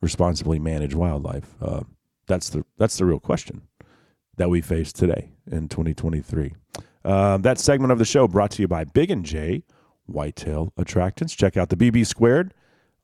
responsibly 0.00 0.58
manage 0.58 0.94
wildlife? 0.94 1.54
Uh, 1.60 1.82
that's 2.26 2.50
the 2.50 2.64
that's 2.78 2.98
the 2.98 3.04
real 3.04 3.20
question 3.20 3.62
that 4.36 4.48
we 4.50 4.60
face 4.60 4.92
today 4.92 5.30
in 5.50 5.68
2023. 5.68 6.54
Um, 7.04 7.42
that 7.42 7.58
segment 7.58 7.92
of 7.92 7.98
the 7.98 8.04
show 8.04 8.28
brought 8.28 8.50
to 8.52 8.62
you 8.62 8.68
by 8.68 8.84
Big 8.84 9.10
and 9.10 9.24
J 9.24 9.64
Whitetail 10.06 10.72
Attractants. 10.78 11.36
Check 11.36 11.56
out 11.56 11.68
the 11.68 11.76
BB 11.76 12.06
squared, 12.06 12.54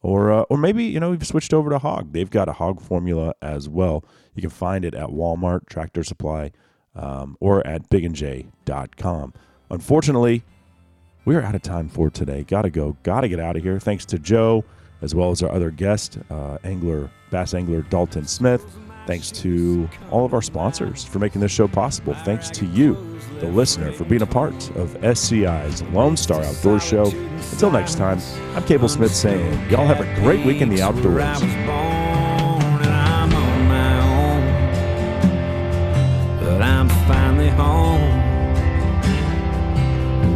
or 0.03 0.33
uh, 0.33 0.43
or 0.43 0.59
maybe 0.59 0.85
you 0.85 1.01
know 1.01 1.13
you've 1.13 1.27
switched 1.27 1.53
over 1.53 1.71
to 1.71 1.79
Hog. 1.79 2.13
They've 2.13 2.31
got 2.31 2.49
a 2.49 2.53
Hog 2.53 2.81
formula 2.81 3.35
as 3.43 3.69
well. 3.69 4.05
You 4.35 4.43
can 4.43 4.51
find 4.51 4.85
it 4.85 4.95
at 4.95 5.09
Walmart, 5.09 5.67
Tractor 5.69 6.05
Supply, 6.05 6.53
um, 6.95 7.37
or 7.41 7.67
at 7.67 7.89
bigandj.com. 7.91 9.35
Unfortunately, 9.71 10.43
we 11.25 11.37
are 11.37 11.43
out 11.43 11.55
of 11.55 11.63
time 11.63 11.89
for 11.89 12.11
today. 12.11 12.45
Got 12.45 12.63
to 12.63 12.71
go. 12.71 12.97
Got 13.03 13.23
to 13.23 13.29
get 13.29 13.41
out 13.41 13.57
of 13.57 13.63
here. 13.63 13.79
Thanks 13.81 14.05
to 14.07 14.19
Joe, 14.19 14.65
as 15.03 15.15
well 15.15 15.31
as 15.31 15.43
our 15.43 15.51
other 15.51 15.71
guest, 15.71 16.19
uh, 16.31 16.59
angler, 16.65 17.11
bass 17.31 17.55
angler 17.55 17.83
Dalton 17.83 18.27
Smith. 18.27 18.65
Thanks 19.09 19.31
to 19.41 19.89
all 20.11 20.27
of 20.27 20.35
our 20.35 20.43
sponsors 20.43 21.03
for 21.03 21.19
making 21.19 21.41
this 21.41 21.51
show 21.51 21.67
possible. 21.67 22.13
Thanks 22.27 22.51
to 22.51 22.67
you, 22.67 22.93
the 23.41 23.47
listener, 23.47 23.91
for 23.91 24.05
being 24.05 24.21
a 24.21 24.27
part 24.27 24.53
of 24.77 24.99
SCI's 25.03 25.81
Lone 25.95 26.15
Star 26.15 26.43
Outdoor 26.43 26.79
Show. 26.79 27.07
Until 27.07 27.71
next 27.71 27.95
time, 27.95 28.21
I'm 28.55 28.63
Cable 28.65 28.87
Smith 28.87 29.15
saying, 29.15 29.71
y'all 29.71 29.87
have 29.87 30.03
a 30.03 30.15
great 30.21 30.45
week 30.45 30.61
in 30.61 30.69
the 30.69 30.83
outdoors. 30.83 31.41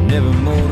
Never 0.08 0.32
more. 0.32 0.71